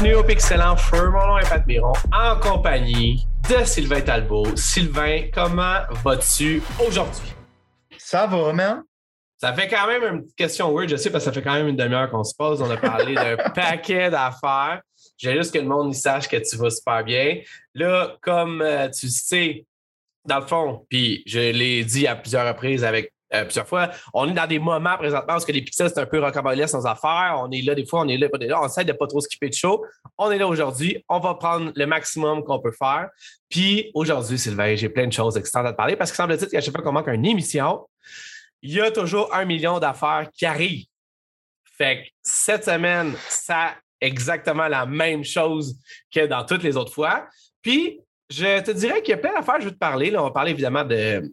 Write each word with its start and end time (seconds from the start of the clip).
bienvenue 0.00 0.18
au 0.18 0.24
Pixelant 0.24 0.76
Feu. 0.76 1.10
Mon 1.10 1.26
nom 1.26 1.38
est 1.38 1.48
Pat 1.48 1.66
Miron, 1.66 1.92
en 2.10 2.40
compagnie 2.40 3.26
de 3.50 3.64
Sylvain 3.64 4.00
Talbot. 4.00 4.56
Sylvain, 4.56 5.28
comment 5.32 5.80
vas-tu 6.02 6.62
aujourd'hui? 6.86 7.34
Ça 7.98 8.26
va, 8.26 8.50
man? 8.54 8.82
Ça 9.36 9.52
fait 9.52 9.68
quand 9.68 9.86
même 9.86 10.02
une 10.02 10.22
petite 10.22 10.36
question 10.36 10.74
weird, 10.74 10.88
je 10.88 10.96
sais, 10.96 11.10
parce 11.10 11.24
que 11.24 11.30
ça 11.30 11.34
fait 11.34 11.42
quand 11.42 11.52
même 11.52 11.68
une 11.68 11.76
demi-heure 11.76 12.10
qu'on 12.10 12.24
se 12.24 12.34
pose. 12.34 12.62
On 12.62 12.70
a 12.70 12.78
parlé 12.78 13.14
d'un 13.14 13.36
paquet 13.54 14.08
d'affaires. 14.08 14.80
J'ai 15.18 15.36
juste 15.36 15.52
que 15.52 15.58
le 15.58 15.66
monde 15.66 15.92
y 15.92 15.94
sache 15.94 16.28
que 16.28 16.36
tu 16.36 16.56
vas 16.56 16.70
super 16.70 17.04
bien. 17.04 17.40
Là, 17.74 18.16
comme 18.22 18.62
euh, 18.62 18.88
tu 18.88 19.10
sais, 19.10 19.66
dans 20.24 20.40
le 20.40 20.46
fond, 20.46 20.86
puis 20.88 21.22
je 21.26 21.52
l'ai 21.52 21.84
dit 21.84 22.06
à 22.06 22.16
plusieurs 22.16 22.48
reprises 22.48 22.84
avec 22.84 23.12
euh, 23.32 23.44
plusieurs 23.44 23.68
fois. 23.68 23.90
On 24.12 24.28
est 24.28 24.32
dans 24.32 24.46
des 24.46 24.58
moments 24.58 24.96
présentement 24.96 25.36
où 25.36 25.52
les 25.52 25.62
pixels, 25.62 25.88
c'est 25.88 26.00
un 26.00 26.06
peu 26.06 26.20
rocambolesque 26.20 26.74
nos 26.74 26.86
affaires. 26.86 27.36
On 27.38 27.50
est 27.50 27.62
là 27.62 27.74
des 27.74 27.86
fois, 27.86 28.00
on 28.00 28.08
est 28.08 28.16
là, 28.16 28.28
on 28.32 28.38
est 28.38 28.46
là. 28.46 28.60
On 28.62 28.66
essaie 28.66 28.84
de 28.84 28.92
pas 28.92 29.06
trop 29.06 29.20
skipper 29.20 29.48
de 29.48 29.54
show. 29.54 29.84
On 30.18 30.30
est 30.30 30.38
là 30.38 30.48
aujourd'hui. 30.48 31.04
On 31.08 31.20
va 31.20 31.34
prendre 31.34 31.72
le 31.74 31.86
maximum 31.86 32.42
qu'on 32.42 32.60
peut 32.60 32.72
faire. 32.72 33.08
Puis 33.48 33.90
aujourd'hui, 33.94 34.38
Sylvain, 34.38 34.74
j'ai 34.74 34.88
plein 34.88 35.06
de 35.06 35.12
choses 35.12 35.36
excitantes 35.36 35.66
à 35.66 35.72
te 35.72 35.76
parler 35.76 35.96
parce 35.96 36.10
que 36.10 36.16
semble-t-il 36.16 36.48
qu'à 36.48 36.60
chaque 36.60 36.74
fois 36.74 36.82
qu'on 36.82 36.92
manque 36.92 37.08
une 37.08 37.26
émission, 37.26 37.86
il 38.62 38.72
y 38.72 38.80
a 38.80 38.90
toujours 38.90 39.34
un 39.34 39.44
million 39.44 39.78
d'affaires 39.78 40.28
qui 40.34 40.46
arrivent. 40.46 40.86
Fait 41.78 42.02
que 42.02 42.08
cette 42.22 42.64
semaine, 42.64 43.14
ça 43.28 43.74
exactement 44.00 44.68
la 44.68 44.86
même 44.86 45.24
chose 45.24 45.76
que 46.12 46.26
dans 46.26 46.44
toutes 46.44 46.62
les 46.62 46.76
autres 46.76 46.92
fois. 46.92 47.28
Puis, 47.62 48.00
je 48.30 48.60
te 48.62 48.70
dirais 48.70 49.02
qu'il 49.02 49.10
y 49.10 49.14
a 49.14 49.18
plein 49.18 49.34
d'affaires, 49.34 49.60
je 49.60 49.66
veux 49.66 49.72
te 49.72 49.78
parler. 49.78 50.10
Là, 50.10 50.20
on 50.20 50.26
va 50.26 50.30
parler 50.30 50.52
évidemment 50.52 50.84
de, 50.84 51.32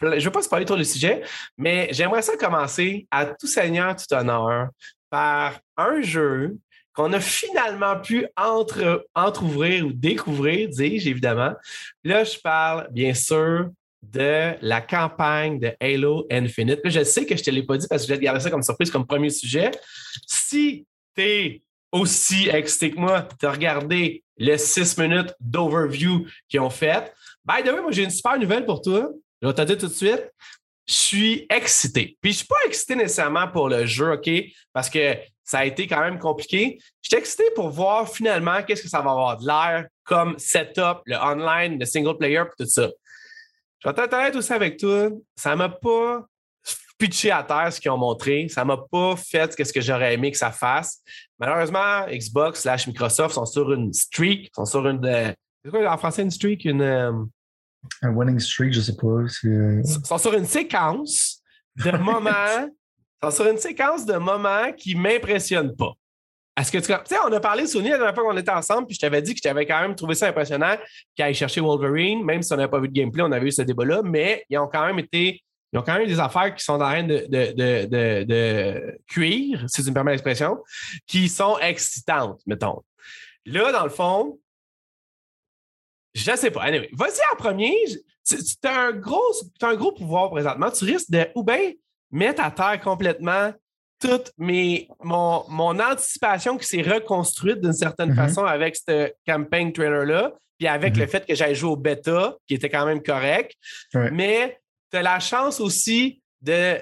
je 0.00 0.06
ne 0.06 0.20
veux 0.20 0.30
pas 0.30 0.42
se 0.42 0.48
parler 0.48 0.64
trop 0.64 0.76
du 0.76 0.84
sujet, 0.84 1.22
mais 1.56 1.88
j'aimerais 1.92 2.22
ça 2.22 2.36
commencer 2.36 3.06
à 3.10 3.26
tout 3.26 3.46
seigneur, 3.46 3.96
tout 3.96 4.14
honneur 4.14 4.68
par 5.10 5.58
un 5.76 6.02
jeu 6.02 6.56
qu'on 6.92 7.12
a 7.12 7.20
finalement 7.20 8.00
pu 8.00 8.26
entre, 8.36 9.06
ouvrir 9.42 9.86
ou 9.86 9.92
découvrir, 9.92 10.68
dis-je 10.68 11.10
évidemment. 11.10 11.52
Là, 12.04 12.24
je 12.24 12.38
parle 12.38 12.88
bien 12.90 13.12
sûr 13.12 13.70
de 14.02 14.54
la 14.62 14.80
campagne 14.80 15.58
de 15.58 15.72
Halo 15.80 16.26
Infinite. 16.30 16.80
Je 16.84 17.04
sais 17.04 17.26
que 17.26 17.36
je 17.36 17.42
ne 17.42 17.44
te 17.44 17.50
l'ai 17.50 17.62
pas 17.62 17.76
dit 17.76 17.86
parce 17.88 18.02
que 18.02 18.08
je 18.08 18.12
vais 18.12 18.18
te 18.18 18.24
garder 18.24 18.40
ça 18.40 18.50
comme 18.50 18.62
surprise, 18.62 18.90
comme 18.90 19.06
premier 19.06 19.30
sujet. 19.30 19.70
Si 20.26 20.86
tu 21.14 21.22
es 21.22 21.62
aussi 21.92 22.48
excité 22.48 22.92
que 22.92 22.98
moi 22.98 23.28
de 23.40 23.46
regarder 23.46 24.24
les 24.38 24.58
six 24.58 24.96
minutes 24.98 25.34
d'overview 25.40 26.26
qu'ils 26.48 26.60
ont 26.60 26.70
fait, 26.70 27.12
by 27.44 27.62
the 27.62 27.72
way, 27.72 27.80
moi 27.80 27.90
j'ai 27.90 28.04
une 28.04 28.10
super 28.10 28.38
nouvelle 28.38 28.64
pour 28.64 28.80
toi. 28.80 29.10
Je 29.42 29.48
vais 29.48 29.54
te 29.54 29.62
dire 29.62 29.78
tout 29.78 29.88
de 29.88 29.92
suite, 29.92 30.32
je 30.86 30.94
suis 30.94 31.46
excité. 31.50 32.16
Puis 32.20 32.32
je 32.32 32.36
ne 32.36 32.38
suis 32.38 32.46
pas 32.46 32.56
excité 32.66 32.96
nécessairement 32.96 33.48
pour 33.48 33.68
le 33.68 33.86
jeu, 33.86 34.12
OK? 34.12 34.30
Parce 34.72 34.88
que 34.88 35.16
ça 35.44 35.58
a 35.58 35.64
été 35.64 35.86
quand 35.86 36.00
même 36.00 36.18
compliqué. 36.18 36.78
Je 37.02 37.08
suis 37.08 37.18
excité 37.18 37.44
pour 37.54 37.70
voir 37.70 38.08
finalement 38.08 38.62
qu'est-ce 38.62 38.82
que 38.82 38.88
ça 38.88 39.00
va 39.00 39.10
avoir 39.10 39.38
de 39.38 39.46
l'air 39.46 39.86
comme 40.04 40.38
setup, 40.38 40.98
le 41.06 41.16
online, 41.16 41.78
le 41.78 41.86
single 41.86 42.16
player, 42.16 42.42
tout 42.58 42.66
ça. 42.66 42.88
Je 43.78 43.88
vais 43.88 44.28
être 44.28 44.36
aussi 44.36 44.52
avec 44.52 44.78
toi. 44.78 45.10
Ça 45.36 45.50
ne 45.50 45.56
m'a 45.56 45.68
pas 45.68 46.26
pitché 46.98 47.30
à 47.30 47.42
terre 47.42 47.72
ce 47.72 47.80
qu'ils 47.80 47.90
ont 47.90 47.98
montré. 47.98 48.48
Ça 48.48 48.62
ne 48.62 48.68
m'a 48.68 48.78
pas 48.90 49.16
fait 49.16 49.52
ce 49.52 49.72
que 49.72 49.80
j'aurais 49.80 50.14
aimé 50.14 50.30
que 50.30 50.38
ça 50.38 50.50
fasse. 50.50 51.02
Malheureusement, 51.38 52.06
Xbox 52.08 52.62
slash 52.62 52.86
Microsoft 52.86 53.34
sont 53.34 53.46
sur 53.46 53.72
une 53.72 53.92
streak, 53.92 54.50
sont 54.54 54.64
sur 54.64 54.86
une. 54.88 55.04
Euh, 55.04 55.32
c'est 55.64 55.70
quoi 55.70 55.92
en 55.92 55.98
français 55.98 56.22
une 56.22 56.30
streak? 56.30 56.64
Une. 56.64 57.28
Un 58.02 58.10
winning 58.10 58.38
streak, 58.38 58.72
je 58.72 58.80
sais 58.80 58.96
pas. 58.96 59.22
Ils 59.42 59.82
sont 60.04 60.18
sur 60.18 60.34
une 60.34 60.44
séquence 60.46 61.42
de 61.76 61.90
moments. 61.98 62.68
sont 63.22 63.30
sur 63.30 63.46
une 63.46 63.58
séquence 63.58 64.04
de 64.04 64.16
moments 64.16 64.72
qui 64.76 64.94
ne 64.94 65.00
m'impressionnent 65.00 65.74
pas. 65.76 65.92
Est-ce 66.58 66.72
que 66.72 66.78
tu 66.78 66.84
sais, 66.84 67.16
on 67.22 67.32
a 67.32 67.40
parlé 67.40 67.64
de 67.64 67.68
Sony 67.68 67.90
la 67.90 67.98
dernière 67.98 68.14
fois 68.14 68.24
qu'on 68.24 68.36
était 68.36 68.50
ensemble, 68.50 68.86
puis 68.86 68.94
je 68.94 69.00
t'avais 69.00 69.20
dit 69.20 69.34
que 69.34 69.40
j'avais 69.42 69.66
quand 69.66 69.80
même 69.82 69.94
trouvé 69.94 70.14
ça 70.14 70.28
impressionnant 70.28 70.74
qu'ils 71.14 71.24
aillent 71.24 71.34
chercher 71.34 71.60
Wolverine, 71.60 72.24
même 72.24 72.42
si 72.42 72.50
on 72.52 72.56
n'avait 72.56 72.70
pas 72.70 72.80
vu 72.80 72.88
de 72.88 72.94
gameplay, 72.94 73.22
on 73.22 73.32
avait 73.32 73.46
eu 73.46 73.52
ce 73.52 73.60
débat-là, 73.60 74.00
mais 74.02 74.44
ils 74.48 74.56
ont 74.56 74.66
quand 74.66 74.86
même 74.86 74.98
été. 74.98 75.42
Ils 75.72 75.78
ont 75.78 75.82
quand 75.82 75.98
même 75.98 76.06
des 76.06 76.18
affaires 76.18 76.54
qui 76.54 76.64
sont 76.64 76.74
en 76.74 76.78
train 76.78 77.02
de, 77.02 77.26
de, 77.28 77.52
de, 77.52 78.24
de, 78.24 78.98
cuire, 79.06 79.64
si 79.66 79.82
tu 79.82 79.90
me 79.90 79.94
permets 79.94 80.12
l'expression, 80.12 80.58
qui 81.06 81.28
sont 81.28 81.58
excitantes, 81.58 82.40
mettons. 82.46 82.82
Là, 83.44 83.72
dans 83.72 83.84
le 83.84 83.90
fond, 83.90 84.38
je 86.16 86.34
sais 86.34 86.50
pas. 86.50 86.62
Anyway, 86.62 86.88
vas-y 86.92 87.20
en 87.32 87.36
premier. 87.36 87.74
Tu 88.26 88.36
as 88.64 88.80
un, 88.80 88.92
gros, 88.92 89.32
un 89.60 89.74
gros 89.74 89.92
pouvoir 89.92 90.30
présentement. 90.30 90.70
Tu 90.70 90.84
risques 90.84 91.10
de 91.10 91.28
ou 91.34 91.44
bien 91.44 91.72
mettre 92.10 92.42
à 92.42 92.50
terre 92.50 92.80
complètement 92.80 93.52
toute 94.00 94.32
mes, 94.38 94.88
mon, 95.02 95.44
mon 95.48 95.78
anticipation 95.78 96.56
qui 96.56 96.66
s'est 96.66 96.82
reconstruite 96.82 97.60
d'une 97.60 97.72
certaine 97.72 98.12
mm-hmm. 98.12 98.16
façon 98.16 98.44
avec 98.44 98.76
ce 98.76 99.12
campaign 99.26 99.72
trailer-là, 99.72 100.32
puis 100.58 100.68
avec 100.68 100.94
mm-hmm. 100.94 101.00
le 101.00 101.06
fait 101.06 101.26
que 101.26 101.34
j'aille 101.34 101.54
joué 101.54 101.70
au 101.70 101.76
bêta, 101.76 102.36
qui 102.46 102.54
était 102.54 102.68
quand 102.70 102.86
même 102.86 103.02
correct. 103.02 103.52
Mais 103.94 104.58
tu 104.90 104.98
as 104.98 105.02
la 105.02 105.20
chance 105.20 105.60
aussi 105.60 106.22
de, 106.40 106.76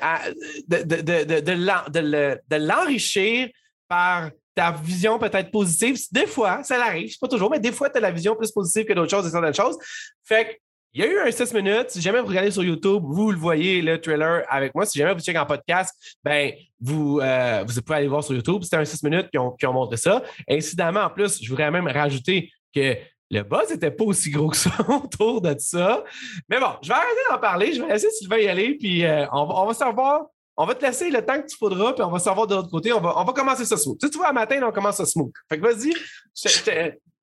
de, 0.69 0.83
de, 1.03 2.41
de 2.49 2.57
l'enrichir 2.57 3.49
par 3.89 4.31
ta 4.55 4.71
vision 4.71 5.19
peut-être 5.19 5.51
positive. 5.51 5.99
Des 6.13 6.27
fois, 6.27 6.63
ça 6.63 6.79
l'arrive, 6.79 7.17
pas 7.19 7.29
toujours, 7.29 7.51
mais 7.51 7.59
des 7.59 7.73
fois, 7.73 7.91
tu 7.91 7.99
as 7.99 8.01
la 8.01 8.11
vision 8.11 8.37
plus 8.37 8.53
positive 8.53 8.85
que 8.85 8.93
d'autres 8.93 9.11
choses 9.11 9.27
et 9.27 9.31
certaines 9.31 9.55
choses. 9.55 9.77
Fait 10.23 10.45
que, 10.45 10.51
il 10.97 11.05
y 11.05 11.05
a 11.05 11.11
eu 11.11 11.19
un 11.19 11.31
6 11.31 11.53
minutes. 11.55 11.91
Si 11.91 12.01
jamais 12.01 12.21
vous 12.21 12.29
regardez 12.29 12.53
sur 12.53 12.63
YouTube, 12.63 13.03
vous 13.05 13.33
le 13.33 13.37
voyez, 13.37 13.83
le 13.83 14.01
trailer 14.01 14.45
avec 14.49 14.77
moi. 14.77 14.87
Si 14.87 14.97
jamais 14.97 15.13
vous 15.13 15.19
checkez 15.19 15.39
en 15.39 15.45
podcast, 15.45 15.93
ben, 16.23 16.53
vous, 16.81 17.19
euh, 17.21 17.65
vous 17.67 17.83
pouvez 17.83 17.99
aller 17.99 18.07
voir 18.07 18.23
sur 18.23 18.33
YouTube. 18.33 18.63
C'était 18.63 18.77
un 18.77 18.85
6 18.85 19.03
minutes 19.03 19.29
qui 19.29 19.39
ont, 19.39 19.73
montré 19.73 19.97
ça. 19.97 20.23
Incidemment, 20.49 21.01
en 21.01 21.11
plus, 21.11 21.43
je 21.43 21.49
voudrais 21.49 21.73
même 21.73 21.89
rajouter 21.89 22.49
que 22.73 22.95
le 23.29 23.43
buzz 23.43 23.71
n'était 23.71 23.91
pas 23.91 24.05
aussi 24.05 24.31
gros 24.31 24.51
que 24.51 24.57
ça 24.57 24.71
autour 24.89 25.41
de 25.41 25.57
ça. 25.59 26.05
Mais 26.49 26.61
bon, 26.61 26.71
je 26.81 26.89
vais 26.89 26.95
arrêter 26.95 27.21
d'en 27.29 27.39
parler. 27.39 27.73
Je 27.73 27.83
vais 27.83 27.89
laisser 27.89 28.11
Sylvain 28.11 28.39
y 28.39 28.47
aller, 28.47 28.77
puis 28.77 29.05
euh, 29.05 29.27
on, 29.33 29.49
on 29.51 29.67
va 29.67 29.75
savoir 29.75 30.27
on 30.57 30.67
va 30.67 30.75
te 30.75 30.85
laisser 30.85 31.11
le 31.11 31.25
temps 31.25 31.41
que 31.41 31.47
tu 31.47 31.57
faudras, 31.57 31.93
puis 31.95 32.03
on 32.03 32.11
va 32.11 32.19
savoir 32.19 32.47
de 32.47 32.55
l'autre 32.55 32.71
côté. 32.71 32.93
On 32.93 33.01
va, 33.01 33.19
on 33.19 33.25
va 33.25 33.33
commencer 33.33 33.65
ça 33.65 33.77
smooth. 33.77 33.99
Tu, 33.99 34.11
tu 34.11 34.19
vois, 34.19 34.29
à 34.29 34.33
matin, 34.33 34.61
on 34.63 34.73
commence 34.73 34.97
ça 34.97 35.07
smooth. 35.07 35.33
Fait 35.49 35.59
que 35.59 35.63
vas-y. 35.63 35.93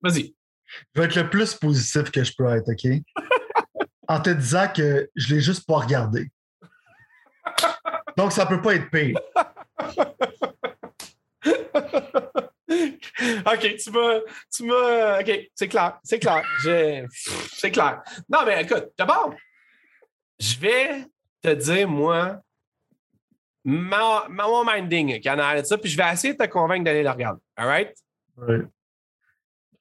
Vas-y. 0.02 0.34
Je 0.94 1.00
vais 1.00 1.06
être 1.06 1.16
le 1.16 1.30
plus 1.30 1.54
positif 1.54 2.10
que 2.10 2.24
je 2.24 2.32
peux 2.36 2.46
être, 2.46 2.70
OK? 2.70 3.02
en 4.08 4.20
te 4.20 4.30
disant 4.30 4.68
que 4.74 5.10
je 5.14 5.34
l'ai 5.34 5.40
juste 5.40 5.66
pas 5.66 5.78
regardé. 5.78 6.30
Donc, 8.16 8.32
ça 8.32 8.46
peut 8.46 8.60
pas 8.60 8.74
être 8.74 8.90
pire. 8.90 9.18
OK, 13.46 13.76
tu 13.76 13.90
m'as. 13.90 14.20
Tu 14.54 14.64
m'as. 14.64 15.20
OK, 15.20 15.50
c'est 15.54 15.68
clair. 15.68 15.98
C'est 16.02 16.18
clair. 16.18 16.42
C'est 17.52 17.70
clair. 17.70 18.02
Non, 18.28 18.40
mais 18.44 18.62
écoute, 18.62 18.90
d'abord, 18.98 19.34
je 20.38 20.58
vais 20.58 21.06
te 21.42 21.54
dire, 21.54 21.88
moi, 21.88 22.40
mon 23.64 24.64
minding 24.64 25.20
qui 25.20 25.30
en 25.30 25.38
a 25.38 25.60
de 25.60 25.66
ça, 25.66 25.78
puis 25.78 25.90
je 25.90 25.96
vais 25.96 26.12
essayer 26.12 26.34
de 26.34 26.38
te 26.38 26.48
convaincre 26.48 26.84
d'aller 26.84 27.02
le 27.02 27.10
regarder. 27.10 27.40
All 27.56 27.66
right? 27.66 27.94
Oui. 28.36 28.56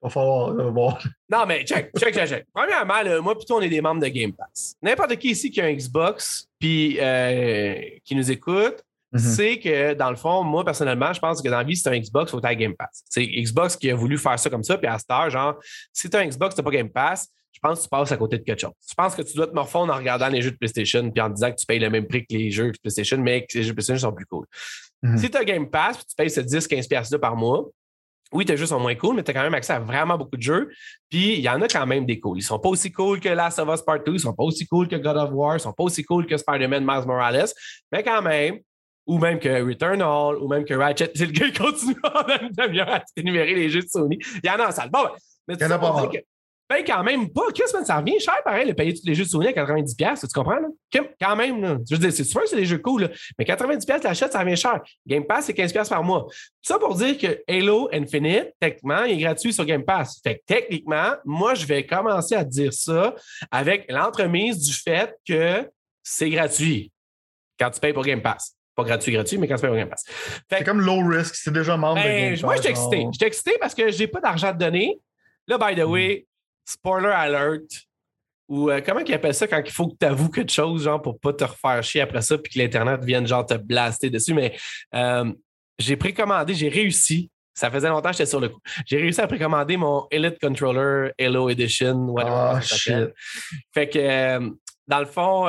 Il 0.04 0.08
va 0.08 0.10
falloir 0.10 0.72
bon. 0.72 0.94
Non, 1.30 1.46
mais 1.46 1.64
check, 1.64 1.92
check, 1.98 2.14
check, 2.14 2.28
check. 2.28 2.48
Premièrement, 2.54 3.22
moi, 3.22 3.36
plutôt, 3.36 3.58
on 3.58 3.62
est 3.62 3.70
des 3.70 3.82
membres 3.82 4.02
de 4.02 4.08
Game 4.08 4.34
Pass. 4.34 4.76
N'importe 4.82 5.16
qui 5.18 5.30
ici 5.30 5.52
qui 5.52 5.62
a 5.62 5.66
un 5.66 5.74
Xbox, 5.74 6.48
puis 6.60 6.98
euh, 7.00 7.80
qui 8.04 8.16
nous 8.16 8.32
écoute, 8.32 8.84
c'est 9.14 9.60
que, 9.60 9.94
dans 9.94 10.10
le 10.10 10.16
fond, 10.16 10.42
moi, 10.42 10.64
personnellement, 10.64 11.12
je 11.12 11.20
pense 11.20 11.42
que 11.42 11.50
dans 11.50 11.58
la 11.58 11.64
vie, 11.64 11.76
si 11.76 11.84
tu 11.84 11.90
un 11.90 12.00
Xbox, 12.00 12.30
il 12.30 12.32
faut 12.32 12.40
que 12.40 12.54
Game 12.54 12.76
Pass. 12.76 13.04
C'est 13.10 13.26
Xbox 13.26 13.76
qui 13.76 13.92
a 13.92 13.96
voulu 13.96 14.18
faire 14.18 14.40
ça 14.40 14.50
comme 14.50 14.64
ça, 14.64 14.78
puis 14.78 14.88
à 14.88 14.98
cette 14.98 15.12
heure, 15.12 15.30
genre, 15.30 15.60
si 15.92 16.10
tu 16.10 16.16
as 16.16 16.22
un 16.22 16.28
Xbox, 16.28 16.56
tu 16.56 16.62
n'as 16.62 16.64
pas 16.64 16.72
Game 16.72 16.90
Pass, 16.90 17.30
pense 17.62 17.80
que 17.80 17.84
tu 17.84 17.90
passes 17.90 18.12
à 18.12 18.18
côté 18.18 18.38
de 18.38 18.44
quelque 18.44 18.60
chose. 18.60 18.72
Je 18.88 18.94
pense 18.94 19.16
que 19.16 19.22
tu 19.22 19.36
dois 19.36 19.48
te 19.48 19.54
morfondre 19.54 19.94
en 19.94 19.98
regardant 19.98 20.28
les 20.28 20.42
jeux 20.42 20.52
de 20.52 20.58
PlayStation 20.58 21.10
puis 21.12 21.22
en 21.22 21.30
disant 21.30 21.52
que 21.52 21.58
tu 21.58 21.66
payes 21.66 21.80
le 21.80 21.90
même 21.90 22.08
prix 22.08 22.26
que 22.26 22.34
les 22.34 22.52
jeux 22.52 22.72
de 22.72 22.78
PlayStation, 22.82 23.18
mais 23.18 23.46
que 23.46 23.58
les 23.58 23.64
jeux 23.64 23.70
de 23.70 23.76
PlayStation 23.76 24.10
sont 24.10 24.16
plus 24.16 24.26
cool. 24.26 24.46
Mhm. 25.04 25.18
Si 25.18 25.30
tu 25.30 25.38
as 25.38 25.44
Game 25.44 25.70
Pass 25.70 26.00
tu 26.06 26.16
payes 26.16 26.30
ce 26.30 26.42
10-15$ 26.42 27.18
par 27.20 27.36
mois, 27.36 27.70
oui, 28.34 28.46
tes 28.46 28.56
jeux 28.56 28.66
sont 28.66 28.80
moins 28.80 28.96
cool, 28.96 29.16
mais 29.16 29.24
tu 29.24 29.32
as 29.32 29.34
quand 29.34 29.44
même 29.44 29.54
accès 29.54 29.74
à 29.74 29.80
vraiment 29.80 30.18
beaucoup 30.18 30.38
de 30.38 30.42
jeux. 30.42 30.70
Puis 31.10 31.34
il 31.34 31.42
y 31.42 31.50
en 31.50 31.62
a 31.62 31.68
quand 31.68 31.86
même 31.86 32.06
des 32.06 32.20
cools. 32.20 32.38
Ils 32.38 32.44
sont 32.44 32.60
pas 32.60 32.70
aussi 32.70 32.92
cool 32.92 33.20
que 33.20 33.30
Last 33.30 33.60
of 33.60 33.70
Us 33.74 33.82
Part 33.82 34.04
2, 34.04 34.14
ils 34.14 34.20
sont 34.20 34.34
pas 34.34 34.44
aussi 34.44 34.66
cool 34.68 34.88
que 34.88 34.96
God 34.96 35.18
of 35.18 35.32
War, 35.34 35.58
ils 35.58 35.60
sont 35.60 35.74
pas 35.74 35.84
aussi 35.84 36.04
cool 36.04 36.26
que 36.26 36.38
Spider-Man 36.38 36.86
Miles 36.86 37.06
Morales, 37.06 37.50
mais 37.92 38.04
quand 38.04 38.22
même, 38.22 38.60
ou 39.06 39.18
même 39.18 39.40
que 39.40 39.62
Returnal, 39.68 40.38
ou 40.38 40.48
même 40.48 40.64
que 40.64 40.74
Ratchet. 40.74 41.12
C'est 41.16 41.26
le 41.26 41.32
gars 41.32 41.50
qui 41.50 41.60
continue 41.60 41.96
en 42.04 42.82
à 42.84 43.04
énumérer 43.18 43.56
les 43.56 43.70
jeux 43.70 43.82
de 43.82 43.88
Sony. 43.88 44.18
Il 44.44 44.48
y 44.48 44.50
en 44.50 44.60
a 44.60 44.68
en 44.68 44.72
salle. 44.72 44.90
Bon, 44.90 45.10
mais 45.48 45.56
il 45.56 45.62
y 45.62 45.66
en 45.66 45.72
a 45.72 45.80
pas 45.80 46.10
paye 46.72 46.84
quand 46.84 47.04
même 47.04 47.30
pas. 47.30 47.52
Qu'est-ce 47.54 47.74
que 47.74 47.86
ça 47.86 47.98
revient 47.98 48.20
cher, 48.20 48.36
pareil, 48.44 48.68
de 48.68 48.74
payer 48.74 48.94
tous 48.94 49.06
les 49.06 49.14
jeux 49.14 49.24
de 49.24 49.30
Sony 49.30 49.48
à 49.48 49.52
90$, 49.52 50.20
tu 50.20 50.28
comprends? 50.34 50.60
Là? 50.60 50.68
Quand 51.20 51.36
même, 51.36 51.62
là. 51.62 51.78
je 51.90 51.96
veux 51.96 52.00
dire, 52.00 52.14
c'est 52.14 52.24
sûr 52.24 52.42
que 52.42 52.48
c'est 52.48 52.56
des 52.56 52.66
jeux 52.66 52.78
cool, 52.78 53.04
là. 53.04 53.10
mais 53.38 53.46
90$, 53.46 54.04
l'achète, 54.04 54.32
ça 54.32 54.40
revient 54.40 54.58
cher. 54.58 54.80
Game 55.06 55.26
Pass, 55.26 55.46
c'est 55.46 55.58
15$ 55.58 55.90
par 55.90 56.04
mois. 56.04 56.28
Ça 56.62 56.80
pour 56.80 56.96
dire 56.96 57.18
que 57.18 57.42
Halo 57.48 57.90
Infinite, 57.92 58.54
techniquement, 58.60 59.04
il 59.04 59.14
est 59.14 59.24
gratuit 59.24 59.54
sur 59.54 59.66
Game 59.66 59.84
Pass. 59.84 60.20
Fait 60.24 60.36
que 60.36 60.42
techniquement, 60.46 61.14
moi, 61.26 61.54
je 61.54 61.66
vais 61.66 61.86
commencer 61.86 62.36
à 62.36 62.44
dire 62.44 62.74
ça 62.74 63.16
avec 63.50 63.86
l'entremise 63.90 64.60
du 64.60 64.74
fait 64.74 65.14
que 65.28 65.70
c'est 66.04 66.30
gratuit 66.30 66.92
quand 67.60 67.70
tu 67.70 67.80
payes 67.80 67.94
pour 67.94 68.04
Game 68.04 68.22
Pass. 68.22 68.56
pas 68.76 68.84
gratuit, 68.84 69.12
gratuit, 69.12 69.38
mais 69.38 69.48
quand 69.48 69.56
tu 69.56 69.62
payes 69.62 69.72
au 69.72 69.76
Game 69.76 69.90
Pass. 69.90 70.06
C'est 70.50 70.64
comme 70.64 70.82
low 70.82 71.06
risk, 71.06 71.36
c'est 71.36 71.54
déjà 71.54 71.78
membre 71.78 72.02
de 72.02 72.08
Ben, 72.08 72.34
Game 72.34 72.40
moi, 72.44 72.56
Pass, 72.56 72.64
j'étais 72.64 72.72
excité. 72.72 73.08
J'étais 73.12 73.28
excité 73.28 73.58
parce 73.60 73.76
que 73.76 73.92
j'ai 73.92 74.08
pas 74.08 74.22
d'argent 74.22 74.48
à 74.48 74.54
te 74.54 74.60
donner. 74.60 75.00
Là, 75.48 75.58
by 75.58 75.76
the 75.76 75.86
way, 75.86 76.26
spoiler 76.66 77.10
alert. 77.10 77.68
Ou 78.52 78.70
euh, 78.70 78.82
comment 78.86 79.00
ils 79.00 79.14
appellent 79.14 79.34
ça 79.34 79.48
quand 79.48 79.62
il 79.66 79.72
faut 79.72 79.88
que 79.88 79.96
tu 79.98 80.06
avoues 80.06 80.30
quelque 80.30 80.52
chose, 80.52 80.84
genre, 80.84 81.02
pour 81.02 81.18
pas 81.20 81.32
te 81.32 81.46
refaire 81.46 81.82
chier 81.84 82.02
après 82.02 82.22
ça, 82.22 82.38
puis 82.38 82.52
que 82.52 82.60
l'Internet 82.60 83.02
vienne, 83.02 83.26
genre, 83.26 83.46
te 83.46 83.54
blaster 83.54 84.10
dessus. 84.10 84.34
Mais 84.34 84.58
euh, 84.94 85.32
j'ai 85.80 85.96
précommandé, 85.96 86.54
j'ai 86.54 86.68
réussi. 86.68 87.30
Ça 87.54 87.72
faisait 87.72 87.88
longtemps 87.88 88.10
que 88.10 88.18
j'étais 88.18 88.30
sur 88.30 88.42
le 88.42 88.50
coup. 88.50 88.60
J'ai 88.86 88.98
réussi 88.98 89.22
à 89.22 89.28
précommander 89.28 89.78
mon 89.78 90.06
Elite 90.12 90.38
Controller 90.42 91.12
Halo 91.18 91.50
Edition, 91.50 91.96
whatever. 92.10 92.62
Ça 92.62 92.78
s'appelle. 92.78 93.14
Fait 93.74 93.88
que, 93.88 94.00
euh, 94.00 94.50
dans 94.86 95.00
le 95.00 95.06
fond, 95.06 95.46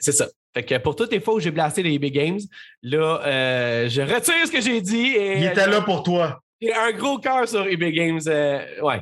c'est 0.00 0.12
ça. 0.12 0.26
Fait 0.54 0.64
que 0.64 0.78
pour 0.78 0.96
toutes 0.96 1.12
les 1.12 1.20
fois 1.20 1.34
où 1.34 1.40
j'ai 1.40 1.52
blasté 1.52 1.84
les 1.84 1.94
eBay 1.94 2.10
Games, 2.10 2.40
là, 2.82 3.20
je 3.88 4.00
retire 4.00 4.46
ce 4.46 4.50
que 4.50 4.60
j'ai 4.60 4.80
dit. 4.80 5.06
Et 5.06 5.38
Il 5.38 5.44
était 5.44 5.68
là 5.68 5.82
pour 5.82 6.02
toi. 6.02 6.40
J'ai 6.60 6.74
un 6.74 6.92
gros 6.92 7.18
cœur 7.18 7.48
sur 7.48 7.66
eBay 7.66 7.92
Games. 7.92 8.20
euh, 8.26 8.80
ouais. 8.82 9.00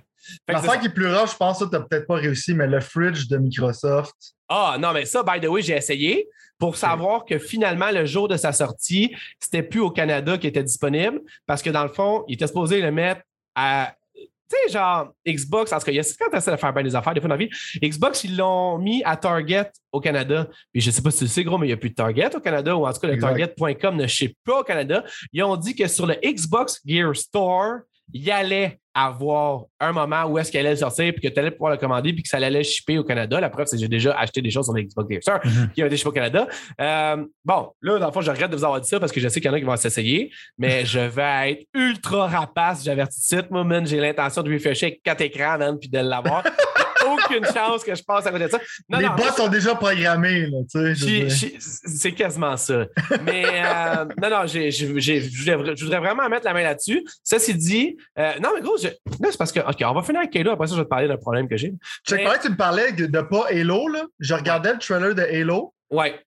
L'affaire 0.49 0.73
ça. 0.73 0.77
qui 0.79 0.87
est 0.87 0.95
plus 0.95 1.07
rare, 1.07 1.27
je 1.27 1.37
pense 1.37 1.61
que 1.61 1.65
tu 1.65 1.71
n'as 1.71 1.81
peut-être 1.81 2.07
pas 2.07 2.17
réussi, 2.17 2.53
mais 2.55 2.67
le 2.67 2.81
fridge 2.81 3.29
de 3.29 3.37
Microsoft. 3.37 4.15
Ah, 4.49 4.77
non, 4.79 4.93
mais 4.93 5.05
ça, 5.05 5.23
by 5.23 5.41
the 5.41 5.49
way, 5.49 5.63
j'ai 5.63 5.77
essayé 5.77 6.29
pour 6.59 6.77
savoir 6.77 7.25
que 7.25 7.39
finalement, 7.39 7.91
le 7.91 8.07
jour 8.07 8.29
de 8.29 8.37
sa 8.37 8.53
sortie, 8.53 9.15
c'était 9.39 9.63
plus 9.63 9.81
au 9.81 9.91
Canada 9.91 10.39
qui 10.39 10.47
était 10.47 10.63
disponible 10.63 11.21
parce 11.47 11.63
que 11.63 11.71
dans 11.71 11.83
le 11.83 11.91
fond, 11.91 12.25
il 12.29 12.35
était 12.35 12.47
supposé 12.47 12.81
le 12.81 12.91
mettre 12.91 13.23
à. 13.55 13.95
Tu 14.49 14.57
sais, 14.67 14.73
genre, 14.73 15.13
Xbox, 15.27 15.73
en 15.73 15.79
tout 15.79 15.87
cas, 15.87 15.93
il 15.93 15.97
y 15.97 15.99
a 15.99 16.17
quand 16.19 16.31
tu 16.31 16.37
essaies 16.37 16.53
de 16.53 16.57
faire 16.57 16.73
bien 16.73 16.83
des 16.85 16.95
affaires, 16.95 17.15
des 17.15 17.21
fois 17.21 17.29
dans 17.29 17.35
la 17.35 17.45
vie, 17.45 17.51
Xbox, 17.83 18.25
ils 18.25 18.37
l'ont 18.37 18.79
mis 18.79 19.03
à 19.05 19.17
Target 19.17 19.71
au 19.91 20.01
Canada. 20.01 20.49
Puis 20.73 20.81
je 20.81 20.91
sais 20.91 21.03
pas 21.03 21.11
si 21.11 21.19
tu 21.19 21.25
le 21.25 21.31
sais, 21.31 21.45
gros, 21.45 21.59
mais 21.59 21.67
il 21.67 21.71
n'y 21.71 21.75
a 21.75 21.77
plus 21.77 21.91
de 21.91 21.95
Target 21.95 22.35
au 22.37 22.41
Canada, 22.41 22.77
ou 22.77 22.87
en 22.87 22.93
tout 22.93 23.01
cas, 23.01 23.09
le. 23.09 23.19
Target.com 23.19 23.97
ne 23.97 24.07
chie 24.07 24.37
pas 24.45 24.61
au 24.61 24.63
Canada. 24.63 25.05
Ils 25.33 25.43
ont 25.43 25.57
dit 25.57 25.75
que 25.75 25.89
sur 25.89 26.07
le 26.07 26.15
Xbox 26.23 26.81
Gear 26.87 27.15
Store, 27.17 27.81
il 28.13 28.23
y 28.23 28.31
allait 28.31 28.79
avoir 28.95 29.65
un 29.79 29.93
moment 29.93 30.25
où 30.25 30.39
est-ce 30.39 30.51
qu'elle 30.51 30.67
allait 30.67 30.77
sortir, 30.77 31.13
puis 31.13 31.21
que 31.21 31.29
tu 31.29 31.39
allais 31.39 31.51
pouvoir 31.51 31.73
le 31.73 31.77
commander, 31.77 32.15
puis 32.15 32.23
que 32.23 32.29
ça 32.31 32.39
allait 32.39 32.65
shipper 32.65 32.97
au 32.97 33.05
Canada. 33.05 33.39
La 33.41 33.51
preuve, 33.51 33.67
c'est 33.67 33.77
que 33.77 33.83
j'ai 33.83 33.89
déjà 33.89 34.17
acheté 34.19 34.41
des 34.41 34.51
choses 34.51 34.65
sur 34.65 34.75
Xbox 34.75 35.09
Game 35.09 35.21
Store 35.21 35.41
Mhm. 35.45 35.71
qui 35.75 35.83
ont 35.83 35.87
été 35.87 35.97
shippées 35.99 36.09
au 36.09 36.13
Canada. 36.13 36.49
Euh, 36.81 37.25
bon, 37.45 37.73
là, 37.83 37.99
dans 37.99 38.07
le 38.07 38.13
fond, 38.13 38.23
je 38.23 38.31
regrette 38.31 38.51
de 38.51 38.57
vous 38.57 38.65
avoir 38.65 38.81
dit 38.81 38.89
ça 38.89 38.99
parce 38.99 39.13
que 39.13 39.21
je 39.21 39.29
sais 39.29 39.39
qu'il 39.41 39.51
y 39.51 39.53
en 39.53 39.57
a 39.57 39.59
qui 39.59 39.67
vont 39.67 39.77
s'essayer, 39.77 40.31
mais 40.57 40.85
je 40.87 41.01
vais 41.01 41.51
être 41.53 41.67
ultra 41.75 42.27
rapace, 42.27 42.85
j'avertis 42.85 43.21
tout 43.29 43.37
de 43.37 43.41
suite. 43.43 43.51
Moi, 43.51 43.67
j'ai 43.85 44.01
l'intention 44.01 44.43
de 44.43 44.51
refresher 44.53 44.87
avec 44.87 45.03
quatre 45.03 45.21
écrans, 45.21 45.59
man, 45.59 45.79
puis 45.79 45.91
de 45.91 45.99
l'avoir. 45.99 46.43
Aucune 47.13 47.45
chance 47.47 47.85
que 47.85 47.95
je 47.95 48.03
passe 48.03 48.27
à 48.27 48.31
côté 48.31 48.45
de 48.45 48.51
ça. 48.51 48.59
Non, 48.89 48.99
les 48.99 49.07
non, 49.07 49.15
bots 49.15 49.33
sont 49.37 49.49
déjà 49.49 49.75
programmés, 49.75 50.47
là, 50.47 50.59
tu 50.71 51.29
sais. 51.29 51.57
C'est 51.61 52.13
quasiment 52.13 52.57
ça. 52.57 52.87
Mais 53.25 53.45
euh, 53.47 54.05
non, 54.21 54.31
non, 54.31 54.47
je 54.47 55.85
voudrais 55.85 55.99
vraiment 56.01 56.29
mettre 56.29 56.45
la 56.45 56.53
main 56.55 56.63
là-dessus. 56.63 57.05
Ceci 57.25 57.55
dit, 57.55 57.97
euh, 58.19 58.33
non, 58.43 58.51
mais 58.55 58.61
gros, 58.61 58.77
je- 58.79 58.89
là, 58.89 59.29
c'est 59.31 59.39
parce 59.39 59.53
que, 59.53 59.61
OK, 59.61 59.77
on 59.85 59.93
va 59.95 60.03
finir 60.03 60.21
avec 60.21 60.35
Halo. 60.37 60.51
Après 60.53 60.67
ça, 60.67 60.75
je 60.75 60.81
vais 60.81 60.85
te 60.85 60.91
parler 60.91 61.09
d'un 61.09 61.17
problème 61.17 61.49
que 61.49 61.57
j'ai. 61.57 61.73
Check, 62.07 62.19
mais- 62.19 62.25
pareil, 62.25 62.41
tu 62.43 62.51
me 62.51 62.57
parlais 62.57 62.93
de, 62.93 63.07
de 63.07 63.21
pas 63.21 63.47
Halo, 63.51 63.89
là. 63.89 64.05
Je 64.19 64.35
regardais 64.35 64.73
le 64.73 64.79
trailer 64.79 65.15
de 65.15 65.23
Halo, 65.23 65.75
Ouais. 65.91 66.21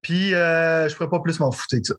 puis 0.00 0.34
euh, 0.34 0.88
je 0.88 0.94
pourrais 0.96 1.10
pas 1.10 1.20
plus 1.20 1.38
m'en 1.40 1.50
foutre 1.52 1.76
que 1.78 1.84
ça. 1.84 1.94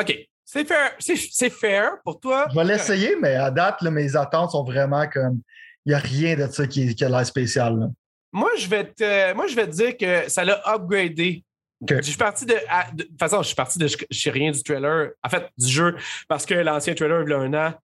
OK. 0.00 0.14
C'est 0.50 0.66
fair. 0.66 0.92
C'est 0.98 1.16
c'est 1.16 1.50
fair 1.50 1.92
pour 2.04 2.20
toi. 2.20 2.46
Je 2.50 2.54
vais 2.58 2.64
l'essayer, 2.64 3.16
mais 3.20 3.34
à 3.34 3.50
date, 3.50 3.82
là, 3.82 3.90
mes 3.90 4.16
attentes 4.16 4.52
sont 4.52 4.64
vraiment 4.64 5.06
comme. 5.06 5.40
Il 5.88 5.92
n'y 5.92 5.94
a 5.94 5.98
rien 6.00 6.36
de 6.36 6.46
ça 6.52 6.66
qui, 6.66 6.94
qui 6.94 7.02
a 7.02 7.08
l'air 7.08 7.24
spécial. 7.24 7.78
là. 7.78 7.86
Moi, 8.30 8.50
je 8.58 8.68
vais 8.68 8.84
te, 8.84 9.32
moi, 9.32 9.46
je 9.46 9.56
vais 9.56 9.66
te 9.66 9.72
dire 9.72 9.96
que 9.96 10.28
ça 10.28 10.44
l'a 10.44 10.60
upgradé. 10.68 11.42
Je 11.88 12.02
suis 12.02 12.18
parti 12.18 12.44
de, 12.44 12.56
à- 12.68 12.90
de. 12.90 13.04
de 13.04 13.08
toute 13.08 13.18
façon, 13.18 13.38
je 13.40 13.46
suis 13.46 13.54
parti 13.56 13.78
de. 13.78 13.86
Je 13.86 13.96
je 14.10 14.20
sais 14.20 14.28
rien 14.30 14.50
du 14.50 14.62
trailer. 14.62 15.12
En 15.22 15.30
fait, 15.30 15.48
du 15.56 15.66
jeu, 15.66 15.96
parce 16.28 16.44
que 16.44 16.52
l'ancien 16.52 16.94
trailer, 16.94 17.22
il 17.22 17.30
y 17.30 17.32
a 17.32 17.38
un 17.38 17.54
an, 17.54 17.74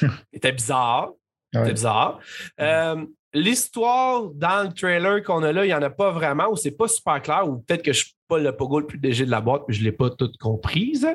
était 0.32 0.52
bizarre. 0.52 1.08
Ouais. 1.52 1.62
C'était 1.62 1.72
bizarre. 1.72 2.20
Euh, 2.60 3.04
L'histoire 3.34 4.28
dans 4.34 4.68
le 4.68 4.72
trailer 4.72 5.22
qu'on 5.24 5.42
a 5.42 5.50
là, 5.50 5.64
il 5.64 5.68
n'y 5.68 5.74
en 5.74 5.82
a 5.82 5.90
pas 5.90 6.12
vraiment, 6.12 6.48
ou 6.48 6.54
c'est 6.56 6.70
pas 6.76 6.86
super 6.86 7.20
clair, 7.22 7.48
ou 7.48 7.58
peut-être 7.58 7.82
que 7.82 7.92
je 7.92 8.04
suis 8.04 8.14
pas 8.28 8.38
le 8.38 8.54
pogo 8.56 8.78
le 8.78 8.86
plus 8.86 9.00
léger 9.00 9.24
de 9.26 9.30
la 9.32 9.40
boîte, 9.40 9.62
puis 9.66 9.74
je 9.74 9.80
ne 9.80 9.86
l'ai 9.86 9.92
pas 9.92 10.10
toute 10.10 10.36
comprise. 10.36 11.08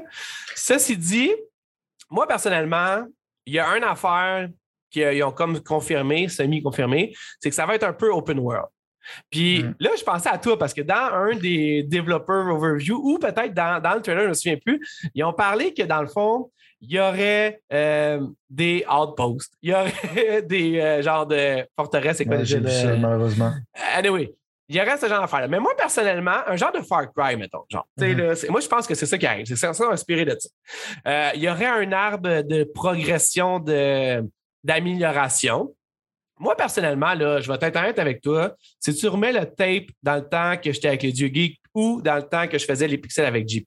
Ceci 0.55 0.97
dit, 0.97 1.31
moi, 2.09 2.27
personnellement, 2.27 3.05
il 3.45 3.53
y 3.53 3.59
a 3.59 3.77
une 3.77 3.83
affaire 3.85 4.49
qu'ils 5.01 5.23
ont 5.23 5.31
comme 5.31 5.59
confirmé, 5.61 6.27
semi-confirmé, 6.27 7.13
c'est 7.39 7.49
que 7.49 7.55
ça 7.55 7.65
va 7.65 7.75
être 7.75 7.83
un 7.83 7.93
peu 7.93 8.11
open 8.11 8.39
world. 8.39 8.67
Puis 9.29 9.63
Mm. 9.63 9.75
là, 9.79 9.89
je 9.97 10.03
pensais 10.03 10.29
à 10.29 10.37
toi 10.37 10.57
parce 10.59 10.73
que 10.73 10.81
dans 10.81 10.95
un 11.13 11.35
des 11.35 11.83
développeurs 11.83 12.47
overview 12.53 12.99
ou 13.01 13.17
peut-être 13.19 13.53
dans, 13.53 13.81
dans 13.81 13.95
le 13.95 14.01
trailer, 14.01 14.21
je 14.21 14.25
ne 14.25 14.29
me 14.29 14.33
souviens 14.33 14.57
plus, 14.57 14.81
ils 15.15 15.23
ont 15.23 15.33
parlé 15.33 15.73
que 15.73 15.83
dans 15.83 16.01
le 16.01 16.07
fond, 16.07 16.51
il 16.81 16.91
y 16.91 16.99
aurait 16.99 17.61
euh, 17.73 18.19
des 18.49 18.85
outposts, 18.91 19.53
il 19.61 19.69
y 19.71 19.73
aurait 19.73 20.41
des 20.43 20.79
euh, 20.79 21.01
genres 21.01 21.25
de 21.25 21.65
forteresses 21.75 22.19
et 22.21 22.25
quoi 22.25 22.35
Ouais, 22.35 22.41
déjà 22.43 22.59
de- 22.59 22.67
ça, 22.67 22.95
malheureusement. 22.97 23.51
Anyway, 23.95 24.33
il 24.69 24.75
y 24.75 24.81
aurait 24.81 24.97
ce 24.97 25.07
genre 25.07 25.21
d'affaires-là. 25.21 25.47
Mais 25.47 25.59
moi, 25.61 25.71
personnellement, 25.77 26.39
un 26.45 26.57
genre 26.57 26.73
de 26.73 26.81
Far 26.81 27.05
Cry, 27.15 27.37
mettons. 27.37 27.63
Genre, 27.71 27.87
Mhm. 27.97 28.17
là, 28.17 28.33
moi, 28.49 28.59
je 28.59 28.67
pense 28.67 28.85
que 28.85 28.93
c'est 28.93 29.05
ça 29.05 29.17
qui 29.17 29.25
arrive. 29.25 29.45
C'est 29.45 29.55
ça, 29.55 29.73
ça 29.73 29.87
inspiré 29.89 30.25
de 30.25 30.35
ça. 30.37 30.49
Euh, 31.07 31.29
il 31.35 31.41
y 31.43 31.49
aurait 31.49 31.65
un 31.65 31.89
arbre 31.93 32.41
de 32.43 32.65
progression, 32.75 33.59
de, 33.59 34.21
d'amélioration. 34.63 35.73
Moi, 36.39 36.55
personnellement, 36.55 37.13
là, 37.13 37.41
je 37.41 37.51
vais 37.51 37.57
être 37.59 37.75
honnête 37.77 37.97
avec 37.97 38.21
toi. 38.21 38.55
Si 38.79 38.93
tu 38.93 39.07
remets 39.07 39.33
le 39.33 39.45
tape 39.45 39.89
dans 40.03 40.15
le 40.15 40.27
temps 40.27 40.55
que 40.57 40.71
j'étais 40.71 40.89
avec 40.89 41.03
les 41.03 41.11
Dieu 41.11 41.29
Geek 41.33 41.59
ou 41.73 42.01
dans 42.01 42.17
le 42.17 42.23
temps 42.23 42.47
que 42.47 42.57
je 42.57 42.65
faisais 42.65 42.87
les 42.87 42.97
pixels 42.97 43.25
avec 43.25 43.49
JP, 43.49 43.65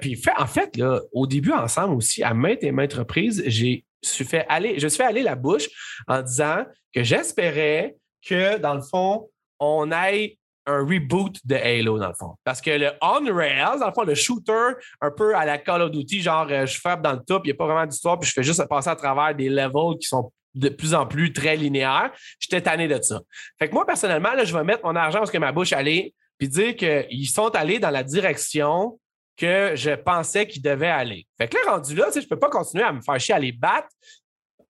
puis 0.00 0.22
en 0.38 0.46
fait, 0.46 0.80
au 1.12 1.26
début, 1.26 1.52
ensemble 1.52 1.94
aussi, 1.94 2.22
à 2.22 2.32
maintes 2.32 2.62
et 2.62 2.72
maintes 2.72 2.94
reprises, 2.94 3.42
j'ai 3.46 3.84
suis 4.02 4.24
fait 4.24 4.46
aller, 4.48 4.78
je 4.78 4.88
suis 4.88 4.96
fait 4.96 5.04
aller 5.04 5.22
la 5.22 5.34
bouche 5.34 5.68
en 6.08 6.22
disant 6.22 6.64
que 6.94 7.02
j'espérais 7.02 7.96
que, 8.26 8.58
dans 8.58 8.74
le 8.74 8.82
fond, 8.82 9.28
on 9.58 9.92
ait 9.92 10.38
un 10.70 10.80
reboot 10.80 11.36
de 11.44 11.54
Halo, 11.54 11.98
dans 11.98 12.08
le 12.08 12.14
fond. 12.14 12.34
Parce 12.44 12.60
que 12.60 12.70
le 12.70 12.92
on-rails, 13.00 13.78
dans 13.78 13.86
le 13.86 13.92
fond, 13.92 14.04
le 14.04 14.14
shooter, 14.14 14.74
un 15.00 15.10
peu 15.10 15.34
à 15.34 15.44
la 15.44 15.58
Call 15.58 15.82
of 15.82 15.90
Duty, 15.90 16.22
genre, 16.22 16.46
euh, 16.50 16.66
je 16.66 16.78
frappe 16.78 17.02
dans 17.02 17.12
le 17.12 17.20
top, 17.20 17.42
il 17.44 17.48
n'y 17.48 17.52
a 17.52 17.56
pas 17.56 17.66
vraiment 17.66 17.86
d'histoire, 17.86 18.18
puis 18.18 18.28
je 18.28 18.34
fais 18.34 18.42
juste 18.42 18.64
passer 18.68 18.90
à 18.90 18.96
travers 18.96 19.34
des 19.34 19.48
levels 19.48 19.98
qui 20.00 20.08
sont 20.08 20.32
de 20.54 20.68
plus 20.68 20.94
en 20.94 21.06
plus 21.06 21.32
très 21.32 21.56
linéaires. 21.56 22.10
J'étais 22.38 22.60
tanné 22.60 22.88
de 22.88 23.00
ça. 23.02 23.20
Fait 23.58 23.68
que 23.68 23.74
moi, 23.74 23.86
personnellement, 23.86 24.32
là, 24.32 24.44
je 24.44 24.56
vais 24.56 24.64
mettre 24.64 24.84
mon 24.84 24.96
argent 24.96 25.18
parce 25.18 25.30
que 25.30 25.38
ma 25.38 25.52
bouche 25.52 25.72
allait, 25.72 26.14
puis 26.38 26.48
dire 26.48 26.74
qu'ils 26.76 27.28
sont 27.28 27.54
allés 27.54 27.78
dans 27.78 27.90
la 27.90 28.02
direction 28.02 28.98
que 29.36 29.72
je 29.74 29.92
pensais 29.92 30.46
qu'ils 30.46 30.62
devaient 30.62 30.88
aller. 30.88 31.26
Fait 31.38 31.48
que 31.48 31.56
là, 31.56 31.72
rendu 31.72 31.94
là, 31.94 32.08
je 32.14 32.26
peux 32.26 32.38
pas 32.38 32.50
continuer 32.50 32.84
à 32.84 32.92
me 32.92 33.00
faire 33.00 33.18
chier 33.18 33.34
à 33.34 33.38
les 33.38 33.52
battre. 33.52 33.88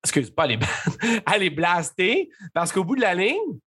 Excuse, 0.05 0.31
pas 0.31 0.47
les 0.47 0.59
à 1.27 1.39
les 1.39 1.51
blaster, 1.51 2.31
parce 2.55 2.73
qu'au 2.73 2.85
bout 2.85 2.97
de 2.97 3.01
la 3.01 3.15
ligne, 3.15 3.59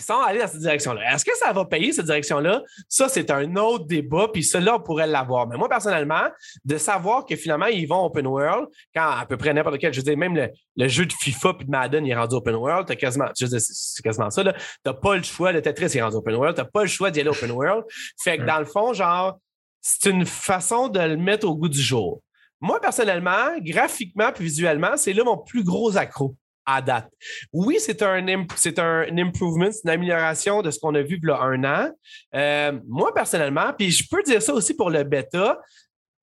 ils 0.00 0.04
sont 0.04 0.18
allés 0.18 0.40
dans 0.40 0.46
cette 0.48 0.60
direction-là. 0.60 1.14
Est-ce 1.14 1.24
que 1.24 1.36
ça 1.36 1.52
va 1.52 1.64
payer 1.66 1.92
cette 1.92 2.06
direction-là? 2.06 2.62
Ça, 2.88 3.08
c'est 3.08 3.30
un 3.30 3.54
autre 3.56 3.84
débat, 3.84 4.28
puis 4.32 4.42
cela, 4.42 4.76
on 4.76 4.80
pourrait 4.80 5.06
l'avoir. 5.06 5.46
Mais 5.46 5.56
moi, 5.58 5.68
personnellement, 5.68 6.22
de 6.64 6.78
savoir 6.78 7.26
que 7.26 7.36
finalement, 7.36 7.66
ils 7.66 7.86
vont 7.86 8.04
open 8.06 8.26
world, 8.26 8.68
quand 8.94 9.08
à 9.10 9.26
peu 9.26 9.36
près 9.36 9.52
n'importe 9.52 9.78
quel, 9.78 9.92
je 9.92 9.98
veux 9.98 10.04
dire, 10.04 10.16
même 10.16 10.34
le, 10.34 10.48
le 10.76 10.88
jeu 10.88 11.04
de 11.04 11.12
FIFA 11.12 11.54
puis 11.54 11.66
de 11.66 11.70
Madden, 11.70 12.06
il 12.06 12.10
est 12.10 12.16
rendu 12.16 12.34
open 12.34 12.54
world, 12.54 12.86
t'as 12.86 12.96
quasiment, 12.96 13.26
c'est 13.34 14.02
quasiment 14.02 14.30
ça. 14.30 14.42
T'as 14.82 14.94
pas 14.94 15.16
le 15.16 15.22
choix, 15.22 15.52
le 15.52 15.60
Tetris 15.60 15.96
est 15.98 16.02
rendu 16.02 16.16
open 16.16 16.34
world, 16.34 16.56
t'as 16.56 16.64
pas 16.64 16.82
le 16.82 16.88
choix 16.88 17.10
d'y 17.10 17.20
aller 17.20 17.28
open 17.30 17.50
world. 17.50 17.84
Fait 18.22 18.36
que 18.36 18.42
Ouais. 18.42 18.46
dans 18.46 18.58
le 18.58 18.64
fond, 18.64 18.94
genre, 18.94 19.38
c'est 19.82 20.10
une 20.10 20.24
façon 20.24 20.88
de 20.88 21.00
le 21.00 21.16
mettre 21.16 21.46
au 21.46 21.54
goût 21.54 21.68
du 21.68 21.80
jour. 21.80 22.22
Moi, 22.60 22.80
personnellement, 22.80 23.56
graphiquement 23.60 24.30
puis 24.34 24.44
visuellement, 24.44 24.96
c'est 24.96 25.12
là 25.12 25.24
mon 25.24 25.38
plus 25.38 25.64
gros 25.64 25.96
accro 25.96 26.34
date. 26.80 27.10
Oui, 27.52 27.76
c'est 27.78 28.02
un, 28.02 28.46
c'est 28.56 28.78
un 28.78 29.16
improvement, 29.18 29.70
c'est 29.72 29.84
une 29.84 29.90
amélioration 29.90 30.62
de 30.62 30.70
ce 30.70 30.78
qu'on 30.78 30.94
a 30.94 31.02
vu 31.02 31.18
il 31.22 31.28
y 31.28 31.32
a 31.32 31.40
un 31.40 31.64
an. 31.64 31.90
Euh, 32.34 32.78
moi, 32.86 33.14
personnellement, 33.14 33.72
puis 33.76 33.90
je 33.90 34.04
peux 34.08 34.22
dire 34.22 34.42
ça 34.42 34.52
aussi 34.54 34.74
pour 34.74 34.90
le 34.90 35.02
bêta, 35.02 35.60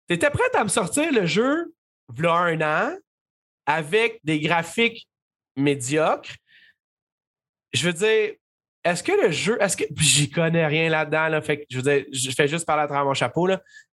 tu 0.07 0.15
étais 0.15 0.29
prête 0.29 0.55
à 0.55 0.63
me 0.63 0.69
sortir 0.69 1.11
le 1.11 1.25
jeu 1.25 1.73
il 2.15 2.23
y 2.23 2.27
a 2.27 2.33
un 2.33 2.61
an 2.61 2.97
avec 3.65 4.19
des 4.23 4.39
graphiques 4.39 5.07
médiocres. 5.55 6.35
Je 7.73 7.85
veux 7.85 7.93
dire, 7.93 8.35
est-ce 8.83 9.03
que 9.03 9.11
le 9.11 9.31
jeu, 9.31 9.57
est-ce 9.59 9.75
que 9.75 9.83
j'y 9.97 10.29
connais 10.29 10.65
rien 10.65 10.89
là-dedans, 10.89 11.41
je 11.69 12.31
fais 12.31 12.47
juste 12.47 12.65
parler 12.65 12.83
à 12.83 12.87
travers 12.87 13.05
mon 13.05 13.13
chapeau. 13.13 13.49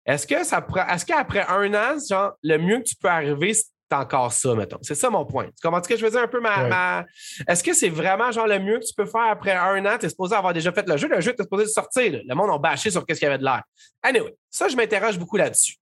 Est-ce 0.06 0.26
que 0.26 0.44
ça 0.44 0.64
est-ce 0.92 1.04
qu'après 1.04 1.44
un 1.48 1.74
an, 1.74 1.98
genre, 2.08 2.34
le 2.42 2.58
mieux 2.58 2.78
que 2.78 2.84
tu 2.84 2.96
peux 2.96 3.08
arriver, 3.08 3.52
c'est 3.94 4.00
encore 4.02 4.32
ça, 4.32 4.54
mettons. 4.54 4.78
C'est 4.82 4.94
ça 4.94 5.10
mon 5.10 5.24
point. 5.24 5.46
Tu 5.46 5.52
comprends 5.62 5.82
ce 5.82 5.88
que 5.88 5.96
je 5.96 6.04
veux 6.04 6.10
dire 6.10 6.20
un 6.20 6.28
peu 6.28 6.40
ma. 6.40 6.62
Ouais. 6.64 6.68
ma- 6.68 7.04
Est-ce 7.48 7.62
que 7.62 7.72
c'est 7.74 7.88
vraiment 7.88 8.30
genre 8.32 8.46
le 8.46 8.58
mieux 8.58 8.78
que 8.78 8.84
tu 8.84 8.94
peux 8.94 9.06
faire 9.06 9.28
après 9.30 9.52
un 9.52 9.84
an? 9.86 9.96
Tu 9.98 10.06
es 10.06 10.08
supposé 10.08 10.34
avoir 10.34 10.52
déjà 10.52 10.72
fait 10.72 10.88
le 10.88 10.96
jeu. 10.96 11.08
Le 11.08 11.20
jeu, 11.20 11.32
tu 11.34 11.40
es 11.40 11.44
supposé 11.44 11.66
sortir. 11.66 12.12
là. 12.12 12.18
Le 12.26 12.34
monde 12.34 12.50
a 12.50 12.58
bâché 12.58 12.90
sur 12.90 13.04
qu'est-ce 13.06 13.20
qu'il 13.20 13.26
y 13.26 13.30
avait 13.30 13.38
de 13.38 13.44
l'air. 13.44 13.62
Anyway, 14.02 14.34
ça, 14.50 14.68
je 14.68 14.76
m'interroge 14.76 15.18
beaucoup 15.18 15.36
là-dessus. 15.36 15.76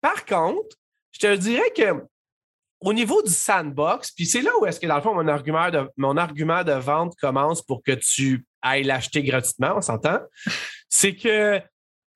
Par 0.00 0.24
contre, 0.24 0.76
je 1.12 1.18
te 1.20 1.34
dirais 1.36 1.70
que 1.76 2.04
au 2.80 2.92
niveau 2.92 3.20
du 3.22 3.32
sandbox, 3.32 4.12
puis 4.12 4.24
c'est 4.24 4.40
là 4.40 4.50
où 4.60 4.66
est-ce 4.66 4.78
que, 4.78 4.86
dans 4.86 4.94
le 4.96 5.02
fond, 5.02 5.12
mon 5.14 5.26
argument, 5.26 5.68
de, 5.70 5.88
mon 5.96 6.16
argument 6.16 6.62
de 6.62 6.72
vente 6.72 7.14
commence 7.20 7.60
pour 7.60 7.82
que 7.82 7.90
tu 7.92 8.46
ailles 8.62 8.84
l'acheter 8.84 9.22
gratuitement, 9.24 9.74
on 9.76 9.80
s'entend, 9.80 10.20
c'est 10.88 11.16
que 11.16 11.60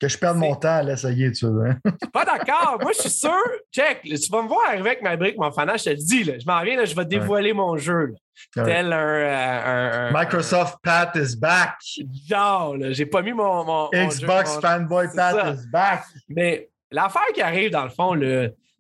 Que 0.03 0.09
je 0.09 0.19
perde 0.19 0.37
mon 0.37 0.57
temps 0.57 0.79
à 0.79 0.83
l'essayer, 0.83 1.31
tu 1.31 1.47
vois. 1.47 1.69
Hein? 1.69 1.77
Pas 2.13 2.25
d'accord. 2.25 2.77
Moi, 2.83 2.91
je 2.93 3.03
suis 3.03 3.11
sûr. 3.11 3.39
Check. 3.71 4.01
Tu 4.03 4.33
vas 4.33 4.43
me 4.43 4.49
voir 4.49 4.59
arriver 4.67 4.91
avec 4.91 5.03
ma 5.03 5.17
brique, 5.17 5.39
mon 5.39 5.53
fanage, 5.53 5.79
je 5.79 5.85
te 5.85 5.91
le 5.91 5.97
dis. 5.97 6.25
Là, 6.25 6.41
je 6.41 6.45
m'en 6.45 6.61
viens, 6.65 6.77
là, 6.77 6.85
je 6.85 6.97
vais 6.97 7.05
dévoiler 7.05 7.53
mon 7.53 7.77
jeu. 7.77 8.13
Tel 8.53 8.93
un, 8.93 10.11
Microsoft 10.13 10.79
Pat 10.83 11.15
is 11.15 11.37
back. 11.37 11.77
Genre, 12.29 12.79
j'ai 12.91 13.07
pas 13.07 13.23
mis 13.23 13.33
mon. 13.33 13.65
mon 13.65 13.91
Xbox 13.91 14.59
fanboy 14.61 15.07
Pat 15.15 15.55
is 15.55 15.69
back. 15.71 16.03
Mais 16.29 16.69
l'affaire 16.91 17.23
qui 17.33 17.41
arrive, 17.41 17.71
dans 17.71 17.85
le 17.85 17.91
fond, 17.91 18.21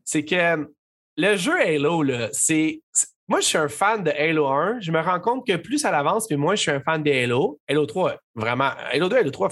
c'est 0.05 0.25
que 0.25 0.69
le 1.17 1.37
jeu 1.37 1.57
Halo, 1.61 2.05
c'est 2.33 2.81
moi, 3.29 3.41
je 3.41 3.47
suis 3.47 3.59
un 3.59 3.69
fan 3.69 4.02
de 4.02 4.11
Halo 4.11 4.47
1. 4.47 4.81
Je 4.81 4.91
me 4.91 5.00
rends 5.00 5.21
compte 5.21 5.47
que 5.47 5.57
plus 5.57 5.79
ça 5.79 5.97
avance, 5.97 6.26
puis 6.26 6.37
moi, 6.37 6.55
je 6.55 6.62
suis 6.62 6.71
un 6.71 6.81
fan 6.81 7.02
de 7.02 7.11
Halo. 7.11 7.59
Halo 7.69 7.87
3, 7.87 8.17
vraiment. 8.35 8.71
Halo 8.93 9.09
2, 9.09 9.17
Halo 9.17 9.31
3, 9.31 9.50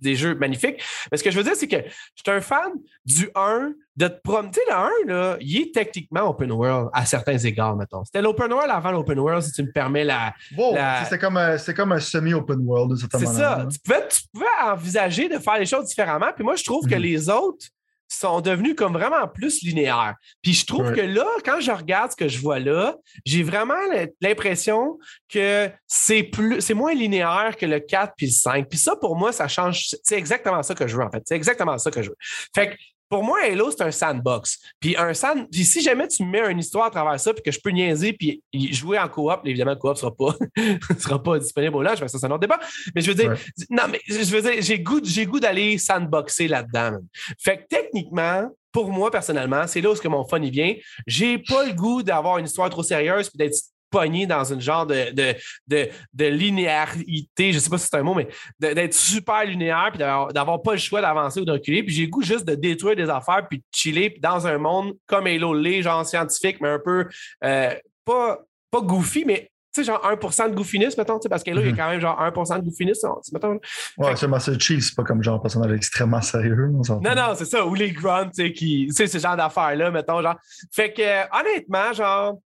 des 0.00 0.16
jeux 0.16 0.34
magnifiques. 0.34 0.82
Mais 1.10 1.18
ce 1.18 1.22
que 1.22 1.30
je 1.30 1.36
veux 1.36 1.44
dire, 1.44 1.54
c'est 1.54 1.68
que 1.68 1.76
je 1.76 2.22
suis 2.24 2.36
un 2.36 2.40
fan 2.40 2.72
du 3.04 3.30
1, 3.34 3.72
de 3.96 4.08
te 4.08 4.20
promener. 4.22 4.50
le 4.68 4.74
1, 4.74 4.90
là, 5.06 5.36
il 5.40 5.56
est 5.62 5.74
techniquement 5.74 6.28
open 6.28 6.50
world 6.50 6.90
à 6.92 7.06
certains 7.06 7.38
égards, 7.38 7.76
mettons. 7.76 8.04
C'était 8.04 8.22
l'open 8.22 8.52
world 8.52 8.70
avant 8.70 8.90
l'open 8.90 9.18
world, 9.18 9.42
si 9.42 9.52
tu 9.52 9.62
me 9.62 9.70
permets 9.70 10.04
la. 10.04 10.34
Wow, 10.56 10.76
c'est 11.08 11.18
comme, 11.18 11.36
un, 11.36 11.56
comme 11.76 11.92
un 11.92 12.00
semi-open 12.00 12.58
world, 12.60 12.90
de 12.90 12.96
cette 12.96 13.12
manière. 13.12 13.30
C'est 13.30 13.38
ça. 13.38 13.66
Tu 13.70 13.78
pouvais, 13.78 14.08
tu 14.08 14.20
pouvais 14.32 14.46
envisager 14.64 15.28
de 15.28 15.38
faire 15.38 15.58
les 15.58 15.66
choses 15.66 15.86
différemment. 15.86 16.32
Puis 16.34 16.44
moi, 16.44 16.56
je 16.56 16.64
trouve 16.64 16.86
que 16.88 16.96
mhm. 16.96 17.02
les 17.02 17.30
autres 17.30 17.66
sont 18.08 18.40
devenus 18.40 18.74
comme 18.74 18.94
vraiment 18.94 19.28
plus 19.28 19.62
linéaires. 19.62 20.14
Puis 20.42 20.54
je 20.54 20.66
trouve 20.66 20.92
que 20.92 21.00
là, 21.00 21.26
quand 21.44 21.60
je 21.60 21.70
regarde 21.70 22.10
ce 22.10 22.16
que 22.16 22.28
je 22.28 22.38
vois 22.40 22.58
là, 22.58 22.96
j'ai 23.24 23.42
vraiment 23.42 23.74
l'impression 24.20 24.98
que 25.28 25.70
c'est 25.86 26.22
plus 26.22 26.60
c'est 26.60 26.74
moins 26.74 26.94
linéaire 26.94 27.56
que 27.58 27.66
le 27.66 27.80
4 27.80 28.14
puis 28.16 28.26
le 28.26 28.32
5. 28.32 28.68
Puis 28.68 28.78
ça, 28.78 28.96
pour 28.96 29.16
moi, 29.16 29.32
ça 29.32 29.48
change. 29.48 29.88
C'est 30.02 30.16
exactement 30.16 30.62
ça 30.62 30.74
que 30.74 30.86
je 30.86 30.96
veux, 30.96 31.02
en 31.02 31.10
fait. 31.10 31.22
C'est 31.26 31.36
exactement 31.36 31.78
ça 31.78 31.90
que 31.90 32.02
je 32.02 32.10
veux. 32.10 32.16
Fait 32.54 32.70
que 32.70 32.74
pour 33.08 33.24
moi, 33.24 33.38
Halo, 33.42 33.70
c'est 33.70 33.82
un 33.82 33.90
sandbox. 33.90 34.58
Puis 34.80 34.96
un 34.96 35.14
sand... 35.14 35.48
Puis 35.50 35.64
si 35.64 35.80
jamais 35.80 36.08
tu 36.08 36.24
me 36.24 36.30
mets 36.30 36.50
une 36.50 36.58
histoire 36.58 36.86
à 36.86 36.90
travers 36.90 37.18
ça, 37.18 37.32
puis 37.32 37.42
que 37.42 37.50
je 37.50 37.60
peux 37.60 37.70
niaiser, 37.70 38.12
puis 38.12 38.42
jouer 38.52 38.98
en 38.98 39.08
coop, 39.08 39.40
évidemment, 39.44 39.72
le 39.72 39.76
coop 39.76 39.92
ne 39.92 39.96
sera 39.96 40.14
pas, 40.14 40.34
sera 40.98 41.22
pas 41.22 41.38
disponible 41.38 41.76
au 41.76 41.82
launch, 41.82 41.98
ça, 41.98 42.08
c'est 42.08 42.24
un 42.24 42.30
autre 42.30 42.40
débat. 42.40 42.58
Mais 42.94 43.00
je 43.00 43.10
veux 43.10 43.14
dire, 43.14 43.34
non, 43.70 43.84
mais 43.90 44.00
je 44.06 44.36
veux 44.36 44.42
dire, 44.42 44.60
j'ai 44.60 44.78
goût, 44.80 45.00
j'ai 45.02 45.26
goût 45.26 45.40
d'aller 45.40 45.78
sandboxer 45.78 46.48
là-dedans. 46.48 46.98
Fait 47.38 47.58
que 47.58 47.62
techniquement, 47.68 48.50
pour 48.72 48.90
moi, 48.90 49.10
personnellement, 49.10 49.66
c'est 49.66 49.80
là 49.80 49.90
où 49.90 49.94
que 49.94 50.08
mon 50.08 50.26
fun 50.26 50.42
y 50.42 50.50
vient. 50.50 50.74
J'ai 51.06 51.38
pas 51.38 51.64
le 51.64 51.72
goût 51.72 52.02
d'avoir 52.02 52.38
une 52.38 52.44
histoire 52.44 52.68
trop 52.70 52.82
sérieuse 52.82 53.30
puis 53.30 53.38
d'être 53.38 53.56
pogné 53.90 54.26
dans 54.26 54.44
une 54.44 54.60
genre 54.60 54.86
de, 54.86 55.12
de, 55.12 55.34
de, 55.66 55.88
de 56.12 56.24
linéarité, 56.26 57.52
je 57.52 57.58
sais 57.58 57.70
pas 57.70 57.78
si 57.78 57.88
c'est 57.90 57.96
un 57.96 58.02
mot, 58.02 58.14
mais 58.14 58.28
d'être 58.58 58.94
super 58.94 59.44
linéaire 59.44 59.88
puis 59.90 59.98
d'avoir 59.98 60.62
pas 60.62 60.72
le 60.72 60.78
choix 60.78 61.00
d'avancer 61.00 61.40
ou 61.40 61.44
de 61.44 61.52
reculer. 61.52 61.82
Puis 61.82 61.94
j'ai 61.94 62.04
le 62.04 62.10
goût 62.10 62.22
juste 62.22 62.44
de 62.44 62.54
détruire 62.54 62.96
des 62.96 63.08
affaires 63.10 63.46
puis 63.48 63.58
de 63.58 63.64
chiller 63.72 64.16
dans 64.20 64.46
un 64.46 64.58
monde 64.58 64.94
comme 65.06 65.26
Halo 65.26 65.54
les 65.54 65.82
genre 65.82 66.04
scientifique, 66.06 66.60
mais 66.60 66.68
un 66.68 66.78
peu 66.78 67.06
euh, 67.44 67.74
pas, 68.04 68.38
pas 68.70 68.80
goofy, 68.80 69.24
mais 69.24 69.50
tu 69.74 69.84
sais, 69.84 69.92
genre 69.92 70.00
1% 70.02 70.50
de 70.50 70.54
goofiness, 70.54 70.96
mettons, 70.96 71.18
parce 71.28 71.44
que 71.44 71.50
là, 71.50 71.60
il 71.60 71.66
y 71.66 71.68
a 71.68 71.72
mhm. 71.72 71.76
quand 71.76 71.90
même 71.90 72.00
genre 72.00 72.18
1% 72.18 72.58
de 72.58 72.64
goofiness, 72.64 73.04
mettons. 73.32 73.60
Ouais, 73.98 74.16
c'est 74.16 74.26
Master 74.26 74.58
Chief, 74.58 74.82
c'est 74.82 74.94
pas 74.94 75.04
comme 75.04 75.22
genre 75.22 75.36
un 75.36 75.40
personnage 75.40 75.72
extrêmement 75.72 76.22
sérieux. 76.22 76.70
Non, 76.70 77.00
non, 77.00 77.34
c'est 77.34 77.44
ça. 77.44 77.66
Ou 77.66 77.74
les 77.74 77.92
grunts, 77.92 78.30
tu 78.30 78.46
sais, 78.46 78.52
qui, 78.52 78.86
tu 78.88 78.94
sais, 78.94 79.06
ce 79.06 79.18
genre 79.18 79.36
d'affaires-là, 79.36 79.90
mettons, 79.90 80.22
genre. 80.22 80.36
Fait 80.72 80.92
que, 80.92 81.38
honnêtement, 81.38 81.92
genre, 81.92 82.38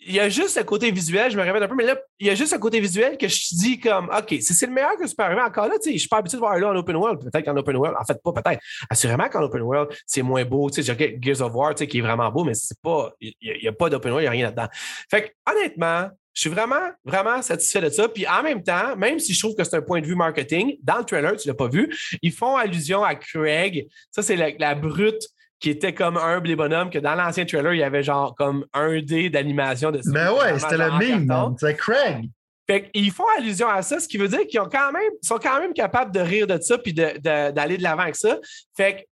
il 0.00 0.14
y 0.14 0.20
a 0.20 0.28
juste 0.28 0.50
ce 0.50 0.60
côté 0.60 0.90
visuel, 0.90 1.30
je 1.30 1.36
me 1.36 1.42
répète 1.42 1.62
un 1.62 1.68
peu, 1.68 1.74
mais 1.74 1.84
là, 1.84 1.96
il 2.18 2.26
y 2.26 2.30
a 2.30 2.34
juste 2.34 2.52
un 2.52 2.58
côté 2.58 2.80
visuel 2.80 3.18
que 3.18 3.28
je 3.28 3.54
dis 3.54 3.78
comme, 3.78 4.08
OK, 4.08 4.28
si 4.28 4.54
c'est 4.54 4.66
le 4.66 4.72
meilleur 4.72 4.96
que 4.96 5.06
je 5.06 5.14
peux 5.14 5.22
arriver, 5.22 5.42
encore 5.42 5.68
là, 5.68 5.74
tu 5.74 5.90
sais, 5.90 5.92
je 5.92 5.98
suis 5.98 6.08
pas 6.08 6.18
habitué 6.18 6.36
de 6.36 6.40
voir 6.40 6.58
là 6.58 6.70
en 6.70 6.76
open 6.76 6.96
world. 6.96 7.20
Peut-être 7.20 7.44
qu'en 7.44 7.56
open 7.56 7.76
world, 7.76 7.96
en 8.00 8.04
fait, 8.04 8.18
pas 8.22 8.32
peut-être. 8.32 8.60
Assurément 8.88 9.28
qu'en 9.28 9.42
open 9.42 9.62
world, 9.62 9.90
c'est 10.06 10.22
moins 10.22 10.44
beau. 10.44 10.70
Tu 10.70 10.82
sais, 10.82 10.94
j'ai 10.98 11.18
Gears 11.20 11.42
of 11.42 11.54
War, 11.54 11.74
tu 11.74 11.80
sais, 11.80 11.86
qui 11.86 11.98
est 11.98 12.02
vraiment 12.02 12.30
beau, 12.30 12.44
mais 12.44 12.54
c'est 12.54 12.80
pas, 12.80 13.12
il 13.20 13.34
n'y 13.40 13.68
a, 13.68 13.72
pas 13.72 13.90
d'open 13.90 14.12
world, 14.12 14.22
il 14.22 14.24
n'y 14.24 14.28
a 14.28 14.30
rien 14.30 14.44
là-dedans. 14.46 14.68
Fait 15.10 15.22
que, 15.22 15.52
honnêtement, 15.52 16.08
je 16.32 16.40
suis 16.40 16.50
vraiment, 16.50 16.90
vraiment 17.04 17.42
satisfait 17.42 17.82
de 17.82 17.90
ça. 17.90 18.08
Puis 18.08 18.26
en 18.26 18.42
même 18.42 18.62
temps, 18.62 18.96
même 18.96 19.18
si 19.18 19.34
je 19.34 19.38
trouve 19.38 19.54
que 19.54 19.64
c'est 19.64 19.76
un 19.76 19.82
point 19.82 20.00
de 20.00 20.06
vue 20.06 20.14
marketing, 20.14 20.76
dans 20.82 20.98
le 20.98 21.04
trailer, 21.04 21.36
tu 21.36 21.48
l'as 21.48 21.54
pas 21.54 21.68
vu, 21.68 21.94
ils 22.22 22.32
font 22.32 22.56
allusion 22.56 23.04
à 23.04 23.14
Craig. 23.14 23.88
Ça, 24.10 24.22
c'est 24.22 24.36
la, 24.36 24.50
la 24.58 24.74
brute 24.74 25.22
qui 25.60 25.68
était 25.68 25.94
comme 25.94 26.16
humble 26.16 26.50
et 26.50 26.56
bonhomme, 26.56 26.90
que 26.90 26.98
dans 26.98 27.14
l'ancien 27.14 27.44
trailer, 27.44 27.74
il 27.74 27.80
y 27.80 27.82
avait 27.82 28.02
genre 28.02 28.34
comme 28.34 28.66
un 28.72 29.00
dé 29.00 29.28
d'animation 29.28 29.90
de 29.90 30.00
Ben 30.06 30.32
ouais, 30.32 30.58
c'était 30.58 30.78
le 30.78 30.90
meme, 30.98 31.54
c'est 31.58 31.76
Craig. 31.76 32.30
Fait 32.66 32.90
qu'ils 32.90 33.10
font 33.10 33.26
allusion 33.36 33.68
à 33.68 33.82
ça, 33.82 34.00
ce 34.00 34.08
qui 34.08 34.16
veut 34.16 34.28
dire 34.28 34.46
qu'ils 34.46 34.60
ont 34.60 34.68
quand 34.68 34.92
même, 34.92 35.12
sont 35.22 35.38
quand 35.38 35.60
même 35.60 35.74
capables 35.74 36.12
de 36.12 36.20
rire 36.20 36.46
de 36.46 36.58
ça 36.60 36.78
puis 36.78 36.94
d'aller 36.94 37.76
de 37.76 37.82
l'avant 37.82 38.02
avec 38.02 38.16
ça. 38.16 38.38
Fait 38.76 39.06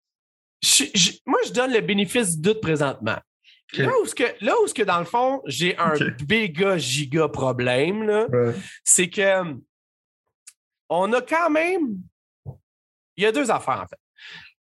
que 0.62 0.84
moi, 1.26 1.40
je 1.46 1.52
donne 1.52 1.74
le 1.74 1.82
bénéfice 1.82 2.36
du 2.36 2.42
doute 2.42 2.62
présentement. 2.62 3.18
Là, 3.74 3.92
où 4.02 4.06
que, 4.06 4.24
là 4.46 4.56
où 4.64 4.72
que, 4.72 4.84
dans 4.84 5.00
le 5.00 5.06
fond, 5.06 5.42
j'ai 5.46 5.78
un 5.78 5.94
méga 6.30 6.78
giga 6.78 7.28
problème, 7.28 8.28
c'est 8.86 9.10
que 9.10 9.42
on 10.88 11.12
a 11.12 11.22
quand 11.22 11.50
même. 11.50 11.98
Il 13.18 13.24
y 13.24 13.26
a 13.26 13.32
deux 13.32 13.52
affaires, 13.52 13.82
en 13.84 13.88
fait 13.88 14.00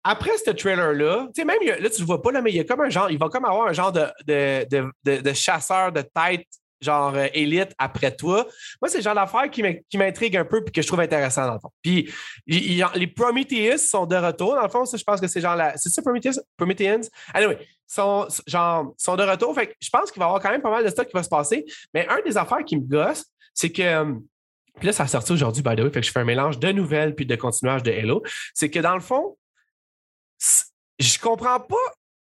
après 0.04 0.37
ce 0.44 0.50
trailer-là, 0.50 1.28
tu 1.35 1.40
sais, 1.40 1.44
même 1.44 1.59
là, 1.64 1.90
tu 1.90 2.00
le 2.00 2.06
vois 2.06 2.21
pas, 2.23 2.32
là, 2.32 2.42
mais 2.42 2.50
il 2.50 2.56
y 2.56 2.61
a 2.61 2.64
comme 2.64 2.80
un 2.80 2.90
genre, 2.90 3.11
il 3.11 3.18
va 3.18 3.28
comme 3.28 3.44
avoir 3.44 3.68
un 3.68 3.73
genre 3.73 3.92
de, 3.92 4.06
de, 4.26 5.21
de, 5.21 5.32
chasseur 5.32 5.92
de 5.92 6.02
tête, 6.02 6.47
genre 6.80 7.14
euh, 7.14 7.26
élite 7.32 7.73
après 7.78 8.14
toi. 8.14 8.47
Moi, 8.80 8.88
c'est 8.88 8.99
le 8.99 9.04
genre 9.04 9.14
d'affaire 9.14 9.49
qui 9.50 9.62
m'intrigue 9.97 10.37
un 10.37 10.44
peu 10.44 10.64
et 10.66 10.71
que 10.71 10.82
je 10.82 10.87
trouve 10.87 11.00
intéressant 11.00 11.47
dans 11.47 11.54
le 11.54 11.61
fond. 11.61 11.71
Puis 11.82 12.12
les 12.47 13.06
Prometheus 13.06 13.78
sont 13.78 14.06
de 14.06 14.16
retour, 14.16 14.56
dans 14.56 14.62
le 14.62 14.68
fond, 14.68 14.85
ça, 14.85 14.97
je 14.97 15.04
pense 15.04 15.21
que 15.21 15.28
c'est 15.28 15.40
genre 15.40 15.56
la. 15.56 15.76
C'est 15.76 15.88
ça, 15.88 16.02
Prometheus? 16.02 16.40
Prometheans? 16.56 17.09
Anyway, 17.32 17.59
sont, 17.87 18.26
genre, 18.47 18.92
sont 18.99 19.16
de 19.16 19.23
retour. 19.23 19.54
Fait 19.54 19.76
je 19.80 19.90
pense 19.90 20.11
qu'il 20.11 20.18
va 20.18 20.26
y 20.26 20.28
avoir 20.28 20.42
quand 20.42 20.50
même 20.50 20.62
pas 20.62 20.71
mal 20.71 20.85
de 20.85 20.90
stock 20.90 21.06
qui 21.06 21.14
va 21.14 21.23
se 21.23 21.28
passer. 21.28 21.64
Mais 21.94 22.09
un 22.09 22.21
des 22.26 22.37
affaires 22.37 22.64
qui 22.64 22.76
me 22.76 22.82
gosse, 22.82 23.25
c'est 23.54 23.71
que. 23.71 23.82
Euh, 23.82 24.14
puis 24.78 24.87
là, 24.87 24.94
ça 24.94 25.02
a 25.02 25.06
sorti 25.06 25.32
aujourd'hui, 25.32 25.62
by 25.62 25.76
the 25.76 25.80
way, 25.80 25.90
fait 25.90 26.00
que 26.00 26.06
je 26.06 26.11
fais 26.11 26.21
un 26.21 26.25
mélange 26.25 26.59
de 26.59 26.73
nouvelles 26.73 27.14
puis 27.14 27.26
de 27.26 27.37
continuage 27.37 27.82
de 27.82 27.90
Hello. 27.90 28.23
C'est 28.54 28.71
que 28.71 28.78
dans 28.78 28.94
le 28.94 29.02
fond, 29.02 29.37
je 31.02 31.18
comprends 31.18 31.61
pas 31.61 31.76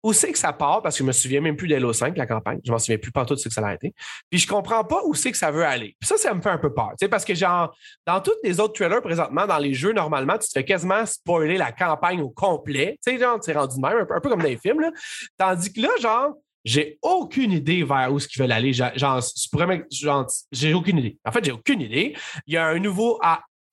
où 0.03 0.13
c'est 0.13 0.31
que 0.31 0.37
ça 0.37 0.53
part, 0.53 0.81
parce 0.81 0.95
que 0.95 0.99
je 1.03 1.07
me 1.07 1.11
souviens 1.11 1.41
même 1.41 1.57
plus 1.57 1.67
d'Halo 1.67 1.91
5, 1.91 2.17
la 2.17 2.25
campagne. 2.25 2.59
Je 2.63 2.71
m'en 2.71 2.79
souviens 2.79 2.97
plus 2.97 3.11
partout 3.11 3.35
de 3.35 3.39
ce 3.39 3.49
que 3.49 3.53
ça 3.53 3.65
a 3.65 3.73
été. 3.73 3.93
Puis 4.29 4.39
je 4.39 4.47
comprends 4.47 4.83
pas 4.83 5.01
où 5.05 5.13
c'est 5.13 5.31
que 5.31 5.37
ça 5.37 5.51
veut 5.51 5.65
aller. 5.65 5.95
Puis 5.99 6.07
ça, 6.07 6.17
ça 6.17 6.33
me 6.33 6.41
fait 6.41 6.49
un 6.49 6.57
peu 6.57 6.73
peur. 6.73 6.93
parce 7.09 7.25
que 7.25 7.35
genre, 7.35 7.75
dans 8.05 8.21
tous 8.21 8.35
les 8.43 8.59
autres 8.59 8.73
trailers 8.73 9.01
présentement, 9.01 9.45
dans 9.45 9.57
les 9.57 9.73
jeux, 9.73 9.91
normalement, 9.91 10.37
tu 10.37 10.47
te 10.47 10.53
fais 10.53 10.63
quasiment 10.63 11.05
spoiler 11.05 11.57
la 11.57 11.71
campagne 11.71 12.21
au 12.21 12.29
complet. 12.29 12.97
Tu 13.05 13.11
sais, 13.11 13.19
genre, 13.19 13.39
tu 13.39 13.51
rendu 13.51 13.75
de 13.75 13.81
même, 13.81 13.97
un 14.09 14.19
peu, 14.19 14.29
comme 14.29 14.41
dans 14.41 14.47
les 14.47 14.57
films. 14.57 14.79
Là. 14.79 14.91
Tandis 15.37 15.73
que 15.73 15.81
là, 15.81 15.89
genre, 15.99 16.33
j'ai 16.63 16.97
aucune 17.01 17.51
idée 17.51 17.83
vers 17.83 18.11
où 18.11 18.19
ce 18.19 18.27
qu'ils 18.27 18.41
veulent 18.41 18.51
aller. 18.51 18.73
Genre 18.73 19.19
j'ai 20.51 20.73
aucune 20.73 20.97
idée. 20.97 21.17
En 21.25 21.31
fait, 21.31 21.43
j'ai 21.43 21.51
aucune 21.51 21.81
idée. 21.81 22.15
Il 22.47 22.53
y 22.53 22.57
a 22.57 22.67
un 22.67 22.79
nouveau 22.79 23.19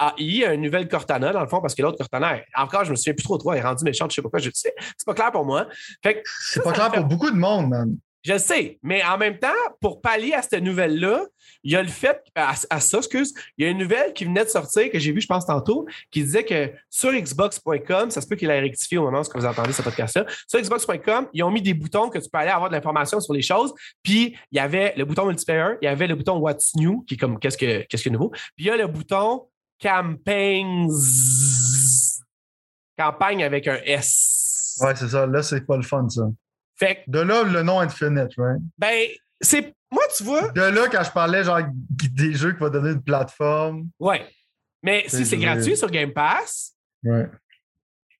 AI, 0.00 0.54
une 0.54 0.62
nouvelle 0.62 0.88
Cortana, 0.88 1.32
dans 1.32 1.40
le 1.40 1.48
fond, 1.48 1.60
parce 1.60 1.74
que 1.74 1.82
l'autre 1.82 1.98
Cortana, 1.98 2.40
encore, 2.56 2.84
je 2.84 2.90
me 2.90 2.96
souviens 2.96 3.14
plus 3.14 3.24
trop 3.24 3.38
de 3.38 3.42
toi, 3.42 3.54
elle 3.54 3.62
est 3.62 3.66
rendue 3.66 3.84
méchante, 3.84 4.10
je 4.10 4.16
sais 4.16 4.22
pas 4.22 4.28
quoi, 4.28 4.38
je 4.38 4.50
sais. 4.52 4.74
C'est 4.96 5.06
pas 5.06 5.14
clair 5.14 5.32
pour 5.32 5.44
moi. 5.44 5.68
C'est 6.02 6.62
pas 6.62 6.72
clair 6.72 6.90
pour 6.90 7.04
beaucoup 7.04 7.30
de 7.30 7.36
monde, 7.36 7.68
man. 7.68 7.96
Je 8.26 8.36
sais, 8.38 8.80
mais 8.82 9.04
en 9.04 9.18
même 9.18 9.38
temps, 9.38 9.46
pour 9.80 10.00
pallier 10.00 10.32
à 10.32 10.42
cette 10.42 10.60
nouvelle-là, 10.60 11.26
il 11.62 11.70
y 11.70 11.76
a 11.76 11.82
le 11.82 11.88
fait, 11.88 12.20
à, 12.34 12.56
ça, 12.56 12.98
excuse, 12.98 13.32
il 13.56 13.64
y 13.64 13.68
a 13.68 13.70
une 13.70 13.78
nouvelle 13.78 14.14
qui 14.14 14.24
venait 14.24 14.42
de 14.42 14.48
sortir, 14.48 14.90
que 14.90 14.98
j'ai 14.98 15.12
vue, 15.12 15.20
je 15.20 15.28
pense, 15.28 15.46
tantôt, 15.46 15.86
qui 16.10 16.24
disait 16.24 16.44
que 16.44 16.72
sur 16.90 17.12
Xbox.com, 17.12 18.10
ça 18.10 18.20
se 18.20 18.26
peut 18.26 18.34
qu'il 18.34 18.50
ait 18.50 18.58
rectifié 18.58 18.98
au 18.98 19.04
moment 19.04 19.20
où 19.20 19.38
vous 19.38 19.46
entendez 19.46 19.72
ce 19.72 19.80
podcast-là, 19.80 20.26
sur 20.48 20.60
Xbox.com, 20.60 21.28
ils 21.34 21.44
ont 21.44 21.52
mis 21.52 21.62
des 21.62 21.72
boutons 21.72 22.08
que 22.08 22.18
tu 22.18 22.28
peux 22.28 22.38
aller 22.38 22.50
avoir 22.50 22.68
de 22.68 22.74
l'information 22.74 23.20
sur 23.20 23.32
les 23.32 23.42
choses, 23.42 23.72
puis 24.02 24.36
il 24.50 24.56
y 24.56 24.58
avait 24.58 24.94
le 24.96 25.04
bouton 25.04 25.26
multiplayer, 25.26 25.76
il 25.80 25.84
y 25.84 25.88
avait 25.88 26.08
le 26.08 26.16
bouton 26.16 26.36
What's 26.38 26.74
New, 26.74 27.04
qui 27.06 27.14
est 27.14 27.18
comme 27.18 27.38
qu'est-ce 27.38 27.56
que, 27.56 27.82
qu'est-ce 27.82 28.02
que 28.02 28.10
nouveau, 28.10 28.30
puis 28.56 28.64
il 28.64 28.66
y 28.66 28.70
a 28.70 28.76
le 28.76 28.88
bouton 28.88 29.46
campagnes. 29.78 30.88
Campagne 32.98 33.44
avec 33.44 33.68
un 33.68 33.78
S. 33.84 34.78
Ouais, 34.80 34.94
c'est 34.96 35.08
ça. 35.08 35.26
Là, 35.26 35.42
c'est 35.42 35.66
pas 35.66 35.76
le 35.76 35.82
fun, 35.82 36.08
ça. 36.08 36.22
Fait 36.78 37.04
De 37.06 37.20
là, 37.20 37.42
le 37.42 37.62
nom 37.62 37.80
Infinite, 37.80 38.32
right? 38.36 38.60
Ben, 38.78 39.08
c'est. 39.40 39.74
Moi, 39.90 40.02
tu 40.16 40.24
vois. 40.24 40.48
De 40.50 40.60
là, 40.60 40.88
quand 40.90 41.02
je 41.02 41.10
parlais, 41.10 41.44
genre, 41.44 41.60
des 41.90 42.34
jeux 42.34 42.52
qui 42.52 42.58
vont 42.58 42.68
donner 42.68 42.90
une 42.90 43.02
plateforme. 43.02 43.88
Ouais. 43.98 44.26
Mais 44.82 45.04
si 45.08 45.24
c'est 45.24 45.38
gratuit 45.38 45.76
sur 45.76 45.90
Game 45.90 46.12
Pass. 46.12 46.74
Ouais. 47.02 47.28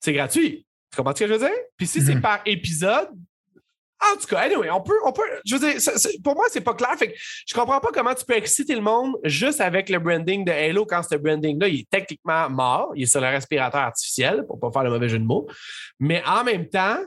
C'est 0.01 0.13
gratuit. 0.13 0.67
Tu 0.91 0.97
comprends 0.97 1.15
ce 1.15 1.21
que 1.21 1.29
je 1.29 1.33
veux 1.33 1.39
dire? 1.39 1.57
Puis 1.77 1.87
si 1.87 2.01
c'est 2.01 2.15
mhm. 2.15 2.21
par 2.21 2.41
épisode, 2.47 3.09
en 4.01 4.17
tout 4.17 4.27
cas, 4.27 4.41
anyway, 4.41 4.71
on 4.71 4.81
peut, 4.81 4.99
on 5.05 5.13
peut, 5.13 5.23
je 5.45 5.57
veux 5.57 5.71
dire, 5.71 5.81
pour 6.23 6.35
moi, 6.35 6.47
c'est 6.51 6.61
pas 6.61 6.75
clair. 6.75 6.95
Fait 6.99 7.13
que 7.13 7.19
je 7.47 7.55
comprends 7.55 7.81
pas 7.81 7.89
comment 7.93 8.15
tu 8.15 8.25
peux 8.25 8.37
exciter 8.37 8.75
le 8.75 8.83
monde 8.83 9.17
juste 9.25 9.61
avec 9.61 9.89
le 9.89 9.99
branding 9.99 10.45
de 10.45 10.53
Halo 10.53 10.85
quand 10.85 11.03
ce 11.03 11.17
branding-là, 11.17 11.69
il 11.69 11.81
est 11.81 11.91
techniquement 11.91 12.49
mort. 12.51 12.93
Il 12.95 13.05
est 13.05 13.07
sur 13.07 13.21
le 13.21 13.29
respirateur 13.29 13.81
artificiel, 13.81 14.45
pour 14.47 14.61
pas 14.61 14.71
faire 14.71 14.85
le 14.85 14.91
mauvais 14.91 15.09
jeu 15.09 15.19
de 15.19 15.25
mots. 15.25 15.47
Mais 15.99 16.23
en 16.27 16.45
même 16.45 16.69
temps, 16.69 16.99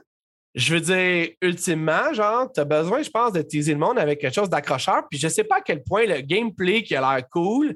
je 0.55 0.73
veux 0.73 0.81
dire, 0.81 1.29
ultimement, 1.41 2.11
genre, 2.11 2.51
tu 2.51 2.59
as 2.59 2.65
besoin, 2.65 3.03
je 3.03 3.09
pense, 3.09 3.33
de 3.33 3.41
teaser 3.41 3.73
le 3.73 3.79
monde 3.79 3.99
avec 3.99 4.19
quelque 4.19 4.33
chose 4.33 4.49
d'accrocheur. 4.49 5.03
Puis 5.09 5.19
je 5.19 5.27
sais 5.27 5.43
pas 5.43 5.57
à 5.57 5.61
quel 5.61 5.83
point 5.83 6.05
le 6.05 6.21
gameplay 6.21 6.81
qui 6.81 6.95
a 6.95 7.01
l'air 7.01 7.27
cool 7.29 7.75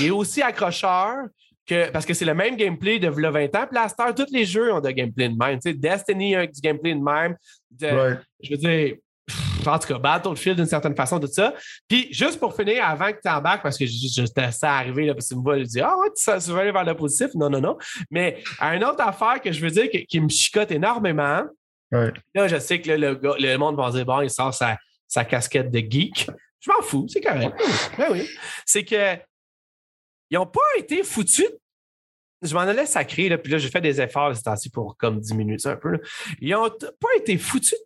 est 0.00 0.10
aussi 0.10 0.40
accrocheur 0.40 1.26
que, 1.66 1.90
parce 1.90 2.04
que 2.04 2.14
c'est 2.14 2.24
le 2.24 2.34
même 2.34 2.56
gameplay 2.56 2.98
de 2.98 3.08
20 3.08 3.54
ans. 3.56 3.66
Puis 3.66 3.74
la 3.74 3.88
Star, 3.88 4.14
tous 4.14 4.30
les 4.30 4.44
jeux 4.44 4.72
ont 4.72 4.80
de 4.80 4.90
gameplay 4.90 5.28
de 5.28 5.36
même. 5.36 5.58
Tu 5.58 5.70
sais, 5.70 5.74
Destiny 5.74 6.36
a 6.36 6.46
du 6.46 6.60
gameplay 6.60 6.94
de 6.94 7.00
même. 7.00 7.36
Je 7.80 8.50
veux 8.50 8.56
dire, 8.56 8.96
en 9.66 9.78
tout 9.78 9.88
cas, 9.88 9.98
Battlefield 9.98 10.56
d'une 10.56 10.66
certaine 10.66 10.94
façon, 10.94 11.18
tout 11.18 11.26
ça. 11.26 11.54
Puis 11.88 12.08
juste 12.10 12.38
pour 12.38 12.54
finir, 12.54 12.84
avant 12.84 13.10
que 13.10 13.18
tu 13.22 13.28
embarques, 13.28 13.62
parce 13.62 13.78
que 13.78 13.86
j'étais 13.86 14.52
ça 14.52 14.74
arrivé, 14.74 15.06
là, 15.06 15.14
parce 15.14 15.28
que 15.28 15.34
tu 15.34 15.38
me 15.38 15.42
vois 15.42 15.58
dire 15.60 15.88
Ah 15.88 15.98
ouais, 15.98 16.08
tu, 16.14 16.50
vas 16.52 16.60
aller 16.60 16.72
vers 16.72 16.84
le 16.84 16.94
positif. 16.94 17.28
Non, 17.34 17.48
non, 17.48 17.60
non. 17.60 17.78
Mais 18.10 18.42
une 18.60 18.84
autre 18.84 19.00
affaire 19.00 19.40
que 19.40 19.52
je 19.52 19.60
veux 19.60 19.70
dire 19.70 19.88
qui, 20.08 20.20
me 20.20 20.28
chicote 20.28 20.70
énormément. 20.70 21.44
Là, 21.90 22.48
je 22.48 22.58
sais 22.58 22.80
que 22.80 22.90
le, 22.90 23.20
le, 23.38 23.56
monde 23.56 23.76
va 23.76 23.90
dire 23.90 24.04
Bon, 24.04 24.20
il 24.20 24.30
sort 24.30 24.52
sa, 24.52 24.76
sa 25.06 25.24
casquette 25.24 25.70
de 25.70 25.78
geek. 25.78 26.28
Je 26.60 26.70
m'en 26.70 26.82
fous, 26.82 27.06
c'est 27.08 27.20
correct. 27.20 27.54
Ben 27.98 28.06
oui. 28.10 28.28
C'est 28.64 28.84
que 28.84 29.16
ils 30.34 30.38
n'ont 30.38 30.46
pas 30.46 30.60
été 30.78 31.02
foutus. 31.02 31.50
Je 32.42 32.54
m'en 32.54 32.60
allais 32.60 32.86
sacré, 32.86 33.28
là, 33.28 33.38
puis 33.38 33.50
là, 33.50 33.58
j'ai 33.58 33.70
fait 33.70 33.80
des 33.80 34.00
efforts 34.00 34.36
cette 34.36 34.72
pour 34.72 34.96
comme 34.96 35.18
10 35.18 35.34
minutes, 35.34 35.66
un 35.66 35.76
peu. 35.76 35.98
Ils 36.40 36.50
n'ont 36.50 36.68
pas 36.68 37.08
été 37.16 37.38
foutus 37.38 37.78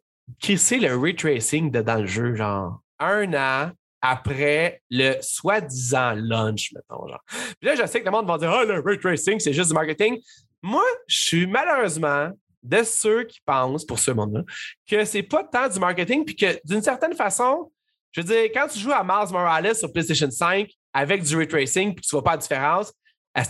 c'est 0.56 0.78
le 0.78 0.96
ray 0.96 1.14
tracing 1.14 1.70
de 1.70 1.80
dans 1.80 2.00
le 2.00 2.06
jeu, 2.06 2.34
genre 2.34 2.80
un 2.98 3.32
an 3.34 3.70
après 4.00 4.82
le 4.90 5.16
soi-disant 5.20 6.14
lunch, 6.14 6.72
mettons. 6.72 7.08
Genre. 7.08 7.22
Puis 7.28 7.68
là, 7.68 7.74
je 7.74 7.86
sais 7.86 8.00
que 8.00 8.04
le 8.04 8.10
monde 8.10 8.26
va 8.26 8.38
dire 8.38 8.50
Ah, 8.50 8.64
le 8.64 8.80
ray 8.80 8.98
tracing, 8.98 9.40
c'est 9.40 9.52
juste 9.52 9.68
du 9.68 9.74
marketing. 9.74 10.20
Moi, 10.62 10.84
je 11.06 11.18
suis 11.18 11.46
malheureusement 11.46 12.30
de 12.62 12.82
ceux 12.82 13.24
qui 13.24 13.40
pensent, 13.44 13.84
pour 13.84 13.98
ce 13.98 14.10
monde-là, 14.10 14.42
que 14.88 15.04
c'est 15.04 15.22
pas 15.22 15.44
tant 15.44 15.68
du 15.68 15.78
marketing, 15.78 16.24
puis 16.24 16.34
que 16.34 16.60
d'une 16.64 16.82
certaine 16.82 17.14
façon, 17.14 17.70
je 18.12 18.20
veux 18.20 18.26
dire, 18.26 18.44
quand 18.52 18.66
tu 18.68 18.78
joues 18.78 18.92
à 18.92 19.04
Mars 19.04 19.30
Morales 19.30 19.74
sur 19.74 19.92
PlayStation 19.92 20.30
5 20.30 20.68
avec 20.92 21.22
du 21.22 21.36
ray 21.36 21.46
tracing, 21.46 21.94
puis 21.94 22.04
tu 22.04 22.14
vois 22.14 22.24
pas 22.24 22.32
la 22.32 22.38
différence, 22.38 22.92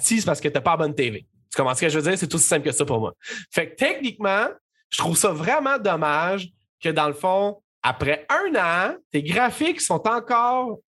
c'est 0.02 0.24
parce 0.24 0.40
que 0.40 0.48
tu 0.48 0.54
n'as 0.54 0.60
pas 0.60 0.72
la 0.72 0.76
bonne 0.76 0.94
TV. 0.94 1.26
Tu 1.50 1.56
comprends 1.56 1.74
ce 1.74 1.80
que 1.80 1.88
je 1.88 1.98
veux 1.98 2.10
dire? 2.10 2.18
C'est 2.18 2.32
aussi 2.34 2.46
simple 2.46 2.64
que 2.64 2.72
ça 2.72 2.84
pour 2.84 3.00
moi. 3.00 3.14
Fait 3.50 3.70
que 3.70 3.76
techniquement, 3.76 4.48
je 4.90 4.98
trouve 4.98 5.16
ça 5.16 5.30
vraiment 5.30 5.78
dommage 5.78 6.48
que 6.80 6.90
dans 6.90 7.08
le 7.08 7.14
fond, 7.14 7.62
après 7.82 8.26
un 8.28 8.54
an, 8.56 8.96
tes 9.10 9.22
graphiques 9.22 9.80
sont 9.80 10.06
encore. 10.06 10.78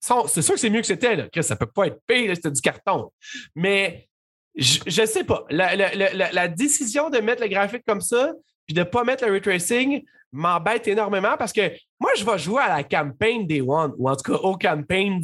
c'est 0.00 0.42
sûr 0.42 0.54
que 0.54 0.60
c'est 0.60 0.70
mieux 0.70 0.80
que 0.80 0.86
c'était. 0.86 1.16
Là. 1.16 1.26
Ça 1.42 1.56
peut 1.56 1.66
pas 1.66 1.86
être 1.86 2.00
pire, 2.06 2.34
c'était 2.34 2.50
du 2.50 2.60
carton. 2.60 3.10
Mais 3.54 4.08
je 4.56 5.00
ne 5.00 5.06
sais 5.06 5.24
pas. 5.24 5.44
La, 5.50 6.48
décision 6.48 7.10
de 7.10 7.18
mettre 7.18 7.42
le 7.42 7.48
graphique 7.48 7.84
comme 7.86 8.00
ça, 8.00 8.32
puis 8.66 8.74
de 8.74 8.80
ne 8.80 8.84
pas 8.84 9.04
mettre 9.04 9.24
le 9.26 9.32
retracing, 9.32 10.04
m'embête 10.30 10.86
énormément 10.86 11.36
parce 11.38 11.54
que 11.54 11.72
moi, 11.98 12.10
je 12.16 12.24
vais 12.24 12.38
jouer 12.38 12.62
à 12.62 12.68
la 12.68 12.84
campagne 12.84 13.46
Day 13.46 13.62
One, 13.62 13.94
ou 13.96 14.10
en 14.10 14.16
tout 14.16 14.32
cas 14.32 14.38
aux 14.38 14.58
campaigns 14.58 15.20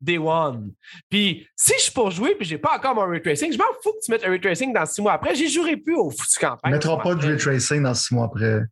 Day 0.00 0.18
One. 0.18 0.72
Puis 1.08 1.46
si 1.56 1.72
je 1.78 1.82
suis 1.84 1.92
pour 1.92 2.10
jouer 2.10 2.34
puis 2.34 2.46
j'ai 2.46 2.58
pas 2.58 2.76
encore 2.76 2.94
mon 2.94 3.06
retracing, 3.06 3.52
je 3.52 3.58
m'en 3.58 3.64
fous 3.82 3.92
que 3.92 4.04
tu 4.04 4.10
mettes 4.10 4.24
un 4.24 4.30
retracing 4.30 4.72
dans 4.72 4.86
six 4.86 5.02
mois 5.02 5.14
après. 5.14 5.34
J'y 5.34 5.50
jouerai 5.50 5.76
plus 5.76 5.96
au 5.96 6.10
foutu 6.10 6.38
campagne. 6.38 6.58
Tu 6.62 6.68
ne 6.70 6.74
mettras 6.74 6.96
pas 6.96 7.14
de 7.14 7.32
retracing 7.32 7.82
dans 7.82 7.94
six 7.94 8.14
mois 8.14 8.26
après. 8.26 8.62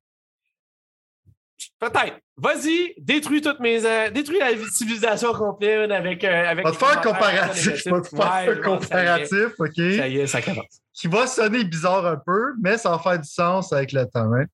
Peut-être. 1.79 2.19
Vas-y, 2.39 2.95
détruis 2.99 3.41
toutes 3.41 3.61
mes. 3.61 3.85
Euh, 3.85 4.11
détruis 4.11 4.39
la 4.39 4.51
civilisation 4.71 5.33
complète 5.33 5.91
avec. 5.91 6.23
Euh, 6.23 6.51
avec 6.51 6.65
va 6.67 6.73
te 6.73 6.77
faire 6.77 6.99
un 6.99 7.01
comparatif. 7.01 7.87
Va 7.87 8.01
te 8.01 8.09
faire 8.09 8.59
un 8.59 8.63
comparatif, 8.63 9.49
OK? 9.59 9.75
Ça 9.77 10.09
y 10.09 10.19
est, 10.19 10.27
ça 10.27 10.43
commence. 10.43 10.83
Qui 10.93 11.09
va 11.09 11.27
sonner 11.27 11.65
bizarre 11.65 12.07
un 12.07 12.17
peu, 12.17 12.55
mais 12.61 12.77
ça 12.77 12.91
va 12.91 12.99
faire 12.99 13.19
du 13.19 13.29
sens 13.29 13.73
avec 13.73 13.93
le 13.93 14.05
temps. 14.07 14.33
Hein? 14.35 14.45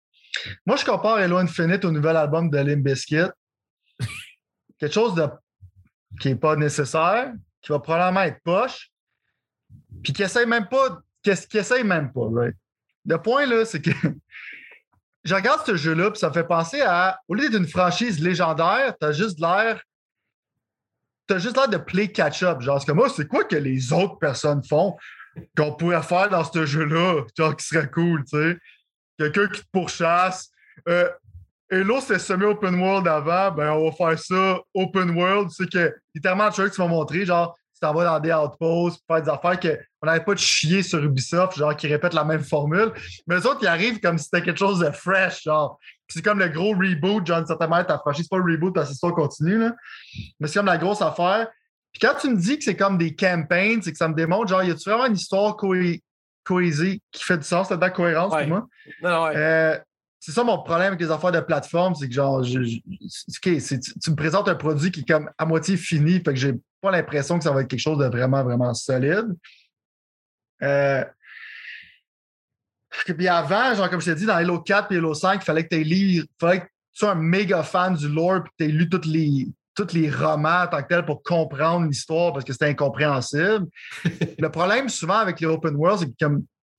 Moi, 0.65 0.77
je 0.77 0.85
compare 0.85 1.21
Hello 1.21 1.39
Infinite 1.39 1.85
au 1.85 1.91
nouvel 1.91 2.17
album 2.17 2.51
de 2.51 2.59
Limp 2.59 2.85
Bizkit. 2.85 3.31
Quelque 4.79 4.95
chose 4.95 5.15
de 5.15 5.27
qui 6.21 6.29
n'est 6.29 6.37
pas 6.37 6.57
nécessaire, 6.57 7.33
qui 7.61 7.73
va 7.73 7.79
probablement 7.79 8.23
être 8.23 8.41
poche, 8.43 8.91
puis 10.03 10.13
qui 10.13 10.23
essaye 10.23 10.47
même 10.47 10.69
pas. 10.69 11.01
Qui, 11.23 11.33
qui 11.49 11.59
essaye 11.59 11.85
même 11.85 12.13
pas, 12.13 12.29
right? 12.33 12.57
Le 13.07 13.19
point, 13.19 13.47
là, 13.47 13.65
c'est 13.65 13.81
que 13.81 13.91
je 15.25 15.35
regarde 15.35 15.65
ce 15.65 15.77
jeu-là, 15.77 16.11
puis 16.11 16.19
ça 16.19 16.29
me 16.29 16.35
fait 16.35 16.47
penser 16.47 16.81
à, 16.81 17.21
au 17.29 17.35
lieu 17.35 17.49
d'être 17.49 17.61
une 17.61 17.69
franchise 17.69 18.21
légendaire, 18.21 18.95
t'as 18.99 19.13
juste 19.13 19.41
l'air. 19.41 19.81
T'as 21.29 21.39
juste 21.39 21.57
l'air 21.57 21.69
de 21.69 21.77
play 21.77 22.09
catch-up. 22.09 22.61
Genre, 22.61 22.85
que 22.85 22.93
moi, 22.93 23.09
c'est 23.09 23.29
quoi 23.29 23.45
que 23.45 23.57
les 23.57 23.93
autres 23.93 24.19
personnes 24.19 24.63
font 24.65 24.97
qu'on 25.57 25.73
pourrait 25.73 26.03
faire 26.03 26.29
dans 26.29 26.45
ce 26.45 26.67
jeu-là? 26.67 27.23
Genre, 27.39 27.57
qui 27.57 27.65
serait 27.65 27.89
cool, 27.89 28.25
tu 28.25 28.37
sais? 28.37 28.59
Quelqu'un 29.19 29.47
qui 29.47 29.61
te 29.63 29.67
pourchasse. 29.71 30.51
Euh, 30.89 31.09
Hello, 31.75 32.01
c'était 32.03 32.19
semi-open 32.19 32.79
world 32.79 33.09
avant. 33.09 33.51
Ben, 33.51 33.71
on 33.71 33.89
va 33.89 33.93
faire 33.93 34.19
ça 34.19 34.61
open 34.75 35.17
world. 35.17 35.49
C'est 35.51 35.71
que, 35.71 35.95
littéralement, 36.15 36.45
le 36.45 36.69
que 36.69 36.75
tu 36.75 36.81
m'as 36.83 36.87
montré, 36.87 37.25
genre, 37.25 37.57
t'en 37.81 37.95
vas 37.95 38.05
dans 38.05 38.21
des 38.21 38.31
outposts, 38.31 39.03
faire 39.07 39.23
des 39.23 39.31
affaires 39.31 39.59
qu'on 39.59 40.07
n'avait 40.07 40.23
pas 40.23 40.35
de 40.35 40.39
chier 40.39 40.83
sur 40.83 41.03
Ubisoft, 41.03 41.57
genre 41.57 41.75
qui 41.75 41.87
répètent 41.87 42.13
la 42.13 42.25
même 42.25 42.45
formule. 42.45 42.93
Mais 43.27 43.37
les 43.37 43.47
autres, 43.47 43.61
ils 43.63 43.69
arrivent 43.69 44.01
comme 44.01 44.19
si 44.19 44.25
c'était 44.25 44.43
quelque 44.43 44.59
chose 44.59 44.81
de 44.81 44.91
fresh, 44.91 45.45
genre. 45.45 45.79
c'est 46.09 46.21
comme 46.21 46.41
le 46.41 46.49
gros 46.49 46.73
reboot, 46.73 47.27
genre, 47.27 47.39
d'une 47.39 47.47
certaine 47.47 47.71
manière, 47.71 47.87
t'as 47.87 47.97
franchi. 47.97 48.21
C'est 48.23 48.29
pas 48.29 48.37
le 48.37 48.53
reboot 48.53 48.75
parce 48.75 48.89
que 48.89 48.93
l'histoire 48.93 49.15
continue, 49.15 49.57
là. 49.57 49.73
Mais 50.41 50.49
c'est 50.49 50.59
comme 50.59 50.67
la 50.67 50.77
grosse 50.77 51.01
affaire. 51.01 51.49
Puis 51.91 52.01
quand 52.01 52.17
tu 52.21 52.29
me 52.29 52.37
dis 52.37 52.59
que 52.59 52.65
c'est 52.65 52.77
comme 52.77 52.99
des 52.99 53.17
campaigns, 53.17 53.81
c'est 53.81 53.93
que 53.93 53.99
ça 53.99 54.09
me 54.09 54.15
démontre, 54.15 54.49
genre, 54.49 54.63
y 54.63 54.71
a-tu 54.71 54.91
vraiment 54.91 55.07
une 55.07 55.17
histoire 55.17 55.57
cohésée 55.57 57.01
qui 57.11 57.25
fait 57.25 57.39
du 57.39 57.45
sens 57.45 57.71
là-dedans, 57.71 57.91
cohérence 57.91 58.37
pour 58.37 58.47
moi? 58.47 58.67
Non, 59.03 59.25
ouais. 59.25 59.37
Euh, 59.37 59.79
c'est 60.25 60.31
ça 60.31 60.45
mon 60.45 60.63
problème 60.63 60.87
avec 60.89 61.01
les 61.01 61.11
affaires 61.11 61.33
de 61.33 61.41
plateforme, 61.41 61.97
c'est 61.97 62.07
que 62.07 62.15
genre, 62.15 62.45
je, 62.45 62.61
tu, 62.61 64.11
me 64.11 64.15
présentes 64.15 64.49
un 64.49 64.55
produit 64.55 64.93
qui 64.93 65.01
est 65.01 65.09
comme 65.09 65.29
à 65.37 65.45
moitié 65.45 65.77
fini, 65.77 66.13
fait 66.21 66.23
que 66.23 66.37
j'ai 66.37 66.55
pas 66.81 66.93
l'impression 66.93 67.39
que 67.39 67.43
ça 67.43 67.51
va 67.51 67.63
être 67.63 67.67
quelque 67.67 67.81
chose 67.81 67.99
de 67.99 68.05
vraiment, 68.05 68.45
vraiment 68.45 68.73
solide. 68.73 69.37
Euh, 70.63 71.05
puis 73.05 73.27
avant, 73.27 73.75
genre, 73.75 73.91
comme 73.91 74.01
je 74.01 74.13
t'ai 74.13 74.15
dit, 74.15 74.25
dans 74.25 74.37
Halo 74.37 74.61
4 74.61 74.93
et 74.93 74.99
Halo 74.99 75.13
5, 75.13 75.43
il 75.43 75.45
fallait 75.45 75.67
que 75.67 75.75
tu 75.75 75.83
lu, 75.83 76.25
fallait 76.39 76.61
que 76.61 76.67
tu 76.67 76.71
sois 76.93 77.11
un 77.11 77.15
méga 77.17 77.65
fan 77.65 77.97
du 77.97 78.09
lore 78.09 78.37
et 78.37 78.41
que 78.43 78.49
tu 78.61 78.65
aies 78.67 78.69
lu 78.69 78.89
tous 78.89 79.09
les, 79.09 79.49
tous 79.75 79.93
les 79.93 80.09
romans 80.09 80.63
en 80.63 80.69
tant 80.69 80.83
que 80.85 80.89
tel 80.89 81.05
pour 81.05 81.25
comprendre 81.25 81.89
l'histoire 81.89 82.33
parce 82.33 82.45
que 82.45 82.53
c'était 82.53 82.69
incompréhensible. 82.69 83.67
le 84.39 84.49
problème 84.51 84.89
souvent 84.89 85.19
avec 85.19 85.41
les 85.41 85.49
open 85.49 85.75
world, 85.75 86.09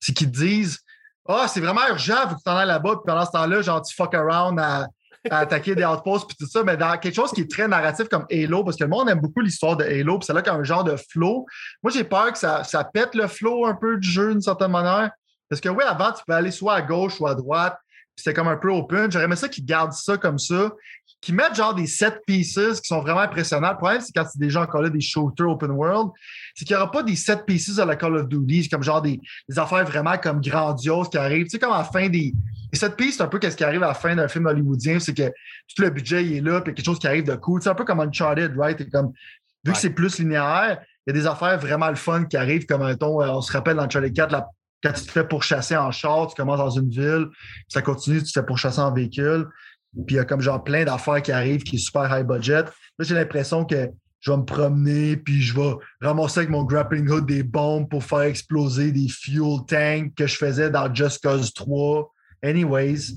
c'est 0.00 0.14
qu'ils 0.14 0.30
disent 0.30 0.78
ah, 1.26 1.46
c'est 1.48 1.60
vraiment 1.60 1.86
urgent, 1.88 2.28
faut 2.28 2.34
que 2.34 2.38
tu 2.38 2.42
t'en 2.44 2.56
ailles 2.56 2.66
là-bas. 2.66 2.90
Puis 2.96 3.02
pendant 3.06 3.24
ce 3.24 3.30
temps-là, 3.30 3.62
genre, 3.62 3.82
tu 3.82 3.94
fuck 3.94 4.14
around 4.14 4.58
à, 4.60 4.86
attaquer 5.30 5.74
des 5.74 5.84
outposts 5.84 6.28
puis 6.28 6.36
tout 6.38 6.46
ça. 6.46 6.62
Mais 6.62 6.76
dans 6.76 6.98
quelque 6.98 7.14
chose 7.14 7.32
qui 7.32 7.42
est 7.42 7.50
très 7.50 7.66
narratif 7.66 8.08
comme 8.08 8.26
Halo, 8.30 8.62
parce 8.62 8.76
que 8.76 8.84
le 8.84 8.90
monde 8.90 9.08
aime 9.08 9.20
beaucoup 9.20 9.40
l'histoire 9.40 9.76
de 9.76 9.84
Halo, 9.84 10.18
puis 10.18 10.26
c'est 10.26 10.34
là 10.34 10.42
comme 10.42 10.60
un 10.60 10.64
genre 10.64 10.84
de 10.84 10.96
flow. 10.96 11.46
Moi, 11.82 11.90
j'ai 11.92 12.04
peur 12.04 12.32
que 12.32 12.38
ça, 12.38 12.62
ça 12.64 12.84
pète 12.84 13.14
le 13.14 13.26
flow 13.26 13.64
un 13.64 13.74
peu 13.74 13.96
du 13.96 14.08
jeu 14.08 14.32
d'une 14.32 14.42
certaine 14.42 14.70
manière. 14.70 15.10
Parce 15.48 15.60
que 15.60 15.68
oui, 15.68 15.82
avant, 15.84 16.12
tu 16.12 16.22
peux 16.26 16.34
aller 16.34 16.50
soit 16.50 16.74
à 16.74 16.82
gauche 16.82 17.20
ou 17.20 17.26
à 17.26 17.34
droite, 17.34 17.76
c'était 18.16 18.34
comme 18.34 18.48
un 18.48 18.56
peu 18.56 18.70
open. 18.70 19.10
J'aurais 19.10 19.24
aimé 19.24 19.36
ça 19.36 19.48
qu'ils 19.48 19.64
gardent 19.64 19.92
ça 19.92 20.16
comme 20.16 20.38
ça, 20.38 20.72
qui 21.20 21.32
mettent 21.32 21.54
genre 21.54 21.74
des 21.74 21.86
set 21.86 22.20
pieces 22.26 22.80
qui 22.80 22.86
sont 22.86 23.00
vraiment 23.00 23.20
impressionnants. 23.20 23.70
Le 23.70 23.76
problème, 23.76 24.00
c'est 24.00 24.12
quand 24.14 24.26
c'est 24.30 24.38
des 24.38 24.50
gens 24.50 24.62
encore 24.62 24.82
là, 24.82 24.90
des 24.90 25.00
shooters 25.00 25.48
open 25.48 25.70
world, 25.70 26.10
c'est 26.54 26.64
qu'il 26.64 26.76
n'y 26.76 26.82
aura 26.82 26.90
pas 26.90 27.02
des 27.02 27.16
set 27.16 27.44
pieces 27.46 27.78
à 27.78 27.84
la 27.84 27.96
Call 27.96 28.16
of 28.16 28.28
Duty, 28.28 28.68
comme 28.68 28.82
genre 28.82 29.02
des, 29.02 29.20
affaires 29.56 29.84
vraiment 29.84 30.16
comme 30.18 30.40
grandioses 30.40 31.08
qui 31.08 31.18
arrivent. 31.18 31.44
Tu 31.44 31.50
sais, 31.50 31.58
comme 31.58 31.72
à 31.72 31.78
la 31.78 31.84
fin 31.84 32.08
des. 32.08 32.34
Les 32.72 32.78
set 32.78 32.96
pieces, 32.96 33.16
c'est 33.16 33.22
un 33.22 33.28
peu 33.28 33.38
ce 33.42 33.56
qui 33.56 33.64
arrive 33.64 33.82
à 33.82 33.88
la 33.88 33.94
fin 33.94 34.14
d'un 34.14 34.28
film 34.28 34.46
hollywoodien, 34.46 35.00
c'est 35.00 35.14
que 35.14 35.28
tout 35.74 35.82
le 35.82 35.90
budget 35.90 36.24
il 36.24 36.36
est 36.36 36.40
là, 36.40 36.60
puis 36.60 36.74
quelque 36.74 36.86
chose 36.86 36.98
qui 36.98 37.06
arrive 37.06 37.24
de 37.24 37.34
cool. 37.36 37.62
C'est 37.62 37.70
un 37.70 37.74
peu 37.74 37.84
comme 37.84 38.00
Uncharted, 38.00 38.56
right? 38.56 38.90
comme, 38.90 39.12
vu 39.64 39.72
que 39.72 39.78
c'est 39.78 39.90
plus 39.90 40.18
linéaire, 40.18 40.82
il 41.06 41.14
y 41.14 41.18
a 41.18 41.20
des 41.20 41.26
affaires 41.26 41.58
vraiment 41.58 41.88
le 41.88 41.96
fun 41.96 42.24
qui 42.24 42.36
arrivent, 42.36 42.66
comme 42.66 42.82
un 42.82 42.96
ton, 42.96 43.22
euh, 43.22 43.28
on 43.28 43.40
se 43.40 43.52
rappelle 43.52 43.76
dans 43.76 43.84
Uncharted 43.84 44.12
4, 44.12 44.42
quand 44.84 44.92
tu 44.92 45.06
te 45.06 45.10
fais 45.10 45.26
pourchasser 45.26 45.76
en 45.76 45.90
char, 45.90 46.26
tu 46.26 46.34
commences 46.34 46.58
dans 46.58 46.70
une 46.70 46.90
ville, 46.90 47.28
ça 47.68 47.80
continue, 47.80 48.18
tu 48.18 48.26
te 48.26 48.38
fais 48.38 48.44
pourchasser 48.44 48.80
en 48.80 48.92
véhicule. 48.92 49.48
Puis 50.06 50.16
il 50.16 50.16
y 50.16 50.18
a 50.18 50.24
comme 50.24 50.42
genre 50.42 50.62
plein 50.62 50.84
d'affaires 50.84 51.22
qui 51.22 51.32
arrivent 51.32 51.62
qui 51.62 51.76
est 51.76 51.78
super 51.78 52.04
high 52.10 52.26
budget. 52.26 52.64
Là, 52.64 52.70
j'ai 53.00 53.14
l'impression 53.14 53.64
que 53.64 53.88
je 54.20 54.30
vais 54.30 54.36
me 54.36 54.44
promener, 54.44 55.16
puis 55.16 55.40
je 55.40 55.54
vais 55.58 55.74
ramasser 56.02 56.40
avec 56.40 56.50
mon 56.50 56.64
grappling 56.64 57.08
hood 57.08 57.26
des 57.26 57.42
bombes 57.42 57.88
pour 57.88 58.04
faire 58.04 58.22
exploser 58.22 58.92
des 58.92 59.08
fuel 59.08 59.60
tanks 59.66 60.14
que 60.14 60.26
je 60.26 60.36
faisais 60.36 60.70
dans 60.70 60.92
Just 60.94 61.22
Cause 61.22 61.54
3. 61.54 62.12
Anyways. 62.42 63.14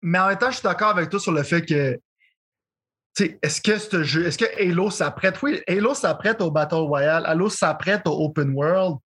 Mais 0.00 0.18
en 0.18 0.28
même 0.28 0.38
temps, 0.38 0.50
je 0.50 0.56
suis 0.56 0.64
d'accord 0.64 0.88
avec 0.88 1.08
toi 1.08 1.20
sur 1.20 1.32
le 1.32 1.42
fait 1.42 1.62
que 1.62 2.00
est-ce 3.42 3.60
que 3.60 3.78
ce 3.78 4.02
jeu, 4.02 4.26
est-ce 4.26 4.38
que 4.38 4.60
Halo 4.60 4.90
s'apprête? 4.90 5.40
Oui, 5.42 5.60
Halo 5.68 5.94
s'apprête 5.94 6.40
au 6.40 6.50
Battle 6.50 6.76
Royale, 6.76 7.24
Halo 7.26 7.48
s'apprête 7.48 8.02
au 8.06 8.24
Open 8.24 8.50
World. 8.54 8.96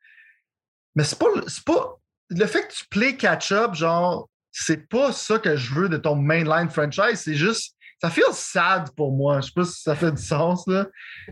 Mais 0.96 1.04
c'est 1.04 1.18
pas, 1.18 1.26
pas. 1.64 1.98
Le 2.30 2.46
fait 2.46 2.66
que 2.66 2.72
tu 2.72 2.84
play 2.90 3.16
catch-up, 3.16 3.74
genre, 3.74 4.28
c'est 4.50 4.88
pas 4.88 5.12
ça 5.12 5.38
que 5.38 5.54
je 5.54 5.74
veux 5.74 5.88
de 5.88 5.98
ton 5.98 6.16
mainline 6.16 6.70
franchise. 6.70 7.20
C'est 7.20 7.34
juste, 7.34 7.76
ça 8.00 8.10
feel 8.10 8.32
sad 8.32 8.90
pour 8.96 9.12
moi. 9.12 9.40
Je 9.40 9.46
sais 9.46 9.52
pas 9.54 9.64
si 9.64 9.82
ça 9.82 9.94
fait 9.94 10.10
du 10.10 10.22
sens, 10.22 10.66
là. 10.66 10.86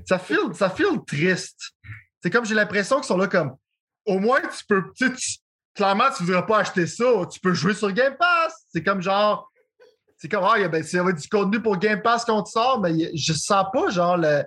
Ça 0.07 0.19
feel, 0.19 0.55
ça 0.55 0.73
triste. 1.07 1.59
C'est 2.23 2.31
comme 2.31 2.45
j'ai 2.45 2.55
l'impression 2.55 2.97
qu'ils 2.97 3.07
sont 3.07 3.17
là 3.17 3.27
comme, 3.27 3.57
au 4.05 4.19
moins, 4.19 4.41
tu 4.43 4.65
peux, 4.69 4.85
tu, 4.97 5.11
clairement, 5.75 6.11
tu 6.17 6.25
voudrais 6.25 6.47
pas 6.47 6.59
acheter 6.59 6.87
ça. 6.87 7.05
Tu 7.33 7.41
peux 7.41 7.55
jouer 7.55 7.75
sur 7.75 7.91
Game 7.91 8.17
Pass. 8.17 8.67
C'est 8.69 8.85
comme 8.85 9.01
genre, 9.01 9.51
c'est 10.19 10.29
comme, 10.29 10.45
ah, 10.45 10.69
ben, 10.69 10.85
il 10.85 11.11
y 11.11 11.15
du 11.15 11.29
contenu 11.29 11.61
pour 11.61 11.79
Game 11.79 12.03
Pass 12.03 12.25
qu'on 12.25 12.43
te 12.43 12.51
sort, 12.51 12.81
mais 12.81 13.11
je 13.15 13.33
sens 13.33 13.67
pas, 13.73 13.91
genre, 13.91 14.17
le, 14.17 14.45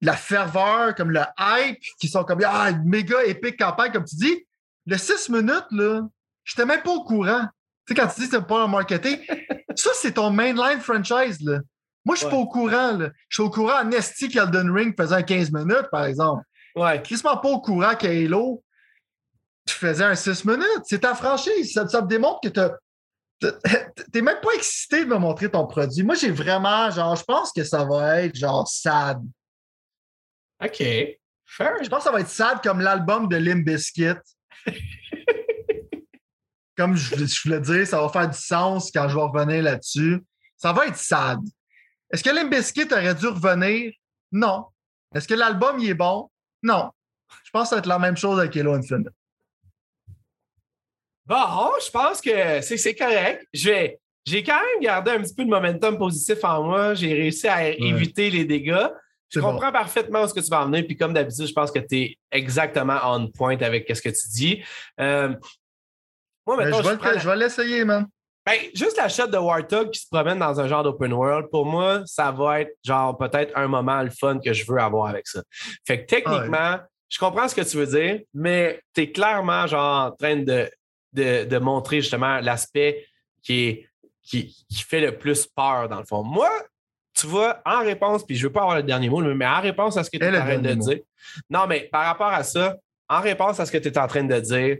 la 0.00 0.14
ferveur, 0.14 0.94
comme 0.94 1.10
le 1.10 1.22
hype, 1.38 1.80
qui 1.98 2.08
sont 2.08 2.24
comme 2.24 2.40
ah, 2.44 2.72
méga 2.84 3.24
épique 3.24 3.58
campagne, 3.58 3.92
comme 3.92 4.04
tu 4.04 4.16
dis. 4.16 4.46
Le 4.86 4.96
6 4.96 5.30
minutes, 5.30 5.66
là, 5.72 6.02
j'étais 6.44 6.64
même 6.64 6.82
pas 6.82 6.92
au 6.92 7.02
courant. 7.02 7.46
Tu 7.86 7.94
sais, 7.94 8.00
quand 8.00 8.06
tu 8.08 8.20
dis 8.20 8.28
que 8.28 8.36
c'est 8.36 8.46
pas 8.46 8.64
un 8.64 8.68
marketing, 8.68 9.18
ça, 9.74 9.90
c'est 9.94 10.12
ton 10.12 10.30
mainline 10.30 10.80
franchise, 10.80 11.40
là. 11.40 11.60
Moi, 12.04 12.14
je 12.14 12.20
suis 12.20 12.30
pas 12.30 12.36
au 12.36 12.46
courant, 12.46 12.92
là. 12.92 13.10
Je 13.28 13.36
suis 13.36 13.42
au 13.42 13.50
courant 13.50 13.82
Nesty 13.82 14.28
qu'Elden 14.28 14.70
Ring 14.70 14.94
faisait 14.96 15.16
un 15.16 15.22
15 15.22 15.50
minutes, 15.50 15.88
par 15.90 16.04
exemple. 16.04 16.44
Ouais. 16.76 17.02
Crissement 17.02 17.36
pas 17.36 17.48
au 17.48 17.60
courant 17.60 17.94
qu'Halo 17.96 18.62
tu 19.66 19.74
faisais 19.74 20.04
un 20.04 20.14
6 20.14 20.44
minutes. 20.44 20.82
C'est 20.84 21.00
ta 21.00 21.14
franchise. 21.14 21.72
Ça, 21.72 21.86
ça 21.88 22.00
me 22.00 22.06
démontre 22.06 22.40
que 22.42 22.48
tu 22.48 22.60
T'es 24.12 24.22
même 24.22 24.40
pas 24.40 24.54
excité 24.54 25.04
de 25.04 25.10
me 25.10 25.18
montrer 25.18 25.50
ton 25.50 25.66
produit. 25.66 26.02
Moi, 26.02 26.14
j'ai 26.14 26.30
vraiment, 26.30 26.90
genre, 26.90 27.16
je 27.16 27.24
pense 27.24 27.52
que 27.52 27.64
ça 27.64 27.84
va 27.84 28.22
être 28.22 28.34
genre 28.34 28.66
sad. 28.66 29.20
OK. 30.62 30.82
Fair. 31.48 31.74
Je 31.82 31.88
pense 31.88 31.98
que 31.98 32.04
ça 32.04 32.12
va 32.12 32.20
être 32.20 32.28
sad 32.28 32.62
comme 32.62 32.80
l'album 32.80 33.28
de 33.28 33.36
Limp 33.36 33.64
Bizkit. 33.64 34.14
comme 36.76 36.96
je, 36.96 37.14
je 37.14 37.42
voulais 37.42 37.60
dire, 37.60 37.86
ça 37.86 38.00
va 38.00 38.08
faire 38.08 38.28
du 38.28 38.38
sens 38.38 38.90
quand 38.90 39.08
je 39.08 39.14
vais 39.14 39.22
revenir 39.22 39.62
là-dessus. 39.62 40.22
Ça 40.56 40.72
va 40.72 40.86
être 40.86 40.96
sad. 40.96 41.38
Est-ce 42.10 42.22
que 42.22 42.30
Limp 42.30 42.50
Bizkit 42.50 42.92
aurait 42.92 43.14
dû 43.14 43.26
revenir? 43.26 43.92
Non. 44.32 44.66
Est-ce 45.14 45.28
que 45.28 45.34
l'album 45.34 45.78
il 45.78 45.90
est 45.90 45.94
bon? 45.94 46.30
Non. 46.62 46.90
Je 47.44 47.50
pense 47.50 47.64
que 47.64 47.68
ça 47.70 47.76
va 47.76 47.80
être 47.80 47.86
la 47.86 47.98
même 47.98 48.16
chose 48.16 48.38
avec 48.38 48.56
Halo 48.56 48.74
Infinite. 48.74 49.08
Bon, 51.26 51.72
je 51.84 51.90
pense 51.90 52.20
que 52.20 52.60
c'est 52.60 52.94
correct. 52.94 53.46
J'ai 53.52 53.98
quand 54.44 54.60
même 54.60 54.80
gardé 54.80 55.10
un 55.12 55.22
petit 55.22 55.34
peu 55.34 55.44
de 55.44 55.50
momentum 55.50 55.98
positif 55.98 56.42
en 56.44 56.62
moi. 56.62 56.94
J'ai 56.94 57.12
réussi 57.12 57.48
à 57.48 57.68
éviter 57.68 58.30
les 58.30 58.44
dégâts. 58.44 58.88
Je 59.30 59.40
comprends 59.40 59.72
parfaitement 59.72 60.26
ce 60.26 60.34
que 60.34 60.40
tu 60.40 60.48
vas 60.48 60.62
emmener. 60.62 60.82
Puis 60.82 60.96
comme 60.96 61.12
d'habitude, 61.12 61.46
je 61.46 61.52
pense 61.52 61.70
que 61.70 61.78
tu 61.78 61.96
es 61.96 62.18
exactement 62.30 62.98
on 63.04 63.28
point 63.28 63.56
avec 63.58 63.94
ce 63.94 64.00
que 64.00 64.08
tu 64.08 64.28
dis. 64.28 64.62
Euh, 65.00 65.34
moi, 66.46 66.56
maintenant, 66.56 66.80
je, 67.18 67.28
vais 67.28 67.36
l'essayer, 67.36 67.84
man. 67.84 68.06
Ben, 68.44 68.56
juste 68.72 68.96
la 68.96 69.08
shot 69.08 69.26
de 69.26 69.36
Warthog 69.36 69.90
qui 69.90 70.00
se 70.00 70.06
promène 70.08 70.38
dans 70.38 70.60
un 70.60 70.68
genre 70.68 70.84
d'open 70.84 71.12
world, 71.12 71.48
pour 71.50 71.66
moi, 71.66 72.02
ça 72.06 72.30
va 72.30 72.60
être 72.60 72.70
genre 72.84 73.18
peut-être 73.18 73.52
un 73.56 73.66
moment 73.66 74.00
le 74.02 74.10
fun 74.10 74.38
que 74.38 74.52
je 74.52 74.64
veux 74.70 74.78
avoir 74.78 75.08
avec 75.08 75.26
ça. 75.26 75.42
Fait 75.84 76.04
que 76.04 76.06
techniquement, 76.06 76.78
je 77.08 77.18
comprends 77.18 77.48
ce 77.48 77.56
que 77.56 77.62
tu 77.62 77.76
veux 77.76 77.86
dire, 77.86 78.20
mais 78.32 78.80
tu 78.94 79.02
es 79.02 79.10
clairement 79.10 79.66
genre 79.66 80.06
en 80.06 80.10
train 80.12 80.36
de 80.36 80.70
de, 81.16 81.58
montrer 81.58 82.00
justement 82.00 82.40
l'aspect 82.40 83.06
qui, 83.42 83.86
qui, 84.22 84.54
fait 84.70 85.00
le 85.00 85.16
plus 85.16 85.46
peur, 85.46 85.88
dans 85.88 85.98
le 85.98 86.04
fond. 86.04 86.22
Moi, 86.22 86.50
tu 87.16 87.26
vois, 87.26 87.60
en 87.64 87.80
réponse, 87.80 88.24
puis 88.24 88.36
je 88.36 88.42
ne 88.42 88.48
veux 88.48 88.52
pas 88.52 88.60
avoir 88.60 88.76
le 88.76 88.82
dernier 88.82 89.08
mot, 89.08 89.22
mais 89.22 89.46
en 89.46 89.60
réponse 89.60 89.96
à 89.96 90.04
ce 90.04 90.10
que 90.10 90.18
tu 90.18 90.24
es 90.24 90.28
en 90.28 90.44
train 90.44 90.58
de 90.58 90.74
dire. 90.74 90.98
Non, 91.48 91.66
mais 91.66 91.88
par 91.90 92.04
rapport 92.04 92.32
à 92.32 92.42
ça, 92.42 92.76
en 93.08 93.20
réponse 93.20 93.58
à 93.58 93.66
ce 93.66 93.72
que 93.72 93.78
tu 93.78 93.88
es 93.88 93.98
en 93.98 94.06
train 94.06 94.24
de 94.24 94.38
dire, 94.38 94.76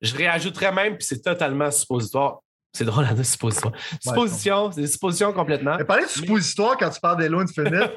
je 0.00 0.14
réajouterais 0.14 0.72
même, 0.72 0.96
puis 0.96 1.06
c'est 1.06 1.22
totalement 1.22 1.70
suppositoire. 1.70 2.40
C'est 2.72 2.84
drôle 2.84 3.06
à 3.06 3.14
dire 3.14 3.24
suppositoire. 3.24 3.72
Supposition, 4.00 4.70
c'est 4.70 4.82
des 4.82 4.86
suppositions 4.86 5.32
complètement. 5.32 5.76
Mais 5.78 5.84
parler 5.84 6.04
de 6.04 6.08
suppositoire 6.08 6.76
quand 6.76 6.90
tu 6.90 7.00
parles 7.00 7.16
des 7.18 7.28
loans 7.28 7.40
Infinite. 7.40 7.90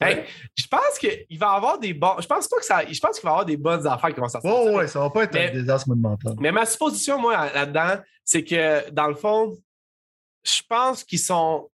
Ben, 0.00 0.24
je 0.56 0.66
pense 0.66 0.98
qu'il 0.98 1.38
va 1.38 1.52
y 1.52 1.56
avoir 1.56 1.78
des 1.78 1.94
bons. 1.94 2.16
Je 2.18 2.26
pense 2.26 2.48
pas 2.48 2.56
que 2.56 2.64
ça. 2.64 2.82
Je 2.90 2.98
pense 2.98 3.18
qu'il 3.18 3.24
va 3.24 3.30
y 3.30 3.32
avoir 3.32 3.46
des 3.46 3.56
bonnes 3.56 3.86
affaires 3.86 4.12
qui 4.12 4.20
vont 4.20 4.28
sortir. 4.28 4.50
Oh, 4.52 4.76
ouais, 4.76 4.88
ça 4.88 5.00
va 5.00 5.10
pas 5.10 5.24
être 5.24 5.36
un 5.36 5.52
désastre 5.52 5.88
monumental. 5.88 6.34
Mais 6.40 6.52
ma 6.52 6.66
supposition, 6.66 7.18
moi, 7.18 7.50
là-dedans, 7.52 8.02
c'est 8.24 8.44
que 8.44 8.90
dans 8.90 9.06
le 9.06 9.14
fond, 9.14 9.56
je 10.42 10.62
pense 10.68 11.04
qu'ils 11.04 11.20
sont. 11.20 11.70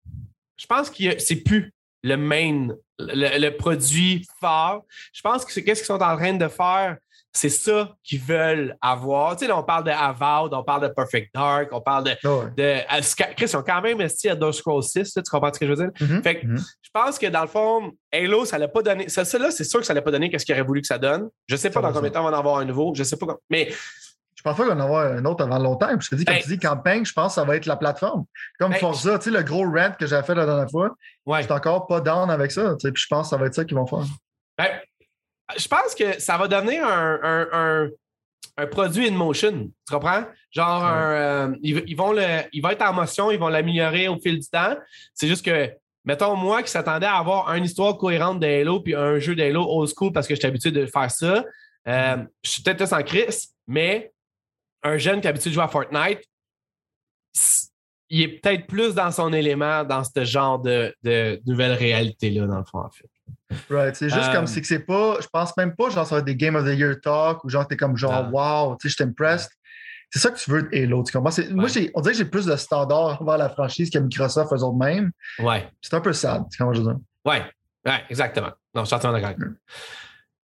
Je 0.57 0.66
pense 0.66 0.90
que 0.90 1.19
c'est 1.19 1.37
plus 1.37 1.73
le 2.03 2.16
main, 2.16 2.69
le, 2.99 3.51
produit 3.51 4.27
fort. 4.40 4.85
Je 5.12 5.21
pense 5.21 5.45
que 5.45 5.53
qu'est-ce 5.53 5.81
qu'ils 5.81 5.87
sont 5.87 6.03
en 6.03 6.16
train 6.16 6.35
de 6.35 6.49
faire? 6.49 6.97
C'est 7.33 7.51
ça 7.51 7.95
qu'ils 8.03 8.21
veulent 8.21 8.75
avoir. 8.81 9.37
Tu 9.37 9.45
sais, 9.45 9.49
là, 9.49 9.59
on 9.59 9.62
parle 9.62 9.85
de 9.85 9.90
Avowed, 9.90 10.55
on 10.55 10.64
parle 10.64 10.88
de 10.88 10.88
Perfect 10.88 11.35
Dark, 11.35 11.69
on 11.73 11.83
parle 11.83 12.05
de. 12.05 12.12
Ah 12.88 13.01
de 13.01 13.35
Chris, 13.35 13.47
ils 13.53 13.57
ont 13.57 13.62
quand 13.62 13.83
même 13.83 13.97
investi 13.97 14.31
à 14.31 14.35
Dark 14.35 14.55
Scrolls 14.55 14.83
6, 14.83 15.12
tu 15.12 15.23
comprends 15.31 15.53
ce 15.53 15.59
que 15.59 15.66
je 15.66 15.73
veux 15.73 15.77
dire? 15.77 15.90
Mm-hmm. 16.01 16.23
Fait 16.23 16.40
que 16.40 16.47
mm-hmm. 16.47 16.75
je 16.81 16.90
pense 16.95 17.19
que 17.19 17.27
dans 17.27 17.42
le 17.42 17.49
fond, 17.49 17.92
Halo, 18.11 18.47
ça 18.47 18.57
l'a 18.57 18.69
pas 18.69 18.81
donné. 18.81 19.11
Ça, 19.11 19.23
là 19.38 19.51
c'est 19.51 19.64
sûr 19.64 19.81
que 19.81 19.87
ça 19.87 19.92
l'a 19.92 20.01
pas 20.01 20.12
donné 20.12 20.31
qu'est-ce 20.31 20.47
qu'il 20.47 20.55
aurait 20.55 20.64
voulu 20.64 20.81
que 20.81 20.87
ça 20.87 20.97
donne. 20.97 21.29
Je 21.47 21.57
sais 21.57 21.69
pas 21.69 21.83
dans 21.83 21.92
combien 21.92 22.09
de 22.09 22.14
temps 22.14 22.27
on 22.27 22.31
va 22.31 22.37
en 22.37 22.38
avoir 22.38 22.59
un 22.59 22.64
nouveau. 22.64 22.95
Je 22.95 23.03
sais 23.03 23.16
pas. 23.16 23.27
Mais. 23.51 23.71
Je 24.46 24.50
pense 24.52 24.59
pas 24.59 24.66
qu'on 24.66 24.80
en 24.80 24.85
avoir 24.85 25.06
un 25.06 25.24
autre 25.24 25.44
avant 25.44 25.59
longtemps. 25.59 25.88
Parce 25.88 26.09
que 26.09 26.14
dis, 26.14 26.24
quand 26.24 26.35
ben 26.35 26.42
tu 26.42 26.48
dis 26.48 26.59
campagne, 26.59 27.04
je 27.04 27.12
pense 27.12 27.35
que 27.35 27.40
ça 27.40 27.44
va 27.44 27.56
être 27.56 27.66
la 27.66 27.76
plateforme. 27.76 28.24
Comme 28.61 28.70
ben, 28.70 28.78
Forza, 28.78 29.18
tu 29.18 29.24
sais, 29.24 29.37
le 29.37 29.42
gros 29.42 29.64
rant 29.64 29.90
que 29.98 30.06
j'avais 30.06 30.24
fait 30.24 30.35
la 30.35 30.46
dernière 30.46 30.70
fois. 30.70 30.94
Ouais. 31.24 31.40
Je 31.40 31.44
suis 31.44 31.52
encore 31.52 31.87
pas 31.87 32.00
down 32.00 32.30
avec 32.30 32.52
ça. 32.52 32.76
Puis 32.80 32.92
je 32.94 33.06
pense 33.09 33.26
que 33.26 33.30
ça 33.30 33.37
va 33.37 33.46
être 33.46 33.54
ça 33.54 33.64
qu'ils 33.64 33.76
vont 33.76 33.87
faire. 33.87 34.04
Ben, 34.56 34.68
je 35.59 35.66
pense 35.66 35.94
que 35.94 36.20
ça 36.20 36.38
va 36.38 36.46
devenir 36.46 36.85
un 36.87 37.88
un 38.56 38.66
produit 38.66 39.09
in 39.09 39.12
motion. 39.12 39.70
Tu 39.87 39.94
comprends? 39.94 40.24
Genre, 40.50 40.87
euh, 40.87 41.48
ils, 41.62 41.96
vont 41.96 42.12
le, 42.12 42.42
il 42.52 42.62
va 42.62 42.72
être 42.72 42.82
en 42.82 42.92
motion, 42.92 43.30
ils 43.30 43.38
vont 43.38 43.48
l'améliorer 43.48 44.09
au 44.09 44.18
fil 44.18 44.38
du 44.38 44.48
temps. 44.48 44.76
C'est 45.14 45.28
juste 45.28 45.44
que, 45.44 45.70
mettons, 46.04 46.35
moi 46.37 46.62
qui 46.62 46.70
s'attendais 46.70 47.06
à 47.06 47.16
avoir 47.16 47.52
une 47.54 47.64
histoire 47.64 47.98
cohérente 47.98 48.40
d'Halo 48.40 48.80
puis 48.80 48.94
un 48.94 49.18
jeu 49.18 49.35
d'Halo 49.35 49.66
old 49.68 49.90
school 49.94 50.12
parce 50.12 50.26
que 50.26 50.35
j'étais 50.35 50.48
habitué 50.48 50.70
de 50.70 50.87
faire 50.87 51.11
ça, 51.11 51.44
euh, 51.88 52.16
je 52.42 52.50
suis 52.50 52.62
peut-être 52.62 52.87
sans 52.87 53.02
crise, 53.02 53.54
mais 53.66 54.12
un 54.87 54.99
jeune 54.99 55.20
qui 55.20 55.27
est 55.27 55.31
habitué 55.31 55.51
de 55.51 55.55
jouer 55.55 55.64
à 55.64 55.68
Fortnite, 55.68 56.20
il 58.09 58.22
est 58.22 58.40
peut-être 58.40 58.66
plus 58.66 58.94
dans 58.94 59.11
son 59.11 59.33
élément 59.33 59.85
dans 59.85 60.05
ce 60.05 60.25
genre 60.25 60.61
de, 60.61 60.94
de 61.03 61.40
nouvelle 61.46 61.72
réalité-là, 61.72 62.46
dans 62.46 62.59
le 62.59 62.64
fond, 62.64 62.79
en 62.79 62.90
fait. 62.90 63.09
Right. 63.68 63.96
C'est 63.96 64.09
juste 64.09 64.33
comme, 64.33 64.44
euh, 64.44 64.46
c'est 64.46 64.61
que 64.61 64.66
c'est 64.66 64.81
pas, 64.81 65.16
je 65.20 65.27
pense 65.27 65.57
même 65.57 65.75
pas, 65.75 65.90
genre, 65.90 66.07
ça 66.07 66.16
va 66.16 66.18
être 66.20 66.25
des 66.25 66.37
Game 66.37 66.55
of 66.55 66.64
the 66.64 66.77
Year 66.77 66.94
talk 67.03 67.42
ou 67.44 67.49
genre, 67.49 67.66
t'es 67.66 67.77
comme 67.77 67.96
genre, 67.96 68.33
wow, 68.33 68.77
tu 68.77 68.88
sais, 68.88 68.90
je 68.90 68.94
suis 68.94 69.05
impressed. 69.05 69.51
C'est 70.11 70.20
ça 70.20 70.31
que 70.31 70.38
tu 70.38 70.51
veux 70.51 70.62
de 70.62 70.77
Halo, 70.77 71.03
tu 71.03 71.12
comprends? 71.12 71.35
Moi, 71.51 71.68
on 71.94 72.01
dirait 72.01 72.12
que 72.12 72.18
j'ai 72.18 72.25
plus 72.25 72.46
de 72.46 72.55
standards 72.55 73.20
envers 73.20 73.38
la 73.38 73.49
franchise 73.49 73.90
que 73.90 73.99
Microsoft 73.99 74.53
eux 74.53 74.62
autres 74.62 74.77
mêmes. 74.77 75.11
Ouais. 75.40 75.68
C'est 75.83 75.94
un 75.94 76.01
peu 76.01 76.12
sad, 76.12 76.44
tu 76.51 76.59
comprends 76.59 76.75
je 76.75 76.83
veux 76.83 76.92
dire? 76.92 77.01
Ouais, 77.25 77.42
ouais, 77.85 78.05
exactement. 78.09 78.53
Non, 78.72 78.83
je 78.83 78.87
suis 78.87 78.94
entièrement 78.94 79.20
d'accord. 79.20 79.49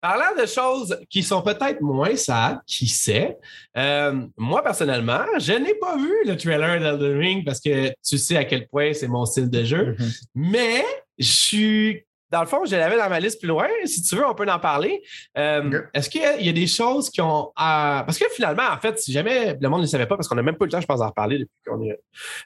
Parlant 0.01 0.41
de 0.41 0.45
choses 0.45 0.97
qui 1.09 1.23
sont 1.23 1.41
peut-être 1.41 1.81
moins 1.81 2.15
sad, 2.15 2.59
qui 2.65 2.87
sait, 2.87 3.37
euh, 3.77 4.25
moi 4.37 4.63
personnellement, 4.63 5.25
je 5.39 5.53
n'ai 5.53 5.75
pas 5.75 5.97
vu 5.97 6.13
le 6.25 6.37
trailer 6.37 6.79
d'Elden 6.79 7.17
Ring 7.17 7.45
parce 7.45 7.59
que 7.59 7.89
tu 8.07 8.17
sais 8.17 8.37
à 8.37 8.45
quel 8.45 8.67
point 8.67 8.93
c'est 8.93 9.07
mon 9.07 9.25
style 9.25 9.49
de 9.49 9.63
jeu, 9.63 9.95
mm-hmm. 9.97 10.27
mais 10.35 10.85
je 11.17 11.31
suis 11.31 12.05
dans 12.31 12.41
le 12.41 12.47
fond, 12.47 12.63
je 12.65 12.75
l'avais 12.75 12.97
dans 12.97 13.09
ma 13.09 13.19
liste 13.19 13.39
plus 13.39 13.47
loin. 13.47 13.67
Si 13.85 14.03
tu 14.03 14.15
veux, 14.15 14.25
on 14.25 14.35
peut 14.35 14.47
en 14.49 14.59
parler. 14.59 15.01
Euh, 15.37 15.81
est-ce 15.93 16.09
qu'il 16.09 16.21
y, 16.21 16.49
a 16.49 16.53
des 16.53 16.67
choses 16.67 17.09
qui 17.09 17.21
ont. 17.21 17.51
parce 17.55 18.19
que 18.19 18.25
finalement, 18.29 18.67
en 18.71 18.77
fait, 18.77 18.99
si 18.99 19.11
jamais 19.11 19.57
le 19.59 19.69
monde 19.69 19.81
ne 19.81 19.87
savait 19.87 20.05
pas, 20.05 20.15
parce 20.15 20.27
qu'on 20.27 20.35
n'a 20.35 20.43
même 20.43 20.55
pas 20.55 20.65
eu 20.65 20.67
le 20.67 20.71
temps, 20.71 20.81
je 20.81 20.85
pense, 20.85 20.99
d'en 20.99 21.07
reparler 21.07 21.39
depuis 21.39 21.57
qu'on 21.65 21.89
a, 21.89 21.93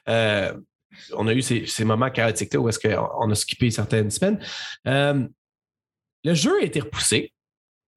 euh, 0.08 0.54
on 1.12 1.26
a 1.28 1.34
eu 1.34 1.42
ces, 1.42 1.84
moments 1.84 2.10
chaotiques-là 2.10 2.60
où 2.60 2.68
est-ce 2.68 2.78
qu'on 2.78 3.30
a 3.30 3.34
skippé 3.34 3.70
certaines 3.70 4.10
semaines. 4.10 4.42
Euh, 4.86 5.26
le 6.24 6.34
jeu 6.34 6.58
a 6.60 6.64
été 6.64 6.80
repoussé. 6.80 7.33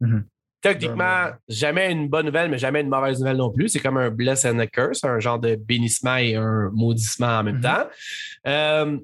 Mm-hmm. 0.02 0.24
Techniquement, 0.62 1.30
jamais 1.48 1.92
une 1.92 2.10
bonne 2.10 2.26
nouvelle, 2.26 2.50
mais 2.50 2.58
jamais 2.58 2.82
une 2.82 2.90
mauvaise 2.90 3.20
nouvelle 3.20 3.38
non 3.38 3.52
plus. 3.52 3.70
C'est 3.70 3.80
comme 3.80 3.98
un 3.98 4.10
bless 4.10 4.44
and 4.44 4.60
a 4.60 4.68
curse, 4.68 5.04
un 5.04 5.20
genre 5.20 5.40
de 5.40 5.56
bénissement 5.56 6.18
et 6.18 6.36
un 6.36 6.72
maudissement 6.74 7.40
en 7.40 7.44
même 7.44 7.60
mm-hmm. 7.60 8.96
temps. 8.96 9.02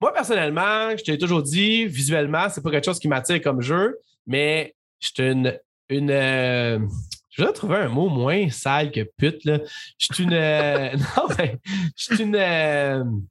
Moi, 0.00 0.12
personnellement, 0.12 0.96
je 0.96 1.04
t'ai 1.04 1.16
toujours 1.16 1.42
dit, 1.42 1.86
visuellement, 1.86 2.48
c'est 2.50 2.62
pas 2.62 2.70
quelque 2.70 2.84
chose 2.84 2.98
qui 2.98 3.08
m'attire 3.08 3.40
comme 3.40 3.62
jeu, 3.62 3.98
mais 4.26 4.74
je 5.00 5.08
suis 5.08 5.30
une. 5.30 5.58
une 5.88 6.10
euh, 6.10 6.78
je 7.30 7.44
vais 7.44 7.52
trouver 7.52 7.76
un 7.76 7.88
mot 7.88 8.08
moins 8.08 8.50
sale 8.50 8.90
que 8.90 9.08
pute. 9.16 9.44
Là. 9.44 9.58
Je 9.98 10.06
suis 10.12 10.24
une. 10.24 10.34
Euh, 10.34 10.90
non, 11.16 11.28
mais 11.38 11.58
je 11.96 12.04
suis 12.04 12.22
une. 12.22 13.22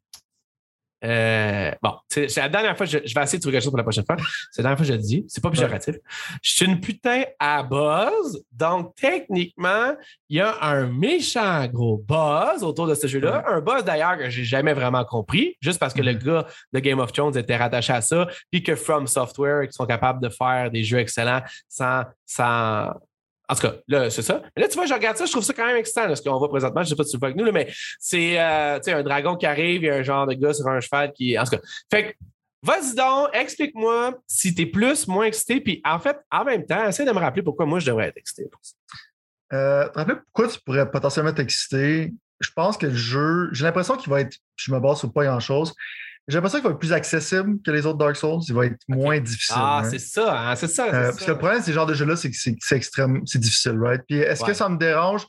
Euh, 1.06 1.72
bon, 1.82 1.94
c'est 2.10 2.36
la 2.38 2.50
dernière 2.50 2.76
fois, 2.76 2.86
je, 2.86 2.98
je, 3.06 3.14
vais 3.14 3.22
essayer 3.22 3.38
de 3.38 3.42
trouver 3.42 3.54
quelque 3.54 3.64
chose 3.64 3.72
pour 3.72 3.78
la 3.78 3.84
prochaine 3.84 4.06
fois. 4.06 4.16
C'est 4.52 4.62
la 4.62 4.70
dernière 4.70 4.78
fois 4.78 4.86
que 4.86 4.92
je 4.92 4.98
le 4.98 5.04
dis. 5.04 5.26
C'est 5.28 5.42
pas 5.42 5.52
péjoratif. 5.52 5.96
Je 6.42 6.52
suis 6.52 6.66
une 6.66 6.80
putain 6.80 7.24
à 7.40 7.64
buzz. 7.64 8.44
Donc, 8.52 8.96
techniquement, 8.96 9.96
il 10.30 10.38
y 10.38 10.42
a 10.42 10.56
un 10.62 10.88
méchant 10.88 11.68
gros 11.68 11.98
buzz 11.98 12.64
autour 12.64 12.88
de 12.88 12.96
ce 12.96 13.08
jeu-là. 13.08 13.44
Un 13.48 13.62
buzz 13.62 13.84
d'ailleurs 13.84 14.18
que 14.18 14.30
j'ai 14.30 14.44
jamais 14.44 14.74
vraiment 14.74 15.06
compris, 15.06 15.56
juste 15.62 15.80
parce 15.80 15.94
que 15.94 16.02
le 16.02 16.14
mm-hmm. 16.14 16.26
gars 16.26 16.48
de 16.74 16.80
Game 16.80 17.00
of 17.00 17.12
Thrones 17.12 17.38
était 17.38 17.58
rattaché 17.58 17.94
à 17.94 18.02
ça, 18.02 18.28
puis 18.52 18.64
que 18.64 18.76
From 18.76 19.08
Software, 19.08 19.68
qui 19.68 19.74
sont 19.74 19.86
capables 19.86 20.22
de 20.22 20.30
faire 20.30 20.72
des 20.72 20.84
jeux 20.84 21.00
excellents 21.00 21.42
sans, 21.70 22.04
sans 22.26 22.92
en 23.48 23.56
tout 23.56 23.62
cas, 23.62 23.76
là, 23.88 24.10
c'est 24.10 24.22
ça. 24.22 24.42
Mais 24.56 24.64
là, 24.64 24.68
tu 24.68 24.76
vois, 24.76 24.86
je 24.86 24.94
regarde 24.94 25.18
ça, 25.18 25.26
je 25.26 25.32
trouve 25.32 25.44
ça 25.44 25.54
quand 25.54 25.66
même 25.66 25.78
excitant, 25.78 26.14
ce 26.16 26.22
qu'on 26.22 26.38
voit 26.38 26.50
présentement. 26.50 26.84
Je 26.84 26.90
sais 26.90 26.96
pas 26.96 27.04
si 27.04 27.12
tu 27.12 27.18
le 27.18 27.20
vois 27.20 27.30
avec 27.30 27.38
nous, 27.38 27.52
mais 27.52 27.72
c'est 28.00 28.40
euh, 28.40 28.80
un 28.86 29.04
dragon 29.04 29.36
qui 29.36 29.46
arrive, 29.46 29.84
il 29.84 29.88
y 29.88 29.90
a 29.90 29.96
un 29.96 30.04
genre 30.04 30.26
de 30.28 30.34
gars 30.34 30.54
sur 30.54 30.68
un 30.68 30.80
cheval 30.80 31.12
qui. 31.14 31.38
En 31.38 31.44
tout 31.44 31.52
cas. 31.52 31.62
Fait 31.92 32.04
que, 32.12 32.14
vas-y 32.64 32.96
donc, 32.96 33.30
explique-moi 33.34 34.16
si 34.28 34.54
tu 34.56 34.64
es 34.64 34.66
plus, 34.66 35.08
moins 35.08 35.26
excité. 35.26 35.62
Puis, 35.62 35.82
en 35.86 36.00
fait, 36.00 36.18
en 36.32 36.44
même 36.44 36.66
temps, 36.66 36.88
essaie 36.88 37.06
de 37.06 37.12
me 37.12 37.20
rappeler 37.20 37.44
pourquoi 37.44 37.66
moi, 37.66 37.80
je 37.80 37.86
devrais 37.86 38.08
être 38.08 38.18
excité 38.18 38.48
pour 38.52 38.62
ça. 38.64 38.74
Euh, 39.54 39.88
pourquoi 40.34 40.48
tu 40.48 40.60
pourrais 40.62 40.90
potentiellement 40.90 41.32
être 41.32 41.40
excité? 41.40 42.14
Je 42.40 42.50
pense 42.56 42.78
que 42.78 42.88
le 42.88 42.96
jeu, 42.96 43.50
j'ai 43.54 43.64
l'impression 43.64 43.96
qu'il 43.96 44.10
va 44.10 44.22
être, 44.22 44.38
je 44.56 44.74
me 44.74 44.80
base 44.80 45.00
sur 45.00 45.14
pas 45.14 45.24
grand-chose, 45.24 45.74
J'ai 46.28 46.36
l'impression 46.38 46.58
qu'il 46.60 46.68
va 46.68 46.72
être 46.74 46.80
plus 46.80 46.94
accessible 46.94 47.58
que 47.64 47.70
les 47.72 47.86
autres 47.86 48.00
Dark 48.00 48.16
Souls. 48.16 48.40
Il 48.48 48.56
va 48.56 48.66
être 48.66 48.78
moins 48.88 49.20
difficile. 49.20 49.56
Ah, 49.60 49.82
right? 49.82 49.92
c'est 49.92 50.00
ça, 50.00 50.50
hein, 50.52 50.56
c'est 50.56 50.68
ça. 50.68 50.86
c'est 50.90 50.96
Euh, 50.96 51.04
ça. 51.06 51.12
parce 51.12 51.26
que 51.26 51.32
le 51.32 51.38
problème 51.38 51.60
de 51.60 51.66
ces 51.66 51.74
genres 51.74 51.86
de 51.86 51.94
jeux-là, 51.94 52.16
c'est 52.16 52.32
que 52.32 52.36
c'est 52.38 52.56
c'est 52.60 52.76
extrême, 52.78 53.22
c'est 53.26 53.40
difficile, 53.40 53.78
right? 53.80 54.02
Puis 54.08 54.18
est-ce 54.18 54.42
Ouais. 54.42 54.48
que 54.50 54.54
ça 54.56 54.68
me 54.68 54.78
dérange? 54.78 55.28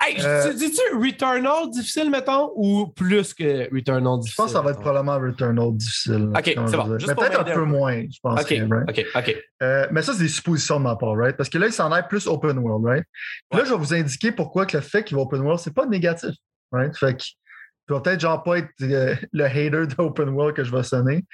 Hey, 0.00 0.16
Euh, 0.24 0.50
tu 0.50 0.56
dis-tu 0.56 0.80
Returnal 0.96 1.68
difficile, 1.70 2.10
mettons, 2.10 2.50
ou 2.56 2.86
plus 2.88 3.34
que 3.34 3.68
Returnal 3.74 4.18
difficile? 4.18 4.32
Je 4.32 4.36
pense 4.36 4.46
que 4.46 4.52
ça 4.52 4.62
va 4.62 4.70
être 4.70 4.80
probablement 4.80 5.18
Returnal 5.18 5.76
difficile. 5.76 6.30
Ok, 6.34 6.42
c'est 6.44 6.54
bon. 6.76 6.98
Juste 6.98 7.06
Mais 7.08 7.14
peut-être 7.14 7.40
un 7.40 7.44
peu 7.44 7.64
moins, 7.64 8.00
je 8.10 8.18
pense. 8.22 8.40
OK, 8.40 8.48
que, 8.48 8.54
right? 8.74 8.88
OK, 8.88 9.06
OK. 9.14 9.36
Euh, 9.62 9.86
mais 9.92 10.00
ça, 10.00 10.14
c'est 10.14 10.22
des 10.22 10.28
suppositions 10.28 10.78
de 10.78 10.84
ma 10.84 10.96
part, 10.96 11.14
right? 11.14 11.36
Parce 11.36 11.50
que 11.50 11.58
là, 11.58 11.66
il 11.66 11.72
s'en 11.74 11.94
est 11.94 12.08
plus 12.08 12.26
open 12.26 12.58
world, 12.58 12.86
right? 12.86 13.04
Puis 13.50 13.60
Là, 13.60 13.66
je 13.66 13.70
vais 13.72 13.76
vous 13.78 13.92
indiquer 13.92 14.32
pourquoi 14.32 14.64
que 14.64 14.78
le 14.78 14.82
fait 14.82 15.04
qu'il 15.04 15.16
va 15.18 15.22
open 15.24 15.42
world, 15.42 15.60
c'est 15.60 15.74
pas 15.74 15.84
négatif, 15.84 16.34
right? 16.72 16.96
Fait 16.96 17.14
que 17.18 17.22
je 17.90 17.94
vais 17.94 18.00
peut-être 18.00 18.20
genre 18.20 18.42
pas 18.42 18.58
être 18.58 18.70
euh, 18.82 19.14
le 19.32 19.44
hater 19.44 19.86
d'open 19.98 20.28
world 20.30 20.54
que 20.56 20.64
je 20.64 20.74
vais 20.74 20.82
sonner. 20.84 21.24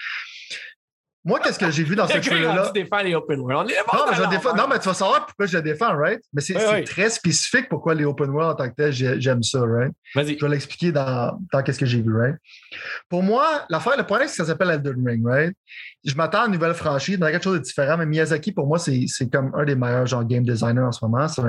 Moi, 1.29 1.41
qu'est-ce 1.41 1.59
que 1.59 1.69
j'ai 1.73 1.83
vu 1.83 1.97
dans 1.97 2.07
ce 2.09 2.19
trailer-là? 2.19 2.67
rendu 2.69 2.81
défend 2.81 3.03
les 3.03 3.13
open 3.17 3.41
world. 3.41 3.69
On 3.93 3.97
Non, 3.97 4.05
mais, 4.09 4.17
je 4.17 4.31
défends- 4.31 4.55
non, 4.55 4.69
mais 4.71 4.79
tu 4.79 4.87
vas 4.87 4.95
savoir 4.95 5.27
pourquoi 5.27 5.47
je 5.47 5.57
le 5.57 5.63
défends, 5.63 5.93
right? 5.97 6.21
Mais 6.33 6.41
c'est 6.41 6.55
Oui, 6.55 6.63
c'est 6.65 6.75
oui. 6.77 6.85
très 6.85 7.11
spécifique 7.11 7.69
pourquoi 7.69 7.95
les 7.97 8.05
open 8.05 8.31
world 8.31 8.53
en 8.53 8.55
tant 8.55 8.71
que 8.71 8.77
tel, 8.77 8.93
j'ai- 8.93 9.21
j'aime 9.21 9.43
ça, 9.43 9.61
right? 9.67 9.93
Vas-y. 10.15 10.39
Je 10.39 10.45
vais 10.45 10.51
l'expliquer 10.53 10.93
dans, 10.93 11.37
dans 11.53 11.63
qu'est-ce 11.65 11.81
que 11.81 11.87
j'ai 11.87 12.01
vu, 12.01 12.17
right? 12.17 12.37
Pour 13.09 13.25
moi, 13.25 13.65
l'affaire, 13.69 13.97
le 13.99 14.05
problème, 14.05 14.29
c'est 14.29 14.35
que 14.39 14.45
ça 14.45 14.53
s'appelle 14.53 14.71
Elden 14.71 15.05
Ring, 15.05 15.27
right? 15.27 15.53
Je 16.05 16.15
m'attends 16.15 16.43
à 16.43 16.47
une 16.47 16.53
nouvelle 16.53 16.75
franchise, 16.75 17.19
dans 17.19 17.27
quelque 17.27 17.43
chose 17.43 17.59
de 17.59 17.65
différent, 17.65 17.97
mais 17.99 18.07
Miyazaki, 18.07 18.53
pour 18.53 18.69
moi, 18.69 18.79
c'est 18.79 19.07
comme 19.33 19.51
un 19.57 19.65
des 19.65 19.75
meilleurs 19.75 20.07
genre 20.07 20.25
game 20.25 20.45
designers 20.45 20.79
en 20.83 20.93
ce 20.93 21.05
moment. 21.05 21.27
C'est 21.27 21.43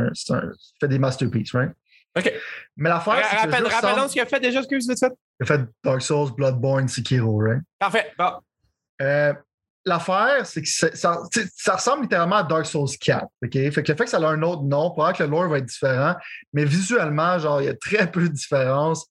fait 0.82 0.88
des 0.88 0.98
masterpieces, 0.98 1.52
right? 1.54 1.72
OK. 2.18 2.34
Mais 2.78 2.90
l'affaire, 2.90 3.24
c'est 3.30 3.36
que 3.36 3.42
Rappelle- 3.72 4.08
ce 4.08 4.14
qu'il 4.14 4.22
a 4.22 4.26
fait 4.26 4.40
déjà, 4.40 4.60
excuse, 4.60 4.88
vite 4.90 5.00
fait. 5.00 5.14
il 5.40 5.44
a 5.44 5.46
fait 5.46 5.62
Dark 5.84 6.02
Souls, 6.02 6.32
Bloodborne, 6.36 6.88
Sekiro, 6.88 7.38
right? 7.40 7.62
Parfait. 7.80 8.12
Bon. 8.18 8.32
Euh, 9.02 9.34
L'affaire, 9.86 10.46
c'est 10.46 10.62
que 10.62 10.68
ça, 10.68 11.22
ressemble 11.74 12.04
littéralement 12.04 12.36
à 12.36 12.44
Dark 12.44 12.66
Souls 12.66 12.90
4. 13.00 13.24
OK? 13.42 13.52
Fait 13.54 13.72
que 13.72 13.92
le 13.94 13.98
fait 13.98 14.04
que 14.04 14.10
ça 14.10 14.18
a 14.18 14.28
un 14.28 14.42
autre 14.42 14.64
nom, 14.64 14.92
probablement 14.92 15.14
que 15.18 15.24
le 15.24 15.30
lore 15.30 15.48
va 15.50 15.60
être 15.60 15.66
différent, 15.66 16.14
mais 16.52 16.66
visuellement, 16.66 17.40
genre, 17.40 17.62
il 17.62 17.66
y 17.66 17.70
a 17.70 17.74
très 17.74 18.06
peu 18.12 18.24
de 18.24 18.28
différence 18.34 19.08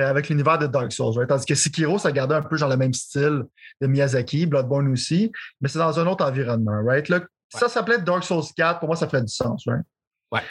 euh, 0.00 0.10
avec 0.10 0.28
l'univers 0.28 0.58
de 0.58 0.66
Dark 0.66 0.90
Souls. 0.90 1.16
right? 1.16 1.28
Tandis 1.28 1.46
que 1.46 1.54
Sekiro, 1.54 1.96
ça 2.00 2.10
gardait 2.10 2.34
un 2.34 2.42
peu 2.42 2.56
genre 2.56 2.68
le 2.68 2.76
même 2.76 2.92
style 2.92 3.44
de 3.80 3.86
Miyazaki, 3.86 4.46
Bloodborne 4.46 4.88
aussi, 4.92 5.30
mais 5.60 5.68
c'est 5.68 5.78
dans 5.78 5.96
un 6.00 6.06
autre 6.08 6.24
environnement. 6.24 6.82
Right? 6.84 7.08
Là, 7.08 7.20
Ça 7.54 7.68
s'appelait 7.68 7.98
Dark 7.98 8.24
Souls 8.24 8.42
4, 8.56 8.80
pour 8.80 8.88
moi, 8.88 8.96
ça 8.96 9.06
ferait 9.06 9.22
du 9.22 9.32
sens. 9.32 9.62
Right? 9.68 9.84
Ouais. 10.32 10.42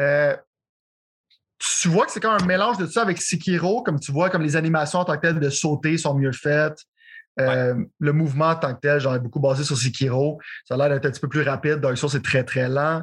Euh, 0.00 0.36
tu 1.80 1.88
vois 1.88 2.06
que 2.06 2.12
c'est 2.12 2.20
comme 2.20 2.36
un 2.40 2.46
mélange 2.46 2.78
de 2.78 2.86
ça 2.86 3.02
avec 3.02 3.20
Sekiro, 3.20 3.82
comme 3.82 3.98
tu 4.00 4.12
vois, 4.12 4.30
comme 4.30 4.42
les 4.42 4.56
animations 4.56 5.00
en 5.00 5.04
tant 5.04 5.14
que 5.16 5.20
telles 5.22 5.40
de 5.40 5.50
sauter 5.50 5.98
sont 5.98 6.14
mieux 6.14 6.32
faites. 6.32 6.78
Euh, 7.40 7.74
Le 7.98 8.12
mouvement 8.12 8.48
en 8.50 8.54
tant 8.56 8.74
que 8.74 8.80
tel, 8.80 9.00
genre, 9.00 9.14
est 9.14 9.18
beaucoup 9.20 9.40
basé 9.40 9.64
sur 9.64 9.76
Sekiro. 9.76 10.40
Ça 10.68 10.74
a 10.74 10.76
l'air 10.78 10.88
d'être 10.90 11.06
un 11.06 11.10
petit 11.10 11.20
peu 11.20 11.28
plus 11.28 11.42
rapide. 11.42 11.76
Dark 11.80 11.96
Souls, 11.98 12.10
c'est 12.10 12.22
très, 12.22 12.44
très 12.44 12.68
lent. 12.68 13.02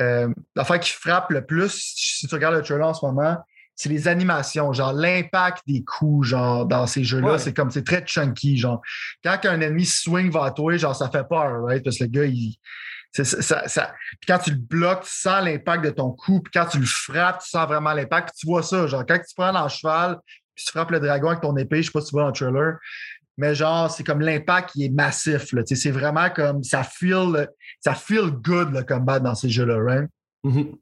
Euh, 0.00 0.28
L'affaire 0.56 0.80
qui 0.80 0.90
frappe 0.90 1.30
le 1.30 1.44
plus, 1.46 1.70
si 1.96 2.26
tu 2.26 2.34
regardes 2.34 2.56
le 2.56 2.62
trailer 2.62 2.86
en 2.88 2.94
ce 2.94 3.04
moment, 3.06 3.36
c'est 3.76 3.88
les 3.88 4.06
animations, 4.06 4.72
genre 4.72 4.92
l'impact 4.92 5.62
des 5.66 5.82
coups, 5.82 6.28
genre, 6.28 6.66
dans 6.66 6.86
ces 6.86 7.02
jeux-là, 7.04 7.32
Ouais. 7.32 7.38
c'est 7.38 7.52
comme, 7.54 7.70
c'est 7.70 7.84
très 7.84 8.04
chunky, 8.06 8.56
genre. 8.56 8.80
Quand 9.24 9.38
un 9.44 9.60
ennemi 9.60 9.84
swing 9.84 10.30
vers 10.32 10.52
toi, 10.54 10.76
genre, 10.76 10.94
ça 10.94 11.08
fait 11.10 11.26
peur, 11.28 11.62
right? 11.64 11.82
Parce 11.82 11.98
que 11.98 12.04
le 12.04 12.10
gars, 12.10 12.24
il. 12.24 12.54
C'est- 13.22 13.42
ça, 13.42 13.94
quand 14.26 14.38
tu 14.38 14.50
le 14.50 14.56
bloques, 14.56 15.04
tu 15.04 15.10
sens 15.10 15.44
l'impact 15.44 15.84
de 15.84 15.90
ton 15.90 16.10
coup, 16.10 16.40
puis 16.40 16.50
quand 16.52 16.66
tu 16.66 16.78
le 16.78 16.86
frappes, 16.86 17.40
tu 17.42 17.48
sens 17.48 17.66
vraiment 17.66 17.92
l'impact, 17.92 18.30
puis 18.30 18.38
tu 18.40 18.46
vois 18.46 18.62
ça, 18.62 18.86
genre, 18.86 19.04
quand 19.06 19.18
tu 19.18 19.34
prends 19.36 19.52
dans 19.52 19.62
le 19.64 19.68
cheval, 19.68 20.18
puis 20.54 20.64
tu 20.64 20.72
frappes 20.72 20.90
le 20.90 21.00
dragon 21.00 21.28
avec 21.28 21.40
ton 21.40 21.56
épée, 21.56 21.82
je 21.82 21.86
sais 21.86 21.92
pas 21.92 22.00
si 22.00 22.08
tu 22.08 22.12
vois 22.12 22.22
dans 22.22 22.28
le 22.28 22.34
trailer, 22.34 22.76
mais 23.36 23.54
genre, 23.54 23.90
c'est 23.90 24.04
comme 24.04 24.20
l'impact 24.20 24.70
qui 24.70 24.84
est 24.84 24.90
massif, 24.90 25.52
là, 25.52 25.62
c'est 25.64 25.90
vraiment 25.90 26.30
comme, 26.30 26.62
ça 26.64 26.82
feel, 26.82 27.48
ça 27.80 27.94
feel 27.94 28.30
good, 28.30 28.72
le 28.72 28.82
combat 28.82 29.20
dans 29.20 29.34
ces 29.34 29.48
jeux-là, 29.48 29.78
right? 29.80 30.10
Mhm. 30.42 30.76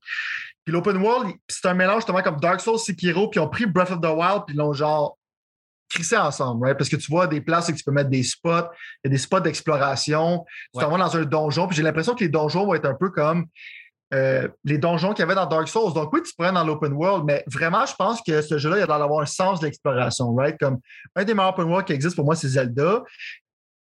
Puis 0.65 0.73
l'open 0.73 0.97
world, 0.99 1.35
c'est 1.49 1.67
un 1.67 1.75
mélange 1.75 1.99
justement 2.03 2.23
comme 2.23 2.39
Dark 2.39 2.61
Souls, 2.61 2.79
Sekiro, 2.79 3.29
puis 3.29 3.41
ils 3.41 3.43
ont 3.43 3.49
pris 3.49 3.67
Breath 3.67 3.91
of 3.91 4.01
the 4.01 4.07
Wild, 4.07 4.43
puis 4.47 4.55
ils 4.55 4.59
l'ont 4.59 4.73
genre 4.73 5.19
crissé 5.93 6.17
ensemble, 6.17 6.65
right? 6.67 6.77
Parce 6.79 6.89
que 6.91 6.97
tu 6.97 7.11
vois 7.11 7.27
des 7.27 7.41
places 7.41 7.69
où 7.69 7.73
tu 7.73 7.85
peux 7.85 7.93
mettre 7.93 8.11
des 8.11 8.23
spots, 8.23 8.69
il 9.05 9.07
y 9.07 9.09
a 9.09 9.11
des 9.11 9.19
spots 9.19 9.41
d'exploration, 9.41 10.45
tu 10.75 10.81
t'en 10.81 10.91
Ouais. 10.93 10.99
vas 10.99 11.05
dans 11.05 11.17
un 11.17 11.25
donjon, 11.25 11.67
puis 11.67 11.77
j'ai 11.77 11.83
l'impression 11.83 12.15
que 12.15 12.25
les 12.25 12.29
donjons 12.31 12.67
vont 12.67 12.75
être 12.75 12.87
un 12.87 12.95
peu 12.95 13.11
comme 13.11 13.47
euh, 14.15 14.47
les 14.65 14.77
donjons 14.77 15.11
qu'il 15.15 15.21
y 15.21 15.23
avait 15.23 15.35
dans 15.35 15.47
Dark 15.47 15.69
Souls. 15.69 15.95
Donc 15.95 16.13
oui, 16.13 16.21
tu 16.23 16.35
pourrais 16.35 16.53
dans 16.53 16.65
l'open 16.65 16.93
world, 16.93 17.25
mais 17.27 17.43
vraiment, 17.47 17.87
je 17.87 17.95
pense 17.95 18.21
que 18.21 18.43
ce 18.43 18.59
jeu-là, 18.59 18.77
il 18.79 18.83
a 18.83 18.87
l'air 18.87 18.99
d'avoir 18.99 19.23
un 19.23 19.27
sens 19.27 19.61
de 19.61 19.65
l'exploration, 19.65 20.35
right? 20.35 20.59
Comme 20.61 20.79
un 21.17 21.25
des 21.25 21.33
meilleurs 21.33 21.55
open 21.55 21.65
world 21.65 21.87
qui 21.87 21.95
existe 21.95 22.17
pour 22.17 22.27
moi, 22.27 22.37
c'est 22.37 22.49
Zelda. 22.49 23.03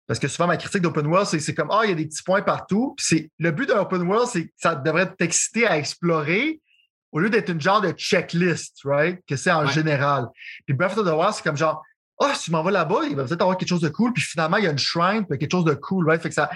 Parce 0.07 0.19
que 0.19 0.27
souvent, 0.27 0.47
ma 0.47 0.57
critique 0.57 0.81
d'open 0.81 1.07
world, 1.07 1.25
c'est 1.27 1.39
c'est 1.39 1.55
comme 1.55 1.69
Ah, 1.71 1.81
il 1.85 1.89
y 1.89 1.93
a 1.93 1.95
des 1.95 2.05
petits 2.05 2.21
points 2.23 2.41
partout. 2.41 2.93
Puis 2.97 3.31
le 3.39 3.49
but 3.51 3.67
d'un 3.67 3.79
open 3.79 4.01
world, 4.03 4.27
c'est 4.27 4.45
que 4.45 4.51
ça 4.57 4.75
devrait 4.75 5.11
t'exciter 5.15 5.65
à 5.65 5.77
explorer 5.77 6.59
au 7.13 7.19
lieu 7.19 7.29
d'être 7.29 7.49
une 7.49 7.59
genre 7.61 7.81
de 7.81 7.91
checklist, 7.91 8.77
right? 8.85 9.19
Que 9.27 9.35
c'est 9.35 9.51
en 9.51 9.65
Ouais. 9.65 9.71
général. 9.71 10.27
Puis 10.65 10.75
Breath 10.75 10.97
of 10.97 11.05
the 11.05 11.11
Wild, 11.13 11.33
c'est 11.33 11.43
comme 11.43 11.57
genre 11.57 11.81
Ah, 12.23 12.35
si 12.35 12.45
tu 12.45 12.51
m'en 12.51 12.61
vas 12.63 12.71
là-bas, 12.71 13.01
il 13.09 13.15
va 13.15 13.23
peut-être 13.25 13.41
avoir 13.41 13.57
quelque 13.57 13.69
chose 13.69 13.81
de 13.81 13.89
cool. 13.89 14.13
Puis 14.13 14.23
finalement, 14.23 14.57
il 14.57 14.65
y 14.65 14.67
a 14.67 14.71
une 14.71 14.77
shrine, 14.77 15.25
puis 15.25 15.37
quelque 15.39 15.51
chose 15.51 15.65
de 15.65 15.73
cool, 15.73 16.07
right? 16.07 16.21
Fait 16.21 16.29
que 16.29 16.35
ça, 16.35 16.49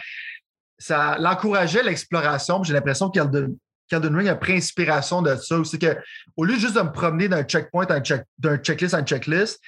ça 0.77 1.17
l'encourageait 1.19 1.83
l'exploration. 1.83 2.63
J'ai 2.63 2.73
l'impression 2.73 3.09
qu'Elden 3.09 3.57
Ring 3.91 4.27
a 4.27 4.35
pris 4.35 4.53
inspiration 4.53 5.21
de 5.21 5.35
ça. 5.35 5.55
C'est 5.63 5.79
que 5.79 5.97
au 6.37 6.45
lieu 6.45 6.55
juste 6.55 6.75
de 6.75 6.81
me 6.81 6.91
promener 6.91 7.27
d'un 7.27 7.43
checkpoint 7.43 7.85
à 7.87 7.95
un 7.95 8.01
check, 8.01 8.23
d'un 8.37 8.57
checklist 8.57 8.93
à 8.93 8.99
une 8.99 9.07
checklist, 9.07 9.59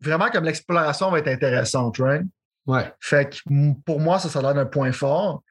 vraiment 0.00 0.28
comme 0.30 0.44
l'exploration 0.44 1.10
va 1.10 1.18
être 1.18 1.28
intéressante, 1.28 1.98
right? 1.98 2.26
Ouais. 2.66 2.92
Fait 3.00 3.30
que 3.30 3.72
pour 3.84 4.00
moi, 4.00 4.18
ça, 4.18 4.28
ça 4.28 4.38
a 4.40 4.42
l'air 4.42 4.54
d'un 4.54 4.66
point 4.66 4.92
fort. 4.92 5.42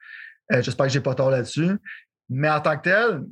Euh, 0.52 0.62
J'espère 0.62 0.86
que 0.86 0.92
j'ai 0.92 1.00
pas 1.00 1.14
tort 1.14 1.30
là-dessus. 1.30 1.78
Mais 2.28 2.48
en 2.48 2.60
tant 2.60 2.76
que 2.76 2.82
tel, 2.82 3.24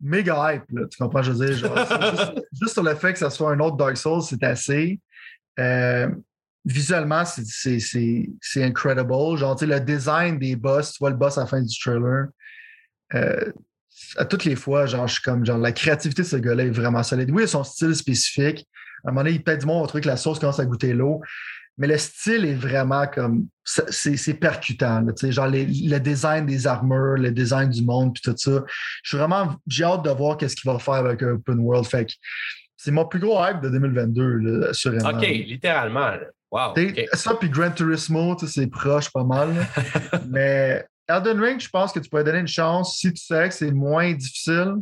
méga 0.00 0.54
hype, 0.54 0.64
là, 0.70 0.86
tu 0.90 0.98
comprends, 0.98 1.22
je 1.22 1.32
veux 1.32 1.46
dire? 1.46 1.56
genre, 1.56 1.76
juste, 2.10 2.46
juste 2.60 2.72
sur 2.72 2.82
le 2.82 2.94
fait 2.94 3.12
que 3.12 3.18
ça 3.18 3.30
soit 3.30 3.52
un 3.52 3.60
autre 3.60 3.76
Dark 3.76 3.96
Souls, 3.96 4.22
c'est 4.22 4.42
assez. 4.42 5.00
Euh, 5.60 6.08
visuellement, 6.64 7.24
c'est- 7.24 8.62
incredible. 8.62 9.36
Genre, 9.36 9.56
tu 9.56 9.66
sais, 9.66 9.72
le 9.72 9.80
design 9.80 10.38
des 10.38 10.56
boss, 10.56 10.92
tu 10.92 10.98
vois 11.00 11.10
le 11.10 11.16
boss 11.16 11.38
à 11.38 11.42
la 11.42 11.46
fin 11.46 11.62
du 11.62 11.78
trailer. 11.78 12.26
euh, 13.14 13.52
à 14.16 14.24
toutes 14.24 14.44
les 14.44 14.56
fois, 14.56 14.86
genre, 14.86 15.06
je 15.06 15.14
suis 15.14 15.22
comme, 15.22 15.44
genre, 15.44 15.58
la 15.58 15.72
créativité 15.72 16.22
de 16.22 16.26
ce 16.26 16.36
gars-là 16.36 16.64
est 16.64 16.70
vraiment 16.70 17.02
solide. 17.02 17.30
Oui, 17.32 17.46
son 17.46 17.64
style 17.64 17.94
spécifique. 17.94 18.66
À 19.04 19.08
un 19.08 19.12
moment 19.12 19.22
donné, 19.24 19.36
il 19.36 19.42
peut-être 19.42 19.60
du 19.60 19.66
monde 19.66 19.82
va 19.82 19.88
trouver 19.88 20.02
que 20.02 20.08
la 20.08 20.16
sauce 20.16 20.38
commence 20.38 20.60
à 20.60 20.64
goûter 20.64 20.92
l'eau. 20.92 21.20
Mais 21.78 21.86
le 21.86 21.96
style 21.98 22.44
est 22.44 22.54
vraiment 22.54 23.06
comme. 23.06 23.46
C'est 23.64 24.34
percutant. 24.34 25.04
genre 25.30 25.48
le 25.48 25.98
design 25.98 26.44
des 26.44 26.66
armures, 26.66 27.16
le 27.16 27.30
design 27.30 27.70
du 27.70 27.82
monde, 27.82 28.12
puis 28.14 28.22
tout 28.22 28.36
ça. 28.36 28.62
Je 29.02 29.08
suis 29.08 29.16
vraiment. 29.18 29.56
J'ai 29.66 29.84
hâte 29.84 30.04
de 30.04 30.10
voir 30.10 30.36
qu'est-ce 30.36 30.56
qu'il 30.56 30.70
va 30.70 30.78
faire 30.78 30.94
avec 30.94 31.22
Open 31.22 31.58
World. 31.60 31.86
Fait 31.86 32.04
que 32.06 32.12
c'est 32.82 32.90
mon 32.92 33.04
plus 33.04 33.20
gros 33.20 33.38
hype 33.44 33.60
de 33.60 33.68
2022, 33.68 34.36
là, 34.38 34.68
assurément. 34.70 35.10
OK, 35.10 35.20
littéralement. 35.26 36.10
là. 36.12 36.20
Wow. 36.50 36.74
Ça, 37.12 37.34
puis 37.34 37.48
Gran 37.50 37.70
Turismo, 37.70 38.36
c'est 38.46 38.66
proche 38.68 39.10
pas 39.12 39.22
mal. 39.22 39.50
Mais 40.30 40.84
Elden 41.06 41.38
Ring, 41.40 41.60
je 41.60 41.68
pense 41.68 41.92
que 41.92 42.00
tu 42.00 42.08
pourrais 42.08 42.24
donner 42.24 42.38
une 42.40 42.48
chance 42.48 42.96
si 42.98 43.12
tu 43.12 43.22
sais 43.22 43.48
que 43.48 43.54
c'est 43.54 43.70
moins 43.70 44.12
difficile. 44.14 44.76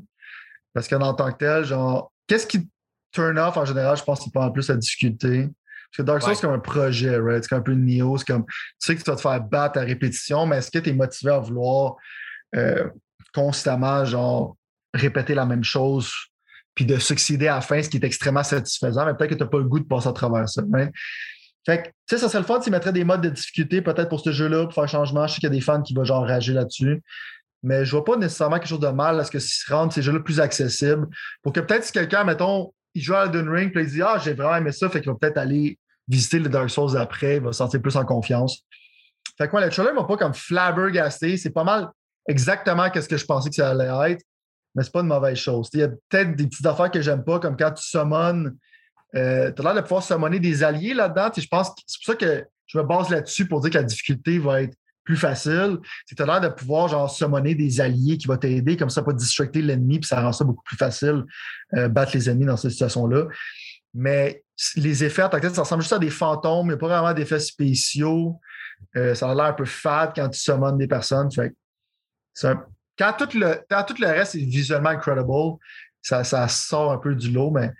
Parce 0.72 0.86
qu'en 0.88 1.12
tant 1.14 1.32
que 1.32 1.38
tel, 1.38 1.64
genre, 1.64 2.12
qu'est-ce 2.26 2.46
qui 2.46 2.68
turn 3.10 3.36
off 3.38 3.56
en 3.56 3.64
général, 3.64 3.96
je 3.96 4.04
pense 4.04 4.18
que 4.20 4.24
c'est 4.26 4.32
pas 4.32 4.46
en 4.46 4.50
plus 4.52 4.68
la 4.68 4.76
difficulté. 4.76 5.42
Parce 5.90 5.96
que 5.96 6.02
Dark 6.02 6.20
Souls, 6.22 6.30
Ouais. 6.30 6.34
c'est 6.36 6.42
comme 6.46 6.54
un 6.54 6.58
projet, 6.60 7.18
right? 7.18 7.42
C'est 7.42 7.48
comme 7.48 7.58
un 7.58 7.62
peu 7.62 7.74
Neo. 7.74 8.16
C'est 8.16 8.26
comme, 8.26 8.44
tu 8.46 8.52
sais 8.78 8.94
que 8.94 9.02
tu 9.02 9.10
vas 9.10 9.16
te 9.16 9.20
faire 9.22 9.40
battre 9.40 9.78
à 9.78 9.82
répétition, 9.82 10.46
mais 10.46 10.58
est-ce 10.58 10.70
que 10.70 10.78
tu 10.78 10.90
es 10.90 10.92
motivé 10.92 11.32
à 11.32 11.38
vouloir 11.38 11.96
euh, 12.54 12.88
constamment, 13.34 14.04
genre, 14.04 14.56
répéter 14.94 15.34
la 15.34 15.44
même 15.46 15.64
chose 15.64 16.12
puis 16.78 16.86
de 16.86 16.96
succéder 16.96 17.48
à 17.48 17.56
la 17.56 17.60
fin, 17.60 17.82
ce 17.82 17.88
qui 17.88 17.96
est 17.96 18.04
extrêmement 18.04 18.44
satisfaisant, 18.44 19.04
mais 19.04 19.12
peut-être 19.12 19.30
que 19.30 19.34
tu 19.34 19.42
n'as 19.42 19.48
pas 19.48 19.58
le 19.58 19.64
goût 19.64 19.80
de 19.80 19.84
passer 19.84 20.06
à 20.06 20.12
travers 20.12 20.48
ça. 20.48 20.62
right? 20.70 20.92
Fait 21.66 21.82
que, 21.82 21.88
tu 21.88 21.92
sais, 22.10 22.18
ça 22.18 22.28
serait 22.28 22.38
le 22.38 22.44
fun 22.44 22.60
s'ils 22.60 22.70
mettraient 22.70 22.92
des 22.92 23.02
modes 23.02 23.20
de 23.20 23.30
difficulté 23.30 23.82
peut-être 23.82 24.08
pour 24.08 24.20
ce 24.20 24.30
jeu-là, 24.30 24.62
pour 24.62 24.74
faire 24.74 24.86
changement. 24.86 25.26
Je 25.26 25.34
sais 25.34 25.40
qu'il 25.40 25.48
y 25.48 25.52
a 25.52 25.56
des 25.56 25.60
fans 25.60 25.82
qui 25.82 25.92
vont 25.92 26.04
genre 26.04 26.24
rager 26.24 26.52
là-dessus. 26.52 27.02
Mais 27.64 27.84
je 27.84 27.90
vois 27.90 28.04
pas 28.04 28.16
nécessairement 28.16 28.60
quelque 28.60 28.68
chose 28.68 28.78
de 28.78 28.86
mal 28.86 29.18
à 29.18 29.24
ce 29.24 29.32
que 29.32 29.40
se 29.40 29.68
rendent 29.68 29.92
ces 29.92 30.02
jeux-là 30.02 30.20
plus 30.20 30.38
accessibles. 30.38 31.08
Pour 31.42 31.52
que 31.52 31.58
peut-être 31.58 31.82
si 31.82 31.90
quelqu'un, 31.90 32.22
mettons, 32.22 32.72
il 32.94 33.02
joue 33.02 33.16
à 33.16 33.24
Elden 33.24 33.48
Ring, 33.48 33.72
puis 33.72 33.82
il 33.82 33.90
dit 33.90 34.00
Ah, 34.00 34.20
j'ai 34.22 34.34
vraiment 34.34 34.54
aimé 34.54 34.70
ça, 34.70 34.88
fait 34.88 35.00
qu'il 35.00 35.10
va 35.10 35.18
peut-être 35.20 35.38
aller 35.38 35.80
visiter 36.06 36.38
le 36.38 36.48
Dark 36.48 36.70
Souls 36.70 36.96
après, 36.96 37.38
il 37.38 37.42
va 37.42 37.50
se 37.50 37.58
sentir 37.58 37.82
plus 37.82 37.96
en 37.96 38.04
confiance. 38.04 38.62
Fait 39.36 39.48
que 39.48 39.52
moi, 39.52 39.64
le 39.64 39.68
trailer 39.72 39.94
m'a 39.94 40.04
pas 40.04 40.16
comme 40.16 40.34
flabbergasté. 40.34 41.36
C'est 41.36 41.50
pas 41.50 41.64
mal 41.64 41.88
exactement 42.28 42.88
ce 42.94 43.08
que 43.08 43.16
je 43.16 43.24
pensais 43.24 43.48
que 43.48 43.56
ça 43.56 43.70
allait 43.70 44.12
être, 44.12 44.22
mais 44.78 44.84
c'est 44.84 44.92
pas 44.92 45.00
une 45.00 45.08
mauvaise 45.08 45.36
chose. 45.36 45.68
Il 45.74 45.80
y 45.80 45.82
a 45.82 45.88
peut-être 45.88 46.36
des 46.36 46.46
petites 46.46 46.64
affaires 46.64 46.90
que 46.90 47.02
j'aime 47.02 47.24
pas, 47.24 47.40
comme 47.40 47.56
quand 47.56 47.72
tu 47.72 47.82
summons 47.82 48.52
euh, 49.14 49.50
tu 49.52 49.60
as 49.60 49.64
l'air 49.64 49.74
de 49.74 49.80
pouvoir 49.80 50.02
summoner 50.02 50.38
des 50.38 50.62
alliés 50.62 50.94
là-dedans. 50.94 51.30
Je 51.36 51.46
pense 51.46 51.70
que 51.70 51.74
c'est 51.86 51.98
pour 52.04 52.14
ça 52.14 52.14
que 52.14 52.44
je 52.66 52.78
me 52.78 52.84
base 52.84 53.08
là-dessus 53.08 53.46
pour 53.46 53.60
dire 53.60 53.70
que 53.70 53.78
la 53.78 53.84
difficulté 53.84 54.38
va 54.38 54.62
être 54.62 54.76
plus 55.04 55.16
facile. 55.16 55.78
Tu 56.06 56.22
as 56.22 56.26
l'air 56.26 56.40
de 56.40 56.48
pouvoir 56.48 56.88
genre 56.88 57.10
summoner 57.10 57.54
des 57.54 57.80
alliés 57.80 58.18
qui 58.18 58.26
vont 58.26 58.36
t'aider, 58.36 58.76
comme 58.76 58.90
ça, 58.90 59.02
pas 59.02 59.14
distracter 59.14 59.62
l'ennemi, 59.62 59.98
puis 60.00 60.06
ça 60.08 60.20
rend 60.20 60.32
ça 60.32 60.44
beaucoup 60.44 60.62
plus 60.62 60.76
facile 60.76 61.24
euh, 61.74 61.88
battre 61.88 62.12
les 62.14 62.28
ennemis 62.28 62.44
dans 62.44 62.58
cette 62.58 62.72
situation-là. 62.72 63.24
Mais 63.94 64.44
les 64.76 65.04
effets, 65.04 65.22
en 65.22 65.30
tant 65.30 65.40
ça 65.40 65.62
ressemble 65.62 65.82
juste 65.82 65.94
à 65.94 65.98
des 65.98 66.10
fantômes, 66.10 66.66
il 66.66 66.68
n'y 66.68 66.74
a 66.74 66.76
pas 66.76 66.88
vraiment 66.88 67.14
d'effets 67.14 67.40
spéciaux. 67.40 68.38
Euh, 68.96 69.14
ça 69.14 69.30
a 69.30 69.34
l'air 69.34 69.46
un 69.46 69.52
peu 69.54 69.64
fade 69.64 70.12
quand 70.14 70.28
tu 70.28 70.38
summons 70.38 70.72
des 70.72 70.86
personnes. 70.86 71.32
Fait 71.32 71.54
c'est 72.34 72.48
un- 72.48 72.64
quand, 72.98 73.12
tout 73.18 73.38
le, 73.38 73.60
quand 73.70 73.84
tout 73.84 73.94
le 74.00 74.06
reste 74.06 74.34
est 74.34 74.44
visuellement 74.44 74.90
incredible, 74.90 75.58
ça, 76.02 76.24
ça 76.24 76.48
sort 76.48 76.92
un 76.92 76.98
peu 76.98 77.14
du 77.14 77.30
lot, 77.30 77.50
mais 77.50 77.70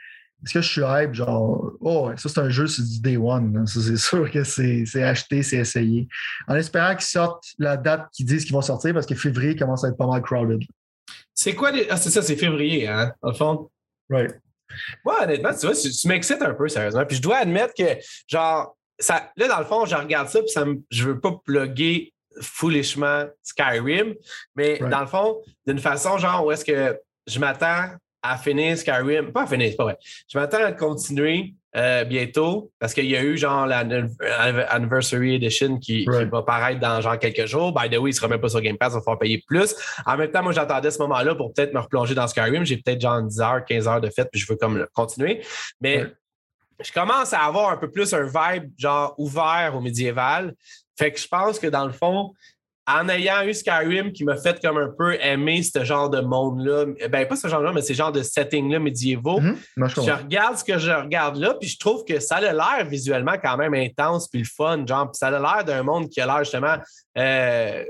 est-ce 0.45 0.55
que 0.55 0.61
je 0.61 0.69
suis 0.69 0.83
hype? 0.83 1.15
Genre, 1.15 1.73
oh, 1.81 2.11
ça 2.17 2.29
c'est 2.29 2.39
un 2.39 2.49
jeu, 2.49 2.67
c'est 2.69 2.83
du 2.83 3.01
day 3.01 3.17
one. 3.17 3.67
c'est 3.67 3.97
sûr 3.97 4.31
que 4.31 4.45
c'est 4.45 5.03
acheté, 5.03 5.43
c'est 5.43 5.57
essayé. 5.57 6.09
En 6.47 6.55
espérant 6.55 6.95
qu'ils 6.95 7.07
sortent 7.07 7.45
la 7.59 7.77
date 7.77 8.09
qu'ils 8.13 8.27
disent 8.27 8.45
qu'ils 8.45 8.55
vont 8.55 8.63
sortir 8.63 8.95
parce 8.95 9.07
que 9.07 9.15
février 9.15 9.57
commence 9.57 9.85
à 9.85 9.89
être 9.89 9.97
pas 9.97 10.07
mal 10.07 10.23
crowded. 10.23 10.63
C'est 11.35 11.55
quoi 11.55 11.71
les. 11.71 11.89
Ah, 11.91 11.97
c'est 11.97 12.11
ça, 12.11 12.23
c'est 12.23 12.37
février, 12.37 12.87
hein, 12.87 13.13
au 13.23 13.33
fond? 13.33 13.71
Right. 14.11 14.37
Moi, 15.05 15.23
honnêtement, 15.23 15.55
tu 15.55 15.67
vois, 15.67 15.75
tu, 15.75 15.91
tu 15.91 16.09
m'excites 16.09 16.43
un 16.43 16.55
peu, 16.55 16.69
sérieusement. 16.69 17.05
Puis 17.07 17.17
je 17.17 17.23
dois 17.23 17.39
admettre 17.39 17.75
que, 17.75 17.97
genre, 18.27 18.77
ça, 18.99 19.31
là, 19.37 19.49
dans 19.49 19.59
le 19.59 19.65
fond, 19.65 19.87
je 19.87 19.95
regarde 19.95 20.29
ça, 20.29 20.41
puis 20.41 20.51
ça 20.51 20.65
me, 20.65 20.81
je 20.91 21.05
veux 21.05 21.21
pas 21.21 21.33
plugger 21.45 22.13
foolishement 22.41 23.25
Skyrim, 23.43 24.15
mais 24.55 24.79
Right. 24.81 24.89
dans 24.89 25.01
le 25.01 25.07
fond, 25.07 25.43
d'une 25.67 25.79
façon, 25.79 26.19
genre, 26.19 26.45
où 26.45 26.53
est-ce 26.53 26.65
que 26.65 26.99
je 27.27 27.39
m'attends 27.39 27.85
à 28.23 28.37
finir 28.37 28.77
Skyrim, 28.77 29.33
pas 29.33 29.43
à 29.43 29.47
finir, 29.47 29.69
c'est 29.71 29.77
pas 29.77 29.85
vrai. 29.85 29.99
Je 30.31 30.39
m'attends 30.39 30.63
à 30.65 30.73
continuer 30.73 31.55
euh, 31.77 32.03
bientôt 32.05 32.73
parce 32.79 32.95
qu'il 32.95 33.05
y 33.07 33.15
a 33.17 33.23
eu 33.23 33.37
genre 33.37 33.67
la 33.67 33.85
Anniversary 34.71 35.35
Edition 35.37 35.79
qui, 35.79 36.05
qui 36.05 36.25
va 36.25 36.43
paraître 36.43 36.81
dans 36.81 37.01
genre 37.01 37.19
quelques 37.19 37.47
jours. 37.47 37.73
By 37.73 37.89
the 37.89 37.99
way, 37.99 38.11
il 38.11 38.15
sera 38.15 38.27
même 38.27 38.41
pas 38.41 38.49
sur 38.49 38.61
Game 38.61 38.77
Pass, 38.77 38.93
il 38.93 38.97
va 38.97 39.03
falloir 39.03 39.19
payer 39.19 39.45
plus. 39.47 39.75
En 40.05 40.17
même 40.17 40.31
temps, 40.31 40.43
moi, 40.43 40.53
j'attendais 40.53 40.91
ce 40.91 40.99
moment-là 40.99 41.35
pour 41.35 41.53
peut-être 41.53 41.73
me 41.75 41.79
replonger 41.81 42.15
dans 42.15 42.27
Skyrim. 42.27 42.65
J'ai 42.65 42.79
peut-être 42.79 43.01
genre 43.01 43.23
10 43.23 43.41
heures, 43.41 43.65
15 43.65 43.87
heures 43.87 44.01
de 44.01 44.11
fête, 44.11 44.29
puis 44.33 44.41
je 44.41 44.47
veux 44.51 44.57
comme 44.57 44.85
continuer. 44.95 45.43
Mais 45.81 46.07
je 46.81 46.93
commence 46.93 47.33
à 47.33 47.41
avoir 47.41 47.71
un 47.71 47.77
peu 47.77 47.91
plus 47.91 48.13
un 48.15 48.25
vibe 48.25 48.73
genre 48.77 49.15
ouvert 49.19 49.75
au 49.77 49.81
médiéval. 49.81 50.55
Fait 50.99 51.13
que 51.13 51.21
je 51.21 51.29
pense 51.29 51.59
que 51.59 51.67
dans 51.69 51.87
le 51.87 51.93
fond, 51.93 52.33
en 52.91 53.07
ayant 53.11 53.43
eu 53.45 53.53
Skyrim 53.53 54.13
qui 54.13 54.25
m'a 54.25 54.37
fait 54.37 54.59
comme 54.63 54.79
un 54.79 54.89
peu 54.89 55.15
aimer 55.21 55.63
ce 55.63 55.85
genre 55.85 56.09
de 56.09 56.21
monde-là, 56.21 56.87
ben 57.11 57.29
pas 57.29 57.37
ce 57.37 57.47
genre-là, 57.47 57.71
mais 57.75 57.83
ces 57.83 57.93
genres 57.93 58.13
de 58.13 58.23
setting-là 58.23 58.79
médiévaux. 58.79 59.41
Mhm. 59.41 59.59
Moi, 59.77 59.89
je 59.89 60.01
regarde 60.11 60.57
ce 60.57 60.65
que 60.65 60.79
je 60.79 60.91
regarde 60.91 61.37
là, 61.37 61.55
puis 61.61 61.69
je 61.69 61.79
trouve 61.79 62.03
que 62.07 62.19
ça 62.19 62.37
a 62.37 62.41
l'air 62.41 62.87
visuellement 62.89 63.35
quand 63.43 63.59
même 63.59 63.75
intense 63.75 64.27
puis 64.29 64.41
le 64.41 64.47
fun, 64.47 64.87
genre, 64.87 65.11
puis 65.11 65.19
ça 65.19 65.29
a 65.29 65.31
l'air 65.39 65.65
d'un 65.67 65.83
monde 65.83 66.09
qui 66.09 66.19
a 66.23 66.27
l'air 66.27 66.39
justement 66.39 66.77
euh, 67.19 67.85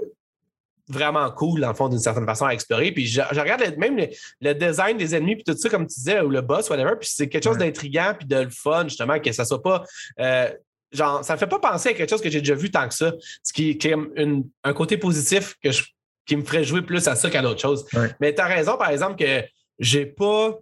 vraiment 0.88 1.30
cool, 1.30 1.60
dans 1.60 1.68
le 1.68 1.74
fond, 1.74 1.88
d'une 1.88 1.98
certaine 2.00 2.26
façon 2.26 2.46
à 2.46 2.50
explorer. 2.52 2.90
Puis 2.90 3.06
je, 3.06 3.20
je 3.30 3.38
regarde 3.40 3.62
même 3.76 3.96
le, 3.96 4.08
le 4.40 4.52
design 4.54 4.96
des 4.96 5.14
ennemis, 5.14 5.36
puis 5.36 5.44
tout 5.44 5.56
ça, 5.56 5.68
comme 5.68 5.86
tu 5.86 5.94
disais, 5.94 6.22
ou 6.22 6.30
le 6.30 6.40
boss, 6.40 6.70
whatever, 6.70 6.94
puis 6.98 7.08
c'est 7.12 7.28
quelque 7.28 7.44
chose 7.44 7.58
d'intriguant, 7.58 8.14
puis 8.18 8.26
de 8.26 8.36
le 8.36 8.50
fun, 8.50 8.84
justement, 8.84 9.20
que 9.20 9.30
ça 9.30 9.44
soit 9.44 9.62
pas. 9.62 9.84
euh, 10.18 10.48
genre, 10.92 11.24
ça 11.24 11.34
me 11.34 11.38
fait 11.38 11.46
pas 11.46 11.58
penser 11.58 11.90
à 11.90 11.92
quelque 11.94 12.10
chose 12.10 12.22
que 12.22 12.30
j'ai 12.30 12.40
déjà 12.40 12.54
vu 12.54 12.70
tant 12.70 12.88
que 12.88 12.94
ça, 12.94 13.12
ce 13.42 13.52
qui, 13.52 13.76
qui 13.78 13.88
est 13.88 13.96
une- 14.16 14.48
un 14.64 14.72
côté 14.72 14.96
positif 14.96 15.54
que 15.62 15.70
je, 15.70 15.84
qui 16.26 16.36
me 16.36 16.44
ferait 16.44 16.64
jouer 16.64 16.82
plus 16.82 17.06
à 17.08 17.14
ça 17.16 17.30
qu'à 17.30 17.42
d'autres 17.42 17.60
choses. 17.60 17.86
Ouais. 17.94 18.10
Mais 18.20 18.34
tu 18.34 18.40
as 18.40 18.46
raison, 18.46 18.76
par 18.76 18.90
exemple, 18.90 19.16
que 19.22 19.44
j'ai 19.78 20.06
pas 20.06 20.58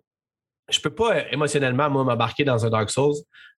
je 0.68 0.80
peux 0.80 0.90
pas 0.90 1.14
euh, 1.16 1.22
émotionnellement, 1.30 1.88
moi, 1.88 2.02
m'embarquer 2.02 2.42
dans 2.42 2.66
un 2.66 2.70
Dark 2.70 2.90
Souls. 2.90 3.14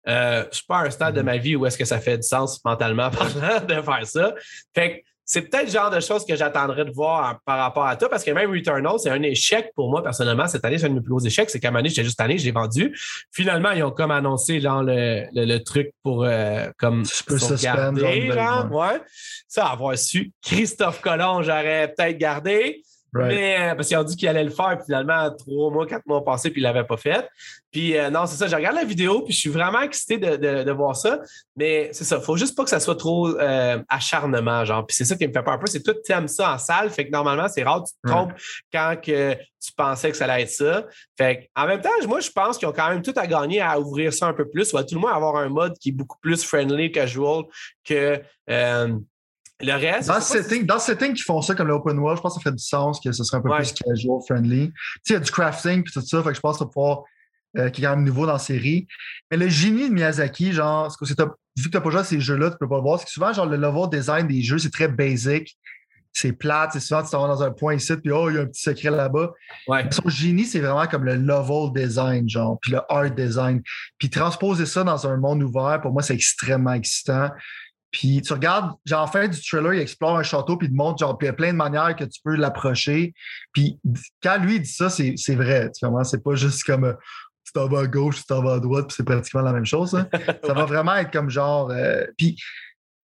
Euh, 0.07 0.45
je 0.51 0.57
suis 0.57 0.65
pas 0.67 0.77
à 0.77 0.85
un 0.85 0.89
stade 0.91 1.15
de 1.15 1.21
Mhm. 1.21 1.25
ma 1.25 1.37
vie 1.37 1.55
où 1.55 1.65
est-ce 1.65 1.75
que 1.75 1.83
ça 1.83 1.99
fait 1.99 2.17
du 2.17 2.27
sens 2.27 2.63
mentalement 2.63 3.09
parlant 3.49 3.65
de 3.65 3.81
faire 3.81 4.05
ça. 4.05 4.35
Fait 4.75 4.99
que 4.99 5.08
c'est 5.31 5.43
peut-être 5.43 5.65
le 5.65 5.71
genre 5.71 5.91
de 5.91 5.99
choses 5.99 6.25
que 6.25 6.35
j'attendrais 6.35 6.85
de 6.85 6.89
voir 6.89 7.39
par 7.45 7.59
rapport 7.59 7.85
à 7.85 7.95
toi, 7.95 8.09
parce 8.09 8.23
que 8.23 8.31
même 8.31 8.49
Returnal, 8.49 8.93
c'est 8.97 9.11
un 9.11 9.21
échec 9.21 9.71
pour 9.75 9.91
moi, 9.91 10.01
personnellement. 10.01 10.47
Cette 10.47 10.65
année, 10.65 10.79
c'est 10.79 10.87
un 10.87 10.89
de 10.89 10.95
mes 10.95 11.01
plus 11.01 11.11
gros 11.11 11.19
échecs. 11.19 11.51
C'est 11.51 11.59
qu'à 11.59 11.69
donné, 11.69 11.87
j'étais 11.87 12.03
juste 12.03 12.19
année, 12.19 12.39
je 12.39 12.45
l'ai 12.45 12.51
vendu. 12.51 12.97
Finalement, 13.31 13.69
ils 13.69 13.83
ont 13.83 13.91
comme 13.91 14.09
annoncé 14.09 14.59
genre, 14.59 14.81
le, 14.81 15.25
le, 15.31 15.45
le 15.45 15.63
truc 15.63 15.91
pour 16.01 16.23
euh, 16.23 16.65
comme 16.79 17.05
genre, 18.33 18.71
ouais. 18.71 19.01
Ça, 19.47 19.67
avoir 19.67 19.95
su. 19.99 20.31
Christophe 20.41 20.99
Colomb, 20.99 21.43
j'aurais 21.43 21.93
peut-être 21.95 22.17
gardé. 22.17 22.81
Right. 23.13 23.35
Mais 23.35 23.57
euh, 23.59 23.75
parce 23.75 23.87
qu'ils 23.87 23.97
ont 23.97 24.03
dit 24.03 24.15
qu'il 24.15 24.27
allait 24.27 24.43
le 24.43 24.51
faire, 24.51 24.77
puis 24.77 24.85
finalement, 24.85 25.31
trois 25.31 25.71
mois, 25.71 25.87
quatre 25.87 26.05
mois 26.05 26.23
passés, 26.23 26.51
puis 26.51 26.61
il 26.61 26.63
l'avait 26.63 26.83
pas 26.83 26.97
fait. 26.97 27.27
Puis 27.71 27.97
euh, 27.97 28.09
non, 28.09 28.25
c'est 28.25 28.35
ça, 28.35 28.47
je 28.47 28.55
regarde 28.55 28.75
la 28.75 28.83
vidéo, 28.83 29.21
puis 29.21 29.33
je 29.33 29.39
suis 29.39 29.49
vraiment 29.49 29.81
excité 29.81 30.17
de, 30.17 30.35
de, 30.35 30.63
de 30.63 30.71
voir 30.71 30.95
ça. 30.95 31.19
Mais 31.55 31.89
c'est 31.91 32.03
ça, 32.03 32.19
faut 32.19 32.37
juste 32.37 32.55
pas 32.55 32.63
que 32.63 32.69
ça 32.69 32.79
soit 32.79 32.95
trop 32.95 33.27
euh, 33.27 33.81
acharnement, 33.89 34.63
genre. 34.63 34.85
Puis 34.85 34.95
c'est 34.95 35.05
ça 35.05 35.15
qui 35.15 35.27
me 35.27 35.33
fait 35.33 35.41
peur 35.41 35.53
un 35.53 35.57
peu, 35.57 35.67
c'est 35.67 35.83
que 35.83 35.91
tu 35.91 36.11
aimes 36.11 36.27
ça 36.27 36.53
en 36.53 36.57
salle, 36.57 36.89
fait 36.91 37.07
que 37.07 37.11
normalement, 37.11 37.47
c'est 37.47 37.63
rare 37.63 37.83
que 37.83 37.89
tu 37.89 37.95
te 38.03 38.07
trompes 38.07 38.33
quand 38.71 38.95
que 39.01 39.33
tu 39.33 39.71
pensais 39.75 40.11
que 40.11 40.17
ça 40.17 40.25
allait 40.25 40.43
être 40.43 40.49
ça. 40.49 40.85
Fait 41.17 41.37
que, 41.37 41.61
en 41.61 41.67
même 41.67 41.81
temps, 41.81 41.89
moi, 42.07 42.19
je 42.19 42.29
pense 42.29 42.57
qu'ils 42.57 42.67
ont 42.67 42.73
quand 42.73 42.89
même 42.89 43.01
tout 43.01 43.13
à 43.15 43.27
gagner 43.27 43.61
à 43.61 43.79
ouvrir 43.79 44.13
ça 44.13 44.27
un 44.27 44.33
peu 44.33 44.47
plus, 44.47 44.71
ou 44.73 44.77
à 44.77 44.83
tout 44.83 44.95
le 44.95 45.01
moins 45.01 45.13
avoir 45.13 45.35
un 45.37 45.49
mode 45.49 45.77
qui 45.79 45.89
est 45.89 45.93
beaucoup 45.93 46.17
plus 46.21 46.43
friendly, 46.43 46.91
casual 46.91 47.43
que 47.83 48.21
euh, 48.49 48.97
le 49.61 49.73
reste. 49.73 50.07
Dans 50.07 50.21
si- 50.21 50.33
setting, 50.33 50.65
dans 50.65 50.79
setting 50.79 51.13
qui 51.13 51.23
font 51.23 51.41
ça 51.41 51.53
comme 51.55 51.67
l'open 51.67 51.97
world, 51.99 52.17
je 52.17 52.21
pense 52.21 52.33
que 52.33 52.39
ça 52.39 52.43
ferait 52.43 52.55
du 52.55 52.63
sens 52.63 52.99
que 52.99 53.11
ce 53.11 53.23
serait 53.23 53.37
un 53.37 53.41
peu 53.41 53.49
Ouais. 53.49 53.57
plus 53.57 53.73
casual, 53.73 54.19
friendly. 54.27 54.67
Tu 54.67 54.73
sais, 55.03 55.09
il 55.09 55.13
y 55.13 55.15
a 55.17 55.19
du 55.19 55.31
crafting 55.31 55.79
et 55.81 55.83
tout 55.83 56.01
ça, 56.01 56.23
fait 56.23 56.29
que 56.29 56.35
je 56.35 56.39
pense 56.39 56.55
que 56.55 56.59
ça 56.59 56.65
va 56.65 56.71
pouvoir, 56.71 57.03
euh, 57.57 57.69
qui 57.69 57.81
est 57.81 57.85
quand 57.85 57.95
même 57.95 58.05
nouveau 58.05 58.25
dans 58.25 58.33
la 58.33 58.39
série. 58.39 58.87
Mais 59.31 59.37
le 59.37 59.49
génie 59.49 59.89
de 59.89 59.93
Miyazaki, 59.93 60.53
genre, 60.53 60.95
que 60.97 61.05
vu 61.05 61.13
que 61.15 61.69
tu 61.69 61.69
n'as 61.73 61.81
pas 61.81 61.89
joué 61.89 61.99
à 61.99 62.03
ces 62.03 62.19
jeux-là, 62.21 62.51
tu 62.51 62.57
peux 62.59 62.69
pas 62.69 62.77
le 62.77 62.81
voir. 62.83 62.99
C'est 62.99 63.05
que 63.05 63.11
souvent, 63.11 63.33
genre, 63.33 63.45
le 63.47 63.57
level 63.57 63.89
design 63.91 64.27
des 64.27 64.41
jeux, 64.41 64.59
c'est 64.59 64.71
très 64.71 64.87
basic. 64.87 65.57
C'est 66.11 66.31
plate, 66.33 66.71
c'est 66.73 66.79
souvent 66.79 67.03
tu 67.03 67.11
t'en 67.11 67.21
vas 67.21 67.27
dans 67.27 67.43
un 67.43 67.51
point 67.51 67.75
ici, 67.75 67.95
puis 67.97 68.11
oh, 68.11 68.29
il 68.31 68.35
y 68.35 68.39
a 68.39 68.41
un 68.41 68.45
petit 68.47 68.61
secret 68.63 68.89
là-bas. 68.89 69.31
Ouais. 69.67 69.87
Son 69.91 70.09
génie, 70.09 70.43
c'est 70.45 70.59
vraiment 70.59 70.87
comme 70.87 71.03
le 71.05 71.15
level 71.15 71.71
design, 71.73 72.27
genre, 72.27 72.57
puis 72.61 72.71
le 72.71 72.79
art 72.89 73.11
design. 73.11 73.61
Puis 73.99 74.09
transposer 74.09 74.65
ça 74.65 74.83
dans 74.83 75.05
un 75.07 75.17
monde 75.17 75.43
ouvert, 75.43 75.79
pour 75.81 75.91
moi, 75.91 76.01
c'est 76.01 76.15
extrêmement 76.15 76.73
excitant. 76.73 77.29
Puis 77.91 78.21
tu 78.21 78.33
regardes, 78.33 78.71
genre, 78.85 79.03
en 79.03 79.07
fin 79.07 79.27
du 79.27 79.41
trailer, 79.41 79.73
il 79.73 79.79
explore 79.79 80.17
un 80.17 80.23
château, 80.23 80.57
puis 80.57 80.67
il 80.67 80.71
te 80.71 80.75
montre, 80.75 80.99
genre, 80.99 81.17
puis 81.17 81.25
il 81.25 81.29
y 81.29 81.31
a 81.31 81.33
plein 81.33 81.51
de 81.51 81.57
manières 81.57 81.95
que 81.95 82.03
tu 82.03 82.19
peux 82.23 82.35
l'approcher. 82.35 83.13
Puis 83.53 83.79
quand 84.21 84.37
lui 84.37 84.59
dit 84.59 84.69
ça, 84.71 84.89
c'est 84.89 85.15
c'est 85.17 85.35
vrai. 85.35 85.71
Tu 85.71 85.85
comprends? 85.85 86.03
C'est 86.03 86.23
pas 86.23 86.35
juste 86.35 86.63
comme 86.63 86.83
euh, 86.85 86.93
tu 87.45 87.51
t'en 87.53 87.67
vas 87.67 87.79
à 87.81 87.87
gauche, 87.87 88.17
tu 88.17 88.25
t'en 88.25 88.43
vas 88.43 88.53
à 88.53 88.59
droite, 88.59 88.87
puis 88.87 88.95
c'est 88.95 89.03
pratiquement 89.03 89.41
la 89.41 89.53
même 89.53 89.65
chose. 89.65 89.95
hein. 89.95 90.07
Ça 90.45 90.53
va 90.53 90.65
vraiment 90.65 90.95
être 90.95 91.11
comme 91.11 91.29
genre. 91.29 91.71
euh, 91.71 92.05
puis 92.17 92.37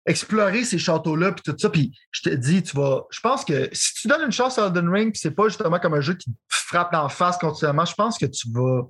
explorer 0.07 0.63
ces 0.63 0.77
châteaux-là, 0.77 1.31
puis 1.31 1.41
tout 1.43 1.55
ça. 1.57 1.69
Puis 1.69 1.91
je 2.11 2.21
te 2.21 2.29
dis, 2.29 2.61
tu 2.61 2.75
vas. 2.77 3.05
Je 3.09 3.19
pense 3.21 3.43
que 3.43 3.67
si 3.73 3.93
tu 3.95 4.07
donnes 4.07 4.21
une 4.25 4.31
chance 4.31 4.59
à 4.59 4.67
Elden 4.67 4.87
Ring, 4.89 5.11
puis 5.11 5.19
c'est 5.19 5.31
pas 5.31 5.47
justement 5.47 5.79
comme 5.79 5.95
un 5.95 6.01
jeu 6.01 6.13
qui 6.13 6.29
te 6.31 6.35
frappe 6.49 6.93
en 6.93 7.09
face 7.09 7.37
continuellement, 7.39 7.85
je 7.85 7.95
pense 7.95 8.17
que 8.19 8.27
tu 8.27 8.51
vas. 8.51 8.83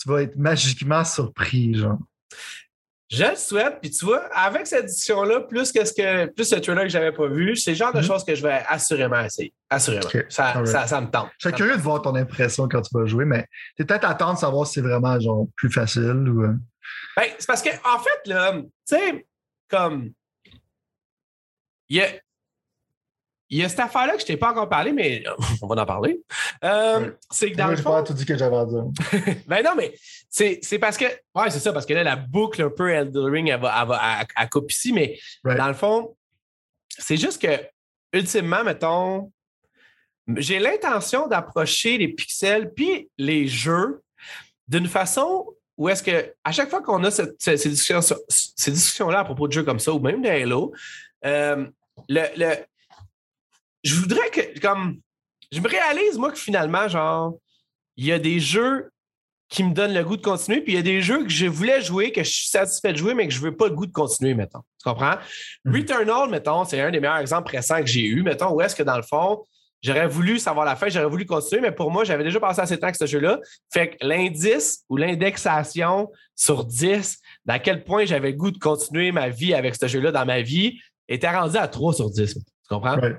Tu 0.00 0.08
vas 0.08 0.22
être 0.22 0.36
magiquement 0.36 1.04
surpris, 1.04 1.74
genre. 1.74 1.98
Je 3.10 3.22
le 3.24 3.36
souhaite, 3.36 3.80
puis 3.82 3.90
tu 3.90 4.06
vois, 4.06 4.24
avec 4.34 4.66
cette 4.66 4.84
édition-là, 4.84 5.40
plus 5.40 5.70
que 5.72 5.84
ce 5.84 5.92
que 5.92 6.26
plus 6.32 6.44
ce 6.48 6.56
trailer 6.56 6.84
que 6.84 6.88
j'avais 6.88 7.12
pas 7.12 7.26
vu, 7.28 7.54
c'est 7.54 7.72
le 7.72 7.76
genre 7.76 7.92
de 7.92 7.98
Mhm. 7.98 8.04
choses 8.04 8.24
que 8.24 8.34
je 8.34 8.42
vais 8.42 8.62
assurément 8.66 9.20
essayer. 9.20 9.52
Assurément. 9.68 10.08
Ça, 10.30 10.64
ça, 10.64 10.86
ça 10.86 11.00
me 11.02 11.10
tente. 11.10 11.28
Je 11.38 11.48
me 11.48 11.54
curieux 11.54 11.76
de 11.76 11.82
voir 11.82 12.00
ton 12.00 12.14
impression 12.14 12.66
quand 12.66 12.80
tu 12.80 12.96
vas 12.98 13.04
jouer, 13.04 13.26
mais 13.26 13.46
t'es 13.76 13.84
peut-être 13.84 14.04
à 14.04 14.10
attendre 14.10 14.34
de 14.34 14.38
savoir 14.38 14.66
si 14.66 14.74
c'est 14.74 14.80
vraiment 14.80 15.20
genre 15.20 15.46
plus 15.54 15.70
facile 15.70 16.28
ou. 16.28 16.44
euh, 16.44 16.54
Ben, 17.16 17.24
c'est 17.38 17.46
parce 17.46 17.62
que, 17.62 17.68
en 17.70 17.98
fait, 17.98 18.20
là, 18.26 18.52
tu 18.56 18.62
sais, 18.86 19.26
comme. 19.68 20.10
Il 21.90 21.98
y 21.98 22.00
a, 22.00 22.06
il 23.56 23.60
y 23.60 23.64
a 23.64 23.68
cette 23.68 23.80
affaire-là 23.80 24.14
que 24.14 24.20
je 24.20 24.26
t'ai 24.26 24.36
pas 24.36 24.50
encore 24.50 24.68
parlé, 24.68 24.92
mais 24.92 25.22
on 25.62 25.66
va 25.66 25.80
en 25.82 25.86
parler. 25.86 26.20
Euh. 26.64 27.10
C'est 27.30 27.52
que 27.52 27.56
dans 27.56 27.64
Moi, 27.66 27.74
le 27.76 27.82
fond. 27.82 27.90
pas 27.92 28.02
tout 28.02 28.12
dit 28.14 28.24
que 28.26 28.36
j'avais 28.36 28.56
à 28.56 28.64
dire. 28.64 28.84
Ben 29.46 29.62
non, 29.64 29.72
mais 29.76 29.94
c'est 30.28 30.58
c'est 30.62 30.78
parce 30.78 30.96
que. 30.96 31.04
Ouais, 31.34 31.50
c'est 31.50 31.60
ça, 31.60 31.72
parce 31.72 31.86
que 31.86 31.94
là, 31.94 32.02
la 32.02 32.16
boucle 32.16 32.62
un 32.62 32.70
peu 32.70 32.90
Elden 32.90 33.24
Ring, 33.24 33.48
elle, 33.48 33.60
va, 33.60 33.74
elle, 33.80 33.88
va- 33.88 34.00
elle- 34.20 34.26
elle 34.36 34.48
coupe 34.48 34.70
ici, 34.72 34.92
mais 34.92 35.18
Right. 35.44 35.58
dans 35.58 35.68
le 35.68 35.74
fond, 35.74 36.16
c'est 36.88 37.16
juste 37.16 37.40
que, 37.40 37.60
ultimement, 38.12 38.64
mettons, 38.64 39.30
j'ai 40.36 40.58
l'intention 40.58 41.26
d'approcher 41.28 41.98
les 41.98 42.08
pixels 42.08 42.72
puis 42.74 43.10
les 43.18 43.46
jeux 43.46 44.02
d'une 44.68 44.88
façon 44.88 45.46
où 45.76 45.88
est-ce 45.88 46.02
que, 46.02 46.32
à 46.44 46.52
chaque 46.52 46.70
fois 46.70 46.80
qu'on 46.82 47.02
a 47.04 47.10
cette- 47.10 47.34
ces, 47.40 47.56
ces 47.56 47.68
discussions, 47.68 48.00
ces 48.28 48.70
discussions-là 48.70 49.20
à 49.20 49.24
propos 49.24 49.46
de 49.48 49.52
jeux 49.52 49.64
comme 49.64 49.80
ça, 49.80 49.92
ou 49.92 49.98
même 49.98 50.22
de 50.22 50.28
Halo, 50.28 50.72
euh, 51.24 51.66
le, 52.08 52.22
le- 52.36 52.56
je 53.84 53.94
voudrais 53.94 54.30
que, 54.30 54.58
comme, 54.60 54.98
je 55.52 55.60
me 55.60 55.68
réalise, 55.68 56.18
moi, 56.18 56.32
que 56.32 56.38
finalement, 56.38 56.88
genre, 56.88 57.34
il 57.96 58.06
y 58.06 58.12
a 58.12 58.18
des 58.18 58.40
jeux 58.40 58.90
qui 59.48 59.62
me 59.62 59.72
donnent 59.72 59.94
le 59.94 60.02
goût 60.02 60.16
de 60.16 60.22
continuer, 60.22 60.62
puis 60.62 60.72
il 60.72 60.76
y 60.76 60.78
a 60.78 60.82
des 60.82 61.02
jeux 61.02 61.22
que 61.22 61.28
je 61.28 61.46
voulais 61.46 61.80
jouer, 61.80 62.10
que 62.10 62.24
je 62.24 62.30
suis 62.30 62.48
satisfait 62.48 62.92
de 62.92 62.98
jouer, 62.98 63.14
mais 63.14 63.28
que 63.28 63.34
je 63.34 63.40
veux 63.40 63.54
pas 63.54 63.68
le 63.68 63.74
goût 63.74 63.86
de 63.86 63.92
continuer, 63.92 64.34
mettons. 64.34 64.62
Tu 64.82 64.88
comprends? 64.88 65.16
Mhm. 65.64 65.76
Returnal, 65.76 66.30
mettons, 66.30 66.64
c'est 66.64 66.80
un 66.80 66.90
des 66.90 66.98
meilleurs 66.98 67.18
exemples 67.18 67.52
récents 67.52 67.80
que 67.80 67.86
j'ai 67.86 68.04
eu, 68.04 68.22
mettons, 68.22 68.52
où 68.52 68.60
est-ce 68.62 68.74
que 68.74 68.82
dans 68.82 68.96
le 68.96 69.02
fond, 69.02 69.44
j'aurais 69.82 70.08
voulu 70.08 70.38
savoir 70.38 70.64
la 70.64 70.76
fin, 70.76 70.88
j'aurais 70.88 71.08
voulu 71.08 71.26
continuer, 71.26 71.60
mais 71.60 71.72
pour 71.72 71.90
moi, 71.90 72.04
j'avais 72.04 72.24
déjà 72.24 72.40
passé 72.40 72.62
assez 72.62 72.76
de 72.76 72.80
temps 72.80 72.86
avec 72.86 72.96
ce 72.96 73.06
jeu-là. 73.06 73.38
Fait 73.72 73.90
que 73.90 73.96
l'indice 74.04 74.82
ou 74.88 74.96
l'indexation 74.96 76.10
sur 76.34 76.64
10, 76.64 77.18
d'à 77.44 77.58
quel 77.58 77.84
point 77.84 78.06
j'avais 78.06 78.30
le 78.30 78.36
goût 78.36 78.50
de 78.50 78.58
continuer 78.58 79.12
ma 79.12 79.28
vie 79.28 79.54
avec 79.54 79.76
ce 79.76 79.86
jeu-là 79.86 80.10
dans 80.10 80.24
ma 80.24 80.40
vie, 80.40 80.80
était 81.06 81.30
rendu 81.30 81.58
à 81.58 81.68
3 81.68 81.94
sur 81.94 82.10
10. 82.10 82.34
Tu 82.34 82.40
comprends? 82.68 82.96
Right. 82.96 83.18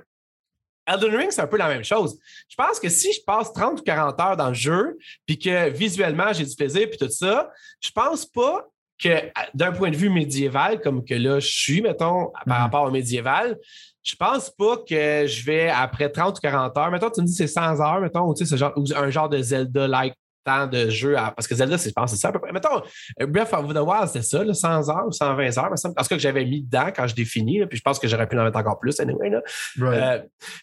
Elden 0.88 1.16
Ring, 1.16 1.32
c'est 1.32 1.42
un 1.42 1.48
peu 1.48 1.58
la 1.58 1.68
même 1.68 1.84
chose. 1.84 2.20
Je 2.50 2.56
pense 2.56 2.80
que 2.80 2.90
si 2.90 3.12
je 3.14 3.20
passe 3.26 3.52
30 3.54 3.80
ou 3.80 3.84
40 3.84 4.20
heures 4.20 4.38
dans 4.38 4.50
le 4.50 4.54
jeu, 4.54 4.98
puis 5.26 5.38
que 5.40 5.70
visuellement, 5.70 6.32
j'ai 6.34 6.46
du 6.46 6.56
plaisir, 6.56 6.88
puis 6.90 6.98
tout 6.98 7.10
ça, 7.10 7.50
je 7.82 7.90
pense 7.92 8.26
pas 8.26 8.66
que 9.04 9.10
d'un 9.54 9.72
point 9.74 9.90
de 9.90 9.96
vue 9.98 10.10
médiéval, 10.10 10.80
comme 10.80 11.04
que 11.04 11.16
là, 11.16 11.40
je 11.40 11.48
suis, 11.48 11.82
mettons, 11.82 12.32
par 12.46 12.58
Mhm. 12.60 12.64
rapport 12.64 12.84
au 12.84 12.92
médiéval, 12.92 13.58
je 14.04 14.16
pense 14.16 14.50
pas 14.52 14.78
que 14.78 15.26
je 15.28 15.44
vais, 15.46 15.68
après 15.70 16.10
30 16.10 16.38
ou 16.38 16.42
40 16.42 16.78
heures, 16.78 16.92
mettons, 16.92 17.10
tu 17.10 17.22
me 17.22 17.26
dis 17.26 17.34
c'est 17.34 17.48
100 17.48 17.82
heures, 17.82 18.00
mettons, 18.00 18.22
ou 18.30 18.34
tu 18.34 18.46
sais, 18.46 18.50
ce 18.52 18.56
genre, 18.56 18.72
ou 18.78 18.86
un 18.96 19.10
genre 19.10 19.28
de 19.28 19.42
Zelda-like 19.42 20.14
temps 20.46 20.68
de 20.68 20.90
jeu, 20.90 21.18
à- 21.18 21.32
parce 21.32 21.48
que 21.48 21.56
Zelda, 21.56 21.78
c'est, 21.78 21.90
je 21.90 21.94
pense 21.94 22.12
c'est 22.12 22.18
ça 22.18 22.30
à 22.30 22.32
peu 22.32 22.40
près. 22.40 22.52
Mettons, 22.52 22.82
euh, 23.22 23.26
Breath 23.26 23.52
of 23.54 23.74
the 23.74 23.78
Wild, 23.78 24.08
c'était 24.08 24.22
ça, 24.22 24.44
là, 24.44 24.54
100 24.54 24.90
heures 24.90 25.08
ou 25.08 25.12
120 25.12 25.58
heures. 25.58 25.72
En 25.72 25.76
tout 25.76 25.94
cas, 25.94 26.04
que 26.16 26.20
j'avais 26.20 26.46
mis 26.46 26.62
dedans 26.62 26.88
quand 26.96 27.08
je 27.08 27.16
définis, 27.16 27.60
là, 27.60 27.68
puis 27.68 27.78
je 27.78 27.84
pense 27.84 28.00
que 28.00 28.08
j'aurais 28.08 28.28
pu 28.28 28.38
en 28.40 28.44
mettre 28.44 28.58
encore 28.58 28.80
plus, 28.80 29.00
anyway, 29.00 29.30
là. 29.30 29.42
Right. 29.80 30.02
Euh, 30.04 30.20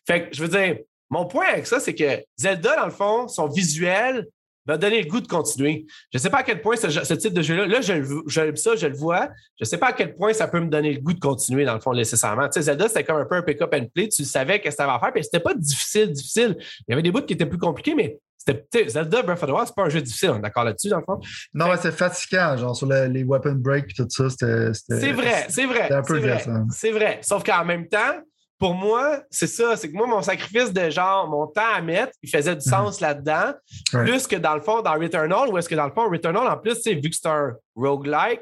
fait 0.06 0.28
que 0.28 0.36
je 0.36 0.42
veux 0.42 0.48
dire, 0.48 0.78
mon 1.10 1.26
point 1.26 1.46
avec 1.52 1.66
ça, 1.66 1.78
c'est 1.80 1.94
que 1.94 2.22
Zelda, 2.36 2.76
dans 2.76 2.86
le 2.86 2.90
fond, 2.92 3.28
son 3.28 3.46
visuel 3.48 4.26
m'a 4.64 4.78
donné 4.78 5.02
le 5.02 5.08
goût 5.10 5.20
de 5.20 5.26
continuer. 5.26 5.86
Je 6.12 6.18
ne 6.18 6.22
sais 6.22 6.30
pas 6.30 6.38
à 6.38 6.42
quel 6.44 6.62
point 6.62 6.76
ce, 6.76 6.88
ce 6.88 7.14
type 7.14 7.34
de 7.34 7.42
jeu-là, 7.42 7.66
là, 7.66 7.80
je, 7.80 7.94
le- 7.94 8.22
j'aime 8.28 8.54
ça, 8.56 8.76
je 8.76 8.86
le 8.86 8.94
vois. 8.96 9.28
Je 9.58 9.62
ne 9.62 9.66
sais 9.66 9.76
pas 9.76 9.88
à 9.88 9.92
quel 9.92 10.14
point 10.14 10.32
ça 10.32 10.46
peut 10.46 10.60
me 10.60 10.68
donner 10.68 10.92
le 10.94 11.00
goût 11.00 11.12
de 11.12 11.18
continuer, 11.18 11.64
dans 11.64 11.74
le 11.74 11.80
fond, 11.80 11.92
nécessairement. 11.92 12.44
Tu 12.48 12.52
sais, 12.52 12.62
Zelda, 12.62 12.86
c'était 12.86 13.02
comme 13.02 13.16
un 13.16 13.24
peu 13.24 13.34
un 13.34 13.42
pick-up 13.42 13.74
and 13.74 13.86
play. 13.92 14.08
Tu 14.08 14.24
savais 14.24 14.60
qu'est-ce 14.60 14.76
que 14.76 14.82
ça 14.84 14.86
va 14.86 15.00
faire, 15.00 15.12
puis 15.12 15.24
c'était 15.24 15.40
pas 15.40 15.54
difficile, 15.54 16.12
difficile. 16.12 16.56
Il 16.60 16.84
y 16.90 16.92
avait 16.92 17.02
des 17.02 17.10
bouts 17.10 17.22
qui 17.22 17.32
étaient 17.34 17.44
plus 17.44 17.58
compliqués, 17.58 17.96
mais 17.96 18.20
c'était, 18.46 18.88
Zelda 18.88 19.22
Breath 19.22 19.42
of 19.42 19.48
the 19.48 19.52
Wild, 19.52 19.66
c'est 19.66 19.74
pas 19.74 19.82
un 19.84 19.88
jeu 19.88 20.00
difficile, 20.00 20.30
on 20.30 20.36
est 20.38 20.40
d'accord 20.42 20.64
là-dessus, 20.64 20.88
dans 20.88 20.98
le 20.98 21.04
fond. 21.04 21.20
non, 21.54 21.68
mais 21.68 21.76
c'est 21.76 21.92
fatigant, 21.92 22.56
genre 22.56 22.76
sur 22.76 22.86
le- 22.86 23.06
les 23.06 23.24
weapon 23.24 23.54
break 23.56 23.90
et 23.90 23.94
tout 23.94 24.06
ça, 24.08 24.28
c'était. 24.30 24.72
C'est 24.72 25.12
vrai, 25.12 25.46
c'est 25.48 25.66
vrai. 25.66 25.82
C'était 25.82 25.94
un 25.94 26.02
peu 26.02 26.20
c'est 26.20 26.26
vrai. 26.26 26.44
C'est 26.70 26.90
vrai. 26.90 27.18
Sauf 27.22 27.42
qu'en 27.44 27.64
même 27.64 27.88
temps, 27.88 28.20
pour 28.58 28.74
moi, 28.74 29.22
c'est 29.30 29.48
ça. 29.48 29.76
C'est 29.76 29.90
que 29.90 29.96
moi, 29.96 30.06
mon 30.06 30.22
sacrifice 30.22 30.72
de 30.72 30.88
genre, 30.88 31.28
mon 31.28 31.48
temps 31.48 31.74
à 31.74 31.80
mettre, 31.80 32.12
il 32.22 32.30
faisait 32.30 32.54
du 32.54 32.60
sens 32.60 33.00
là-dedans. 33.00 33.54
Mhm. 33.92 33.98
Ouais. 34.00 34.04
Plus 34.06 34.26
que 34.28 34.36
dans 34.36 34.54
le 34.54 34.60
fond, 34.60 34.82
dans 34.82 34.92
Returnal, 34.92 35.48
ou 35.48 35.58
est-ce 35.58 35.68
que 35.68 35.74
dans 35.74 35.86
le 35.86 35.92
fond, 35.92 36.08
Returnal, 36.08 36.46
en 36.46 36.56
plus, 36.56 36.80
vu 36.86 37.00
que 37.10 37.16
c'est 37.16 37.26
un 37.28 37.54
roguelike, 37.74 38.40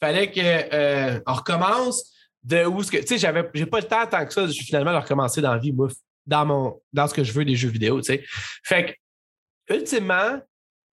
fallait 0.00 0.30
qu'on 1.24 1.32
recommence 1.32 2.12
de 2.42 2.64
où 2.66 2.82
ce 2.82 2.90
que. 2.90 2.96
Tu 2.98 3.06
sais, 3.06 3.18
j'avais 3.18 3.48
j'ai 3.54 3.66
pas 3.66 3.78
le 3.78 3.86
temps 3.86 4.06
tant 4.06 4.24
que 4.26 4.32
ça, 4.32 4.46
je- 4.46 4.52
finalement, 4.62 4.92
de 4.92 4.98
recommencer 4.98 5.40
dans 5.40 5.52
la 5.52 5.58
vie, 5.58 5.72
moi, 5.72 5.88
dans, 6.26 6.44
mon, 6.46 6.80
dans 6.92 7.06
ce 7.06 7.14
que 7.14 7.22
je 7.24 7.32
veux 7.32 7.44
des 7.44 7.54
jeux 7.56 7.68
vidéo, 7.68 8.00
tu 8.00 8.06
sais. 8.12 8.24
Fait 8.64 8.86
que, 8.86 8.92
ultimement, 9.70 10.40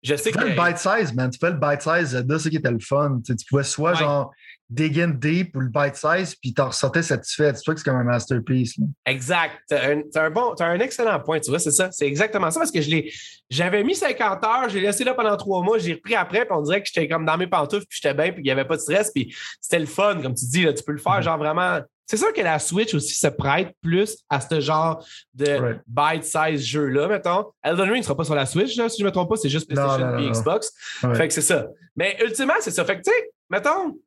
je 0.02 0.14
sais 0.14 0.30
Tu 0.30 0.38
que. 0.38 0.44
fais 0.44 0.54
le 0.54 0.62
bite 0.68 0.78
size, 0.78 1.12
man. 1.14 1.30
Tu 1.30 1.38
fais 1.38 1.50
le 1.50 1.56
bite 1.58 1.82
size 1.82 2.10
Zelda, 2.10 2.38
c'est 2.38 2.50
qui 2.50 2.56
était 2.56 2.70
le 2.70 2.78
fun. 2.78 3.18
Tu, 3.24 3.32
sais, 3.32 3.36
tu 3.36 3.44
pouvais 3.46 3.64
soit 3.64 3.92
Ouais. 3.92 3.98
genre 3.98 4.30
dig 4.70 5.00
in 5.00 5.08
deep 5.08 5.56
ou 5.56 5.60
le 5.60 5.68
bite 5.70 5.96
size, 5.96 6.34
puis 6.36 6.52
t'en 6.52 6.68
ressortais 6.68 7.02
satisfait. 7.02 7.52
Tu 7.54 7.60
vois 7.64 7.74
que 7.74 7.80
c'est 7.80 7.88
comme 7.90 7.98
un 7.98 8.04
masterpiece. 8.04 8.76
là. 8.78 8.84
Exact. 9.06 9.54
T'as 9.68 9.94
un, 9.94 10.02
un 10.14 10.30
bon, 10.30 10.54
un 10.60 10.78
excellent 10.80 11.18
point, 11.20 11.40
tu 11.40 11.48
vois, 11.50 11.58
c'est 11.58 11.70
ça. 11.70 11.90
C'est 11.90 12.06
exactement 12.06 12.50
ça 12.50 12.60
parce 12.60 12.70
que 12.70 12.80
je 12.82 12.90
l'ai, 12.90 13.12
j'avais 13.48 13.82
mis 13.82 13.94
50 13.94 14.44
heures, 14.44 14.68
j'ai 14.68 14.80
laissé 14.80 15.04
là 15.04 15.14
pendant 15.14 15.36
trois 15.38 15.62
mois, 15.62 15.78
j'ai 15.78 15.94
repris 15.94 16.14
après, 16.14 16.40
puis 16.44 16.54
on 16.54 16.60
dirait 16.62 16.82
que 16.82 16.88
j'étais 16.92 17.08
comme 17.08 17.24
dans 17.24 17.38
mes 17.38 17.46
pantoufles, 17.46 17.86
puis 17.88 17.98
j'étais 18.02 18.14
bien, 18.14 18.30
puis 18.30 18.42
il 18.42 18.44
n'y 18.44 18.50
avait 18.50 18.66
pas 18.66 18.76
de 18.76 18.82
stress, 18.82 19.10
puis 19.10 19.34
c'était 19.60 19.78
le 19.80 19.86
fun, 19.86 20.20
comme 20.22 20.34
tu 20.34 20.44
dis, 20.44 20.62
là, 20.64 20.72
tu 20.74 20.84
peux 20.84 20.92
le 20.92 20.98
faire, 20.98 21.16
Mhm. 21.16 21.22
genre 21.22 21.38
vraiment. 21.38 21.80
C'est 22.08 22.16
sûr 22.16 22.32
que 22.32 22.40
la 22.40 22.58
Switch 22.58 22.94
aussi 22.94 23.14
se 23.14 23.26
prête 23.26 23.74
plus 23.82 24.16
à 24.30 24.40
ce 24.40 24.60
genre 24.60 25.04
de 25.34 25.50
Right. 25.50 25.80
bite-size 25.86 26.64
jeu-là, 26.64 27.06
mettons. 27.06 27.52
Elden 27.62 27.90
Ring 27.90 27.98
ne 27.98 28.02
sera 28.02 28.16
pas 28.16 28.24
sur 28.24 28.34
la 28.34 28.46
Switch, 28.46 28.76
là, 28.76 28.88
si 28.88 28.98
je 28.98 29.04
ne 29.04 29.08
me 29.08 29.12
trompe 29.12 29.28
pas, 29.28 29.36
c'est 29.36 29.50
juste 29.50 29.68
PlayStation 29.68 30.18
et. 30.18 30.30
Xbox. 30.30 30.72
Ouais. 31.02 31.14
Fait 31.14 31.28
que 31.28 31.34
c'est 31.34 31.42
ça. 31.42 31.66
Mais 31.94 32.16
ultimement, 32.24 32.54
c'est 32.60 32.70
ça. 32.70 32.82
Fait 32.86 32.96
que, 32.96 33.02
tu 33.02 33.10
sais, 33.10 33.30
mettons, 33.50 33.98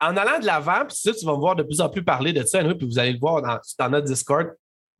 en 0.00 0.16
allant 0.16 0.40
de 0.40 0.46
l'avant, 0.46 0.84
puis 0.88 0.96
ça, 0.96 1.12
tu 1.12 1.24
vas 1.24 1.32
me 1.32 1.38
voir 1.38 1.54
de 1.54 1.62
plus 1.62 1.80
en 1.80 1.88
plus 1.88 2.02
parler 2.02 2.32
de 2.32 2.44
ça, 2.44 2.58
anyway, 2.58 2.74
puis 2.74 2.86
vous 2.86 2.98
allez 2.98 3.12
le 3.12 3.20
voir 3.20 3.40
dans, 3.42 3.58
dans 3.78 3.88
notre 3.90 4.06
Discord, 4.06 4.48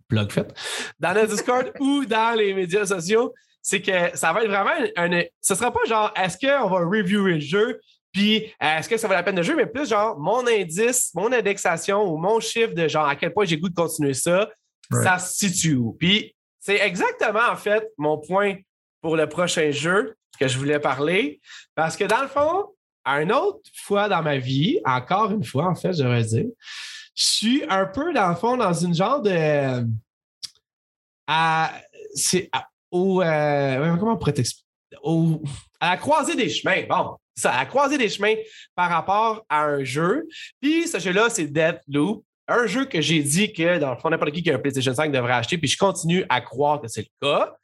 blog 0.09 0.31
fait, 0.31 0.55
dans 1.01 1.15
notre 1.15 1.35
Discord 1.35 1.73
ou 1.81 2.05
dans 2.05 2.37
les 2.37 2.55
médias 2.55 2.87
sociaux, 2.87 3.35
c'est 3.61 3.83
que 3.83 4.17
ça 4.17 4.33
va 4.33 4.45
être 4.45 4.51
vraiment 4.51 4.71
un. 4.97 5.23
ce 5.41 5.55
sera 5.55 5.73
pas 5.73 5.81
genre, 5.87 6.13
est-ce 6.17 6.39
qu'on 6.39 6.69
va 6.69 6.79
reviewer 6.85 7.35
le 7.35 7.41
jeu, 7.41 7.81
puis 8.13 8.47
euh, 8.63 8.79
est-ce 8.79 8.89
que 8.89 8.97
ça 8.97 9.07
vaut 9.09 9.15
la 9.15 9.23
peine 9.23 9.35
de 9.37 9.43
jouer, 9.43 9.55
mais 9.55 9.67
plus 9.67 9.89
genre, 9.89 10.19
mon 10.19 10.47
indice, 10.47 11.11
mon 11.15 11.33
indexation 11.33 12.03
ou 12.13 12.17
mon 12.17 12.41
chiffre 12.41 12.75
de 12.75 12.89
genre, 12.89 13.07
à 13.07 13.17
quel 13.17 13.33
point 13.33 13.45
j'ai 13.45 13.59
goût 13.59 13.69
de 13.69 13.75
continuer 13.75 14.15
ça, 14.15 14.49
Right. 14.93 15.05
ça 15.07 15.19
se 15.19 15.37
situe 15.37 15.77
où? 15.77 15.93
Puis 15.93 16.35
c'est 16.59 16.81
exactement, 16.81 17.49
en 17.51 17.57
fait, 17.57 17.89
mon 17.97 18.19
point 18.19 18.57
pour 19.01 19.17
le 19.17 19.29
prochain 19.29 19.71
jeu 19.71 20.17
que 20.39 20.49
je 20.49 20.59
voulais 20.59 20.81
parler. 20.81 21.41
Parce 21.77 21.97
que 21.97 22.03
dans 22.05 22.23
le 22.23 22.27
fond, 22.29 22.67
une 23.07 23.33
autre 23.33 23.61
fois 23.77 24.09
dans 24.09 24.23
ma 24.23 24.37
vie, 24.39 24.81
encore 24.85 25.31
une 25.31 25.45
fois, 25.45 25.67
en 25.67 25.75
fait, 25.77 25.93
je 25.93 26.03
devrais 26.03 26.25
dire, 26.25 26.47
je 27.15 27.23
suis 27.25 27.63
un 27.69 27.87
peu, 27.87 28.13
dans 28.13 28.29
le 28.31 28.35
fond, 28.35 28.57
dans 28.57 28.73
une 28.73 28.95
genre 28.95 29.21
de. 29.23 29.87
À, 31.27 31.73
c'est 32.15 32.51
au. 32.91 33.23
euh, 33.23 33.97
comment 33.99 34.13
on 34.15 34.17
pourrait 34.17 34.33
t'expliquer? 34.33 34.67
Au- 35.03 35.41
à 35.79 35.91
la 35.91 35.97
croisée 35.97 36.35
des 36.35 36.49
chemins. 36.49 36.83
Bon, 36.89 37.17
ça, 37.41 37.53
à 37.53 37.59
la 37.61 37.67
croisée 37.67 37.99
des 37.99 38.09
chemins 38.09 38.35
par 38.75 38.91
rapport 38.91 39.45
à 39.49 39.65
un 39.65 39.85
jeu. 39.85 40.27
Puis 40.61 40.87
ce 40.89 40.99
jeu-là, 40.99 41.29
c'est 41.31 41.47
Deathloop. 41.47 42.25
Un 42.49 42.67
jeu 42.67 42.85
que 42.85 43.01
j'ai 43.01 43.23
dit 43.23 43.53
que, 43.53 43.79
dans 43.79 43.91
le 43.91 43.97
fond, 43.97 44.11
n'importe 44.11 44.33
qui 44.33 44.43
qui 44.43 44.51
a 44.51 44.57
un 44.57 44.59
PlayStation 44.59 44.93
5 44.93 45.13
devrait 45.13 45.35
acheter, 45.35 45.57
puis 45.57 45.69
je 45.69 45.79
continue 45.79 46.25
à 46.29 46.41
croire 46.41 46.81
que 46.81 46.89
c'est 46.89 47.03
le 47.03 47.29
cas. 47.29 47.55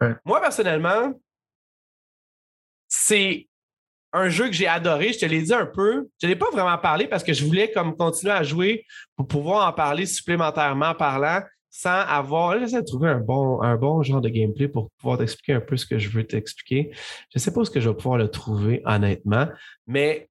Ouais. 0.00 0.14
Moi, 0.24 0.40
personnellement, 0.40 1.12
c'est 2.88 3.48
un 4.12 4.28
jeu 4.28 4.46
que 4.46 4.52
j'ai 4.52 4.66
adoré. 4.66 5.12
Je 5.12 5.18
te 5.18 5.26
l'ai 5.26 5.42
dit 5.42 5.54
un 5.54 5.66
peu. 5.66 6.08
Je 6.20 6.26
n'ai 6.26 6.36
pas 6.36 6.50
vraiment 6.50 6.78
parlé 6.78 7.06
parce 7.06 7.22
que 7.22 7.32
je 7.32 7.44
voulais 7.44 7.70
comme 7.70 7.96
continuer 7.96 8.32
à 8.32 8.42
jouer 8.42 8.84
pour 9.16 9.26
pouvoir 9.26 9.68
en 9.68 9.72
parler 9.72 10.06
supplémentairement 10.06 10.94
parlant 10.94 11.42
sans 11.70 12.00
avoir. 12.00 12.58
J'essaie 12.58 12.82
de 12.82 12.86
trouver 12.86 13.08
un 13.08 13.20
bon, 13.20 13.62
un 13.62 13.76
bon 13.76 14.02
genre 14.02 14.20
de 14.20 14.28
gameplay 14.28 14.68
pour 14.68 14.90
pouvoir 14.98 15.18
t'expliquer 15.18 15.54
un 15.54 15.60
peu 15.60 15.76
ce 15.76 15.86
que 15.86 15.98
je 15.98 16.08
veux 16.08 16.24
t'expliquer. 16.26 16.90
Je 16.92 16.98
ne 17.36 17.40
sais 17.40 17.52
pas 17.52 17.60
où 17.60 17.64
ce 17.64 17.70
que 17.70 17.80
je 17.80 17.88
vais 17.88 17.94
pouvoir 17.96 18.18
le 18.18 18.28
trouver, 18.28 18.82
honnêtement. 18.84 19.46
Mais 19.86 20.28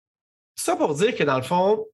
ça 0.56 0.76
pour 0.76 0.94
dire 0.96 1.16
que 1.16 1.24
dans 1.24 1.38
le 1.38 1.44
fond, 1.44 1.86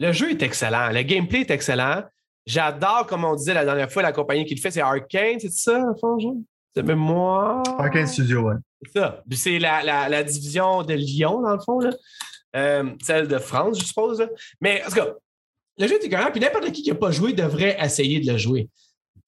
le 0.00 0.12
jeu 0.12 0.30
est 0.30 0.42
excellent. 0.42 0.90
Le 0.90 1.02
gameplay 1.02 1.40
est 1.40 1.50
excellent. 1.50 2.02
J'adore, 2.46 3.06
comme 3.06 3.24
on 3.24 3.34
disait 3.34 3.54
la 3.54 3.64
dernière 3.64 3.90
fois, 3.90 4.02
la 4.02 4.12
compagnie 4.12 4.44
qui 4.44 4.54
le 4.54 4.60
fait, 4.60 4.70
c'est 4.70 4.80
Arkane, 4.80 5.40
c'est 5.40 5.50
ça, 5.50 5.78
en 5.80 5.94
fond, 5.98 6.18
genre? 6.18 6.34
De 6.76 6.82
mémoire? 6.82 7.62
Arkane 7.78 8.06
Studio, 8.06 8.42
ouais. 8.42 8.54
C'est 8.82 8.98
ça. 9.00 9.22
C'est 9.32 9.58
la, 9.58 9.82
la- 9.82 10.08
la 10.08 10.22
division 10.22 10.82
de 10.82 10.92
Lyon, 10.94 11.40
dans 11.42 11.54
le 11.54 11.60
fond, 11.60 11.80
là. 11.80 11.90
Euh, 12.54 12.90
celle 13.02 13.26
de 13.28 13.38
France, 13.38 13.78
je 13.80 13.84
suppose. 13.84 14.20
là. 14.20 14.28
Mais 14.60 14.82
en 14.84 14.88
tout 14.88 14.94
cas, 14.94 15.08
le 15.78 15.86
jeu 15.86 15.94
est 15.94 16.04
écœurant, 16.04 16.30
puis 16.30 16.40
n'importe 16.40 16.72
qui 16.72 16.82
qui 16.82 16.90
n'a 16.90 16.96
pas 16.96 17.10
joué 17.10 17.32
devrait 17.32 17.76
essayer 17.80 18.20
de 18.20 18.30
le 18.30 18.38
jouer. 18.38 18.68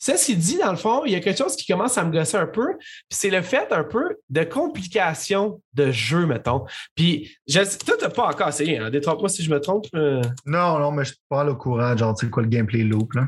Ceci 0.00 0.36
dit, 0.36 0.58
dans 0.58 0.70
le 0.70 0.76
fond, 0.76 1.04
il 1.04 1.12
y 1.12 1.16
a 1.16 1.20
quelque 1.20 1.38
chose 1.38 1.56
qui 1.56 1.66
commence 1.66 1.98
à 1.98 2.04
me 2.04 2.12
gosser 2.12 2.36
un 2.36 2.46
peu, 2.46 2.76
puis 2.78 3.18
c'est 3.18 3.30
le 3.30 3.42
fait 3.42 3.72
un 3.72 3.82
peu 3.82 4.16
de 4.30 4.44
complication 4.44 5.60
de 5.74 5.90
jeu, 5.90 6.24
mettons. 6.24 6.64
Puis, 6.94 7.36
je, 7.48 7.58
toi, 7.84 7.96
tu 7.98 8.04
n'as 8.04 8.10
pas 8.10 8.28
encore 8.28 8.48
essayé, 8.48 8.78
hein? 8.78 8.90
Détrompe-moi 8.90 9.28
si 9.28 9.42
je 9.42 9.50
me 9.50 9.60
trompe. 9.60 9.86
euh. 9.94 10.22
Non, 10.46 10.78
non, 10.78 10.92
mais 10.92 11.02
je 11.04 11.10
suis 11.10 11.20
pas 11.28 11.44
au 11.44 11.56
courant, 11.56 11.96
genre, 11.96 12.14
tu 12.16 12.26
sais 12.26 12.30
quoi, 12.30 12.44
le 12.44 12.48
gameplay 12.48 12.84
loop, 12.84 13.14
là. 13.14 13.26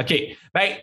OK. 0.00 0.12
Ben, 0.52 0.78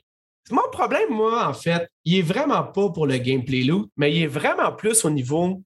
mon 0.52 0.70
problème, 0.72 1.10
moi, 1.10 1.48
en 1.50 1.54
fait, 1.54 1.90
il 2.06 2.20
est 2.20 2.22
vraiment 2.22 2.64
pas 2.64 2.90
pour 2.92 3.06
le 3.06 3.18
gameplay 3.18 3.64
loop, 3.64 3.92
mais 3.98 4.16
il 4.16 4.24
est 4.24 4.28
vraiment 4.28 4.72
plus 4.72 5.04
au 5.04 5.10
niveau 5.10 5.62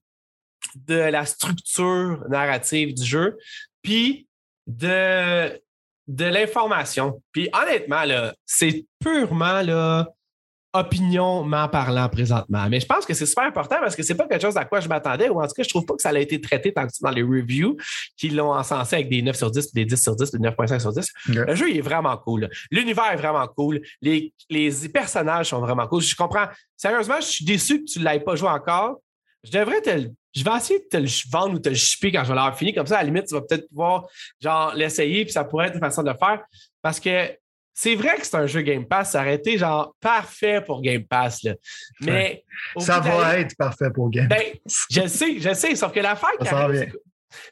de 0.74 0.94
la 0.94 1.24
structure 1.26 2.24
narrative 2.28 2.94
du 2.94 3.04
jeu, 3.04 3.38
puis 3.82 4.26
de, 4.66 5.60
de 6.10 6.24
l'information. 6.26 7.22
Puis 7.32 7.48
honnêtement, 7.52 8.04
là, 8.04 8.34
c'est 8.44 8.84
purement 9.00 9.62
là, 9.62 10.08
opinionment 10.72 11.68
parlant 11.68 12.08
présentement. 12.08 12.68
Mais 12.68 12.78
je 12.80 12.86
pense 12.86 13.04
que 13.04 13.12
c'est 13.14 13.26
super 13.26 13.44
important 13.44 13.76
parce 13.80 13.96
que 13.96 14.02
c'est 14.02 14.14
pas 14.14 14.26
quelque 14.28 14.42
chose 14.42 14.56
à 14.56 14.64
quoi 14.64 14.80
je 14.80 14.88
m'attendais, 14.88 15.28
ou 15.28 15.40
en 15.40 15.46
tout 15.46 15.54
cas, 15.56 15.62
je 15.62 15.68
trouve 15.68 15.84
pas 15.84 15.94
que 15.96 16.02
ça 16.02 16.10
a 16.10 16.18
été 16.18 16.40
traité 16.40 16.72
tant 16.72 16.86
que 16.86 16.92
dans 17.00 17.10
les 17.10 17.22
reviews 17.22 17.76
qui 18.16 18.28
l'ont 18.30 18.52
encensé 18.52 18.96
avec 18.96 19.08
des 19.08 19.22
9 19.22 19.36
sur 19.36 19.50
10, 19.50 19.66
puis 19.72 19.82
des 19.82 19.84
10 19.84 20.00
sur 20.02 20.14
10, 20.16 20.30
puis 20.30 20.40
des 20.40 20.48
9.5 20.48 20.78
sur 20.80 20.92
10. 20.92 21.06
Ok. 21.28 21.34
Le 21.34 21.54
jeu 21.54 21.70
il 21.70 21.78
est 21.78 21.82
vraiment 21.82 22.16
cool. 22.16 22.48
L'univers 22.70 23.10
est 23.12 23.16
vraiment 23.16 23.46
cool. 23.48 23.80
Les, 24.00 24.32
les 24.48 24.70
personnages 24.92 25.46
sont 25.48 25.60
vraiment 25.60 25.86
cool. 25.88 26.02
Je 26.02 26.14
comprends. 26.14 26.46
Sérieusement, 26.76 27.20
je 27.20 27.26
suis 27.26 27.44
déçu 27.44 27.80
que 27.84 27.90
tu 27.90 27.98
ne 27.98 28.04
l'aies 28.04 28.20
pas 28.20 28.36
joué 28.36 28.48
encore. 28.48 29.00
Je 29.42 29.50
devrais 29.50 29.80
te 29.80 29.90
le- 29.90 30.10
Je 30.34 30.44
vais 30.44 30.56
essayer 30.56 30.78
de 30.80 30.84
te 30.84 30.96
le 30.96 31.08
vendre 31.32 31.54
ou 31.54 31.58
te 31.58 31.68
le 31.68 31.74
shipper 31.74 32.12
quand 32.12 32.22
je 32.22 32.28
vais 32.28 32.34
l'avoir 32.36 32.56
fini. 32.56 32.72
Comme 32.72 32.86
ça, 32.86 32.96
à 32.98 33.02
la 33.02 33.04
limite, 33.06 33.26
tu 33.26 33.34
vas 33.34 33.40
peut-être 33.42 33.68
pouvoir 33.68 34.06
genre 34.40 34.74
l'essayer, 34.74 35.24
puis 35.24 35.32
ça 35.32 35.44
pourrait 35.44 35.66
être 35.68 35.74
une 35.74 35.80
façon 35.80 36.02
de 36.02 36.10
le 36.10 36.16
faire. 36.16 36.40
Parce 36.82 37.00
que 37.00 37.36
c'est 37.74 37.94
vrai 37.94 38.16
que 38.18 38.26
c'est 38.26 38.36
un 38.36 38.46
jeu 38.46 38.60
Game 38.62 38.86
Pass. 38.86 39.12
Ça 39.12 39.20
aurait 39.22 39.34
été 39.36 39.56
genre 39.58 39.94
parfait 40.00 40.60
pour 40.64 40.82
Game 40.82 41.04
Pass. 41.04 41.42
Là. 41.42 41.54
Mais 42.00 42.44
Ça 42.78 43.00
va 43.00 43.38
être 43.38 43.56
parfait 43.56 43.90
pour 43.94 44.10
Game. 44.10 44.28
ben, 44.28 44.42
je 44.90 45.00
le 45.00 45.08
sais, 45.08 45.40
je 45.40 45.54
sais, 45.54 45.74
sauf 45.74 45.92
que 45.92 46.00
l'affaire 46.00 46.30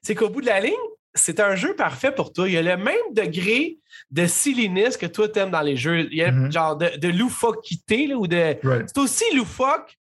c'est 0.03 0.15
qu'au- 0.15 0.29
bout 0.29 0.41
de 0.41 0.47
la 0.47 0.61
ligne, 0.61 0.73
c'est 1.15 1.41
un 1.41 1.55
jeu 1.55 1.75
parfait 1.75 2.13
pour 2.13 2.33
toi. 2.33 2.49
Il 2.49 2.55
y 2.55 2.59
a 2.59 2.63
le 2.63 2.77
même 2.77 2.97
degré 3.13 3.79
de 4.11 4.27
silliness 4.27 4.97
que 4.97 5.07
toi 5.07 5.29
t'aimes 5.29 5.51
dans 5.51 5.63
les 5.63 5.77
jeux. 5.77 6.09
Il 6.11 6.19
y 6.19 6.23
a 6.23 6.31
Mhm. 6.31 6.53
genre 6.53 6.77
de, 6.77 6.97
de 6.97 7.09
loufoquité, 7.09 8.07
là, 8.07 8.17
ou 8.17 8.27
de. 8.27 8.57
Right. 8.63 8.87
C'est 8.89 8.99
aussi 8.99 9.25
loufoque, 9.35 9.97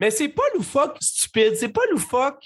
mais 0.00 0.10
c'est 0.10 0.28
pas 0.28 0.42
loufoque 0.54 0.96
stupide. 1.00 1.54
C'est 1.56 1.68
pas 1.72 1.82
loufoque. 1.90 2.44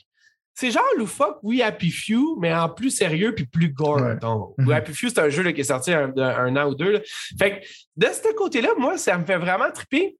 C'est 0.59 0.71
genre 0.71 0.83
loufoque, 0.97 1.39
oui, 1.43 1.61
Happy 1.61 1.91
Few, 1.91 2.39
mais 2.41 2.55
en 2.55 2.71
plus 2.71 2.91
sérieux 2.91 3.35
puis 3.35 3.45
plus 3.45 3.69
gore, 3.69 4.01
Ouais. 4.01 4.17
Mhm. 4.57 4.73
Happy 4.73 4.93
Few, 4.95 5.11
c'est 5.11 5.19
un 5.19 5.29
jeu 5.29 5.43
là, 5.43 5.53
qui 5.53 5.61
est 5.61 5.65
sorti 5.65 5.93
un, 5.93 6.11
un- 6.17 6.19
un 6.47 6.57
an 6.57 6.71
ou 6.71 6.75
deux. 6.75 6.93
là. 6.93 7.01
Fait 7.39 7.61
que 7.61 7.67
de 7.97 8.07
ce 8.07 8.33
côté-là, 8.35 8.71
moi, 8.79 8.97
ça 8.97 9.19
me 9.19 9.27
fait 9.27 9.37
vraiment 9.37 9.71
triper. 9.71 10.17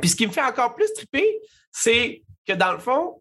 Puis 0.00 0.08
ce 0.10 0.16
qui 0.16 0.26
me 0.26 0.32
fait 0.32 0.42
encore 0.42 0.74
plus 0.74 0.90
triper, 0.94 1.26
c'est 1.72 2.22
que 2.48 2.54
dans 2.54 2.72
le 2.72 2.78
fond, 2.78 3.20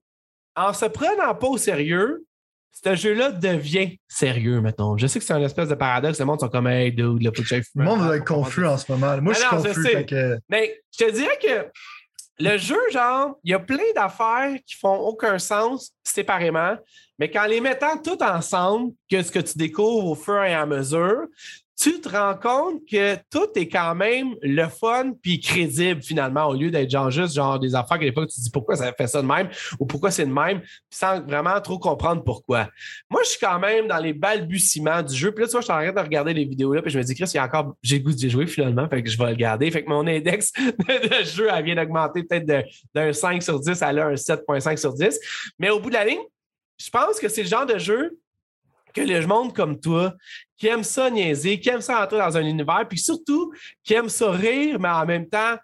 en 0.56 0.72
se 0.72 0.86
prenant 0.86 1.36
pas 1.36 1.48
au 1.48 1.58
sérieux, 1.58 2.24
ce 2.72 2.96
jeu-là 2.96 3.32
devient 3.32 3.98
sérieux, 4.08 4.62
mettons. 4.62 4.96
Je 4.98 5.08
sais 5.08 5.20
que 5.20 5.26
c'est 5.26 5.34
un 5.34 5.42
espèce 5.44 5.68
de 5.70 5.76
paradoxe. 5.76 6.20
Le 6.20 6.26
monde 6.26 6.40
sont 6.40 6.50
comme, 6.50 6.68
hey, 6.68 6.92
dude, 6.92 7.22
le 7.22 7.32
Le 7.76 7.84
monde 7.84 8.00
va 8.02 8.16
être 8.18 8.26
confus 8.26 8.66
en 8.66 8.78
ce 8.78 8.90
moment. 8.92 9.18
Moi, 9.22 9.34
je 9.34 9.40
suis 9.40 9.48
confus. 9.50 10.06
Que... 10.06 10.38
Mais 10.50 10.82
je 10.98 11.06
te 11.06 11.12
dirais 11.12 11.38
que 11.42 11.70
le 12.40 12.58
jeu, 12.58 12.80
genre, 12.92 13.38
il 13.44 13.52
y 13.52 13.54
a 13.54 13.60
plein 13.60 13.94
d'affaires 13.96 14.58
qui 14.66 14.76
font 14.76 14.96
aucun 14.96 15.40
sens 15.40 15.92
séparément, 16.04 16.76
mais 17.18 17.32
qu'en 17.32 17.46
les 17.46 17.62
mettant 17.62 17.98
toutes 17.98 18.22
ensemble, 18.22 18.94
que 19.10 19.22
ce 19.22 19.32
que 19.32 19.40
tu 19.40 19.58
découvres 19.58 20.12
au 20.12 20.16
fur 20.16 20.44
et 20.44 20.54
à 20.54 20.66
mesure, 20.66 21.28
tu 21.78 22.00
te 22.00 22.08
rends 22.10 22.36
compte 22.36 22.82
que 22.90 23.16
tout 23.30 23.48
est 23.56 23.68
quand 23.68 23.96
même 23.96 24.36
le 24.42 24.68
fun 24.68 25.12
puis 25.22 25.40
crédible 25.40 26.02
finalement, 26.02 26.46
au 26.46 26.54
lieu 26.54 26.72
d'être 26.72 26.90
genre 26.90 27.12
juste 27.12 27.36
genre 27.36 27.60
des 27.60 27.76
affaires 27.76 28.00
que 28.00 28.06
des 28.06 28.14
fois 28.14 28.26
tu 28.26 28.36
te 28.36 28.42
dis 28.42 28.50
pourquoi 28.50 28.76
ça 28.76 28.94
fait 28.94 29.08
ça 29.08 29.22
de 29.22 29.28
même 29.28 29.50
ou 29.80 29.86
pourquoi 29.86 30.12
c'est 30.12 30.26
de 30.26 30.32
même, 30.32 30.62
sans 30.90 31.22
vraiment 31.22 31.60
trop 31.60 31.78
comprendre 31.78 32.24
pourquoi. 32.24 32.70
Moi, 33.10 33.22
je 33.24 33.32
suis 33.32 33.40
quand 33.40 33.60
même 33.60 33.88
dans 33.88 33.98
les 33.98 34.14
balbutiements 34.14 35.02
du 35.04 35.14
jeu. 35.14 35.32
Puis 35.32 35.44
là, 35.44 35.48
tu 35.48 35.52
vois, 35.52 35.62
je 35.62 35.68
train 35.68 35.92
de 35.92 36.00
regarder 36.00 36.34
les 36.34 36.46
vidéos 36.46 36.74
là, 36.74 36.82
puis 36.82 36.92
je 36.92 36.98
me 36.98 37.04
dis, 37.04 37.16
Chris, 37.16 37.30
il 37.34 37.38
y 37.38 37.40
a 37.40 37.46
encore, 37.46 37.76
j'ai 37.82 38.00
goût 38.00 38.12
d'y 38.12 38.30
jouer 38.30 38.48
finalement, 38.48 38.88
fait 38.88 39.04
que 39.04 39.10
je 39.10 39.18
vais 39.18 39.30
le 39.30 39.36
garder. 39.36 39.70
Fait 39.70 39.84
que 39.84 39.90
mon 39.90 40.08
index 40.08 40.54
de 40.58 41.24
jeu, 41.26 41.48
elle 41.54 41.66
vient 41.66 41.76
d'augmenter 41.76 42.24
peut-être 42.24 42.46
d'un 42.94 43.14
5 43.14 43.44
sur 43.44 43.60
10 43.60 43.82
à 43.82 43.92
là 43.92 44.08
un 44.08 44.14
7.5 44.14 44.78
sur 44.78 44.94
10. 44.94 45.20
Mais 45.60 45.70
au 45.70 45.80
bout 45.80 45.90
de 45.90 45.96
la 45.96 46.06
ligne, 46.06 46.22
je 46.78 46.90
pense 46.90 47.20
que 47.20 47.28
c'est 47.28 47.44
le 47.44 47.50
genre 47.50 47.66
de 47.66 47.78
jeu 47.78 48.18
que 48.96 49.02
le 49.02 49.28
monde 49.28 49.54
comme 49.54 49.80
toi, 49.80 50.14
qui 50.58 50.68
aime 50.68 50.84
ça 50.84 51.10
niaiser, 51.10 51.60
qui 51.60 51.70
aime 51.70 51.82
ça 51.82 52.04
entrer 52.04 52.18
dans 52.18 52.38
un 52.38 52.46
univers, 52.46 52.88
puis 52.88 52.98
surtout 52.98 53.52
qui 53.84 53.94
aime 53.94 54.10
ça 54.10 54.32
rire, 54.32 54.80
mais 54.80 54.90
en 54.90 55.06
même 55.06 55.28
temps, 55.28 55.58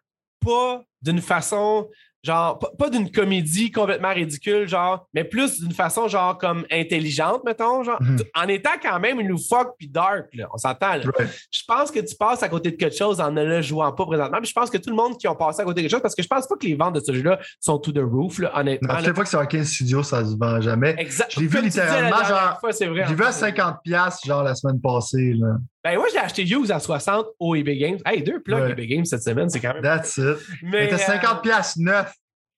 pas 0.44 0.84
d'une 1.02 1.22
façon 1.22 1.90
genre, 2.24 2.60
pas, 2.60 2.90
d'une 2.90 3.12
comédie 3.12 3.72
complètement 3.72 4.14
ridicule, 4.14 4.68
genre, 4.68 5.08
mais 5.14 5.24
plus 5.24 5.60
d'une 5.60 5.74
façon, 5.74 6.08
genre, 6.08 6.38
comme 6.38 6.66
intelligente, 6.72 7.44
mettons, 7.46 7.84
genre, 7.84 8.02
mhm. 8.02 8.20
en 8.36 8.48
étant 8.48 8.72
quand 8.82 9.00
même 9.00 9.20
une 9.20 9.28
loufoque 9.28 9.76
puis 9.78 9.88
dark, 9.88 10.28
là, 10.34 10.48
on 10.54 10.58
s'entend, 10.58 11.00
Je 11.02 11.62
pense 11.68 11.92
que 11.92 12.00
tu 12.00 12.16
passes 12.16 12.44
à 12.44 12.50
côté 12.50 12.72
de 12.72 12.76
quelque 12.76 12.96
chose 12.96 13.20
en 13.20 13.32
ne 13.32 13.44
le 13.44 13.62
jouant 13.62 13.92
pas 13.92 14.06
présentement, 14.06 14.38
puis 14.40 14.50
je 14.50 14.54
pense 14.54 14.70
que 14.70 14.78
tout 14.78 14.90
le 14.90 14.96
monde 14.96 15.18
qui 15.18 15.28
a 15.28 15.36
passé 15.36 15.62
à 15.62 15.64
côté 15.64 15.82
de 15.82 15.88
quelque 15.88 15.92
chose, 15.92 16.02
parce 16.02 16.16
que 16.16 16.24
je 16.24 16.28
pense 16.28 16.48
pas 16.48 16.56
que 16.56 16.66
les 16.66 16.76
ventes 16.76 16.96
de 16.96 17.00
ce 17.00 17.14
jeu-là 17.14 17.40
sont 17.60 17.80
to 17.80 17.92
the 17.92 18.04
roof, 18.04 18.40
là, 18.40 18.52
honnêtement. 18.58 19.00
chaque 19.00 19.16
fois 19.16 19.24
que 19.24 19.30
c'est 19.30 19.38
un 19.38 19.46
15 19.46 19.68
studios, 19.68 20.04
ça 20.04 20.24
se 20.24 20.36
vend 20.38 20.62
jamais. 20.62 20.96
Exact. 20.98 21.32
Je 21.34 21.40
l'ai 21.40 21.48
vu 21.48 21.62
littéralement, 21.62 22.24
genre, 22.24 22.60
j'ai 22.80 22.90
vu 22.90 23.24
à 23.24 23.32
50$, 23.32 24.26
genre, 24.26 24.44
la 24.44 24.56
semaine 24.56 24.80
passée, 24.80 25.34
là. 25.34 25.56
Ben, 25.84 25.98
moi, 25.98 26.08
j'ai 26.12 26.20
acheté 26.20 26.46
Hughes 26.46 26.72
à 26.72 26.80
60 26.80 27.26
au 27.40 27.56
eBay 27.56 27.78
Games. 27.78 28.00
Hey, 28.06 28.22
deux 28.22 28.42
plugs 28.42 28.70
eBay 28.70 28.88
Games 28.88 29.06
cette 29.06 29.24
semaine, 29.24 29.50
c'est 29.50 29.60
quand 29.60 29.74
même. 29.74 29.84
That's 29.84 30.18
it. 30.18 30.38
Mais, 30.62 30.88
t'as 30.88 30.98
50 30.98 31.24
euh... 31.24 31.42
pièces 31.42 31.78
neuf. 31.78 32.14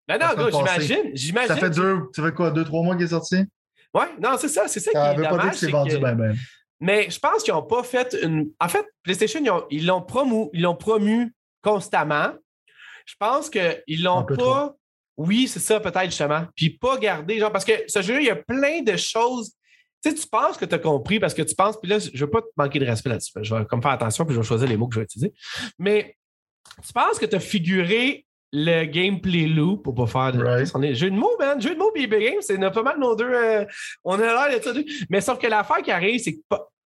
Ben 0.08 0.18
non, 0.20 0.34
gars, 0.36 0.50
j'imagine. 0.52 1.12
J'imagine. 1.14 1.48
Ça 1.48 1.56
fait 1.56 1.70
deux, 1.70 2.02
tu 2.14 2.22
fais 2.22 2.34
quoi, 2.34 2.52
deux, 2.52 2.66
trois 2.66 2.84
mois 2.84 2.96
qu'il 2.96 3.06
est 3.06 3.10
sorti? 3.10 3.38
Ouais, 3.94 4.08
non, 4.22 4.36
c'est 4.38 4.50
ça. 4.50 4.68
C'est 4.68 4.82
ça, 4.82 4.92
qui 4.92 4.98
est 4.98 5.24
dommage. 5.24 5.38
Pas 5.38 5.44
dit 5.44 5.50
que 5.52 5.56
c'est 5.56 5.72
vendu 5.72 5.98
ben, 5.98 6.16
ben. 6.16 6.36
Mais 6.82 7.10
je 7.10 7.18
pense 7.18 7.44
qu'ils 7.44 7.54
n'ont 7.54 7.64
pas 7.64 7.84
fait 7.84 8.18
une. 8.22 8.50
En 8.60 8.68
fait, 8.68 8.86
PlayStation, 9.04 9.42
ils 9.70 9.86
l'ont 9.86 10.02
promu, 10.02 10.50
ils 10.52 10.62
l'ont 10.62 10.76
promu 10.76 11.34
constamment. 11.62 12.34
Je 13.06 13.16
pense 13.18 13.50
qu'ils 13.50 14.04
l'ont 14.04 14.26
pas. 14.26 14.76
Oui, 15.16 15.48
c'est 15.48 15.60
ça, 15.60 15.80
peut-être 15.80 16.06
justement. 16.06 16.46
Puis 16.56 16.72
pas 16.72 16.98
garder, 16.98 17.40
genre, 17.40 17.52
parce 17.52 17.64
que 17.64 17.74
ce 17.88 18.02
jeu, 18.02 18.20
il 18.20 18.26
y 18.26 18.32
a 18.32 18.36
plein 18.36 18.82
de 18.82 18.98
choses 18.98 19.54
tu 20.04 20.10
sais, 20.10 20.16
tu 20.16 20.28
penses 20.28 20.58
que 20.58 20.66
tu 20.66 20.76
as 20.76 20.80
compris 20.80 21.20
parce 21.20 21.34
que 21.34 21.41
tu 21.41 21.56
penses, 21.56 21.80
puis 21.80 21.89
là, 21.89 21.97
je 21.99 22.12
ne 22.12 22.20
veux 22.20 22.30
pas 22.30 22.41
te 22.41 22.47
manquer 22.58 22.80
de 22.80 22.86
respect 22.86 23.10
là-dessus. 23.10 23.32
Je 23.41 23.56
vais 23.56 23.66
comme 23.66 23.82
faire 23.82 23.91
attention, 23.91 24.26
puis 24.26 24.36
je 24.36 24.39
vais 24.39 24.45
choisir 24.45 24.68
les 24.68 24.76
mots 24.76 24.88
que 24.88 24.95
je 24.95 24.99
vais 24.99 25.06
utiliser. 25.06 25.34
Mais 25.80 26.18
tu 26.86 26.91
penses 26.91 27.20
que 27.20 27.26
tu 27.26 27.36
as 27.36 27.39
figuré 27.39 28.26
le 28.51 28.86
gameplay 28.86 29.47
loop 29.47 29.84
pour 29.84 29.95
pas 29.95 30.06
faire 30.06 30.32
de. 30.34 30.43
Right. 30.43 30.72
Est, 30.84 30.95
jeu 30.95 31.10
de 31.10 31.16
mots, 31.16 31.36
man. 31.39 31.60
Jeu 31.62 31.74
de 31.74 31.80
mots 31.80 31.91
BB 31.93 32.20
Game, 32.20 32.41
c'est 32.41 32.60
pas 32.60 32.84
mal 32.84 32.99
nos 32.99 33.16
deux. 33.16 33.32
Euh, 33.32 33.66
on 34.04 34.20
a 34.20 34.49
l'air 34.49 34.60
de 34.60 34.64
ça. 34.64 34.72
Mais 35.10 35.22
sauf 35.22 35.39
que 35.39 35.47
l'affaire 35.47 35.82
qui 35.82 35.91
arrive, 35.91 36.20
c'est 36.20 36.34
que 36.34 36.39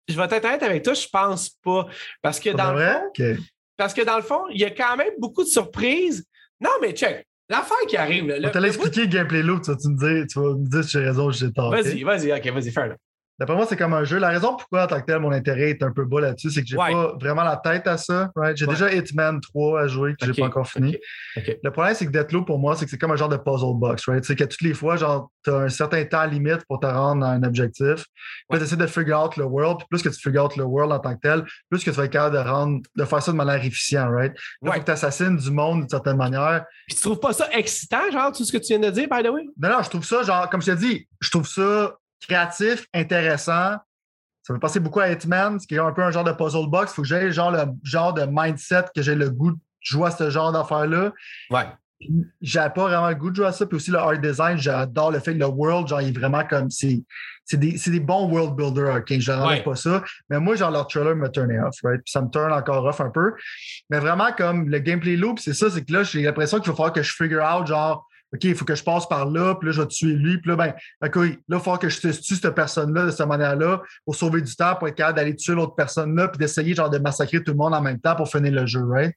je 0.07 0.15
vais 0.15 0.23
être 0.23 0.45
honnête 0.45 0.61
avec 0.61 0.83
toi, 0.83 0.93
je 0.93 1.07
pense 1.11 1.49
pas. 1.49 1.87
Parce 2.21 2.39
que 2.39 2.51
dans 2.51 2.73
le 2.73 2.85
fond. 2.85 3.43
Parce 3.77 3.93
que 3.93 4.03
dans 4.03 4.15
le 4.15 4.23
fond, 4.23 4.43
il 4.51 4.61
y 4.61 4.65
a 4.65 4.69
quand 4.69 4.95
même 4.95 5.13
beaucoup 5.17 5.43
de 5.43 5.49
surprises. 5.49 6.25
Non, 6.61 6.69
mais 6.81 6.93
check. 6.93 7.25
L'affaire 7.49 7.77
qui 7.87 7.97
arrive. 7.97 8.27
Là, 8.27 8.49
on 8.49 8.51
t'a 8.51 8.61
expliqué 8.61 9.01
le 9.01 9.07
gameplay 9.07 9.43
loop, 9.43 9.61
tu 9.63 9.71
vas, 9.71 9.77
tu 9.77 9.87
me 9.89 9.97
dire, 9.97 10.25
tu 10.27 10.39
vas 10.39 10.55
me 10.55 10.67
dire 10.67 10.83
si 10.83 10.91
j'ai 10.91 10.99
raison 10.99 11.27
ou 11.27 11.31
j'ai 11.31 11.51
tort. 11.51 11.71
Vas-y, 11.71 12.03
vas-y, 12.03 12.31
ok, 12.31 12.47
vas-y, 12.47 12.71
fais-le. 12.71 12.95
D'après 13.37 13.55
moi, 13.55 13.65
c'est 13.67 13.75
comme 13.75 13.93
un 13.93 14.05
jeu. 14.05 14.17
La 14.17 14.29
raison 14.29 14.55
pourquoi, 14.55 14.85
en 14.85 14.87
tant 14.87 15.01
que 15.01 15.05
tel, 15.05 15.19
mon 15.19 15.31
intérêt 15.31 15.71
est 15.71 15.83
un 15.83 15.91
peu 15.91 16.05
bas 16.05 16.21
là-dessus, 16.21 16.51
c'est 16.51 16.61
que 16.61 16.67
j'ai 16.67 16.77
pas 16.77 17.13
vraiment 17.19 17.43
la 17.43 17.57
tête 17.57 17.85
à 17.85 17.97
ça. 17.97 18.31
Right? 18.35 18.55
J'ai 18.55 18.65
déjà 18.65 18.93
Hitman 18.93 19.41
3 19.41 19.81
à 19.81 19.87
jouer, 19.87 20.15
que 20.15 20.25
j'ai 20.25 20.33
pas 20.33 20.47
encore 20.47 20.67
fini. 20.67 20.97
Le 21.35 21.69
problème, 21.69 21.93
c'est 21.95 22.05
que 22.05 22.11
Deathloop, 22.11 22.47
pour 22.47 22.59
moi, 22.59 22.75
c'est 22.75 22.85
que 22.85 22.91
c'est 22.91 22.97
comme 22.97 23.11
un 23.11 23.17
genre 23.17 23.29
de 23.29 23.37
puzzle 23.37 23.75
box. 23.75 24.07
Right? 24.07 24.23
C'est 24.23 24.35
que 24.35 24.45
toutes 24.45 24.61
les 24.61 24.73
fois, 24.73 24.95
genre, 24.95 25.29
tu 25.43 25.49
as 25.49 25.57
un 25.57 25.69
certain 25.69 26.03
temps 26.05 26.25
limite 26.25 26.65
pour 26.67 26.79
te 26.79 26.87
rendre 26.87 27.25
à 27.25 27.31
un 27.31 27.43
objectif. 27.43 28.05
Puis 28.49 28.59
tu 28.59 28.63
essaies 28.63 28.77
de 28.77 28.87
figure 28.87 29.21
out 29.21 29.35
le 29.35 29.43
world. 29.43 29.79
Puis 29.79 29.87
plus 29.89 30.01
que 30.01 30.09
tu 30.09 30.21
figure 30.21 30.45
out 30.45 30.55
le 30.55 30.63
world 30.63 30.93
en 30.93 30.99
tant 30.99 31.15
que 31.15 31.21
tel, 31.21 31.43
plus 31.69 31.83
que 31.83 31.89
tu 31.89 31.97
vas 31.97 32.05
être 32.05 32.11
capable 32.11 32.37
de, 32.37 32.49
rendre, 32.49 32.81
de 32.95 33.03
faire 33.03 33.21
ça 33.21 33.31
de 33.31 33.37
manière 33.37 33.63
efficiente. 33.63 34.11
Right? 34.11 34.33
Là, 34.61 34.71
faut 34.71 34.79
que 34.79 34.85
tu 34.85 34.91
assassines 34.91 35.35
du 35.35 35.51
monde 35.51 35.81
d'une 35.81 35.89
certaine 35.89 36.17
manière. 36.17 36.63
Puis 36.87 36.95
tu 36.95 37.01
trouves 37.01 37.19
pas 37.19 37.33
ça 37.33 37.49
excitant, 37.51 38.09
genre, 38.11 38.31
tout 38.31 38.45
ce 38.45 38.51
que 38.51 38.57
tu 38.57 38.67
viens 38.67 38.79
de 38.79 38.91
dire, 38.91 39.07
by 39.11 39.23
the 39.23 39.29
way? 39.29 39.43
Non, 39.57 39.69
non, 39.69 39.83
je 39.83 39.89
trouve 39.89 40.05
ça, 40.05 40.23
genre, 40.23 40.49
comme 40.49 40.61
je 40.61 40.71
t'ai 40.71 40.77
dit, 40.77 41.07
je 41.19 41.29
trouve 41.29 41.47
ça 41.47 41.95
créatif, 42.25 42.87
intéressant. 42.93 43.77
Ça 44.43 44.53
me 44.53 44.59
passer 44.59 44.79
beaucoup 44.79 44.99
à 44.99 45.09
Hitman, 45.09 45.59
ce 45.59 45.65
qui 45.65 45.75
est 45.75 45.79
un 45.79 45.91
peu 45.91 46.03
un 46.03 46.11
genre 46.11 46.23
de 46.23 46.31
puzzle 46.31 46.69
box. 46.69 46.91
Il 46.91 46.95
faut 46.95 47.01
que 47.01 47.07
j'ai 47.07 47.31
genre 47.31 47.51
le 47.51 47.63
genre 47.83 48.13
de 48.13 48.27
mindset 48.29 48.85
que 48.95 49.01
j'ai 49.01 49.15
le 49.15 49.29
goût 49.31 49.51
de 49.51 49.57
jouer 49.81 50.07
à 50.07 50.11
ce 50.11 50.29
genre 50.29 50.51
d'affaires-là. 50.51 51.13
Ouais. 51.49 51.65
J'avais 52.41 52.73
pas 52.73 52.83
vraiment 52.83 53.09
le 53.09 53.15
goût 53.15 53.31
de 53.31 53.35
jouer 53.35 53.47
à 53.47 53.51
ça. 53.51 53.65
Puis 53.65 53.77
aussi 53.77 53.89
le 53.89 53.97
art 53.97 54.19
design, 54.19 54.57
j'adore 54.57 55.11
le 55.11 55.19
fait 55.19 55.33
que 55.33 55.39
le 55.39 55.47
world, 55.47 55.87
genre, 55.87 56.01
il 56.01 56.09
est 56.09 56.17
vraiment 56.17 56.43
comme 56.45 56.69
c'est. 56.69 57.03
C'est 57.47 57.57
des, 57.57 57.73
des, 57.73 57.99
bons 57.99 58.27
world 58.27 58.55
builders, 58.55 58.95
OK? 58.95 59.19
Je 59.19 59.31
ne 59.31 59.63
pas 59.63 59.75
ça. 59.75 60.03
Mais 60.31 60.39
moi, 60.39 60.55
genre, 60.55 60.71
leur 60.71 60.87
trailer 60.87 61.15
me 61.15 61.27
turnait 61.29 61.59
off, 61.59 61.75
right? 61.83 62.01
Puis 62.03 62.11
ça 62.11 62.21
me 62.21 62.29
turn 62.29 62.51
encore 62.51 62.83
off 62.85 62.99
un 63.01 63.11
peu. 63.11 63.33
Mais 63.91 63.99
vraiment, 63.99 64.31
comme 64.35 64.67
le 64.67 64.79
gameplay 64.79 65.15
loop, 65.15 65.37
c'est 65.37 65.53
ça, 65.53 65.69
c'est 65.69 65.85
que 65.85 65.93
là, 65.93 66.01
j'ai 66.01 66.23
l'impression 66.23 66.59
qu'il 66.59 66.71
va 66.71 66.75
falloir 66.75 66.93
que 66.93 67.03
je 67.03 67.13
figure 67.13 67.43
out, 67.43 67.67
genre, 67.67 68.07
OK, 68.35 68.43
il 68.43 68.55
faut 68.55 68.65
que 68.65 68.75
je 68.75 68.83
passe 68.83 69.07
par 69.07 69.29
là, 69.29 69.55
puis 69.55 69.67
là, 69.67 69.71
je 69.71 69.81
vais 69.81 69.87
tuer 69.87 70.13
lui, 70.13 70.37
puis 70.37 70.51
là, 70.51 70.55
ben, 70.55 70.73
OK, 71.03 71.15
là, 71.15 71.35
il 71.49 71.59
faut 71.59 71.77
que 71.77 71.89
je 71.89 71.99
tue 71.99 72.35
cette 72.35 72.55
personne-là 72.55 73.05
de 73.05 73.11
cette 73.11 73.27
manière-là 73.27 73.81
pour 74.05 74.15
sauver 74.15 74.41
du 74.41 74.55
temps, 74.55 74.75
pour 74.75 74.87
être 74.87 74.95
capable 74.95 75.17
d'aller 75.17 75.35
tuer 75.35 75.53
l'autre 75.53 75.75
personne-là, 75.75 76.27
puis 76.27 76.37
d'essayer, 76.37 76.75
genre, 76.75 76.89
de 76.89 76.97
massacrer 76.99 77.43
tout 77.43 77.51
le 77.51 77.57
monde 77.57 77.73
en 77.73 77.81
même 77.81 77.99
temps 77.99 78.15
pour 78.15 78.29
finir 78.29 78.51
le 78.51 78.65
jeu, 78.65 78.83
right? 78.85 79.15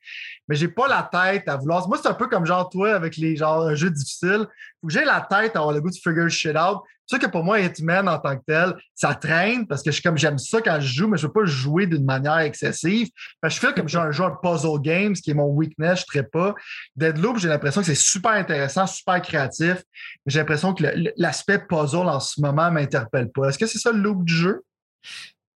Mais 0.48 0.56
j'ai 0.56 0.68
pas 0.68 0.88
la 0.88 1.08
tête 1.10 1.48
à 1.48 1.56
vouloir. 1.56 1.86
Moi, 1.88 1.98
c'est 2.00 2.08
un 2.08 2.14
peu 2.14 2.28
comme 2.28 2.46
genre 2.46 2.68
toi 2.68 2.94
avec 2.94 3.16
les 3.16 3.36
genre 3.36 3.62
un 3.62 3.74
jeu 3.74 3.90
difficile. 3.90 4.46
Faut 4.80 4.86
que 4.86 4.92
j'ai 4.92 5.04
la 5.04 5.20
tête 5.20 5.56
à 5.56 5.60
avoir 5.60 5.74
le 5.74 5.80
goût 5.80 5.90
de 5.90 5.96
figure 5.96 6.28
shit 6.30 6.56
out. 6.56 6.78
Sûr 7.08 7.18
que 7.18 7.26
pour 7.26 7.42
moi, 7.42 7.58
Hitman 7.60 8.06
en 8.06 8.18
tant 8.18 8.36
que 8.36 8.42
tel, 8.46 8.74
ça 8.94 9.14
traîne 9.14 9.66
parce 9.66 9.82
que 9.82 9.90
je 9.90 10.02
comme 10.02 10.18
j'aime 10.18 10.36
ça 10.36 10.60
quand 10.60 10.78
je 10.78 10.94
joue, 10.94 11.08
mais 11.08 11.16
je 11.16 11.26
veux 11.26 11.32
pas 11.32 11.46
jouer 11.46 11.86
d'une 11.86 12.04
manière 12.04 12.38
excessive. 12.38 13.08
je 13.42 13.58
fais 13.58 13.72
comme 13.72 13.88
j'ai 13.88 13.98
un 13.98 14.10
jeu 14.10 14.24
un 14.24 14.36
puzzle 14.42 14.80
games, 14.80 15.14
qui 15.14 15.30
est 15.30 15.34
mon 15.34 15.46
weakness, 15.46 16.04
je 16.12 16.18
ne 16.18 16.22
pas. 16.24 16.54
Deadloop, 16.96 17.38
j'ai 17.38 17.48
l'impression 17.48 17.80
que 17.80 17.86
c'est 17.86 17.94
super 17.94 18.32
intéressant, 18.32 18.86
super 18.86 19.22
créatif, 19.22 19.82
j'ai 20.26 20.38
l'impression 20.40 20.74
que 20.74 20.84
l'aspect 21.16 21.60
puzzle 21.66 22.08
en 22.08 22.20
ce 22.20 22.42
moment 22.42 22.70
m'interpelle 22.70 23.30
pas. 23.30 23.48
Est-ce 23.48 23.58
que 23.58 23.66
c'est 23.66 23.78
ça 23.78 23.90
le 23.90 24.00
loop 24.00 24.24
du 24.24 24.34
jeu? 24.34 24.62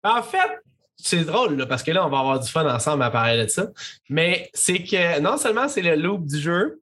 En 0.02 0.22
fait, 0.22 0.60
c'est 0.96 1.24
drôle, 1.24 1.66
parce 1.66 1.82
que 1.82 1.92
là, 1.92 2.06
on 2.06 2.10
va 2.10 2.18
avoir 2.18 2.40
du 2.40 2.50
fun 2.50 2.68
ensemble 2.68 3.02
à 3.04 3.10
parler 3.10 3.44
de 3.44 3.48
ça. 3.48 3.68
Mais 4.10 4.50
c'est 4.52 4.82
que 4.82 5.20
non 5.20 5.38
seulement 5.38 5.68
c'est 5.68 5.82
le 5.82 5.96
loop 5.96 6.26
du 6.26 6.38
jeu, 6.38 6.80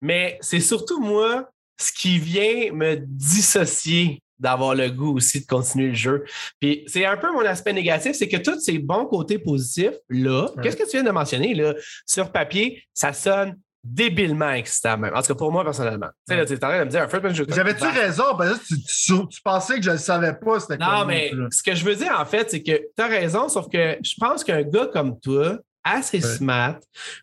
mais 0.00 0.38
c'est 0.40 0.60
surtout 0.60 0.98
moi 0.98 1.50
ce 1.80 1.92
qui 1.92 2.18
vient 2.18 2.72
me 2.72 2.96
dissocier 2.96 4.22
d'avoir 4.38 4.74
le 4.74 4.88
goût 4.90 5.16
aussi 5.16 5.40
de 5.40 5.46
continuer 5.46 5.88
le 5.88 5.94
jeu. 5.94 6.24
Puis 6.60 6.84
c'est 6.86 7.04
un 7.04 7.16
peu 7.16 7.32
mon 7.32 7.44
aspect 7.44 7.72
négatif, 7.72 8.12
c'est 8.12 8.28
que 8.28 8.36
tous 8.36 8.60
ces 8.60 8.78
bons 8.78 9.06
côtés 9.06 9.38
positifs, 9.38 9.96
là, 10.08 10.48
qu'est-ce 10.62 10.76
que 10.76 10.84
tu 10.84 10.92
viens 10.92 11.02
de 11.02 11.10
mentionner, 11.10 11.54
là, 11.54 11.74
sur 12.06 12.30
papier, 12.30 12.82
ça 12.94 13.12
sonne 13.12 13.56
débilement 13.84 14.50
excitant 14.50 14.98
même. 14.98 15.14
En 15.14 15.22
tout 15.22 15.28
cas, 15.28 15.34
pour 15.34 15.52
moi, 15.52 15.64
personnellement. 15.64 16.08
Tu 16.28 16.34
sais, 16.34 16.36
là, 16.36 16.46
tu 16.46 16.52
es 16.52 16.64
en 16.64 16.68
train 16.68 16.80
de 16.80 16.84
me 16.84 16.90
dire 16.90 17.08
un 17.10 17.32
jeu. 17.32 17.46
J'avais-tu 17.48 17.84
raison? 17.84 18.36
Parce 18.36 18.58
que 18.58 19.26
tu, 19.28 19.42
pensais 19.42 19.76
que 19.76 19.82
je 19.82 19.90
ne 19.90 19.94
le 19.94 20.00
savais 20.00 20.34
pas, 20.34 20.60
c'était 20.60 20.78
Non, 20.78 21.04
mais 21.06 21.32
ce 21.50 21.62
que 21.62 21.74
je 21.74 21.84
veux 21.84 21.94
dire, 21.94 22.14
en 22.18 22.24
fait, 22.24 22.50
c'est 22.50 22.62
que 22.62 22.72
tu 22.72 23.02
as 23.02 23.06
raison, 23.06 23.48
sauf 23.48 23.68
que 23.68 23.96
je 24.02 24.14
pense 24.18 24.44
qu'un 24.44 24.62
gars 24.62 24.88
comme 24.92 25.18
toi, 25.20 25.58
assez 25.94 26.20
smart, 26.20 26.78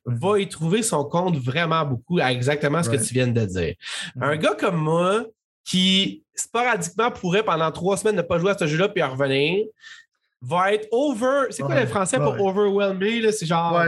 mhm. 0.06 0.18
va 0.18 0.40
y 0.40 0.48
trouver 0.48 0.84
son 0.84 1.04
compte 1.04 1.38
vraiment 1.38 1.86
beaucoup 1.86 2.20
à 2.20 2.32
exactement 2.32 2.84
ce 2.84 2.90
que 2.90 2.98
tu 2.98 3.14
viens 3.14 3.28
de 3.28 3.46
dire. 3.46 3.76
Mhm. 4.16 4.24
Un 4.24 4.36
gars 4.38 4.56
comme 4.56 4.78
moi, 4.78 5.26
qui 5.64 6.24
sporadiquement 6.36 7.12
pourrait 7.12 7.44
pendant 7.44 7.72
trois 7.72 7.98
semaines 7.98 8.16
ne 8.16 8.22
pas 8.22 8.38
jouer 8.38 8.52
à 8.52 8.58
ce 8.58 8.68
jeu-là 8.68 8.90
puis 8.90 9.02
en 9.02 9.12
revenir, 9.12 9.66
va 10.42 10.74
être 10.74 10.88
over. 10.92 11.48
C'est 11.50 11.64
quoi 11.64 11.80
le 11.80 11.88
français 11.88 12.18
pour 12.18 12.40
overwhelming? 12.40 13.32
C'est 13.32 13.46
genre. 13.46 13.84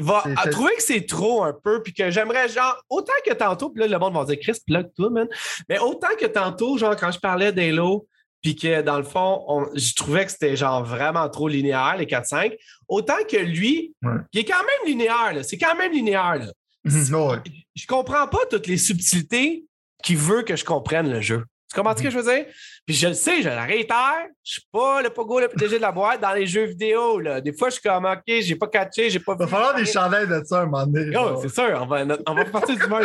Va 0.00 0.22
trouver 0.52 0.76
que 0.76 0.82
c'est 0.82 1.06
trop 1.06 1.42
un 1.42 1.52
peu, 1.52 1.82
puis 1.82 1.92
que 1.92 2.08
j'aimerais, 2.08 2.48
genre, 2.48 2.80
autant 2.88 3.12
que 3.26 3.34
tantôt, 3.34 3.70
puis 3.70 3.80
là, 3.80 3.88
le 3.88 3.98
monde 3.98 4.14
va 4.14 4.24
dire, 4.24 4.38
Chris, 4.40 4.56
plug 4.64 4.92
toi, 4.94 5.10
man. 5.10 5.26
Mais 5.68 5.80
autant 5.80 6.14
que 6.18 6.26
tantôt, 6.26 6.78
genre, 6.78 6.94
quand 6.94 7.10
je 7.10 7.18
parlais 7.18 7.50
d'Halo, 7.50 8.06
puis 8.42 8.56
que 8.56 8.82
dans 8.82 8.98
le 8.98 9.04
fond, 9.04 9.66
je 9.74 9.94
trouvais 9.94 10.24
que 10.24 10.32
c'était 10.32 10.56
genre 10.56 10.84
vraiment 10.84 11.28
trop 11.28 11.48
linéaire, 11.48 11.96
les 11.98 12.06
4-5. 12.06 12.56
Autant 12.88 13.16
que 13.28 13.36
lui, 13.36 13.94
il 14.32 14.40
est 14.40 14.44
quand 14.44 14.58
même 14.58 14.86
linéaire, 14.86 15.44
c'est 15.44 15.58
quand 15.58 15.76
même 15.76 15.92
linéaire. 15.92 16.36
Là. 16.36 16.46
Mhm, 16.84 17.42
je 17.74 17.86
comprends 17.86 18.26
pas 18.28 18.38
toutes 18.48 18.66
les 18.66 18.78
subtilités 18.78 19.64
qui 20.02 20.14
veut 20.14 20.42
que 20.42 20.56
je 20.56 20.64
comprenne 20.64 21.10
le 21.10 21.20
jeu. 21.20 21.44
Tu 21.70 21.76
comprends 21.76 21.94
ce 21.96 22.02
que 22.02 22.08
je 22.10 22.18
veux 22.18 22.32
dire? 22.34 22.46
Puis 22.86 22.96
je 22.96 23.08
le 23.08 23.14
sais, 23.14 23.42
je 23.42 23.48
le 23.50 23.56
réitère, 23.66 24.26
je 24.42 24.52
suis 24.52 24.62
pas 24.72 25.02
le 25.02 25.10
pogo 25.10 25.38
le 25.38 25.48
PDG 25.48 25.76
de 25.76 25.82
la 25.82 25.92
boîte 25.92 26.20
dans 26.22 26.32
les 26.32 26.46
jeux 26.46 26.64
vidéo. 26.64 27.20
Là. 27.20 27.42
Des 27.42 27.52
fois, 27.52 27.68
je 27.68 27.74
suis 27.74 27.82
comme, 27.82 28.06
OK, 28.06 28.22
j'ai 28.26 28.56
pas 28.56 28.68
catché, 28.68 29.10
j'ai 29.10 29.18
pas 29.20 29.34
Il 29.34 29.40
va 29.40 29.46
falloir 29.46 29.74
des 29.74 29.84
chandelles 29.84 30.28
de 30.28 30.42
ça 30.44 30.62
un 30.62 30.64
moment 30.64 30.86
donné. 30.86 31.14
Oh, 31.14 31.38
c'est 31.42 31.50
sûr, 31.54 31.78
on 31.82 31.86
va, 31.86 32.04
on 32.26 32.34
va 32.34 32.44
partir 32.46 32.74
du 32.74 32.86
long. 32.86 32.98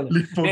là. 0.00 0.08
Les 0.10 0.24
pogos, 0.34 0.48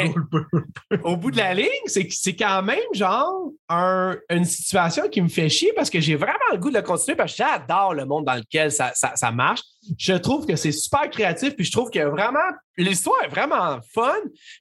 le. 0.90 1.00
Au 1.02 1.16
bout 1.16 1.32
de 1.32 1.38
la 1.38 1.52
ligne, 1.54 1.66
c'est 1.86 2.36
quand 2.36 2.62
même 2.62 2.78
genre 2.92 3.50
un- 3.68 4.16
une 4.30 4.44
situation 4.44 5.08
qui 5.08 5.20
me 5.20 5.28
fait 5.28 5.48
chier 5.48 5.72
parce 5.74 5.90
que 5.90 5.98
j'ai 6.00 6.14
vraiment 6.14 6.38
le 6.52 6.58
goût 6.58 6.70
de 6.70 6.76
le 6.76 6.82
continuer 6.82 7.16
parce 7.16 7.32
que 7.36 7.38
j'adore 7.42 7.94
le 7.94 8.04
monde 8.04 8.24
dans 8.24 8.34
lequel 8.34 8.70
ça, 8.70 8.92
ça, 8.94 9.12
ça 9.16 9.32
marche. 9.32 9.62
Je 9.98 10.14
trouve 10.14 10.46
que 10.46 10.56
c'est 10.56 10.72
super 10.72 11.08
créatif 11.10 11.54
puis 11.56 11.64
je 11.64 11.72
trouve 11.72 11.90
que 11.90 12.00
vraiment 12.00 12.38
l'histoire 12.76 13.22
est 13.24 13.28
vraiment 13.28 13.78
fun. 13.94 14.12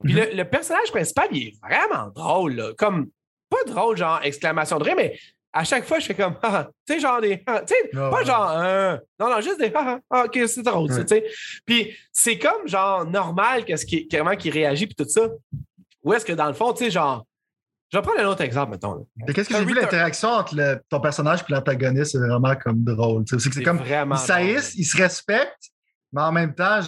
Puis 0.04 0.14
Mhm. 0.14 0.20
le, 0.20 0.36
le 0.38 0.44
personnage 0.46 0.92
principal, 0.92 1.28
il 1.32 1.48
est 1.48 1.54
vraiment 1.62 2.08
drôle. 2.16 2.54
là. 2.56 2.74
Comme 2.78 3.08
pas 3.50 3.64
drôle, 3.66 3.98
genre 3.98 4.20
exclamation 4.24 4.78
de 4.78 4.84
rire, 4.84 4.96
mais 4.98 5.18
à 5.54 5.64
chaque 5.64 5.86
fois, 5.86 5.98
je 6.00 6.06
fais 6.06 6.14
comme, 6.14 6.36
ah, 6.44 6.68
tu 6.86 6.94
sais, 6.94 7.00
genre 7.00 7.20
des, 7.22 7.42
ah, 7.48 7.62
tu 7.62 7.74
sais, 7.74 7.90
Ah, 7.96 8.10
pas 8.12 8.18
ouais. 8.20 8.26
genre, 8.26 8.52
euh, 8.58 8.98
non, 9.20 9.30
non, 9.30 9.42
juste 9.42 9.60
des, 9.60 9.72
ah, 9.74 9.98
ah, 9.98 10.00
ah, 10.12 10.24
ok, 10.26 10.40
c'est 10.48 10.62
drôle, 10.62 10.92
Ouais. 10.92 11.02
tu 11.06 11.08
sais. 11.08 11.26
Puis 11.66 11.96
c'est 12.12 12.38
comme, 12.38 12.68
genre, 12.68 13.06
normal 13.06 13.66
qu'est-ce 13.66 13.86
qui, 13.86 14.08
comment 14.08 14.36
qu'il 14.36 14.52
réagit, 14.52 14.86
puis 14.88 14.96
tout 14.96 15.08
ça. 15.10 15.30
Ou 16.04 16.14
est-ce 16.14 16.26
que 16.26 16.34
dans 16.34 16.48
le 16.48 16.54
fond, 16.54 16.74
tu 16.74 16.84
sais, 16.86 16.92
genre, 16.92 17.26
je 17.92 17.98
vais 17.98 18.02
prendre 18.02 18.20
un 18.20 18.26
autre 18.28 18.42
exemple, 18.42 18.72
mettons. 18.72 19.08
Qu'est-ce 19.34 19.50
que 19.50 19.56
j'ai 19.56 19.66
vu 19.66 19.74
l'interaction 19.74 20.30
entre 20.30 20.56
le- 20.56 20.82
ton 20.90 21.00
personnage 21.00 21.40
et 21.48 21.52
l'antagoniste, 21.54 22.12
c'est 22.14 22.18
vraiment 22.20 22.56
comme 22.56 22.84
drôle. 22.84 23.24
C'est 23.28 23.38
que 23.38 23.42
c'est 23.44 23.52
C'est 23.54 23.64
comme 23.64 23.78
vraiment 23.78 24.16
ils 24.16 24.20
saillissent, 24.20 24.76
ils 24.76 24.84
se 24.86 24.98
respectent, 24.98 25.70
mais 26.12 26.22
en 26.22 26.32
même 26.32 26.54
temps, 26.54 26.80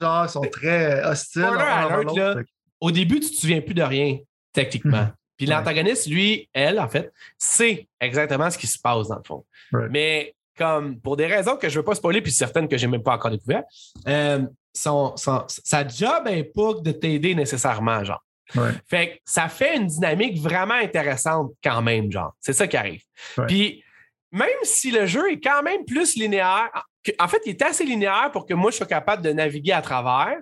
genre, 0.00 0.24
ils 0.24 0.28
sont 0.28 0.40
très 0.42 1.04
hostiles. 1.04 1.42
Alert, 1.44 2.14
là. 2.16 2.34
Fait 2.36 2.44
que- 2.44 2.48
Au 2.80 2.90
début, 2.90 3.20
tu 3.20 3.30
te 3.30 3.36
souviens 3.36 3.60
plus 3.60 3.74
de 3.74 3.82
rien, 3.82 4.18
techniquement. 4.52 5.02
Mhm. 5.02 5.12
Puis 5.36 5.46
Ouais. 5.46 5.54
l'antagoniste, 5.54 6.06
lui, 6.06 6.48
elle, 6.52 6.80
en 6.80 6.88
fait, 6.88 7.12
sait 7.38 7.88
exactement 8.00 8.50
ce 8.50 8.58
qui 8.58 8.66
se 8.66 8.78
passe 8.78 9.08
dans 9.08 9.16
le 9.16 9.22
fond. 9.26 9.44
Ouais. 9.72 9.88
Mais 9.90 10.34
comme 10.58 10.98
pour 11.00 11.16
des 11.16 11.26
raisons 11.26 11.56
que 11.56 11.68
je 11.68 11.74
ne 11.74 11.80
veux 11.80 11.84
pas 11.84 11.94
spoiler, 11.94 12.20
puis 12.20 12.32
certaines 12.32 12.68
que 12.68 12.76
j'ai 12.76 12.86
même 12.86 13.02
pas 13.02 13.14
encore 13.14 13.30
découvertes, 13.30 13.66
euh, 14.08 14.42
son, 14.74 15.16
son- 15.16 15.44
sa 15.48 15.86
job 15.86 16.24
n'est 16.26 16.44
pas 16.44 16.74
de 16.82 16.90
t'aider 16.92 17.34
nécessairement, 17.34 18.02
genre. 18.04 18.22
Ouais. 18.56 18.70
Fait 18.88 19.08
que 19.10 19.18
ça 19.24 19.48
fait 19.48 19.76
une 19.76 19.86
dynamique 19.86 20.38
vraiment 20.38 20.74
intéressante 20.74 21.52
quand 21.62 21.82
même, 21.82 22.10
genre. 22.10 22.34
C'est 22.40 22.52
ça 22.52 22.66
qui 22.66 22.76
arrive. 22.76 23.02
Ouais. 23.38 23.46
Puis 23.46 23.84
même 24.32 24.48
si 24.62 24.90
le 24.90 25.06
jeu 25.06 25.30
est 25.32 25.40
quand 25.40 25.62
même 25.62 25.84
plus 25.84 26.16
linéaire, 26.16 26.70
que- 27.04 27.12
en 27.18 27.28
fait, 27.28 27.40
il 27.46 27.50
est 27.50 27.62
assez 27.62 27.84
linéaire 27.84 28.30
pour 28.32 28.46
que 28.46 28.54
moi, 28.54 28.70
je 28.70 28.76
sois 28.76 28.86
capable 28.86 29.22
de 29.22 29.30
naviguer 29.32 29.72
à 29.72 29.82
travers, 29.82 30.36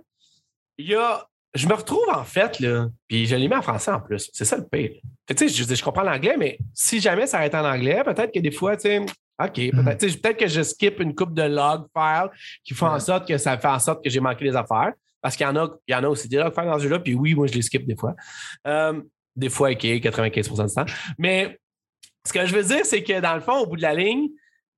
il 0.76 0.88
y 0.88 0.94
a. 0.94 1.24
Je 1.54 1.66
me 1.66 1.72
retrouve 1.72 2.06
en 2.10 2.24
fait, 2.24 2.60
là, 2.60 2.86
puis 3.08 3.26
je 3.26 3.34
l'ai 3.34 3.48
mis 3.48 3.54
en 3.54 3.62
français 3.62 3.90
en 3.90 4.00
plus. 4.00 4.28
C'est 4.34 4.44
ça 4.44 4.56
le 4.58 4.66
pire. 4.68 4.92
Tu 5.26 5.34
sais, 5.36 5.48
je, 5.48 5.74
je 5.74 5.82
comprends 5.82 6.02
l'anglais, 6.02 6.36
mais 6.38 6.58
si 6.74 7.00
jamais 7.00 7.26
ça 7.26 7.38
arrête 7.38 7.54
en 7.54 7.64
anglais, 7.64 8.02
peut-être 8.04 8.32
que 8.32 8.38
des 8.38 8.50
fois, 8.50 8.76
tu 8.76 8.82
sais, 8.82 8.98
OK, 9.42 9.54
peut-être 9.54 10.00
sais, 10.00 10.18
peut-être 10.18 10.36
que 10.36 10.46
je 10.46 10.62
skip 10.62 11.00
une 11.00 11.14
coupe 11.14 11.32
de 11.32 11.42
log 11.44 11.86
files 11.96 12.28
qui 12.62 12.74
font 12.74 12.88
en 12.88 13.00
sorte 13.00 13.26
que 13.26 13.38
ça 13.38 13.56
fait 13.56 13.66
en 13.68 13.78
sorte 13.78 14.04
que 14.04 14.10
j'ai 14.10 14.20
manqué 14.20 14.44
les 14.44 14.54
affaires. 14.56 14.92
Parce 15.20 15.36
qu'il 15.36 15.44
y 15.44 15.48
en 15.48 15.56
a, 15.56 15.68
il 15.86 15.92
y 15.92 15.94
en 15.94 16.04
a 16.04 16.08
aussi 16.08 16.28
des 16.28 16.36
files 16.36 16.64
dans 16.66 16.78
ce 16.78 16.84
jeu-là, 16.84 17.00
puis 17.00 17.14
oui, 17.14 17.34
moi, 17.34 17.46
je 17.46 17.52
les 17.54 17.62
skip 17.62 17.86
des 17.86 17.96
fois. 17.96 18.14
Euh, 18.66 19.00
des 19.36 19.48
fois, 19.48 19.70
OK, 19.70 19.78
95% 19.84 20.66
du 20.68 20.74
temps. 20.74 20.86
Mais 21.18 21.58
ce 22.26 22.32
que 22.32 22.44
je 22.46 22.54
veux 22.54 22.62
dire, 22.64 22.84
c'est 22.84 23.02
que 23.02 23.20
dans 23.20 23.34
le 23.34 23.40
fond, 23.40 23.58
au 23.58 23.66
bout 23.66 23.76
de 23.76 23.82
la 23.82 23.94
ligne, 23.94 24.28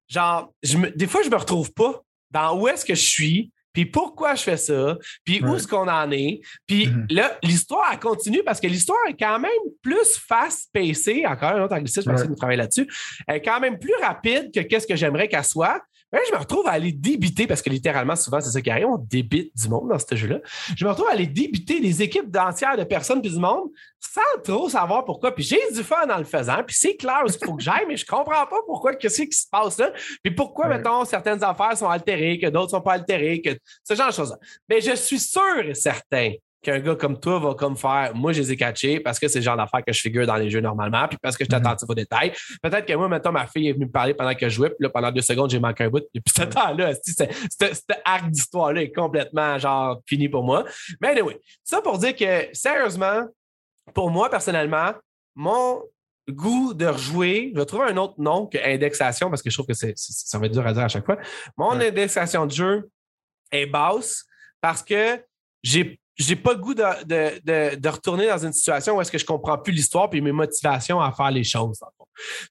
genre, 0.08 0.52
je 0.62 0.76
me- 0.78 0.90
des 0.90 1.06
fois, 1.06 1.22
je 1.22 1.30
me 1.30 1.36
retrouve 1.36 1.72
pas 1.72 2.02
dans 2.30 2.58
où 2.58 2.68
est-ce 2.68 2.84
que 2.84 2.94
je 2.94 3.04
suis, 3.08 3.52
puis 3.72 3.86
pourquoi 3.86 4.34
je 4.34 4.42
fais 4.42 4.56
ça, 4.56 4.98
puis 5.24 5.42
où 5.44 5.54
est-ce 5.54 5.68
qu'on 5.68 5.86
en 5.88 6.10
est. 6.10 6.40
Puis 6.66 6.88
Mhm. 6.88 7.06
là, 7.10 7.38
l'histoire, 7.42 7.88
elle 7.92 8.00
continue 8.00 8.42
parce 8.44 8.60
que 8.60 8.66
l'histoire 8.66 8.98
est 9.08 9.16
quand 9.18 9.38
même 9.38 9.50
plus 9.82 10.18
fast-pacée. 10.28 11.24
Encore 11.26 11.50
un 11.52 11.62
autre 11.62 11.74
anglicisme, 11.76 12.02
je 12.02 12.08
Ouais. 12.10 12.14
essayer 12.16 12.30
de 12.30 12.34
travailler 12.34 12.58
là-dessus. 12.58 12.88
Elle 13.28 13.36
est 13.36 13.42
quand 13.42 13.60
même 13.60 13.78
plus 13.78 13.94
rapide 14.02 14.50
que 14.52 14.60
qu'est-ce 14.60 14.86
que 14.86 14.96
j'aimerais 14.96 15.28
qu'elle 15.28 15.44
soit. 15.44 15.80
Là, 16.12 16.18
je 16.28 16.32
me 16.34 16.38
retrouve 16.38 16.66
à 16.66 16.72
aller 16.72 16.90
débiter, 16.92 17.46
parce 17.46 17.62
que 17.62 17.70
littéralement, 17.70 18.16
souvent, 18.16 18.40
c'est 18.40 18.50
ça 18.50 18.60
qui 18.60 18.68
arrive, 18.70 18.86
on 18.86 18.98
débite 18.98 19.56
du 19.56 19.68
monde 19.68 19.88
dans 19.88 19.98
ce 19.98 20.14
jeu-là. 20.16 20.40
Je 20.76 20.84
me 20.84 20.90
retrouve 20.90 21.06
à 21.08 21.12
aller 21.12 21.26
débiter 21.26 21.80
des 21.80 22.02
équipes 22.02 22.36
entières 22.36 22.76
de 22.76 22.82
personnes 22.84 23.22
puis 23.22 23.30
du 23.30 23.38
monde 23.38 23.68
sans 24.00 24.42
trop 24.42 24.68
savoir 24.68 25.04
pourquoi. 25.04 25.32
Puis 25.34 25.44
j'ai 25.44 25.60
du 25.72 25.84
fun 25.84 26.08
en 26.10 26.18
le 26.18 26.24
faisant, 26.24 26.62
puis 26.66 26.74
c'est 26.76 26.96
clair 26.96 27.20
où 27.24 27.28
il 27.30 27.46
faut 27.46 27.54
que 27.54 27.62
j'aille, 27.62 27.84
mais 27.86 27.96
je 27.96 28.06
comprends 28.06 28.46
pas 28.46 28.58
pourquoi, 28.66 28.94
qu'est-ce 28.96 29.22
qui 29.22 29.32
se 29.32 29.46
passe 29.48 29.78
là. 29.78 29.92
Puis 30.24 30.34
pourquoi, 30.34 30.66
Ouais. 30.66 30.78
mettons, 30.78 31.04
certaines 31.04 31.44
affaires 31.44 31.76
sont 31.76 31.88
altérées, 31.88 32.38
que 32.38 32.48
d'autres 32.48 32.70
sont 32.70 32.80
pas 32.80 32.94
altérées, 32.94 33.40
que 33.40 33.50
ce 33.84 33.94
genre 33.94 34.08
de 34.08 34.14
choses-là. 34.14 34.38
Mais 34.68 34.80
je 34.80 34.94
suis 34.96 35.18
sûr 35.20 35.60
et 35.64 35.74
certain 35.74 36.32
qu'un 36.62 36.78
gars 36.80 36.94
comme 36.94 37.18
toi 37.18 37.38
va 37.38 37.54
comme 37.54 37.76
faire, 37.76 38.12
moi, 38.14 38.32
je 38.32 38.40
les 38.40 38.52
ai 38.52 38.56
catchés 38.56 39.00
parce 39.00 39.18
que 39.18 39.28
c'est 39.28 39.38
le 39.38 39.44
genre 39.44 39.56
d'affaires 39.56 39.82
que 39.86 39.92
je 39.92 40.00
figure 40.00 40.26
dans 40.26 40.36
les 40.36 40.50
jeux 40.50 40.60
normalement, 40.60 41.08
puis 41.08 41.16
parce 41.22 41.36
que 41.36 41.44
je 41.44 41.48
suis 41.50 41.58
Mhm. 41.58 41.66
attentif 41.66 41.88
aux 41.88 41.94
détails. 41.94 42.32
Peut-être 42.62 42.84
que 42.86 42.92
moi, 42.94 43.08
mettons, 43.08 43.32
ma 43.32 43.46
fille 43.46 43.68
est 43.68 43.72
venue 43.72 43.86
me 43.86 43.90
parler 43.90 44.12
pendant 44.12 44.34
que 44.34 44.48
je 44.48 44.54
jouais, 44.54 44.68
puis 44.68 44.78
là, 44.80 44.90
pendant 44.90 45.10
deux 45.10 45.22
secondes, 45.22 45.48
j'ai 45.50 45.58
manqué 45.58 45.84
un 45.84 45.88
bout. 45.88 46.04
Et 46.12 46.20
puis, 46.20 46.34
ce 46.36 46.42
temps-là, 46.42 46.90
esti, 46.90 47.12
c'est- 47.12 47.30
ce 47.32 47.74
ce 47.74 47.80
arc 48.04 48.30
d'histoire-là 48.30 48.82
est 48.82 48.92
complètement, 48.92 49.58
genre, 49.58 50.00
fini 50.06 50.28
pour 50.28 50.42
moi. 50.42 50.64
Mais 51.00 51.08
anyway, 51.08 51.40
ça 51.64 51.80
pour 51.80 51.96
dire 51.98 52.14
que, 52.14 52.48
sérieusement, 52.52 53.22
pour 53.94 54.10
moi, 54.10 54.28
personnellement, 54.28 54.92
mon 55.34 55.82
goût 56.28 56.74
de 56.74 56.86
rejouer, 56.86 57.50
je 57.54 57.58
vais 57.58 57.66
trouver 57.66 57.84
un 57.86 57.96
autre 57.96 58.14
nom 58.18 58.46
que 58.46 58.58
indexation 58.58 59.30
parce 59.30 59.42
que 59.42 59.50
je 59.50 59.56
trouve 59.56 59.66
que 59.66 59.74
c'est- 59.74 59.94
ça 59.96 60.38
va 60.38 60.46
être 60.46 60.52
dur 60.52 60.66
à 60.66 60.72
dire 60.72 60.82
à 60.82 60.88
chaque 60.88 61.04
fois. 61.06 61.16
Mon 61.56 61.70
Ouais. 61.76 61.88
indexation 61.88 62.46
de 62.46 62.52
jeu 62.52 62.90
est 63.50 63.66
basse 63.66 64.24
parce 64.60 64.82
que 64.82 65.20
j'ai 65.62 65.99
j'ai 66.16 66.36
pas 66.36 66.52
le 66.52 66.58
goût 66.58 66.74
de, 66.74 66.82
de- 67.04 67.40
de- 67.44 67.76
de 67.76 67.88
retourner 67.88 68.26
dans 68.26 68.38
une 68.38 68.52
situation 68.52 68.96
où 68.96 69.00
est-ce 69.00 69.10
que 69.12 69.18
je 69.18 69.24
comprends 69.24 69.56
plus 69.58 69.72
l'histoire 69.72 70.10
puis 70.10 70.20
mes 70.20 70.32
motivations 70.32 71.00
à 71.00 71.12
faire 71.12 71.30
les 71.30 71.44
choses. 71.44 71.80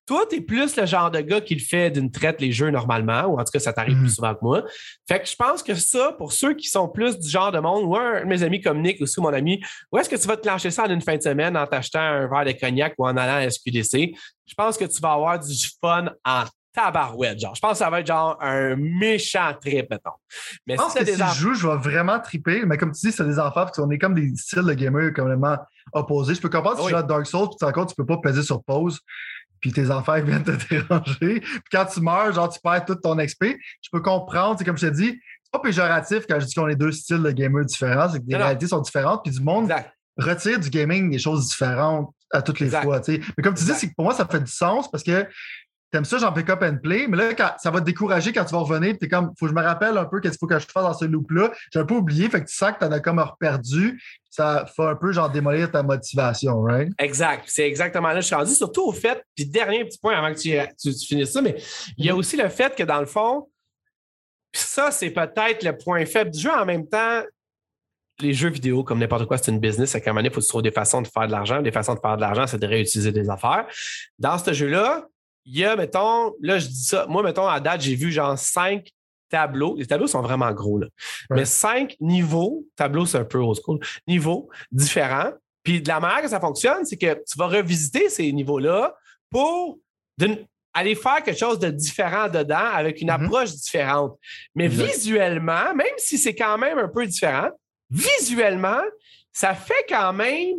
Toi, 0.08 0.26
tu 0.28 0.38
es 0.38 0.42
plus 0.42 0.76
le 0.78 0.86
genre 0.88 1.12
de 1.12 1.20
gars 1.20 1.42
qui 1.42 1.54
le 1.54 1.62
fait 1.64 1.92
d'une 1.92 2.10
traite 2.10 2.42
les 2.42 2.52
jeux 2.52 2.72
normalement, 2.72 3.26
ou 3.26 3.40
en 3.40 3.44
tout 3.44 3.52
cas, 3.52 3.60
ça 3.60 3.72
t'arrive 3.72 3.98
Mhm. 3.98 4.02
plus 4.06 4.16
souvent 4.16 4.34
que 4.34 4.40
moi. 4.42 4.64
Fait 5.08 5.20
que 5.20 5.28
je 5.28 5.36
pense 5.36 5.62
que 5.62 5.76
ça, 5.76 6.14
pour 6.18 6.34
ceux 6.34 6.56
qui 6.56 6.68
sont 6.68 6.88
plus 6.90 7.20
du 7.20 7.30
genre 7.30 7.52
de 7.52 7.60
monde, 7.60 7.84
ou 7.86 7.96
un 7.96 8.22
de 8.22 8.26
mes 8.26 8.42
amis 8.42 8.62
comme 8.62 8.82
Nick 8.82 9.00
aussi, 9.02 9.22
mon 9.22 9.32
ami, 9.32 9.62
où 9.92 10.00
est-ce 10.00 10.10
que 10.10 10.16
tu 10.16 10.28
vas 10.28 10.38
te 10.38 10.42
clencher 10.42 10.72
ça 10.72 10.86
en 10.86 10.90
une 10.90 11.02
fin 11.02 11.18
de 11.18 11.22
semaine 11.22 11.56
en 11.56 11.68
t'achetant 11.68 12.00
un 12.00 12.28
verre 12.28 12.46
de 12.46 12.60
cognac 12.60 12.96
ou 12.98 13.06
en 13.06 13.16
allant 13.16 13.36
à 13.46 13.48
SQDC? 13.52 14.16
Je 14.48 14.54
pense 14.56 14.76
que 14.76 14.86
tu 14.86 15.00
vas 15.02 15.12
avoir 15.14 15.38
du 15.40 15.54
fun 15.80 16.06
en 16.26 16.46
tabarouette. 16.84 17.40
Genre, 17.40 17.56
je 17.56 17.60
pense 17.62 17.72
que 17.74 17.78
ça 17.78 17.90
va 17.90 18.00
être 18.02 18.08
genre 18.08 18.38
un 18.42 18.76
méchant 18.76 19.54
trip, 19.60 19.90
mettons. 19.90 20.12
Mais 20.68 20.76
Je 20.76 20.82
pense 20.82 20.94
si 20.94 21.00
que 21.00 21.06
si 21.06 21.18
je 21.18 21.34
joue, 21.40 21.54
je 21.54 21.68
vais 21.68 21.76
vraiment 21.78 22.20
triper. 22.20 22.66
Mais 22.66 22.78
comme 22.78 22.92
tu 22.92 23.08
dis, 23.08 23.12
c'est 23.12 23.26
des 23.26 23.40
enfants, 23.40 23.66
parce 23.66 23.78
qu'on 23.78 23.90
est 23.92 23.98
comme 23.98 24.16
des 24.16 24.32
styles 24.36 24.64
de 24.64 24.74
gamers 24.74 25.14
complètement 25.14 25.58
opposés. 25.94 26.36
Je 26.36 26.42
peux 26.42 26.50
comprendre 26.50 26.78
si 26.78 26.82
Oui. 26.84 26.88
tu 26.88 26.92
joues 26.92 26.98
à 26.98 27.04
Dark 27.04 27.26
Souls, 27.26 27.50
puis 27.60 27.68
encore, 27.68 27.88
tu 27.88 27.96
peux 27.96 28.06
pas 28.06 28.18
peser 28.18 28.44
sur 28.44 28.64
pause, 28.64 29.00
puis 29.60 29.72
tes 29.74 29.90
enfants 29.92 30.16
ils 30.16 30.24
viennent 30.24 30.44
te 30.44 30.52
déranger. 30.70 31.40
Puis 31.42 31.62
quand 31.72 31.86
tu 31.86 32.00
meurs, 32.02 32.32
genre, 32.34 32.50
tu 32.50 32.60
perds 32.62 32.86
tout 32.86 32.96
ton 32.96 33.16
XP. 33.18 33.58
Je 33.82 33.90
peux 33.92 34.02
comprendre, 34.02 34.56
c'est 34.58 34.66
comme 34.66 34.78
je 34.78 34.88
te 34.88 34.94
dis, 34.94 35.20
c'est 35.44 35.52
pas 35.52 35.60
péjoratif 35.60 36.26
quand 36.30 36.40
je 36.40 36.46
dis 36.46 36.54
qu'on 36.54 36.68
est 36.68 36.76
deux 36.76 36.92
styles 36.92 37.24
de 37.24 37.32
gamers 37.32 37.66
différents, 37.66 38.08
c'est 38.10 38.20
que 38.20 38.26
les 38.28 38.34
Non, 38.34 38.40
non. 38.40 38.46
réalités 38.46 38.68
sont 38.68 38.82
différentes, 38.82 39.24
puis 39.24 39.34
du 39.34 39.42
monde 39.42 39.64
Exact. 39.66 39.94
retire 40.18 40.60
du 40.60 40.70
gaming 40.70 41.10
des 41.10 41.20
choses 41.20 41.48
différentes 41.50 42.14
à 42.32 42.44
toutes 42.44 42.60
les 42.60 42.68
Exact. 42.68 42.84
fois. 42.84 43.02
Mais 43.08 43.44
comme 43.44 43.56
tu 43.56 43.64
dis, 43.64 43.70
Exact. 43.72 43.80
c'est 43.80 43.88
que 43.90 43.94
pour 43.96 44.06
moi, 44.06 44.14
ça 44.14 44.28
fait 44.28 44.40
du 44.40 44.52
sens 44.52 44.90
parce 44.92 45.04
que 45.04 45.28
t'aimes 45.92 46.06
ça, 46.06 46.18
j'en 46.18 46.32
pick 46.32 46.50
up 46.50 46.62
and 46.62 46.78
play, 46.84 47.08
mais 47.08 47.18
là, 47.18 47.34
quand, 47.34 47.52
ça 47.58 47.72
va 47.72 47.80
te 47.80 47.86
décourager 47.86 48.32
quand 48.32 48.46
tu 48.46 48.52
vas 48.54 48.60
revenir, 48.60 48.96
tu 48.98 49.06
es 49.06 49.10
comme, 49.10 49.32
faut 49.38 49.46
que 49.46 49.50
je 49.52 49.56
me 49.56 49.62
rappelle 49.62 49.98
un 49.98 50.06
peu 50.06 50.20
qu'est-ce 50.20 50.34
qu'il 50.34 50.40
faut 50.40 50.48
que 50.48 50.60
je 50.60 50.66
fasse 50.66 50.84
dans 50.84 50.94
ce 50.94 51.06
loop-là. 51.06 51.52
J'ai 51.74 51.80
un 51.80 51.86
peu 51.86 51.96
oublié, 51.96 52.30
fait 52.30 52.42
que 52.44 52.48
tu 52.50 52.56
sens 52.56 52.74
que 52.74 52.80
t'en 52.80 52.92
as 52.92 53.00
comme 53.00 53.24
perdu. 53.40 54.02
Ça 54.30 54.66
fait 54.76 54.84
un 54.84 54.96
peu 54.96 55.12
genre 55.12 55.30
démolir 55.30 55.72
ta 55.72 55.82
motivation, 55.82 56.62
right? 56.62 56.92
Exact. 57.00 57.46
C'est 57.48 57.68
exactement 57.68 58.10
là 58.10 58.16
que 58.16 58.22
je 58.22 58.28
suis 58.28 58.36
rendu, 58.36 58.54
surtout 58.54 58.84
au 58.88 58.92
fait, 58.92 59.24
puis 59.36 59.46
dernier 59.46 59.84
petit 59.86 59.98
point 59.98 60.16
avant 60.18 60.34
que 60.34 60.40
tu, 60.40 60.52
tu- 60.80 60.96
tu 60.96 61.06
finisses 61.08 61.32
ça, 61.32 61.42
mais 61.42 61.56
il 61.98 62.06
y 62.06 62.10
a 62.10 62.16
aussi 62.16 62.38
le 62.38 62.48
fait 62.50 62.76
que 62.76 62.84
dans 62.84 63.00
le 63.00 63.08
fond, 63.08 63.50
ça, 64.54 64.92
c'est 64.92 65.12
peut-être 65.12 65.64
le 65.64 65.78
point 65.78 66.06
faible 66.06 66.32
du 66.32 66.40
jeu. 66.40 66.52
En 66.52 66.66
même 66.66 66.88
temps, 66.88 67.22
les 68.20 68.34
jeux 68.34 68.50
vidéo, 68.50 68.84
comme 68.84 69.00
n'importe 69.00 69.26
quoi, 69.26 69.38
c'est 69.38 69.52
une 69.52 69.60
business. 69.60 69.96
À 69.96 69.98
un 69.98 70.02
moment 70.08 70.16
donné, 70.18 70.30
il 70.30 70.34
faut 70.34 70.42
se 70.42 70.50
trouver 70.50 70.64
des 70.64 70.72
façons 70.72 71.02
de 71.02 71.08
faire 71.08 71.28
de 71.28 71.32
l'argent. 71.32 71.62
Des 71.62 71.72
façons 71.72 71.94
de 71.96 72.00
faire 72.00 72.16
de 72.16 72.22
l'argent, 72.22 72.48
c'est 72.48 72.60
de 72.60 72.68
réutiliser 72.68 73.12
des 73.12 73.30
affaires. 73.30 73.66
Dans 74.18 74.38
ce 74.38 74.52
jeu-là, 74.54 75.08
il 75.46 75.58
y 75.60 75.66
a, 75.66 75.76
mettons, 75.76 76.34
là, 76.42 76.60
je 76.60 76.68
dis 76.68 76.84
ça, 76.84 77.06
moi, 77.08 77.24
mettons, 77.24 77.48
à 77.48 77.60
date, 77.60 77.82
j'ai 77.82 77.96
vu 77.96 78.12
genre 78.12 78.38
cinq 78.38 78.88
tableaux. 79.30 79.76
Les 79.78 79.86
tableaux 79.86 80.08
sont 80.08 80.22
vraiment 80.22 80.52
gros, 80.52 80.80
là. 80.80 80.88
Ouais. 81.30 81.38
Mais 81.38 81.46
cinq 81.46 81.96
niveaux, 82.00 82.66
tableau, 82.76 83.06
c'est 83.06 83.18
un 83.20 83.26
peu 83.26 83.38
old 83.40 83.58
school, 83.64 83.80
niveaux 84.08 84.50
différents. 84.72 85.32
Puis 85.64 85.82
de 85.82 85.88
la 85.88 86.00
manière 86.00 86.22
que 86.22 86.28
ça 86.28 86.40
fonctionne, 86.40 86.86
c'est 86.86 86.98
que 86.98 87.14
tu 87.14 87.38
vas 87.38 87.48
revisiter 87.48 88.10
ces 88.10 88.32
niveaux-là 88.32 88.96
pour 89.30 89.78
aller 90.74 90.96
faire 90.96 91.22
quelque 91.24 91.38
chose 91.40 91.60
de 91.60 91.70
différent 91.70 92.28
dedans 92.30 92.56
avec 92.74 93.02
une 93.02 93.12
Mhm. 93.12 93.26
approche 93.26 93.52
différente. 93.54 94.18
Mais 94.56 94.66
Exact. 94.66 94.86
visuellement, 94.86 95.74
même 95.76 95.88
si 95.98 96.18
c'est 96.18 96.36
quand 96.36 96.58
même 96.58 96.78
un 96.78 96.88
peu 96.88 97.06
différent, 97.06 97.50
visuellement, 97.90 98.82
ça 99.32 99.54
fait 99.54 99.86
quand 99.88 100.14
même 100.14 100.56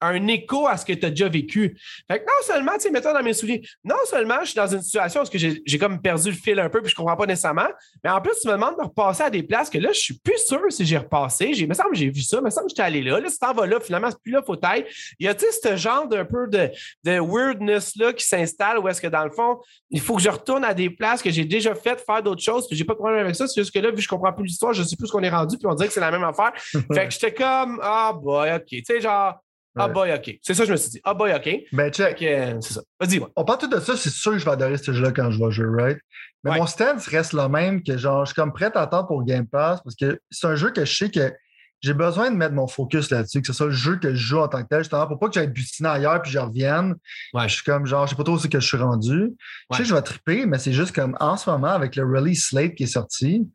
un 0.00 0.26
écho 0.28 0.66
à 0.66 0.76
ce 0.76 0.84
que 0.84 0.92
tu 0.92 1.06
as 1.06 1.10
déjà 1.10 1.28
vécu. 1.28 1.76
Fait 2.10 2.20
que 2.20 2.24
non 2.24 2.42
seulement, 2.42 2.72
tu 2.74 2.82
sais, 2.82 2.90
mettons 2.90 3.12
dans 3.12 3.22
mes 3.22 3.32
souvenirs, 3.32 3.60
non 3.84 3.96
seulement 4.06 4.36
je 4.40 4.46
suis 4.46 4.56
dans 4.56 4.66
une 4.66 4.82
situation 4.82 5.22
où 5.22 5.24
j'ai, 5.32 5.62
j'ai 5.64 5.78
comme 5.78 6.00
perdu 6.00 6.30
le 6.30 6.36
fil 6.36 6.58
un 6.58 6.68
peu 6.68 6.80
puis 6.80 6.90
je 6.90 6.96
comprends 6.96 7.16
pas 7.16 7.26
nécessairement, 7.26 7.68
mais 8.04 8.10
en 8.10 8.20
plus, 8.20 8.32
tu 8.40 8.48
me 8.48 8.52
demandes 8.52 8.76
de 8.76 8.84
repasser 8.84 9.22
à 9.24 9.30
des 9.30 9.42
places 9.42 9.70
que 9.70 9.78
là, 9.78 9.90
je 9.92 9.98
suis 9.98 10.14
plus 10.18 10.38
sûr 10.46 10.60
si 10.70 10.84
j'ai 10.84 10.98
repassé. 10.98 11.54
J'ai, 11.54 11.66
me 11.66 11.74
semble 11.74 11.90
que 11.90 11.98
j'ai 11.98 12.10
vu 12.10 12.22
ça, 12.22 12.40
me 12.40 12.50
semble 12.50 12.66
que 12.66 12.70
j'étais 12.70 12.82
allé 12.82 13.02
là. 13.02 13.20
Là, 13.20 13.28
si 13.28 13.38
t'en 13.38 13.52
vas 13.52 13.66
là, 13.66 13.80
finalement, 13.80 14.10
c'est 14.10 14.20
plus 14.20 14.32
là, 14.32 14.42
faut 14.42 14.56
taille. 14.56 14.84
Il 15.18 15.26
y 15.26 15.28
a, 15.28 15.34
tu 15.34 15.46
sais, 15.46 15.70
ce 15.70 15.76
genre 15.76 16.06
d'un 16.06 16.24
peu 16.24 16.46
de, 16.48 16.70
de 17.04 17.20
weirdness-là 17.20 18.12
qui 18.12 18.24
s'installe 18.24 18.78
où 18.78 18.88
est-ce 18.88 19.00
que 19.00 19.06
dans 19.06 19.24
le 19.24 19.30
fond, 19.30 19.58
il 19.90 20.00
faut 20.00 20.16
que 20.16 20.22
je 20.22 20.30
retourne 20.30 20.64
à 20.64 20.74
des 20.74 20.90
places 20.90 21.22
que 21.22 21.30
j'ai 21.30 21.44
déjà 21.44 21.74
faites, 21.74 22.04
faire 22.04 22.22
d'autres 22.22 22.42
choses, 22.42 22.66
puis 22.68 22.76
j'ai 22.76 22.84
pas 22.84 22.94
de 22.94 22.98
problème 22.98 23.20
avec 23.20 23.34
ça. 23.34 23.46
C'est 23.46 23.60
juste 23.60 23.74
que 23.74 23.80
là, 23.80 23.90
vu 23.90 23.96
que 23.96 24.02
je 24.02 24.08
comprends 24.08 24.32
plus 24.32 24.44
l'histoire, 24.44 24.72
je 24.72 24.82
sais 24.82 24.96
plus 24.96 25.06
ce 25.06 25.12
qu'on 25.12 25.22
est 25.22 25.30
rendu, 25.30 25.56
puis 25.58 25.66
on 25.66 25.74
dirait 25.74 25.88
que 25.88 25.94
c'est 25.94 26.00
la 26.00 26.10
même 26.10 26.24
affaire. 26.24 26.52
fait 26.72 27.08
que 27.08 27.10
j'étais 27.10 27.34
comme, 27.34 27.80
ah, 27.82 28.12
boy, 28.12 28.52
OK. 28.54 28.66
Tu 28.68 28.82
sais, 28.84 29.00
genre, 29.00 29.40
ah 29.78 29.88
boy, 29.88 30.12
OK. 30.12 30.38
C'est 30.42 30.54
ça 30.54 30.62
que 30.62 30.68
je 30.68 30.72
me 30.72 30.76
suis 30.76 30.90
dit. 30.90 31.00
Ah 31.04 31.14
boy, 31.14 31.32
OK. 31.34 31.48
Ben, 31.72 31.92
check. 31.92 32.22
Euh, 32.22 32.58
c'est 32.60 32.74
ça. 32.74 32.82
Vas-y, 33.00 33.18
moi. 33.18 33.30
On 33.36 33.44
parle 33.44 33.58
tout 33.58 33.68
de 33.68 33.80
ça, 33.80 33.96
c'est 33.96 34.10
sûr 34.10 34.32
que 34.32 34.38
je 34.38 34.44
vais 34.44 34.50
adorer 34.50 34.76
ce 34.76 34.92
jeu-là 34.92 35.12
quand 35.12 35.30
je 35.30 35.38
vais 35.42 35.50
jouer, 35.50 35.82
right? 35.82 35.98
Mais 36.44 36.56
mon 36.56 36.66
stance 36.66 37.06
reste 37.08 37.32
le 37.32 37.48
même 37.48 37.82
que 37.82 37.96
genre, 37.96 38.24
je 38.24 38.32
suis 38.32 38.34
comme 38.34 38.52
prêt 38.52 38.70
à 38.74 38.82
attendre 38.82 39.08
pour 39.08 39.24
Game 39.24 39.46
Pass 39.46 39.80
parce 39.82 39.96
que 39.96 40.20
c'est 40.30 40.46
un 40.46 40.54
jeu 40.54 40.70
que 40.70 40.84
je 40.84 40.96
sais 40.96 41.10
que 41.10 41.32
j'ai 41.80 41.94
besoin 41.94 42.30
de 42.30 42.36
mettre 42.36 42.54
mon 42.54 42.66
focus 42.66 43.10
là-dessus, 43.10 43.40
que 43.40 43.46
ce 43.46 43.52
soit 43.52 43.66
le 43.66 43.72
jeu 43.72 43.96
que 43.96 44.10
je 44.12 44.16
joue 44.16 44.38
en 44.38 44.48
tant 44.48 44.62
que 44.62 44.68
tel, 44.68 44.80
justement, 44.80 45.06
pour 45.06 45.18
pas 45.18 45.28
que 45.28 45.34
j'aille 45.34 45.48
butiner 45.48 45.88
ailleurs 45.88 46.22
puis 46.22 46.30
je 46.30 46.38
revienne. 46.38 46.94
Je 47.34 47.48
suis 47.48 47.64
comme 47.64 47.86
genre, 47.86 48.06
je 48.06 48.10
sais 48.10 48.16
pas 48.16 48.24
trop 48.24 48.36
où 48.36 48.48
que 48.48 48.60
je 48.60 48.66
suis 48.66 48.76
rendu. 48.76 49.30
Je 49.70 49.76
sais 49.76 49.82
que 49.82 49.88
je 49.88 49.94
vais 49.94 50.02
triper, 50.02 50.46
mais 50.46 50.58
c'est 50.58 50.72
juste 50.72 50.94
comme 50.94 51.16
en 51.20 51.36
ce 51.36 51.48
moment, 51.48 51.68
avec 51.68 51.94
le 51.94 52.04
release 52.04 52.46
slate 52.46 52.74
qui 52.74 52.84
est 52.84 52.86
sorti, 52.86 53.46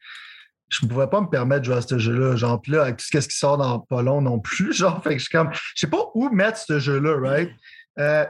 je 0.73 0.85
ne 0.85 0.89
pouvais 0.89 1.07
pas 1.07 1.21
me 1.21 1.27
permettre 1.27 1.61
de 1.61 1.65
jouer 1.65 1.75
à 1.75 1.81
ce 1.81 1.97
jeu-là. 1.97 2.35
Genre, 2.35 2.59
puis 2.61 2.71
là, 2.71 2.83
avec 2.83 2.97
tout 2.97 3.05
ce 3.05 3.27
qui 3.27 3.37
sort 3.37 3.57
dans 3.57 3.79
pas 3.79 4.01
long 4.01 4.21
non 4.21 4.39
plus, 4.39 4.73
genre, 4.77 5.01
fait 5.03 5.11
que 5.11 5.19
je 5.19 5.25
suis 5.25 5.31
comme, 5.31 5.51
je 5.53 5.79
sais 5.81 5.87
pas 5.87 6.09
où 6.15 6.29
mettre 6.29 6.57
ce 6.57 6.79
jeu-là, 6.79 7.17
right? 7.19 7.51
Euh, 7.99 8.25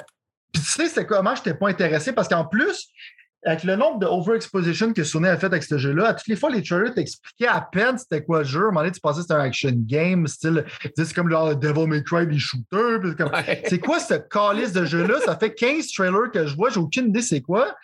puis 0.52 0.62
tu 0.62 0.70
sais, 0.70 0.88
c'est 0.88 1.06
comment 1.06 1.34
je 1.36 1.40
n'étais 1.40 1.54
pas 1.54 1.70
intéressé 1.70 2.12
parce 2.12 2.28
qu'en 2.28 2.46
plus, 2.46 2.90
avec 3.46 3.64
le 3.64 3.76
nombre 3.76 4.00
de 4.00 4.06
overexposition 4.06 4.94
que 4.94 5.04
Sony 5.04 5.28
a 5.28 5.38
fait 5.38 5.48
avec 5.48 5.64
ce 5.64 5.78
jeu-là, 5.78 6.10
à 6.10 6.14
toutes 6.14 6.28
les 6.28 6.36
fois, 6.36 6.50
les 6.50 6.62
trailers 6.62 6.94
t'expliquaient 6.94 7.48
à 7.48 7.62
peine 7.62 7.98
c'était 7.98 8.24
quoi 8.24 8.40
le 8.40 8.46
jeu. 8.46 8.60
À 8.60 8.64
un 8.64 8.66
moment 8.68 8.82
donné, 8.82 8.92
tu 8.92 9.02
pensais 9.02 9.18
que 9.18 9.22
c'était 9.24 9.34
un 9.34 9.40
action 9.40 9.72
game, 9.74 10.28
style, 10.28 10.66
c'est 10.96 11.14
comme 11.14 11.30
genre 11.30 11.56
Devil 11.56 11.88
May 11.88 12.04
Cry, 12.04 12.28
des 12.28 12.40
shooters. 12.40 13.00
C'est 13.68 13.80
quoi 13.80 14.00
ce 14.00 14.14
calice 14.14 14.72
de 14.72 14.86
jeu-là? 14.86 15.20
Ça 15.26 15.38
fait 15.38 15.54
15 15.54 15.92
trailers 15.92 16.32
que 16.32 16.46
je 16.46 16.56
vois, 16.56 16.70
j'ai 16.70 16.80
aucune 16.80 17.10
idée 17.10 17.22
c'est 17.22 17.42
quoi. 17.42 17.76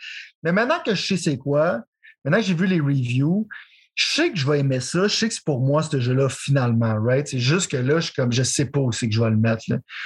Mais 0.43 0.51
maintenant 0.51 0.79
que 0.85 0.95
je 0.95 1.05
sais 1.05 1.17
c'est 1.17 1.37
quoi, 1.37 1.81
maintenant 2.23 2.39
que 2.39 2.45
j'ai 2.45 2.53
vu 2.53 2.67
les 2.67 2.79
reviews, 2.79 3.47
je 3.95 4.05
sais 4.05 4.31
que 4.31 4.37
je 4.37 4.49
vais 4.49 4.59
aimer 4.59 4.79
ça, 4.79 5.07
je 5.07 5.15
sais 5.15 5.27
que 5.27 5.33
c'est 5.33 5.43
pour 5.43 5.59
moi 5.59 5.83
ce 5.83 5.99
jeu-là 5.99 6.29
finalement, 6.29 6.95
right? 7.01 7.27
C'est 7.27 7.39
juste 7.39 7.71
que 7.71 7.77
là, 7.77 7.99
je 7.99 8.05
suis 8.05 8.13
comme, 8.13 8.31
je 8.31 8.43
sais 8.43 8.65
pas 8.65 8.79
où 8.79 8.91
c'est 8.91 9.09
que 9.09 9.13
je 9.13 9.21
vais 9.21 9.29
le 9.29 9.37
mettre. 9.37 9.63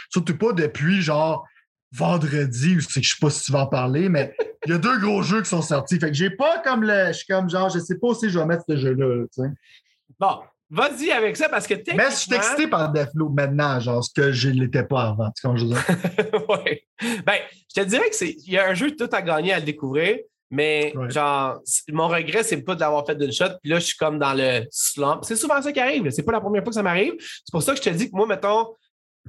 Surtout 0.10 0.38
pas 0.38 0.54
depuis 0.54 1.02
genre 1.02 1.46
vendredi, 1.94 2.76
je 2.80 2.88
sais 2.88 3.02
que 3.02 3.06
je 3.06 3.12
sais 3.12 3.20
pas 3.22 3.30
si 3.30 3.44
tu 3.44 3.52
vas 3.52 3.62
en 3.62 3.68
parler, 3.68 4.10
mais 4.10 4.36
il 4.66 4.72
y 4.72 4.76
a 4.76 4.78
deux 4.80 5.00
gros 5.00 5.22
jeux 5.22 5.42
qui 5.42 5.50
sont 5.50 5.62
sortis. 5.62 6.00
Fait 6.00 6.08
que 6.08 6.14
j'ai 6.14 6.32
pas 6.32 6.60
comme 6.60 6.84
le. 6.84 7.08
Je 7.08 7.14
suis 7.14 7.28
comme 7.28 7.50
genre, 7.50 7.70
je 7.70 7.80
sais 7.80 7.98
pas 8.00 8.14
si 8.16 8.30
je 8.30 8.40
vais 8.40 8.46
mettre 8.46 8.64
ce 8.68 8.78
jeu-là. 8.78 9.26
bon, 10.20 10.40
vas-y 10.70 11.12
avec 11.12 11.38
ça 11.38 11.50
parce 11.50 11.68
que 11.68 11.76
Mais 11.96 12.10
je 12.10 12.16
suis 12.16 12.34
excité 12.34 12.68
par 12.68 12.92
Deathloop 12.92 13.34
maintenant, 13.36 13.80
genre 13.80 14.04
ce 14.04 14.12
que 14.14 14.32
je 14.32 14.50
l'étais 14.50 14.84
pas 14.84 15.10
avant. 15.10 15.30
Tu 15.32 15.48
je 15.56 15.66
oui. 16.50 16.82
Ben, 17.26 17.38
je 17.70 17.82
te 17.82 17.88
dirais 17.88 18.10
que 18.10 18.16
c'est. 18.16 18.36
Il 18.46 18.54
y 18.54 18.58
a 18.58 18.68
un 18.68 18.74
jeu 18.74 18.96
tout 18.96 19.10
à 19.12 19.22
gagner 19.22 19.54
à 19.54 19.60
le 19.60 19.66
découvrir. 19.66 20.18
Mais 20.56 20.94
genre, 21.10 21.60
mon 21.90 22.08
regret, 22.08 22.44
c'est 22.44 22.62
pas 22.62 22.76
de 22.76 22.80
l'avoir 22.80 23.04
fait 23.08 23.16
d'une 23.16 23.32
shot. 23.32 23.58
Puis 23.60 23.72
là, 23.72 23.80
je 23.80 23.86
suis 23.86 23.98
comme 23.98 24.20
dans 24.20 24.36
le 24.36 24.68
slump. 24.70 25.22
C'est 25.24 25.36
souvent 25.36 25.60
ça 25.60 25.72
qui 25.72 25.80
arrive. 25.80 26.12
C'est 26.12 26.22
pas 26.22 26.32
la 26.32 26.42
première 26.42 26.62
fois 26.62 26.70
que 26.70 26.76
ça 26.76 26.84
m'arrive. 26.84 27.14
C'est 27.20 27.52
pour 27.52 27.64
ça 27.64 27.74
que 27.74 27.80
je 27.80 27.82
te 27.82 27.90
dis 27.90 28.12
que 28.12 28.16
moi, 28.16 28.28
mettons, 28.28 28.68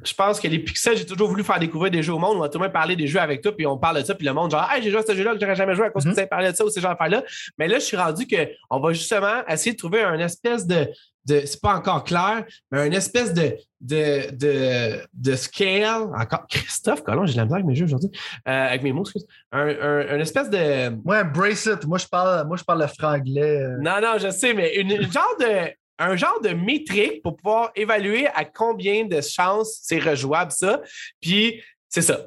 je 0.02 0.12
pense 0.12 0.38
que 0.38 0.48
les 0.48 0.58
pixels, 0.58 0.98
j'ai 0.98 1.06
toujours 1.06 1.28
voulu 1.28 1.42
faire 1.42 1.58
découvrir 1.58 1.90
des 1.90 2.02
jeux 2.02 2.12
au 2.12 2.18
monde. 2.18 2.36
On 2.36 2.40
va 2.40 2.50
tout 2.50 2.58
le 2.58 2.64
monde 2.64 2.74
parler 2.74 2.94
des 2.94 3.06
jeux 3.06 3.20
avec 3.20 3.40
toi, 3.40 3.56
puis 3.56 3.64
on 3.66 3.78
parle 3.78 4.02
de 4.02 4.04
ça, 4.04 4.14
puis 4.14 4.26
le 4.26 4.34
monde, 4.34 4.50
genre, 4.50 4.70
hey, 4.70 4.82
j'ai 4.82 4.90
joué 4.90 5.00
à 5.00 5.02
ce 5.02 5.14
jeu-là 5.14 5.32
que 5.32 5.40
j'aurais 5.40 5.56
jamais 5.56 5.74
joué 5.74 5.86
à 5.86 5.90
cause 5.90 6.04
que 6.04 6.10
mm-hmm. 6.10 6.44
tu 6.44 6.52
de 6.52 6.56
ça 6.56 6.64
ou 6.66 6.68
ces 6.68 6.82
genre 6.82 6.90
d'affaires-là. 6.90 7.22
Mais 7.56 7.68
là, 7.68 7.78
je 7.78 7.84
suis 7.84 7.96
rendu 7.96 8.26
qu'on 8.26 8.80
va 8.80 8.92
justement 8.92 9.46
essayer 9.48 9.72
de 9.72 9.78
trouver 9.78 10.02
un 10.02 10.18
espèce 10.18 10.66
de, 10.66 10.88
de 11.26 11.42
c'est 11.44 11.60
pas 11.60 11.74
encore 11.74 12.04
clair, 12.04 12.44
mais 12.70 12.86
une 12.86 12.92
espèce 12.92 13.32
de, 13.32 13.56
de, 13.80 14.30
de, 14.34 15.06
de 15.12 15.36
scale. 15.36 16.08
Encore, 16.16 16.46
Christophe 16.48 17.02
Colomb, 17.02 17.26
j'ai 17.26 17.32
de 17.32 17.38
la 17.38 17.44
misère 17.44 17.56
avec 17.56 17.66
mes 17.66 17.74
jeux 17.74 17.86
aujourd'hui, 17.86 18.10
euh, 18.48 18.66
avec 18.68 18.82
mes 18.82 18.92
mots, 18.92 19.02
excuse. 19.02 19.26
Un, 19.52 19.68
un, 19.68 20.14
une 20.14 20.20
espèce 20.20 20.50
de. 20.50 20.90
Ouais, 21.04 21.24
brace 21.24 21.66
it. 21.66 21.86
Moi, 21.86 21.98
je 21.98 22.06
parle, 22.06 22.46
moi, 22.46 22.56
je 22.56 22.64
parle 22.64 22.82
le 22.82 22.88
franglais. 22.88 23.62
Euh. 23.62 23.76
Non, 23.80 24.00
non, 24.00 24.18
je 24.18 24.30
sais, 24.30 24.54
mais 24.54 24.76
une, 24.76 24.90
une 24.90 25.12
genre 25.12 25.36
de 25.40 25.70
un 25.98 26.16
genre 26.16 26.40
de 26.40 26.50
métrique 26.50 27.22
pour 27.22 27.36
pouvoir 27.36 27.70
évaluer 27.76 28.26
à 28.34 28.44
combien 28.44 29.04
de 29.04 29.20
chances 29.20 29.78
c'est 29.82 29.98
rejouable, 29.98 30.50
ça. 30.50 30.80
Puis, 31.20 31.62
c'est 31.88 32.02
ça. 32.02 32.26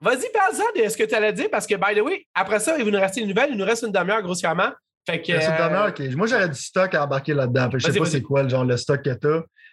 Vas-y, 0.00 0.30
parle-en 0.32 0.82
de 0.82 0.88
ce 0.88 0.96
que 0.96 1.04
tu 1.04 1.14
allais 1.14 1.32
dire, 1.32 1.48
parce 1.50 1.66
que, 1.66 1.74
by 1.74 1.98
the 1.98 2.02
way, 2.02 2.26
après 2.34 2.60
ça, 2.60 2.76
il 2.78 2.84
va 2.84 2.90
nous 2.90 3.00
rester 3.00 3.20
une 3.22 3.28
nouvelle. 3.28 3.50
Il 3.50 3.56
nous 3.56 3.64
reste 3.64 3.82
une 3.82 3.92
demi-heure, 3.92 4.22
grossièrement. 4.22 4.70
Fait 5.06 5.22
que, 5.22 5.32
euh... 5.32 6.16
Moi, 6.16 6.26
j'aurais 6.26 6.48
du 6.48 6.58
stock 6.58 6.94
à 6.94 7.04
embarquer 7.04 7.32
là-dedans. 7.32 7.70
Je 7.72 7.78
sais 7.78 7.98
pas 7.98 8.06
c'est 8.06 8.22
quoi 8.22 8.42
le 8.42 8.48
genre 8.48 8.64
le 8.64 8.76
stock 8.76 9.02
que 9.02 9.14
tu 9.14 9.26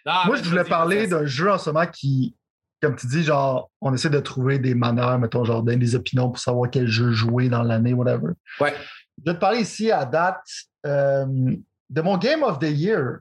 as. 0.06 0.26
Moi, 0.26 0.36
je 0.36 0.48
voulais 0.48 0.64
parler 0.64 1.06
d'un 1.06 1.26
jeu 1.26 1.50
en 1.50 1.58
ce 1.58 1.70
moment 1.70 1.86
qui, 1.86 2.36
comme 2.80 2.94
tu 2.94 3.06
dis, 3.06 3.24
genre, 3.24 3.70
on 3.80 3.92
essaie 3.92 4.10
de 4.10 4.20
trouver 4.20 4.58
des 4.58 4.74
manières, 4.74 5.18
mettons, 5.18 5.44
genre, 5.44 5.62
donner 5.62 5.78
des 5.78 5.94
opinions 5.94 6.28
pour 6.28 6.38
savoir 6.38 6.70
quel 6.70 6.86
jeu 6.86 7.10
jouer 7.10 7.48
dans 7.48 7.62
l'année, 7.62 7.94
whatever. 7.94 8.32
Ouais. 8.60 8.74
Je 9.18 9.30
vais 9.30 9.34
te 9.34 9.40
parler 9.40 9.60
ici 9.60 9.90
à 9.90 10.04
date. 10.04 10.42
Euh, 10.86 11.56
de 11.90 12.00
mon 12.02 12.18
Game 12.18 12.42
of 12.42 12.58
the 12.58 12.70
Year. 12.70 13.18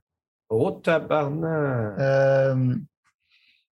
Oh, 0.49 0.71
tabarnak! 0.71 1.99
Euh, 1.99 2.75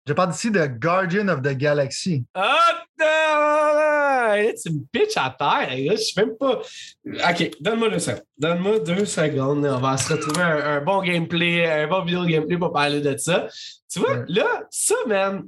je 0.06 0.14
parle 0.14 0.32
ici 0.32 0.52
de 0.52 0.66
Guardian 0.66 1.28
of 1.28 1.42
the 1.42 1.56
Galaxy. 1.56 2.26
Ah, 2.34 2.58
oh, 3.00 4.52
tu 4.62 4.72
me 4.72 4.80
pitches 4.92 5.18
à 5.18 5.36
terre, 5.38 5.70
je 5.72 5.96
sais 5.96 6.22
même 6.24 6.36
pas. 6.38 6.62
OK, 7.06 7.52
donne-moi 7.60 7.90
deux 7.90 8.00
secondes. 8.00 8.24
Donne-moi 8.38 8.80
deux 8.80 9.06
secondes. 9.06 9.66
On 9.66 9.80
va 9.80 9.98
se 9.98 10.14
retrouver 10.14 10.42
un, 10.42 10.82
bon 10.82 11.02
gameplay, 11.02 11.66
un 11.84 11.88
bon 11.88 12.04
vidéo 12.04 12.26
gameplay 12.26 12.58
pour 12.58 12.72
parler 12.72 13.02
de 13.02 13.16
ça. 13.18 13.48
Tu 13.92 14.00
vois, 14.00 14.24
là, 14.28 14.64
ça, 14.70 14.96
man, 15.08 15.44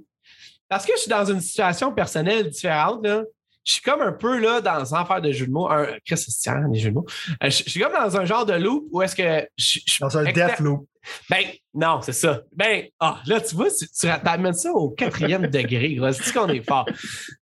parce 0.70 0.86
que 0.86 0.94
je 0.96 1.02
suis 1.02 1.10
dans 1.10 1.26
une 1.26 1.42
situation 1.42 1.92
personnelle 1.92 2.50
différente, 2.50 3.06
là, 3.06 3.24
je 3.64 3.74
suis 3.74 3.82
comme 3.82 4.02
un 4.02 4.12
peu 4.12 4.40
là 4.40 4.62
dans 4.62 4.96
un 4.96 5.02
affaire 5.02 5.22
de 5.22 5.32
jeu 5.32 5.46
de 5.46 5.52
mots. 5.52 5.70
Un, 5.70 5.88
Christian, 6.06 6.68
des 6.70 6.80
jeux 6.80 6.90
de 6.90 6.96
mots. 6.96 7.06
Euh, 7.44 7.50
je, 7.50 7.64
suis 7.70 7.80
comme 7.80 7.94
dans 7.94 8.18
un 8.18 8.26
genre 8.26 8.46
de 8.46 8.54
loop 8.54 8.88
où 8.92 9.02
est-ce 9.02 9.16
que. 9.16 9.48
Je, 9.58 9.80
dans 10.00 10.18
un 10.18 10.32
death 10.32 10.60
loop. 10.60 10.88
Ben, 11.30 11.46
non, 11.74 12.02
c'est 12.02 12.14
ça. 12.14 12.42
Ben, 12.54 12.86
ah, 13.00 13.22
là, 13.26 13.42
tu 13.42 13.56
vois, 13.56 13.70
tu, 13.70 13.88
tu 13.88 14.08
amènes 14.08 14.54
ça 14.54 14.72
au 14.72 14.90
quatrième 14.90 15.48
degré. 15.48 15.98
C'est 16.14 16.34
qu'on 16.34 16.48
est 16.50 16.68
fort. 16.68 16.88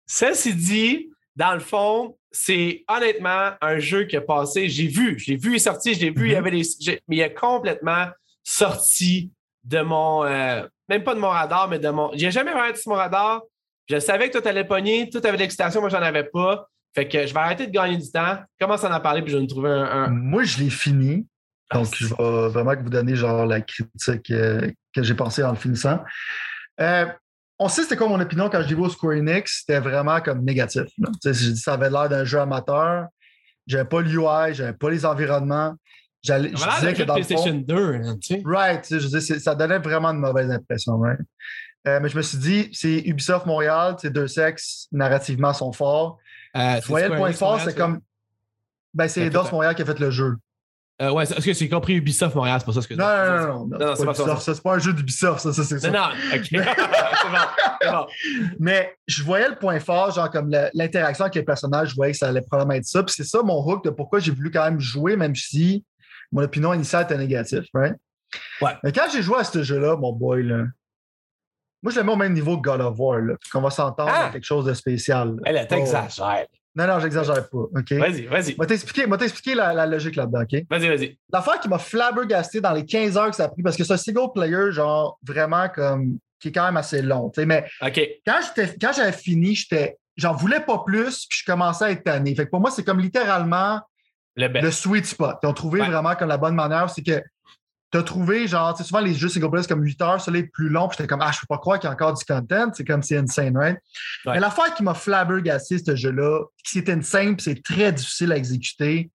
Ceci 0.05 0.53
dit, 0.53 1.09
dans 1.35 1.53
le 1.53 1.59
fond, 1.59 2.17
c'est 2.31 2.83
honnêtement 2.87 3.51
un 3.61 3.79
jeu 3.79 4.03
qui 4.05 4.17
a 4.17 4.21
passé. 4.21 4.69
J'ai 4.69 4.87
vu, 4.87 5.17
j'ai 5.19 5.35
vu, 5.35 5.51
il 5.51 5.55
est 5.55 5.59
sorti, 5.59 5.93
je 5.93 6.01
l'ai 6.01 6.11
vu, 6.11 6.27
il 6.27 6.31
y 6.31 6.35
mm-hmm. 6.35 6.37
avait 6.37 6.51
des. 6.51 7.01
Mais 7.07 7.15
il 7.15 7.21
est 7.21 7.33
complètement 7.33 8.07
sorti 8.43 9.31
de 9.63 9.81
mon. 9.81 10.25
Euh, 10.25 10.65
même 10.89 11.03
pas 11.03 11.15
de 11.15 11.19
mon 11.19 11.29
radar, 11.29 11.69
mais 11.69 11.79
de 11.79 11.89
mon. 11.89 12.11
J'ai 12.13 12.31
jamais 12.31 12.51
vraiment 12.51 12.69
été 12.69 12.79
sur 12.79 12.91
mon 12.91 12.97
radar. 12.97 13.43
Je 13.89 13.99
savais 13.99 14.27
que 14.27 14.33
toi, 14.33 14.41
tu 14.41 14.47
allais 14.47 14.65
pogner, 14.65 15.09
tout 15.09 15.19
avait 15.19 15.33
de 15.33 15.41
l'excitation, 15.41 15.81
moi, 15.81 15.89
j'en 15.89 16.01
avais 16.01 16.23
pas. 16.23 16.67
Fait 16.93 17.07
que 17.07 17.25
je 17.25 17.33
vais 17.33 17.39
arrêter 17.39 17.67
de 17.67 17.71
gagner 17.71 17.97
du 17.97 18.11
temps. 18.11 18.37
Commence 18.59 18.83
à 18.83 18.95
en 18.95 18.99
parler, 18.99 19.21
puis 19.21 19.31
je 19.31 19.37
vais 19.37 19.41
nous 19.41 19.49
trouver 19.49 19.69
un. 19.69 20.07
Moi, 20.09 20.43
je 20.43 20.59
l'ai 20.59 20.69
fini. 20.69 21.27
Ah, 21.69 21.77
donc, 21.77 21.95
je 21.95 22.07
vais 22.07 22.49
vraiment 22.49 22.73
vous 22.75 22.89
donner 22.89 23.15
genre 23.15 23.45
la 23.45 23.61
critique 23.61 24.31
euh, 24.31 24.71
que 24.93 25.03
j'ai 25.03 25.13
pensé 25.13 25.43
en 25.43 25.51
le 25.51 25.57
finissant. 25.57 26.03
Euh, 26.81 27.05
on 27.59 27.67
sait 27.67 27.83
c'était 27.83 27.97
quoi 27.97 28.07
mon 28.07 28.19
opinion 28.19 28.49
quand 28.49 28.61
je 28.61 28.69
l'ai 28.69 28.75
vu 28.75 28.81
au 28.81 28.89
Square 28.89 29.17
Enix. 29.17 29.59
C'était 29.59 29.79
vraiment 29.79 30.19
comme 30.21 30.43
négatif. 30.43 30.83
J'ai 31.23 31.31
dit 31.31 31.57
ça 31.57 31.73
avait 31.73 31.89
l'air 31.89 32.09
d'un 32.09 32.23
jeu 32.23 32.39
amateur. 32.39 33.07
J'avais 33.67 33.85
pas 33.87 34.01
l'UI, 34.01 34.53
j'avais 34.53 34.73
pas 34.73 34.89
les 34.89 35.05
environnements. 35.05 35.75
Je 36.23 36.33
disais 36.33 36.93
que 36.93 37.03
dans 37.03 37.13
PlayStation 37.13 37.53
2, 37.53 37.93
hein, 37.93 38.17
tu 38.21 38.35
sais. 38.35 38.41
Right, 38.45 38.85
je 38.89 39.07
disais, 39.07 39.39
ça 39.39 39.55
donnait 39.55 39.79
vraiment 39.79 40.13
de 40.13 40.19
mauvaises 40.19 40.49
impressions, 40.49 40.97
right? 40.97 41.19
Euh, 41.87 41.99
mais 42.01 42.09
je 42.09 42.17
me 42.17 42.21
suis 42.21 42.37
dit, 42.37 42.69
c'est 42.73 42.99
Ubisoft 43.05 43.45
Montréal, 43.45 43.95
ces 43.99 44.09
deux 44.09 44.27
sexes, 44.27 44.87
narrativement, 44.91 45.53
sont 45.53 45.71
forts. 45.71 46.17
Euh, 46.55 46.79
tu 46.81 46.87
voyais 46.89 47.09
le 47.09 47.15
point 47.15 47.31
fort, 47.31 47.59
c'est 47.61 47.75
comme. 47.75 48.01
Ben, 48.93 49.07
c'est 49.07 49.21
Eidos 49.21 49.51
Montréal 49.51 49.75
qui 49.75 49.83
a 49.83 49.85
fait 49.85 49.99
le 49.99 50.11
jeu. 50.11 50.35
Euh, 51.01 51.11
ouais, 51.11 51.23
est-ce 51.23 51.45
que 51.45 51.53
c'est 51.53 51.69
compris 51.69 51.93
Ubisoft 51.93 52.35
Montréal? 52.35 52.59
C'est 52.59 52.65
pas 52.65 52.73
ça 52.73 52.81
ce 52.81 52.87
que 52.87 52.93
Non, 52.93 53.05
non, 53.05 53.25
non, 53.25 53.67
non. 53.67 53.77
non, 53.77 53.85
non 53.85 53.95
c'est 53.95 54.05
pas, 54.05 54.13
ça. 54.13 54.53
C'est 54.53 54.61
pas 54.61 54.73
un 54.73 54.79
jeu 54.79 54.91
d'Ubisoft, 54.91 55.39
ça, 55.39 55.53
ça 55.53 55.63
c'est 55.63 55.79
ça. 55.79 55.89
Non, 55.89 55.99
non, 55.99 56.35
ok. 56.35 56.45
c'est 56.49 56.57
bon, 56.57 57.91
bon. 57.91 58.07
Mais 58.59 58.93
je 59.07 59.23
voyais 59.23 59.47
le 59.47 59.55
point 59.55 59.79
fort, 59.79 60.11
genre 60.11 60.29
comme 60.29 60.49
l'interaction 60.73 61.23
avec 61.23 61.35
les 61.35 61.43
personnages, 61.43 61.91
je 61.91 61.95
voyais 61.95 62.11
que 62.11 62.17
ça 62.17 62.27
allait 62.27 62.41
probablement 62.41 62.77
être 62.77 62.85
ça. 62.85 63.01
Puis 63.03 63.15
c'est 63.15 63.23
ça 63.23 63.41
mon 63.43 63.65
hook 63.65 63.85
de 63.85 63.91
pourquoi 63.91 64.19
j'ai 64.19 64.31
voulu 64.31 64.51
quand 64.51 64.65
même 64.65 64.81
jouer, 64.81 65.15
même 65.15 65.35
si 65.35 65.85
mon 66.33 66.41
opinion 66.41 66.73
initiale 66.73 67.03
était 67.03 67.17
négative, 67.17 67.63
right? 67.73 67.95
Ouais. 68.61 68.71
Mais 68.83 68.91
quand 68.91 69.07
j'ai 69.11 69.21
joué 69.21 69.39
à 69.39 69.45
ce 69.45 69.63
jeu-là, 69.63 69.95
mon 69.95 70.11
boy, 70.11 70.43
là, 70.43 70.65
moi, 71.81 71.91
je 71.93 71.99
le 71.99 72.03
mets 72.03 72.11
au 72.11 72.17
même 72.17 72.33
niveau 72.33 72.57
que 72.57 72.69
God 72.69 72.81
of 72.81 72.95
War, 72.97 73.19
là, 73.19 73.35
qu'on 73.51 73.61
va 73.61 73.69
s'entendre 73.69 74.11
ah! 74.13 74.29
quelque 74.31 74.45
chose 74.45 74.65
de 74.65 74.73
spécial. 74.73 75.35
Elle 75.45 75.57
est 75.57 75.67
t'exagères. 75.67 76.47
Non, 76.75 76.87
non, 76.87 76.99
j'exagère 76.99 77.49
pas. 77.49 77.57
OK? 77.57 77.91
Vas-y, 77.93 78.25
vas-y. 78.25 78.51
Je 78.51 78.57
vais 78.57 79.17
t'expliquer 79.17 79.55
la, 79.55 79.73
la, 79.73 79.85
logique 79.85 80.15
là-dedans, 80.15 80.41
OK? 80.41 80.65
Vas-y, 80.69 80.87
vas-y. 80.87 81.17
L'affaire 81.31 81.59
qui 81.59 81.67
m'a 81.67 81.79
flabbergasté 81.79 82.61
dans 82.61 82.73
les 82.73 82.85
15 82.85 83.17
heures 83.17 83.29
que 83.29 83.35
ça 83.35 83.45
a 83.45 83.49
pris, 83.49 83.63
parce 83.63 83.75
que 83.75 83.83
c'est 83.83 83.93
un 83.93 83.97
single 83.97 84.31
player, 84.33 84.71
genre, 84.71 85.17
vraiment 85.23 85.67
comme 85.69 86.19
qui 86.39 86.49
est 86.49 86.51
quand 86.51 86.65
même 86.65 86.77
assez 86.77 87.01
long. 87.01 87.31
Mais 87.37 87.65
quand, 88.25 88.39
quand 88.81 88.91
j'avais 88.95 89.11
fini, 89.11 89.55
j'étais. 89.55 89.97
J'en 90.15 90.33
voulais 90.33 90.59
pas 90.59 90.83
plus, 90.85 91.25
puis 91.27 91.39
je 91.39 91.45
commençais 91.49 91.85
à 91.85 91.91
être 91.91 92.03
tanné. 92.03 92.35
Fait 92.35 92.45
que 92.45 92.49
pour 92.49 92.59
moi, 92.59 92.71
c'est 92.71 92.83
comme 92.83 92.99
littéralement 92.99 93.79
le, 94.35 94.71
sweet 94.71 95.05
spot. 95.05 95.37
Ils 95.41 95.47
ont 95.47 95.53
trouvé 95.53 95.79
vraiment 95.79 96.13
comme 96.15 96.27
la 96.27 96.37
bonne 96.37 96.55
manière. 96.55 96.89
C'est 96.89 97.03
que 97.03 97.23
tu 97.91 97.97
as 97.97 98.03
trouvé, 98.03 98.47
genre, 98.47 98.73
tu 98.73 98.83
sais, 98.83 98.87
souvent 98.87 98.99
les 98.99 99.15
jeux 99.15 99.29
single 99.29 99.49
player, 99.49 99.63
c'est 99.63 99.69
comme 99.69 99.83
8 99.83 100.01
heures, 100.01 100.21
ça 100.21 100.31
les 100.31 100.43
plus 100.43 100.69
long, 100.69 100.87
puis 100.87 100.97
j'étais 100.97 101.07
comme, 101.07 101.21
ah, 101.21 101.31
je 101.31 101.39
peux 101.39 101.47
pas 101.47 101.57
croire 101.57 101.79
qu'il 101.79 101.87
y 101.87 101.91
a 101.91 101.93
encore 101.93 102.13
du 102.13 102.23
content. 102.23 102.71
C'est 102.73 102.85
comme, 102.85 103.01
c'est 103.01 103.17
insane, 103.17 103.57
right? 103.57 103.77
Mais 104.25 104.39
l'affaire 104.39 104.73
qui 104.75 104.83
m'a 104.83 104.93
flabbergassé, 104.93 105.79
ce 105.79 105.95
jeu-là, 105.95 106.43
c'est 106.63 106.87
insane, 106.89 107.35
puis 107.35 107.45
c'est 107.45 107.63
très 107.63 107.91
difficile 107.91 108.31
à 108.31 108.37
exécuter, 108.37 109.09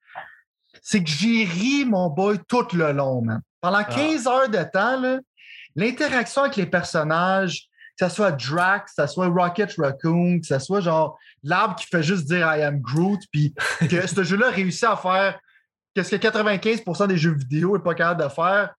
c'est 0.82 1.02
que 1.02 1.10
j'ai 1.10 1.44
ri, 1.44 1.84
mon 1.84 2.10
boy, 2.10 2.38
tout 2.48 2.66
le 2.74 2.92
long, 2.92 3.22
man. 3.22 3.40
Pendant 3.60 3.84
15 3.84 4.26
ah. 4.26 4.30
heures 4.30 4.48
de 4.48 4.62
temps, 4.70 5.20
l'interaction 5.76 6.42
avec 6.42 6.56
les 6.56 6.66
personnages, 6.66 7.68
que 7.98 8.08
ce 8.08 8.14
soit 8.14 8.32
Drax, 8.32 8.92
que 8.92 9.06
ce 9.06 9.12
soit 9.12 9.28
Rocket 9.28 9.72
Raccoon, 9.78 10.40
que 10.40 10.46
ce 10.46 10.58
soit 10.58 10.80
genre 10.80 11.16
l'arbre 11.44 11.76
qui 11.76 11.86
fait 11.86 12.02
juste 12.02 12.26
dire 12.26 12.52
I 12.52 12.62
am 12.62 12.80
Groot, 12.80 13.20
puis 13.30 13.54
que 13.88 14.06
ce 14.06 14.24
jeu-là 14.24 14.50
réussit 14.50 14.84
à 14.84 14.96
faire 14.96 15.38
qu'est-ce 15.94 16.14
que 16.14 16.26
95% 16.26 17.06
des 17.08 17.16
jeux 17.16 17.34
vidéo 17.34 17.76
n'est 17.76 17.82
pas 17.82 17.94
capable 17.94 18.22
de 18.22 18.28
faire 18.28 18.74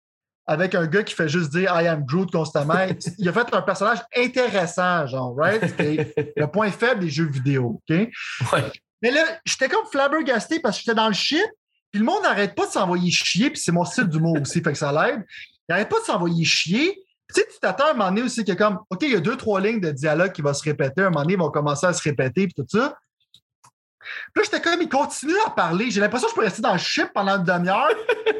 avec 0.47 0.75
un 0.75 0.85
gars 0.85 1.03
qui 1.03 1.15
fait 1.15 1.27
juste 1.27 1.51
dire 1.51 1.71
I 1.73 1.87
am 1.87 2.05
Groot 2.05 2.31
constamment. 2.31 2.85
il 3.17 3.29
a 3.29 3.33
fait 3.33 3.53
un 3.53 3.61
personnage 3.61 3.99
intéressant, 4.15 5.07
genre, 5.07 5.35
right? 5.35 5.61
le 5.79 6.45
point 6.45 6.69
faible 6.71 7.01
des 7.01 7.09
jeux 7.09 7.29
vidéo, 7.29 7.81
OK? 7.89 8.09
Mais 9.01 9.11
là, 9.11 9.23
j'étais 9.45 9.69
comme 9.69 9.85
flabbergasté 9.91 10.59
parce 10.59 10.77
que 10.77 10.83
j'étais 10.83 10.95
dans 10.95 11.07
le 11.07 11.13
shit, 11.13 11.45
puis 11.91 11.99
le 11.99 12.05
monde 12.05 12.23
n'arrête 12.23 12.55
pas 12.55 12.65
de 12.65 12.71
s'envoyer 12.71 13.11
chier, 13.11 13.49
puis 13.49 13.59
c'est 13.59 13.71
mon 13.71 13.85
style 13.85 14.05
d'humour 14.05 14.37
aussi, 14.41 14.61
fait 14.61 14.71
que 14.71 14.77
ça 14.77 14.91
l'aide. 14.91 15.23
Il 15.67 15.71
n'arrête 15.71 15.89
pas 15.89 15.99
de 15.99 16.05
s'envoyer 16.05 16.45
chier. 16.45 17.01
Tu 17.33 17.41
sais, 17.41 17.47
tu 17.51 17.59
t'attends 17.59 17.87
à 17.87 17.91
un 17.91 17.93
moment 17.93 18.09
donné 18.09 18.21
aussi 18.21 18.45
que 18.45 18.51
comme, 18.53 18.79
OK, 18.89 18.99
il 19.01 19.11
y 19.11 19.15
a 19.15 19.19
deux, 19.19 19.35
trois 19.35 19.59
lignes 19.59 19.79
de 19.79 19.91
dialogue 19.91 20.31
qui 20.31 20.41
vont 20.41 20.53
se 20.53 20.63
répéter, 20.63 21.01
à 21.01 21.07
un 21.07 21.09
moment 21.09 21.21
donné, 21.21 21.33
ils 21.33 21.39
vont 21.39 21.49
commencer 21.49 21.87
à 21.87 21.93
se 21.93 22.03
répéter, 22.03 22.47
puis 22.47 22.53
tout 22.53 22.65
ça. 22.67 22.95
Puis 24.33 24.43
là, 24.43 24.43
j'étais 24.43 24.61
comme, 24.61 24.81
il 24.81 24.89
continue 24.89 25.37
à 25.45 25.49
parler. 25.49 25.91
J'ai 25.91 26.01
l'impression 26.01 26.27
que 26.27 26.31
je 26.31 26.35
peux 26.35 26.45
rester 26.45 26.61
dans 26.61 26.73
le 26.73 26.79
chip 26.79 27.09
pendant 27.13 27.37
une 27.37 27.43
demi-heure. 27.43 27.89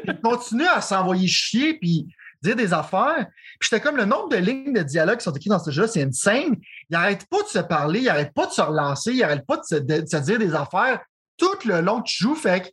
il 0.04 0.20
continue 0.20 0.66
à 0.66 0.80
s'envoyer 0.80 1.28
chier 1.28 1.74
puis 1.74 2.06
dire 2.42 2.56
des 2.56 2.72
affaires. 2.72 3.26
Puis 3.58 3.68
j'étais 3.70 3.80
comme, 3.80 3.96
le 3.96 4.04
nombre 4.04 4.28
de 4.28 4.36
lignes 4.36 4.72
de 4.72 4.82
dialogue 4.82 5.18
qui 5.18 5.24
sont 5.24 5.32
écrites 5.32 5.50
dans 5.50 5.62
ce 5.62 5.70
jeu-là, 5.70 5.88
c'est 5.88 6.02
insane. 6.02 6.56
Il 6.88 6.92
n'arrête 6.92 7.26
pas 7.26 7.42
de 7.42 7.48
se 7.48 7.58
parler, 7.58 8.00
il 8.00 8.06
n'arrête 8.06 8.32
pas 8.34 8.46
de 8.46 8.52
se 8.52 8.60
relancer, 8.60 9.12
il 9.12 9.20
n'arrête 9.20 9.46
pas 9.46 9.56
de 9.56 9.64
se, 9.64 9.76
dire 9.76 10.38
des 10.38 10.54
affaires 10.54 11.00
tout 11.36 11.58
le 11.64 11.80
long 11.80 12.02
que 12.02 12.08
tu 12.08 12.24
joues. 12.24 12.34
Fait 12.34 12.62
que 12.62 12.68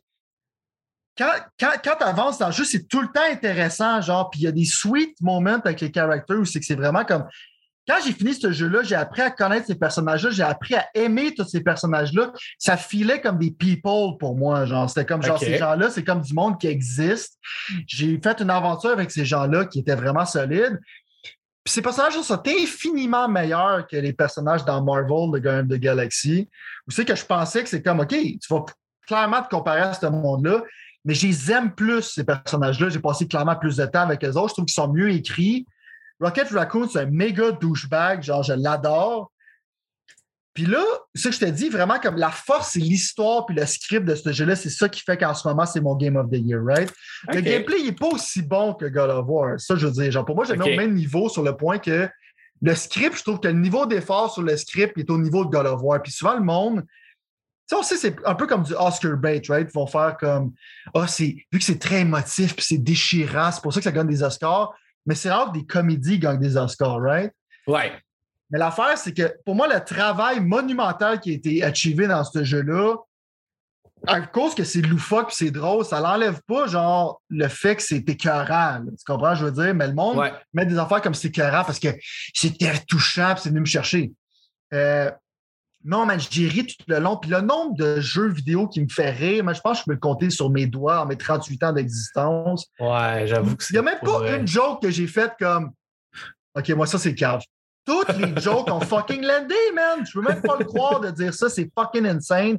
quand, 1.16 1.32
quand, 1.58 1.72
quand 1.82 1.96
tu 1.98 2.04
avances 2.04 2.38
dans 2.38 2.48
le 2.48 2.52
jeu, 2.52 2.64
c'est 2.64 2.88
tout 2.88 3.00
le 3.00 3.08
temps 3.08 3.24
intéressant, 3.30 4.00
genre, 4.00 4.30
puis 4.30 4.40
il 4.40 4.44
y 4.44 4.48
a 4.48 4.52
des 4.52 4.64
sweet 4.64 5.20
moments 5.20 5.60
avec 5.64 5.80
les 5.80 5.92
characters 5.92 6.38
où 6.38 6.44
c'est 6.44 6.60
que 6.60 6.66
c'est 6.66 6.74
vraiment 6.74 7.04
comme 7.04 7.24
quand 7.86 7.96
j'ai 8.04 8.12
fini 8.12 8.34
ce 8.34 8.50
jeu-là, 8.50 8.82
j'ai 8.82 8.94
appris 8.94 9.22
à 9.22 9.30
connaître 9.30 9.66
ces 9.66 9.74
personnages-là, 9.74 10.30
j'ai 10.30 10.42
appris 10.42 10.74
à 10.74 10.86
aimer 10.94 11.34
tous 11.34 11.44
ces 11.44 11.60
personnages-là. 11.60 12.32
Ça 12.58 12.76
filait 12.76 13.20
comme 13.20 13.38
des 13.38 13.50
people 13.50 14.16
pour 14.18 14.36
moi. 14.36 14.64
Genre, 14.64 14.88
c'était 14.88 15.04
comme 15.04 15.22
genre 15.22 15.38
ces 15.38 15.58
gens-là, 15.58 15.90
c'est 15.90 16.04
comme 16.04 16.22
du 16.22 16.32
monde 16.32 16.58
qui 16.58 16.66
existe. 16.66 17.38
J'ai 17.86 18.18
fait 18.22 18.40
une 18.40 18.50
aventure 18.50 18.90
avec 18.90 19.10
ces 19.10 19.24
gens-là 19.24 19.66
qui 19.66 19.80
étaient 19.80 19.94
vraiment 19.94 20.24
solides. 20.24 20.80
Puis 21.62 21.72
ces 21.72 21.82
personnages-là 21.82 22.22
sont 22.22 22.42
infiniment 22.46 23.28
meilleurs 23.28 23.86
que 23.86 23.96
les 23.96 24.12
personnages 24.12 24.64
dans 24.64 24.82
Marvel, 24.82 25.30
le 25.32 25.40
Guardian 25.40 25.64
de 25.64 25.76
Galaxy. 25.76 26.48
Où 26.86 26.90
c'est 26.90 27.04
que 27.04 27.14
je 27.14 27.24
pensais 27.24 27.62
que 27.62 27.68
c'est 27.68 27.82
comme 27.82 28.00
OK, 28.00 28.10
tu 28.10 28.38
vas 28.50 28.64
clairement 29.06 29.42
te 29.42 29.48
comparer 29.48 29.80
à 29.80 29.94
ce 29.94 30.06
monde-là. 30.06 30.62
Mais 31.04 31.14
je 31.14 31.26
les 31.26 31.52
aime 31.52 31.74
plus, 31.74 32.02
ces 32.02 32.24
personnages-là. 32.24 32.88
J'ai 32.88 32.98
passé 32.98 33.26
clairement 33.26 33.56
plus 33.56 33.76
de 33.76 33.84
temps 33.84 34.00
avec 34.00 34.24
eux 34.24 34.32
autres. 34.32 34.48
Je 34.48 34.54
trouve 34.54 34.64
qu'ils 34.64 34.74
sont 34.74 34.92
mieux 34.92 35.10
écrits. 35.10 35.66
Rocket 36.20 36.48
Raccoon, 36.50 36.88
c'est 36.88 37.00
un 37.00 37.06
méga 37.06 37.52
douchebag, 37.52 38.22
genre 38.22 38.42
je 38.42 38.52
l'adore. 38.52 39.30
Puis 40.54 40.66
là, 40.66 40.84
ce 41.16 41.28
que 41.28 41.34
je 41.34 41.40
te 41.40 41.44
dis, 41.46 41.68
vraiment 41.68 41.98
comme 41.98 42.16
la 42.16 42.30
force, 42.30 42.70
c'est 42.72 42.78
l'histoire 42.78 43.44
puis 43.44 43.56
le 43.56 43.66
script 43.66 44.06
de 44.06 44.14
ce 44.14 44.32
jeu-là, 44.32 44.54
c'est 44.54 44.70
ça 44.70 44.88
qui 44.88 45.00
fait 45.00 45.16
qu'en 45.16 45.34
ce 45.34 45.46
moment, 45.48 45.66
c'est 45.66 45.80
mon 45.80 45.96
Game 45.96 46.14
of 46.14 46.30
the 46.30 46.36
Year, 46.36 46.60
right? 46.64 46.92
Le 47.26 47.40
gameplay, 47.40 47.80
il 47.80 47.86
n'est 47.86 47.92
pas 47.92 48.06
aussi 48.06 48.40
bon 48.40 48.72
que 48.72 48.86
God 48.86 49.10
of 49.10 49.26
War. 49.26 49.58
Ça, 49.58 49.74
je 49.74 49.86
veux 49.86 49.92
dire. 49.92 50.12
Genre, 50.12 50.24
pour 50.24 50.36
moi, 50.36 50.44
j'ai 50.44 50.52
okay. 50.52 50.74
au 50.74 50.76
même 50.76 50.94
niveau 50.94 51.28
sur 51.28 51.42
le 51.42 51.56
point 51.56 51.78
que 51.78 52.08
le 52.62 52.74
script, 52.76 53.18
je 53.18 53.22
trouve 53.24 53.40
que 53.40 53.48
le 53.48 53.54
niveau 53.54 53.84
d'effort 53.84 54.32
sur 54.32 54.42
le 54.42 54.56
script 54.56 54.96
est 54.96 55.10
au 55.10 55.18
niveau 55.18 55.44
de 55.44 55.50
God 55.50 55.66
of 55.66 55.80
War. 55.82 56.00
Puis 56.00 56.12
souvent, 56.12 56.34
le 56.34 56.44
monde, 56.44 56.84
tu 57.66 57.74
sais, 57.74 57.76
on 57.76 57.82
sait, 57.82 57.96
c'est 57.96 58.16
un 58.24 58.36
peu 58.36 58.46
comme 58.46 58.62
du 58.62 58.74
Oscar 58.74 59.16
bait, 59.16 59.42
right? 59.48 59.68
Ils 59.68 59.74
vont 59.74 59.88
faire 59.88 60.16
comme, 60.20 60.52
ah, 60.86 60.90
oh, 60.94 61.04
c'est, 61.08 61.34
vu 61.50 61.58
que 61.58 61.64
c'est 61.64 61.80
très 61.80 62.02
émotif 62.02 62.54
puis 62.54 62.64
c'est 62.64 62.78
déchirant, 62.78 63.50
c'est 63.50 63.60
pour 63.60 63.72
ça 63.72 63.80
que 63.80 63.84
ça 63.84 63.92
gagne 63.92 64.06
des 64.06 64.22
Oscars 64.22 64.72
mais 65.06 65.14
c'est 65.14 65.30
rare 65.30 65.52
que 65.52 65.58
des 65.58 65.66
comédies 65.66 66.18
gagnent 66.18 66.40
des 66.40 66.56
Oscars, 66.56 67.00
right? 67.00 67.32
Ouais. 67.66 67.92
Mais 68.50 68.58
l'affaire, 68.58 68.96
c'est 68.96 69.12
que 69.12 69.34
pour 69.44 69.54
moi, 69.54 69.66
le 69.66 69.82
travail 69.84 70.40
monumental 70.40 71.20
qui 71.20 71.30
a 71.30 71.34
été 71.34 71.64
achivé 71.64 72.06
dans 72.06 72.24
ce 72.24 72.44
jeu-là, 72.44 72.96
à 74.06 74.20
cause 74.20 74.54
que 74.54 74.64
c'est 74.64 74.82
loufoque 74.82 75.30
et 75.32 75.34
c'est 75.34 75.50
drôle, 75.50 75.84
ça 75.84 76.00
l'enlève 76.00 76.40
pas, 76.46 76.66
genre, 76.66 77.22
le 77.30 77.48
fait 77.48 77.76
que 77.76 77.82
c'est 77.82 78.06
écœurant. 78.08 78.84
tu 78.84 79.04
comprends, 79.06 79.34
je 79.34 79.46
veux 79.46 79.52
dire? 79.52 79.74
Mais 79.74 79.86
le 79.86 79.94
monde 79.94 80.30
met 80.52 80.66
des 80.66 80.78
affaires 80.78 81.00
comme 81.00 81.14
c'est 81.14 81.28
écœurant 81.28 81.64
parce 81.64 81.78
que 81.78 81.88
c'était 82.34 82.72
touchant 82.86 83.34
et 83.34 83.38
c'est 83.38 83.48
venu 83.48 83.60
me 83.60 83.66
chercher. 83.66 84.12
Euh, 84.72 85.10
non, 85.84 86.06
mais 86.06 86.16
j'ai 86.18 86.48
ri 86.48 86.66
tout 86.66 86.76
le 86.88 86.98
long. 86.98 87.16
Puis 87.16 87.30
le 87.30 87.42
nombre 87.42 87.76
de 87.76 88.00
jeux 88.00 88.28
vidéo 88.28 88.68
qui 88.68 88.82
me 88.82 88.88
fait 88.88 89.10
rire, 89.10 89.44
je 89.54 89.60
pense 89.60 89.78
que 89.78 89.80
je 89.80 89.84
peux 89.84 89.92
le 89.92 89.98
compter 89.98 90.30
sur 90.30 90.48
mes 90.50 90.66
doigts 90.66 91.02
en 91.02 91.06
mes 91.06 91.16
38 91.16 91.62
ans 91.62 91.72
d'existence. 91.72 92.66
Ouais, 92.80 93.26
j'avoue 93.26 93.54
que 93.54 93.62
c'est. 93.62 93.74
Il 93.74 93.80
n'y 93.80 93.88
a 93.88 93.90
même 93.90 94.00
pas 94.00 94.36
une 94.36 94.46
joke 94.46 94.82
que 94.82 94.90
j'ai 94.90 95.06
faite 95.06 95.32
comme 95.38 95.72
OK, 96.56 96.68
moi, 96.70 96.86
ça, 96.86 96.98
c'est 96.98 97.14
cave. 97.14 97.42
Toutes 97.84 98.16
les 98.16 98.32
jokes 98.40 98.70
ont 98.70 98.80
fucking 98.80 99.22
landé, 99.22 99.54
man. 99.74 100.06
Je 100.06 100.12
peux 100.18 100.26
même 100.26 100.40
pas 100.40 100.56
le 100.58 100.64
croire 100.64 101.00
de 101.00 101.10
dire 101.10 101.34
ça. 101.34 101.48
C'est 101.50 101.70
fucking 101.76 102.06
insane. 102.06 102.58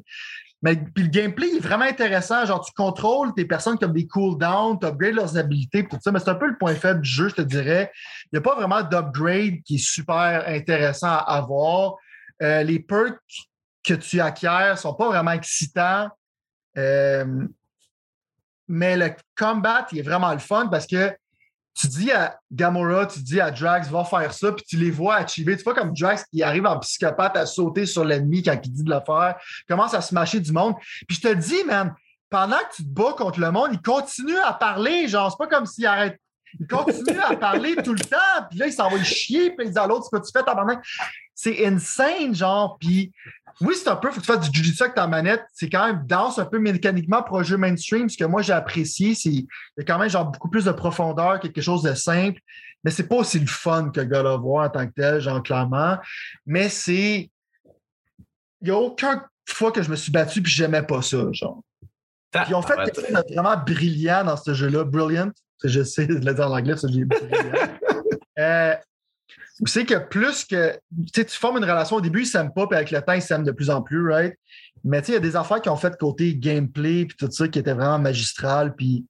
Mais 0.61 0.75
puis 0.75 1.03
le 1.03 1.09
gameplay 1.09 1.47
est 1.55 1.59
vraiment 1.59 1.85
intéressant. 1.85 2.45
Genre, 2.45 2.63
tu 2.63 2.73
contrôles 2.73 3.33
tes 3.33 3.45
personnes 3.45 3.77
comme 3.77 3.93
des 3.93 4.07
cooldowns, 4.07 4.79
tu 4.79 4.87
upgrades 4.87 5.15
leurs 5.15 5.37
habilités, 5.37 5.87
tout 5.87 5.97
ça. 6.03 6.11
Mais 6.11 6.19
c'est 6.19 6.29
un 6.29 6.35
peu 6.35 6.47
le 6.47 6.57
point 6.57 6.73
faible 6.75 7.01
du 7.01 7.09
jeu, 7.09 7.29
je 7.29 7.35
te 7.35 7.41
dirais. 7.41 7.91
Il 8.25 8.29
n'y 8.33 8.39
a 8.39 8.41
pas 8.41 8.55
vraiment 8.55 8.81
d'upgrade 8.81 9.61
qui 9.63 9.75
est 9.75 9.85
super 9.85 10.43
intéressant 10.47 11.07
à 11.07 11.37
avoir. 11.37 11.95
Euh, 12.41 12.63
les 12.63 12.79
perks 12.79 13.19
que 13.83 13.93
tu 13.93 14.19
acquiers 14.19 14.71
ne 14.71 14.75
sont 14.75 14.93
pas 14.93 15.07
vraiment 15.07 15.31
excitants. 15.31 16.09
Euh, 16.77 17.47
mais 18.67 18.97
le 18.97 19.13
combat, 19.37 19.85
il 19.91 19.99
est 19.99 20.01
vraiment 20.01 20.33
le 20.33 20.39
fun 20.39 20.67
parce 20.67 20.87
que 20.87 21.15
tu 21.75 21.87
dis 21.87 22.11
à 22.11 22.39
Gamora, 22.51 23.05
tu 23.05 23.19
dis 23.19 23.39
à 23.41 23.51
Drax, 23.51 23.89
va 23.89 24.05
faire 24.05 24.33
ça, 24.33 24.51
puis 24.53 24.63
tu 24.65 24.77
les 24.77 24.91
vois 24.91 25.15
achiever. 25.15 25.57
Tu 25.57 25.63
vois 25.63 25.75
comme 25.75 25.93
Drax 25.93 26.23
qui 26.25 26.41
arrive 26.41 26.65
en 26.65 26.79
psychopathe 26.79 27.35
à 27.35 27.45
sauter 27.45 27.85
sur 27.85 28.05
l'ennemi 28.05 28.41
quand 28.41 28.57
il 28.63 28.71
dit 28.71 28.83
de 28.83 28.89
le 28.89 29.01
faire, 29.05 29.35
commence 29.67 29.93
à 29.93 30.01
se 30.01 30.13
mâcher 30.13 30.39
du 30.39 30.53
monde. 30.53 30.75
Puis 31.07 31.17
je 31.17 31.21
te 31.21 31.33
dis, 31.33 31.63
man, 31.65 31.93
pendant 32.29 32.57
que 32.57 32.75
tu 32.77 32.83
te 32.83 32.89
bats 32.89 33.13
contre 33.17 33.41
le 33.41 33.51
monde, 33.51 33.69
il 33.73 33.81
continue 33.81 34.37
à 34.37 34.53
parler. 34.53 35.07
Genre, 35.07 35.29
c'est 35.29 35.37
pas 35.37 35.53
comme 35.53 35.65
s'il 35.65 35.85
arrête. 35.85 36.19
Il 36.59 36.67
continue 36.67 37.19
à 37.19 37.35
parler 37.35 37.75
tout 37.75 37.93
le 37.93 37.99
temps, 37.99 38.45
puis 38.49 38.59
là, 38.59 38.67
il 38.67 38.73
s'en 38.73 38.89
va 38.89 39.03
chier, 39.03 39.51
puis 39.51 39.67
il 39.67 39.71
dit 39.71 39.79
à 39.79 39.87
l'autre, 39.87 40.05
ce 40.05 40.17
que 40.17 40.25
tu 40.25 40.31
fais, 40.31 40.43
tabarnak 40.43 40.83
c'est 41.35 41.65
insane, 41.65 42.33
genre. 42.33 42.77
Puis 42.79 43.11
oui, 43.61 43.75
c'est 43.75 43.89
un 43.89 43.97
peu, 43.97 44.09
faut 44.09 44.21
que 44.21 44.25
tu 44.25 44.31
fasses 44.31 44.49
du 44.49 44.57
jujitsu 44.57 44.83
avec 44.83 44.95
ta 44.95 45.05
manette. 45.05 45.43
C'est 45.53 45.69
quand 45.69 45.85
même 45.85 46.05
dense 46.07 46.39
un 46.39 46.45
peu 46.45 46.59
mécaniquement 46.59 47.21
pour 47.21 47.39
un 47.39 47.43
jeu 47.43 47.57
mainstream. 47.57 48.09
Ce 48.09 48.17
que 48.17 48.23
moi, 48.23 48.41
j'ai 48.41 48.53
apprécié, 48.53 49.13
c'est 49.13 49.29
il 49.29 49.47
y 49.77 49.81
a 49.81 49.83
quand 49.83 49.99
même 49.99 50.09
genre 50.09 50.25
beaucoup 50.25 50.49
plus 50.49 50.65
de 50.65 50.71
profondeur, 50.71 51.39
quelque 51.41 51.61
chose 51.61 51.83
de 51.83 51.93
simple. 51.93 52.39
Mais 52.83 52.91
c'est 52.91 53.07
pas 53.07 53.15
aussi 53.15 53.39
le 53.39 53.47
fun 53.47 53.89
que 53.89 54.01
God 54.01 54.25
of 54.25 54.41
War 54.43 54.65
en 54.65 54.69
tant 54.69 54.87
que 54.87 54.93
tel, 54.93 55.19
genre, 55.19 55.43
clairement. 55.43 55.97
Mais 56.45 56.69
c'est. 56.69 57.29
Il 58.61 58.69
n'y 58.69 58.71
a 58.71 58.77
aucune 58.77 59.21
fois 59.47 59.71
que 59.71 59.83
je 59.83 59.91
me 59.91 59.95
suis 59.95 60.11
battu 60.11 60.41
puis 60.41 60.51
j'aimais 60.51 60.83
pas 60.83 61.01
ça, 61.01 61.31
genre. 61.31 61.61
Puis 62.31 62.43
ils 62.49 62.55
ont 62.55 62.61
fait 62.61 62.75
quelque 62.75 63.01
chose 63.01 63.09
de 63.09 63.33
vraiment 63.33 63.57
brillant 63.57 64.23
dans 64.23 64.37
ce 64.37 64.53
jeu-là. 64.53 64.83
Brilliant. 64.83 65.31
Je 65.63 65.83
sais 65.83 66.05
le 66.05 66.19
dire 66.19 66.47
en 66.47 66.55
anglais, 66.55 66.77
ça, 66.77 66.87
j'ai 66.87 67.05
euh, 68.39 68.75
c'est 69.65 69.85
que 69.85 69.95
plus 69.95 70.43
que 70.43 70.77
tu 71.11 71.25
formes 71.29 71.57
une 71.57 71.63
relation 71.63 71.97
au 71.97 72.01
début, 72.01 72.21
ils 72.21 72.27
s'aiment 72.27 72.53
pas, 72.53 72.67
puis 72.67 72.75
avec 72.75 72.91
le 72.91 73.01
temps, 73.01 73.13
ils 73.13 73.21
s'aiment 73.21 73.45
de 73.45 73.51
plus 73.51 73.69
en 73.69 73.81
plus, 73.81 74.11
right? 74.11 74.37
Mais 74.83 74.99
il 74.99 75.13
y 75.13 75.17
a 75.17 75.19
des 75.19 75.35
affaires 75.35 75.61
qui 75.61 75.69
ont 75.69 75.77
fait 75.77 75.97
côté 75.97 76.35
gameplay, 76.35 77.05
puis 77.05 77.17
tout 77.17 77.31
ça, 77.31 77.47
qui 77.47 77.57
étaient 77.57 77.73
vraiment 77.73 77.97
magistral. 77.97 78.75
Puis 78.75 79.05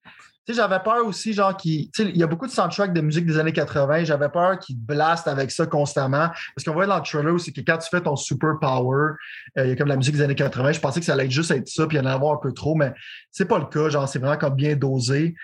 j'avais 0.47 0.79
peur 0.79 1.05
aussi, 1.05 1.33
genre, 1.33 1.57
qui. 1.57 1.91
Il 1.97 2.15
y 2.15 2.23
a 2.23 2.27
beaucoup 2.27 2.45
de 2.45 2.51
soundtracks 2.51 2.93
de 2.93 3.01
musique 3.01 3.25
des 3.25 3.37
années 3.37 3.51
80. 3.51 4.03
J'avais 4.03 4.29
peur 4.29 4.59
qu'ils 4.59 4.77
blastent 4.77 5.27
avec 5.27 5.51
ça 5.51 5.65
constamment. 5.65 6.29
Parce 6.55 6.63
qu'on 6.63 6.73
voit 6.73 6.85
dans 6.85 6.97
le 6.97 7.01
trailer, 7.01 7.39
c'est 7.39 7.51
que 7.51 7.61
quand 7.61 7.79
tu 7.79 7.89
fais 7.89 8.01
ton 8.01 8.15
super 8.15 8.57
power, 8.61 9.15
euh, 9.57 9.65
il 9.65 9.69
y 9.69 9.71
a 9.71 9.75
comme 9.75 9.87
la 9.87 9.97
musique 9.97 10.15
des 10.15 10.21
années 10.21 10.35
80. 10.35 10.73
Je 10.73 10.79
pensais 10.79 10.99
que 10.99 11.05
ça 11.05 11.13
allait 11.13 11.29
juste 11.29 11.51
être 11.51 11.67
ça, 11.67 11.87
puis 11.87 11.97
il 11.97 12.01
y 12.01 12.03
en 12.03 12.09
avoir 12.09 12.35
un 12.35 12.39
peu 12.41 12.53
trop, 12.53 12.75
mais 12.75 12.93
c'est 13.31 13.45
pas 13.45 13.57
le 13.57 13.65
cas. 13.65 13.89
Genre, 13.89 14.07
c'est 14.07 14.19
vraiment 14.19 14.37
comme 14.37 14.55
bien 14.55 14.75
dosé 14.75 15.35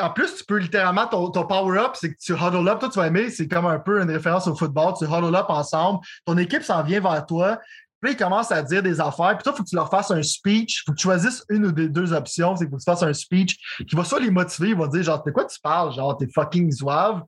en 0.00 0.10
plus, 0.10 0.34
tu 0.36 0.44
peux 0.44 0.58
littéralement, 0.58 1.06
ton, 1.06 1.30
power-up, 1.30 1.92
c'est 1.94 2.12
que 2.12 2.18
tu 2.18 2.32
huddle 2.32 2.68
up, 2.68 2.78
toi, 2.80 2.88
tu 2.88 2.98
vas 2.98 3.06
aimer, 3.06 3.30
c'est 3.30 3.48
comme 3.48 3.66
un 3.66 3.78
peu 3.78 4.00
une 4.00 4.10
référence 4.10 4.46
au 4.46 4.54
football, 4.54 4.94
tu 4.98 5.04
huddle 5.04 5.34
up 5.34 5.46
ensemble, 5.48 6.00
ton 6.24 6.36
équipe 6.38 6.62
s'en 6.62 6.82
vient 6.82 7.00
vers 7.00 7.24
toi, 7.26 7.58
puis 8.00 8.12
ils 8.12 8.16
commencent 8.16 8.52
à 8.52 8.62
dire 8.62 8.82
des 8.82 9.00
affaires, 9.00 9.36
puis 9.36 9.42
toi, 9.42 9.52
il 9.54 9.56
faut 9.56 9.64
que 9.64 9.68
tu 9.68 9.76
leur 9.76 9.90
fasses 9.90 10.10
un 10.10 10.22
speech, 10.22 10.80
il 10.80 10.82
faut 10.86 10.92
que 10.92 10.98
tu 10.98 11.04
choisisses 11.04 11.44
une 11.48 11.66
ou 11.66 11.72
des 11.72 11.88
deux 11.88 12.12
options, 12.12 12.54
c'est 12.56 12.66
que 12.66 12.76
tu 12.76 12.84
fasses 12.84 13.02
un 13.02 13.12
speech 13.12 13.56
qui 13.88 13.96
va 13.96 14.04
soit 14.04 14.20
les 14.20 14.30
motiver, 14.30 14.70
ils 14.70 14.76
vont 14.76 14.86
dire, 14.86 15.02
genre, 15.02 15.22
de 15.22 15.30
quoi 15.30 15.44
tu 15.44 15.58
parles, 15.60 15.94
genre, 15.94 16.16
t'es 16.16 16.28
fucking 16.32 16.70
zouave. 16.70 17.22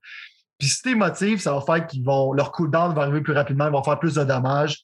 Puis 0.59 0.69
si 0.69 0.83
t'es 0.83 0.95
motivé, 0.95 1.39
ça 1.39 1.53
va 1.53 1.61
faire 1.61 1.87
qu'ils 1.87 2.05
vont. 2.05 2.33
Leur 2.33 2.51
cooldown 2.51 2.93
va 2.93 3.03
arriver 3.03 3.21
plus 3.21 3.33
rapidement, 3.33 3.67
ils 3.67 3.73
vont 3.73 3.83
faire 3.83 3.99
plus 3.99 4.15
de 4.15 4.25
dommages. 4.25 4.83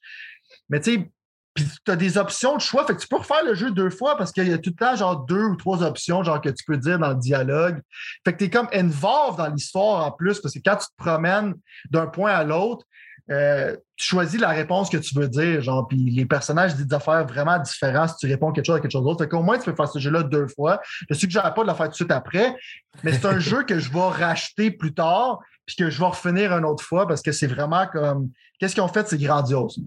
Mais 0.68 0.80
tu 0.80 0.95
sais, 0.95 1.11
puis 1.55 1.64
tu 1.84 1.90
as 1.90 1.96
des 1.96 2.18
options 2.18 2.57
de 2.57 2.61
choix. 2.61 2.84
Fait 2.84 2.94
que 2.94 3.00
tu 3.00 3.07
peux 3.07 3.16
refaire 3.16 3.44
le 3.44 3.55
jeu 3.55 3.70
deux 3.70 3.90
fois 3.90 4.16
parce 4.16 4.32
qu'il 4.32 4.48
y 4.48 4.52
a 4.52 4.59
tout 4.59 4.70
le 4.70 4.76
temps, 4.76 4.96
genre, 4.96 5.24
deux 5.24 5.44
ou 5.44 5.57
trois 5.57 5.82
options, 5.82 6.24
genre, 6.24 6.40
que 6.40 6.48
tu 6.48 6.64
peux 6.64 6.76
dire 6.76 6.98
dans 6.98 7.11
le 7.11 7.14
dialogue. 7.14 7.80
Fait 8.24 8.32
que 8.32 8.38
tu 8.38 8.44
es 8.44 8.50
comme 8.50 8.68
involved 8.72 9.38
dans 9.38 9.46
l'histoire 9.46 10.05
en 10.05 10.11
plus, 10.11 10.40
parce 10.40 10.52
que 10.52 10.61
quand 10.64 10.76
tu 10.76 10.86
te 10.86 10.96
promènes 10.96 11.55
d'un 11.90 12.09
point 12.09 12.32
à 12.32 12.42
l'autre, 12.42 12.84
euh, 13.30 13.74
tu 13.96 14.07
choisis 14.07 14.38
la 14.38 14.50
réponse 14.50 14.90
que 14.90 14.96
tu 14.96 15.14
veux 15.14 15.28
dire, 15.28 15.62
genre, 15.62 15.86
puis 15.88 16.11
les 16.11 16.26
personnages 16.26 16.74
disent 16.74 16.88
des 16.88 16.94
affaires 16.94 17.24
vraiment 17.26 17.59
différentes 17.59 18.11
si 18.11 18.16
tu 18.16 18.26
réponds 18.26 18.52
quelque 18.52 18.66
chose 18.66 18.76
à 18.76 18.80
quelque 18.80 18.90
chose 18.90 19.05
d'autre. 19.05 19.22
Fait 19.22 19.30
qu'au 19.30 19.42
moins, 19.42 19.57
tu 19.57 19.64
peux 19.64 19.76
faire 19.76 19.88
ce 19.88 19.98
jeu-là 19.98 20.24
deux 20.24 20.48
fois. 20.48 20.80
Je 21.09 21.14
suggère 21.14 21.55
pas 21.55 21.62
de 21.62 21.68
le 21.68 21.74
faire 21.74 21.86
tout 21.86 21.92
de 21.92 21.96
suite 21.96 22.11
après, 22.11 22.55
mais 23.02 23.12
c'est 23.12 23.26
un 23.26 23.38
jeu 23.38 23.62
que 23.62 23.78
je 23.78 23.92
vais 23.92 24.09
racheter 24.09 24.70
plus 24.72 24.92
tard, 24.92 25.38
puis 25.64 25.76
que 25.76 25.88
je 25.88 25.98
vais 25.98 26.07
refinir 26.07 26.52
une 26.52 26.64
autre 26.64 26.84
fois 26.84 27.07
parce 27.07 27.22
que 27.22 27.32
c'est 27.32 27.46
vraiment 27.46 27.86
comme. 27.86 28.30
Qu'est-ce 28.59 28.74
qu'ils 28.74 28.82
ont 28.82 28.88
fait, 28.88 29.09
c'est 29.09 29.18
grandiose. 29.18 29.80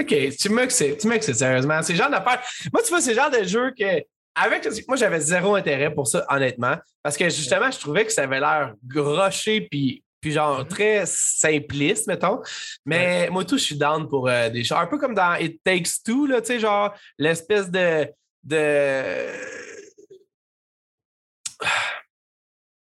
OK, 0.00 0.36
tu 0.36 0.48
me 0.48 0.66
que 0.66 0.72
c'est, 0.72 0.96
tu 0.96 1.08
c'est 1.20 1.34
sérieusement. 1.34 1.80
C'est 1.82 1.94
genre 1.94 2.10
d'affaires. 2.10 2.42
Moi, 2.72 2.82
tu 2.82 2.88
vois, 2.88 3.00
c'est 3.00 3.10
le 3.10 3.16
genre 3.16 3.30
de 3.30 3.44
jeu 3.44 3.72
que. 3.78 4.02
Avec, 4.36 4.66
moi, 4.88 4.96
j'avais 4.96 5.20
zéro 5.20 5.54
intérêt 5.54 5.94
pour 5.94 6.08
ça, 6.08 6.26
honnêtement, 6.28 6.74
parce 7.04 7.16
que 7.16 7.26
justement, 7.26 7.70
je 7.70 7.78
trouvais 7.78 8.04
que 8.04 8.10
ça 8.12 8.24
avait 8.24 8.40
l'air 8.40 8.74
groché 8.84 9.60
puis, 9.60 10.02
puis 10.20 10.32
genre 10.32 10.66
très 10.66 11.04
simpliste, 11.06 12.08
mettons. 12.08 12.40
Mais 12.84 13.30
moi, 13.30 13.44
tout, 13.44 13.56
je 13.56 13.62
suis 13.62 13.78
down 13.78 14.08
pour 14.08 14.28
euh, 14.28 14.48
des 14.48 14.64
choses. 14.64 14.78
Un 14.78 14.88
peu 14.88 14.98
comme 14.98 15.14
dans 15.14 15.36
It 15.36 15.62
Takes 15.62 16.02
Two, 16.04 16.26
là, 16.26 16.40
tu 16.40 16.48
sais, 16.48 16.58
genre 16.58 16.92
l'espèce 17.16 17.70
de. 17.70 18.08
de 18.42 19.28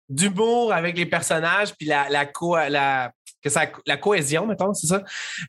d'humour 0.07 0.71
avec 0.71 0.95
les 0.95 1.07
personnages, 1.07 1.73
puis 1.75 1.87
la, 1.87 2.07
la, 2.09 2.29
la, 2.69 3.11
que 3.43 3.49
ça, 3.49 3.65
la 3.85 3.97
cohésion, 3.97 4.47
mettons, 4.47 4.73
c'est 4.73 4.87
ça? 4.87 5.03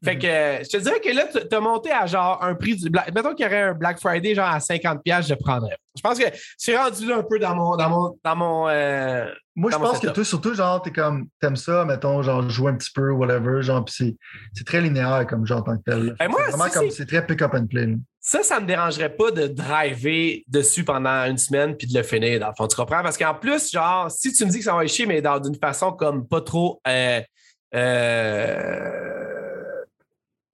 Fait 0.05 0.19
que 0.19 0.27
je 0.27 0.69
te 0.69 0.77
dirais 0.79 1.01
que 1.01 1.11
là, 1.11 1.27
tu 1.27 1.55
as 1.55 1.61
monté 1.61 1.93
à 1.93 2.07
genre 2.07 2.43
un 2.43 2.55
prix 2.55 2.77
du 2.77 2.91
Black. 2.91 3.15
Mettons 3.15 3.35
qu'il 3.35 3.45
y 3.45 3.49
aurait 3.49 3.63
un 3.63 3.75
Black 3.75 4.01
Friday 4.01 4.35
genre 4.35 4.49
à 4.49 4.59
50$, 4.59 5.29
je 5.29 5.35
prendrais. 5.35 5.79
Je 5.97 6.03
pense 6.03 6.19
que 6.19 6.25
c'est 6.59 6.77
rendu 6.77 7.07
là 7.07 7.19
un 7.19 7.23
peu 7.23 7.39
dans 7.39 7.55
mon. 7.55 7.77
Dans 7.77 7.89
mon, 7.89 8.19
dans 8.25 8.37
mon 8.37 8.69
euh, 8.69 9.27
Moi, 9.55 9.71
je 9.71 9.77
pense 9.77 10.01
que 10.01 10.09
toi, 10.09 10.25
surtout, 10.25 10.55
genre, 10.55 10.83
t'es 10.83 10.91
comme, 10.91 11.29
t'aimes 11.41 11.57
ça, 11.57 11.85
mettons, 11.85 12.21
genre, 12.23 12.49
jouer 12.51 12.73
un 12.73 12.75
petit 12.75 12.91
peu, 12.93 13.13
whatever, 13.13 13.63
genre, 13.63 13.85
puis 13.85 14.17
c'est 14.53 14.65
très 14.67 14.81
linéaire 14.81 15.25
comme 15.29 15.47
genre 15.47 15.61
en 15.61 15.63
tant 15.63 15.77
que 15.77 15.83
tel. 15.85 16.17
Ben, 16.19 16.29
moi, 16.29 16.41
c'est 16.45 16.51
vraiment 16.57 16.71
comme, 16.71 16.91
c'est 16.91 17.07
très 17.07 17.25
pick-up 17.25 17.55
and 17.55 17.67
play. 17.69 17.95
Ça, 18.21 18.43
ça 18.43 18.59
me 18.59 18.67
dérangerait 18.67 19.15
pas 19.15 19.31
de 19.31 19.47
driver 19.47 20.43
dessus 20.49 20.83
pendant 20.83 21.27
une 21.27 21.39
semaine 21.39 21.77
puis 21.77 21.87
de 21.87 21.97
le 21.97 22.03
finir, 22.03 22.41
dans 22.41 22.49
le 22.49 22.55
fond. 22.57 22.67
Tu 22.67 22.75
comprends? 22.75 23.03
Parce 23.03 23.19
qu'en 23.19 23.35
plus, 23.35 23.71
genre, 23.71 24.11
si 24.11 24.33
tu 24.33 24.45
me 24.45 24.51
dis 24.51 24.59
que 24.59 24.65
ça 24.65 24.75
va 24.75 24.85
chier, 24.87 25.07
mais 25.07 25.23
dans 25.23 25.39
d'une 25.39 25.57
façon 25.57 25.93
comme 25.93 26.27
pas 26.27 26.41
trop. 26.41 26.81
Euh, 26.89 27.21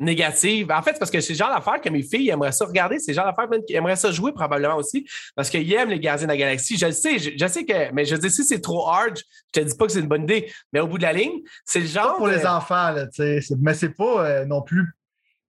négative. 0.01 0.73
En 0.73 0.83
fait, 0.83 0.99
parce 0.99 1.11
que 1.11 1.21
c'est 1.21 1.35
le 1.35 1.39
genre 1.39 1.55
d'affaires 1.55 1.81
que 1.81 1.89
mes 1.91 2.03
filles 2.03 2.31
aimeraient 2.31 2.53
ça 2.53 2.64
regarder, 2.64 2.99
c'est 2.99 3.12
le 3.12 3.16
genre 3.16 3.27
d'affaires 3.27 3.49
qui 3.66 3.75
aimeraient 3.75 3.97
ça 3.97 4.11
jouer 4.11 4.33
probablement 4.33 4.77
aussi, 4.77 5.07
parce 5.37 5.51
qu'ils 5.51 5.71
aiment 5.75 5.91
les 5.91 6.01
gardiens 6.01 6.27
de 6.27 6.33
la 6.33 6.39
galaxie. 6.39 6.79
Je 6.79 6.87
le 6.87 6.93
sais, 6.93 7.18
je, 7.18 7.47
sais 7.47 7.64
que, 7.64 7.93
mais 7.93 8.05
je 8.05 8.16
dis 8.16 8.31
si 8.31 8.43
c'est 8.45 8.61
trop 8.61 8.89
hard, 8.89 9.18
je 9.18 9.61
te 9.61 9.64
dis 9.64 9.77
pas 9.77 9.87
que 9.87 9.93
c'est 9.93 10.01
une 10.01 10.09
bonne 10.09 10.25
idée, 10.25 10.51
mais 10.73 10.81
au 10.81 10.89
bout 10.89 10.97
de 10.97 11.03
la 11.03 11.12
ligne, 11.12 11.41
c'est 11.64 11.81
le 11.81 11.87
genre. 11.87 12.16
pour 12.16 12.29
les 12.29 12.47
enfants, 12.47 12.91
là, 12.93 13.07
tu 13.07 13.41
sais, 13.41 13.55
mais 13.61 13.75
c'est 13.75 13.91
pas 13.91 14.27
euh, 14.27 14.45
non 14.47 14.62
plus. 14.62 14.87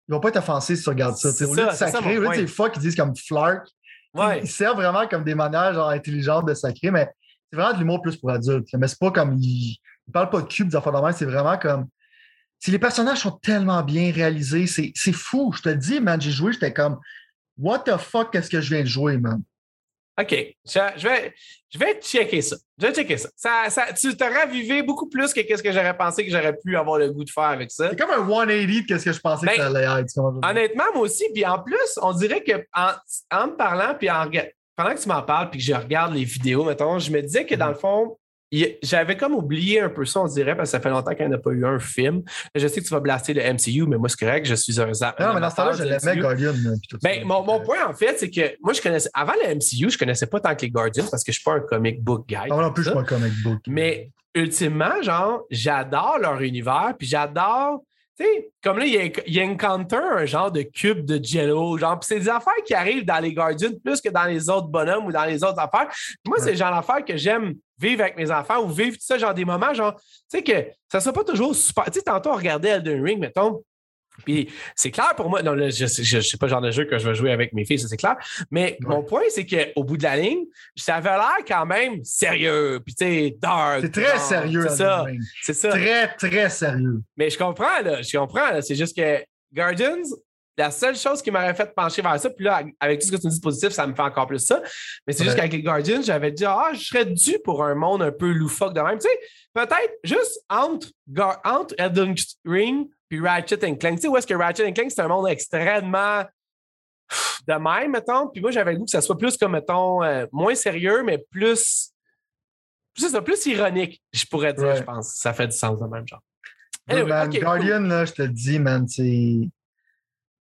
Ils 0.07 0.11
vont 0.11 0.19
pas 0.19 0.29
être 0.29 0.37
offensés 0.37 0.75
si 0.75 0.83
tu 0.83 0.89
regardes 0.89 1.15
ça. 1.15 1.29
Au 1.45 1.55
lieu 1.55 1.65
de 1.65 1.71
sacrer, 1.71 2.17
au 2.17 2.21
lieu 2.21 2.29
de 2.29 2.33
ces 2.33 2.47
fuck, 2.47 2.73
ils 2.75 2.81
disent 2.81 2.95
comme 2.95 3.15
flark. 3.15 3.65
Ouais. 4.13 4.41
Ils 4.41 4.49
servent 4.49 4.75
vraiment 4.75 5.07
comme 5.07 5.23
des 5.23 5.35
manières 5.35 5.73
genre 5.73 5.89
intelligentes 5.89 6.45
de 6.45 6.53
sacrer, 6.53 6.91
mais 6.91 7.07
c'est 7.49 7.55
vraiment 7.55 7.73
de 7.73 7.79
l'humour 7.79 8.01
plus 8.01 8.17
pour 8.17 8.29
adultes. 8.29 8.67
Mais 8.73 8.89
c'est 8.89 8.99
pas 8.99 9.11
comme 9.11 9.37
ils 9.39 9.77
ne 10.07 10.13
parle 10.13 10.29
pas 10.29 10.41
de 10.41 10.47
cube, 10.47 10.69
des 10.69 10.75
affaires 10.75 10.91
de 10.91 11.11
c'est 11.13 11.25
vraiment 11.25 11.57
comme. 11.57 11.87
Si 12.59 12.69
les 12.69 12.79
personnages 12.79 13.19
sont 13.19 13.31
tellement 13.31 13.81
bien 13.81 14.11
réalisés, 14.11 14.67
c'est 14.67 15.11
fou. 15.13 15.51
Je 15.55 15.63
te 15.63 15.69
le 15.69 15.77
dis, 15.77 15.99
man, 15.99 16.21
j'ai 16.21 16.29
joué, 16.29 16.53
j'étais 16.53 16.71
comme 16.71 16.99
What 17.57 17.79
the 17.79 17.97
fuck, 17.97 18.31
qu'est-ce 18.31 18.49
que 18.49 18.61
je 18.61 18.73
viens 18.73 18.83
de 18.83 18.87
jouer, 18.87 19.17
man? 19.17 19.41
OK. 20.19 20.55
Je, 20.65 21.07
vais, 21.07 21.33
je 21.69 21.79
vais 21.79 21.99
checker 22.01 22.41
ça. 22.41 22.55
Je 22.77 22.87
vais 22.87 22.93
checker 22.93 23.17
ça. 23.17 23.29
ça, 23.35 23.69
ça 23.69 23.93
tu 23.93 24.15
te 24.15 24.23
ravivé 24.23 24.83
beaucoup 24.83 25.07
plus 25.07 25.33
que 25.33 25.41
ce 25.41 25.63
que 25.63 25.71
j'aurais 25.71 25.95
pensé 25.95 26.25
que 26.25 26.31
j'aurais 26.31 26.55
pu 26.55 26.75
avoir 26.75 26.99
le 26.99 27.11
goût 27.11 27.23
de 27.23 27.29
faire 27.29 27.45
avec 27.45 27.71
ça. 27.71 27.89
C'est 27.89 27.99
comme 27.99 28.11
un 28.11 28.27
180 28.27 28.45
de 28.87 28.97
ce 28.97 29.05
que 29.05 29.13
je 29.13 29.19
pensais 29.19 29.45
que 29.47 29.51
ben, 29.51 29.57
ça 29.57 29.67
allait 29.67 30.01
être. 30.01 30.17
Honnêtement, 30.17 30.83
moi 30.93 31.03
aussi. 31.03 31.25
Puis 31.33 31.45
en 31.45 31.59
plus, 31.59 31.99
on 32.01 32.13
dirait 32.13 32.43
que 32.43 32.65
en, 32.75 32.91
en 33.31 33.47
me 33.47 33.55
parlant, 33.55 33.95
puis 33.97 34.09
en, 34.09 34.29
pendant 34.75 34.95
que 34.95 35.01
tu 35.01 35.07
m'en 35.07 35.23
parles, 35.23 35.49
puis 35.49 35.59
que 35.59 35.65
je 35.65 35.73
regarde 35.73 36.13
les 36.13 36.23
vidéos, 36.23 36.63
mettons, 36.65 36.99
je 36.99 37.11
me 37.11 37.21
disais 37.21 37.45
que 37.45 37.55
dans 37.55 37.69
le 37.69 37.75
fond, 37.75 38.17
j'avais 38.81 39.15
comme 39.17 39.33
oublié 39.33 39.79
un 39.79 39.89
peu 39.89 40.05
ça, 40.05 40.21
on 40.21 40.25
dirait, 40.25 40.55
parce 40.55 40.69
que 40.69 40.77
ça 40.77 40.81
fait 40.81 40.89
longtemps 40.89 41.13
qu'il 41.15 41.27
n'y 41.27 41.33
a 41.33 41.37
pas 41.37 41.51
eu 41.51 41.65
un 41.65 41.79
film. 41.79 42.21
Je 42.53 42.67
sais 42.67 42.81
que 42.81 42.85
tu 42.85 42.93
vas 42.93 42.99
blaster 42.99 43.33
le 43.33 43.41
MCU, 43.41 43.87
mais 43.87 43.97
moi, 43.97 44.09
c'est 44.09 44.19
correct, 44.19 44.45
je 44.45 44.55
suis 44.55 44.79
un 44.81 44.93
zap. 44.93 45.19
Non, 45.19 45.33
mais 45.33 45.41
dans 45.41 45.49
ce 45.49 45.55
temps-là, 45.55 45.71
je 45.73 45.83
l'aimais, 45.83 46.17
Guardian. 46.19 46.53
Ben, 47.01 47.23
mon, 47.25 47.43
mon, 47.43 47.61
point, 47.61 47.87
en 47.87 47.93
fait, 47.93 48.19
c'est 48.19 48.29
que 48.29 48.55
moi, 48.61 48.73
je 48.73 48.81
connaissais, 48.81 49.09
avant 49.13 49.33
le 49.43 49.55
MCU, 49.55 49.89
je 49.89 49.97
connaissais 49.97 50.27
pas 50.27 50.39
tant 50.39 50.55
que 50.55 50.61
les 50.61 50.69
Guardians 50.69 51.05
parce 51.09 51.23
que 51.23 51.31
je 51.31 51.37
suis 51.37 51.43
pas 51.43 51.53
un 51.53 51.61
comic 51.61 52.03
book 52.03 52.27
guy. 52.27 52.49
Non, 52.49 52.61
non 52.61 52.73
plus, 52.73 52.83
je 52.83 52.89
suis 52.89 52.95
pas 52.95 53.01
un 53.01 53.05
comic 53.05 53.33
book. 53.43 53.59
Mais 53.67 54.11
ultimement, 54.35 55.01
genre, 55.01 55.43
j'adore 55.49 56.17
leur 56.19 56.41
univers, 56.41 56.93
puis 56.97 57.07
j'adore 57.07 57.81
comme 58.63 58.77
là, 58.77 58.85
il 58.85 58.93
y, 58.93 58.97
a, 58.97 59.05
il 59.25 59.33
y 59.33 59.39
a 59.39 59.45
Encounter, 59.45 59.95
un 59.95 60.25
genre 60.25 60.51
de 60.51 60.61
cube 60.61 61.05
de 61.05 61.23
jello. 61.23 61.77
Genre, 61.77 61.97
c'est 62.01 62.19
des 62.19 62.29
affaires 62.29 62.53
qui 62.65 62.73
arrivent 62.73 63.05
dans 63.05 63.19
les 63.19 63.33
Guardians 63.33 63.71
plus 63.83 64.01
que 64.01 64.09
dans 64.09 64.25
les 64.25 64.49
autres 64.49 64.67
bonhommes 64.67 65.05
ou 65.05 65.11
dans 65.11 65.25
les 65.25 65.43
autres 65.43 65.59
affaires. 65.59 65.87
moi, 66.25 66.37
c'est 66.39 66.51
le 66.51 66.57
genre 66.57 66.73
d'affaires 66.73 67.03
que 67.03 67.17
j'aime 67.17 67.55
vivre 67.81 68.01
avec 68.01 68.15
mes 68.17 68.31
enfants 68.31 68.61
ou 68.63 68.69
vivre 68.69 68.95
tout 68.95 69.03
ça, 69.05 69.17
genre 69.17 69.33
des 69.33 69.45
moments, 69.45 69.73
genre, 69.73 69.95
tu 69.95 70.03
sais, 70.27 70.43
que 70.43 70.67
ça 70.89 70.99
ne 70.99 71.03
soit 71.03 71.13
pas 71.13 71.23
toujours 71.23 71.55
super. 71.55 71.85
Tu 71.85 71.99
sais, 71.99 72.01
tantôt, 72.01 72.29
on 72.31 72.35
regardait 72.35 72.69
Elden 72.69 73.03
Ring, 73.03 73.19
mettons. 73.19 73.63
Puis 74.25 74.51
c'est 74.75 74.91
clair 74.91 75.15
pour 75.15 75.29
moi. 75.29 75.41
Non, 75.41 75.53
là, 75.53 75.69
je 75.69 75.85
ne 75.85 76.21
sais 76.21 76.37
pas 76.37 76.45
le 76.45 76.51
genre 76.51 76.61
de 76.61 76.71
jeu 76.71 76.85
que 76.85 76.97
je 76.99 77.07
vais 77.07 77.15
jouer 77.15 77.31
avec 77.31 77.53
mes 77.53 77.65
filles, 77.65 77.79
ça 77.79 77.87
c'est 77.87 77.97
clair. 77.97 78.17
Mais 78.51 78.77
mon 78.81 79.03
point, 79.03 79.23
c'est 79.29 79.45
qu'au 79.45 79.83
bout 79.83 79.97
de 79.97 80.03
la 80.03 80.17
ligne, 80.17 80.45
ça 80.75 80.95
avait 80.95 81.09
l'air 81.09 81.37
quand 81.47 81.65
même 81.65 82.03
sérieux. 82.03 82.81
Puis 82.85 82.93
tu 82.93 83.05
sais, 83.05 83.37
dark. 83.39 83.81
C'est 83.81 83.91
très 83.91 84.19
sérieux. 84.19 84.65
C'est 84.67 84.75
ça. 84.75 85.05
C'est 85.41 85.53
ça. 85.53 85.69
Très, 85.69 86.13
très 86.15 86.49
sérieux. 86.49 87.01
Mais 87.17 87.29
je 87.29 87.37
comprends, 87.37 87.81
là. 87.83 88.01
Je 88.01 88.15
comprends. 88.17 88.61
C'est 88.61 88.75
juste 88.75 88.95
que 88.95 89.23
Guardians, 89.53 90.03
la 90.61 90.71
seule 90.71 90.95
chose 90.95 91.21
qui 91.21 91.31
m'aurait 91.31 91.53
fait 91.53 91.73
pencher 91.73 92.01
vers 92.01 92.19
ça, 92.19 92.29
puis 92.29 92.45
là, 92.45 92.63
avec 92.79 92.99
tout 92.99 93.07
ce 93.07 93.11
que 93.11 93.17
tu 93.17 93.27
me 93.27 93.31
dis 93.31 93.39
positif, 93.39 93.69
ça 93.69 93.85
me 93.87 93.93
fait 93.93 94.01
encore 94.01 94.27
plus 94.27 94.39
ça. 94.39 94.61
Mais 95.05 95.13
c'est 95.13 95.23
juste 95.23 95.35
qu'avec 95.35 95.53
les 95.53 95.61
Guardians, 95.61 96.01
j'avais 96.01 96.31
dit, 96.31 96.45
ah, 96.45 96.69
je 96.73 96.83
serais 96.83 97.05
dû 97.05 97.37
pour 97.43 97.63
un 97.63 97.75
monde 97.75 98.01
un 98.01 98.11
peu 98.11 98.31
loufoque 98.31 98.73
de 98.73 98.81
même. 98.81 98.99
Tu 98.99 99.07
sais, 99.07 99.19
peut-être 99.53 99.93
juste 100.03 100.39
entre, 100.49 100.87
entre 101.43 101.75
Elden 101.77 102.15
Ring 102.45 102.87
puis 103.09 103.19
Ratchet 103.19 103.57
Clank. 103.57 103.95
Tu 103.95 104.01
sais, 104.01 104.07
où 104.07 104.15
est-ce 104.17 104.27
que 104.27 104.33
Ratchet 104.33 104.71
Clank, 104.71 104.91
c'est 104.91 105.01
un 105.01 105.07
monde 105.07 105.27
extrêmement 105.27 106.23
de 107.47 107.53
même, 107.53 107.91
mettons? 107.91 108.27
Puis 108.29 108.41
moi, 108.41 108.51
j'avais 108.51 108.73
le 108.73 108.77
goût 108.77 108.85
que 108.85 108.91
ça 108.91 109.01
soit 109.01 109.17
plus 109.17 109.37
comme, 109.37 109.53
mettons, 109.53 110.03
euh, 110.03 110.25
moins 110.31 110.55
sérieux, 110.55 111.03
mais 111.03 111.17
plus. 111.29 111.91
C'est 112.95 113.21
plus 113.21 113.45
ironique, 113.45 114.01
je 114.11 114.25
pourrais 114.25 114.53
dire, 114.53 114.75
je 114.75 114.83
pense. 114.83 115.13
Ça 115.15 115.33
fait 115.33 115.47
du 115.47 115.57
sens 115.57 115.79
de 115.79 115.85
même 115.85 116.05
genre. 116.07 116.21
Guardian, 116.87 117.79
là, 117.81 118.05
je 118.05 118.11
te 118.13 118.21
le 118.21 118.29
dis, 118.29 118.59
man, 118.59 118.87
c'est. 118.87 119.49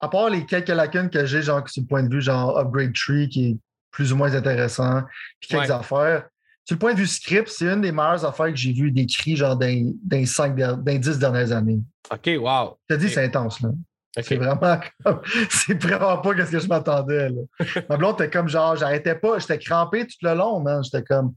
À 0.02 0.08
part 0.08 0.28
les 0.28 0.44
quelques 0.44 0.68
lacunes 0.68 1.08
que 1.08 1.24
j'ai, 1.24 1.42
genre, 1.42 1.66
sur 1.68 1.82
le 1.82 1.86
point 1.86 2.02
de 2.02 2.14
vue, 2.14 2.20
genre, 2.20 2.58
Upgrade 2.58 2.92
Tree, 2.92 3.28
qui 3.28 3.50
est 3.50 3.56
plus 3.90 4.12
ou 4.12 4.16
moins 4.16 4.34
intéressant, 4.34 5.02
puis 5.40 5.48
quelques 5.50 5.70
affaires. 5.70 6.26
Sur 6.64 6.74
le 6.74 6.78
point 6.78 6.92
de 6.92 6.98
vue 6.98 7.06
script, 7.06 7.48
c'est 7.48 7.66
une 7.66 7.80
des 7.80 7.92
meilleures 7.92 8.24
affaires 8.24 8.48
que 8.48 8.56
j'ai 8.56 8.72
vues 8.72 8.90
décrites, 8.90 9.36
genre, 9.36 9.56
dans, 9.56 9.94
dans, 10.04 10.84
les 10.86 10.98
dix 10.98 11.18
dernières 11.18 11.52
années. 11.52 11.80
OK, 12.10 12.30
wow. 12.38 12.76
Je 12.88 12.94
te 12.94 13.00
dis, 13.00 13.08
c'est 13.08 13.24
intense, 13.24 13.60
là. 13.60 13.70
C'est 14.20 14.36
vraiment 14.36 14.78
C'est 15.50 15.82
vraiment 15.82 16.18
pas 16.18 16.30
ce 16.36 16.50
que 16.50 16.58
je 16.58 16.68
m'attendais. 16.68 17.30
Ma 17.88 17.96
blonde 17.96 18.20
était 18.20 18.28
comme 18.30 18.48
genre, 18.48 18.76
j'arrêtais 18.76 19.14
pas, 19.14 19.38
j'étais 19.38 19.58
crampé 19.58 20.06
tout 20.06 20.16
le 20.20 20.34
long, 20.34 20.60
man. 20.60 20.82
J'étais 20.84 21.02
comme. 21.02 21.34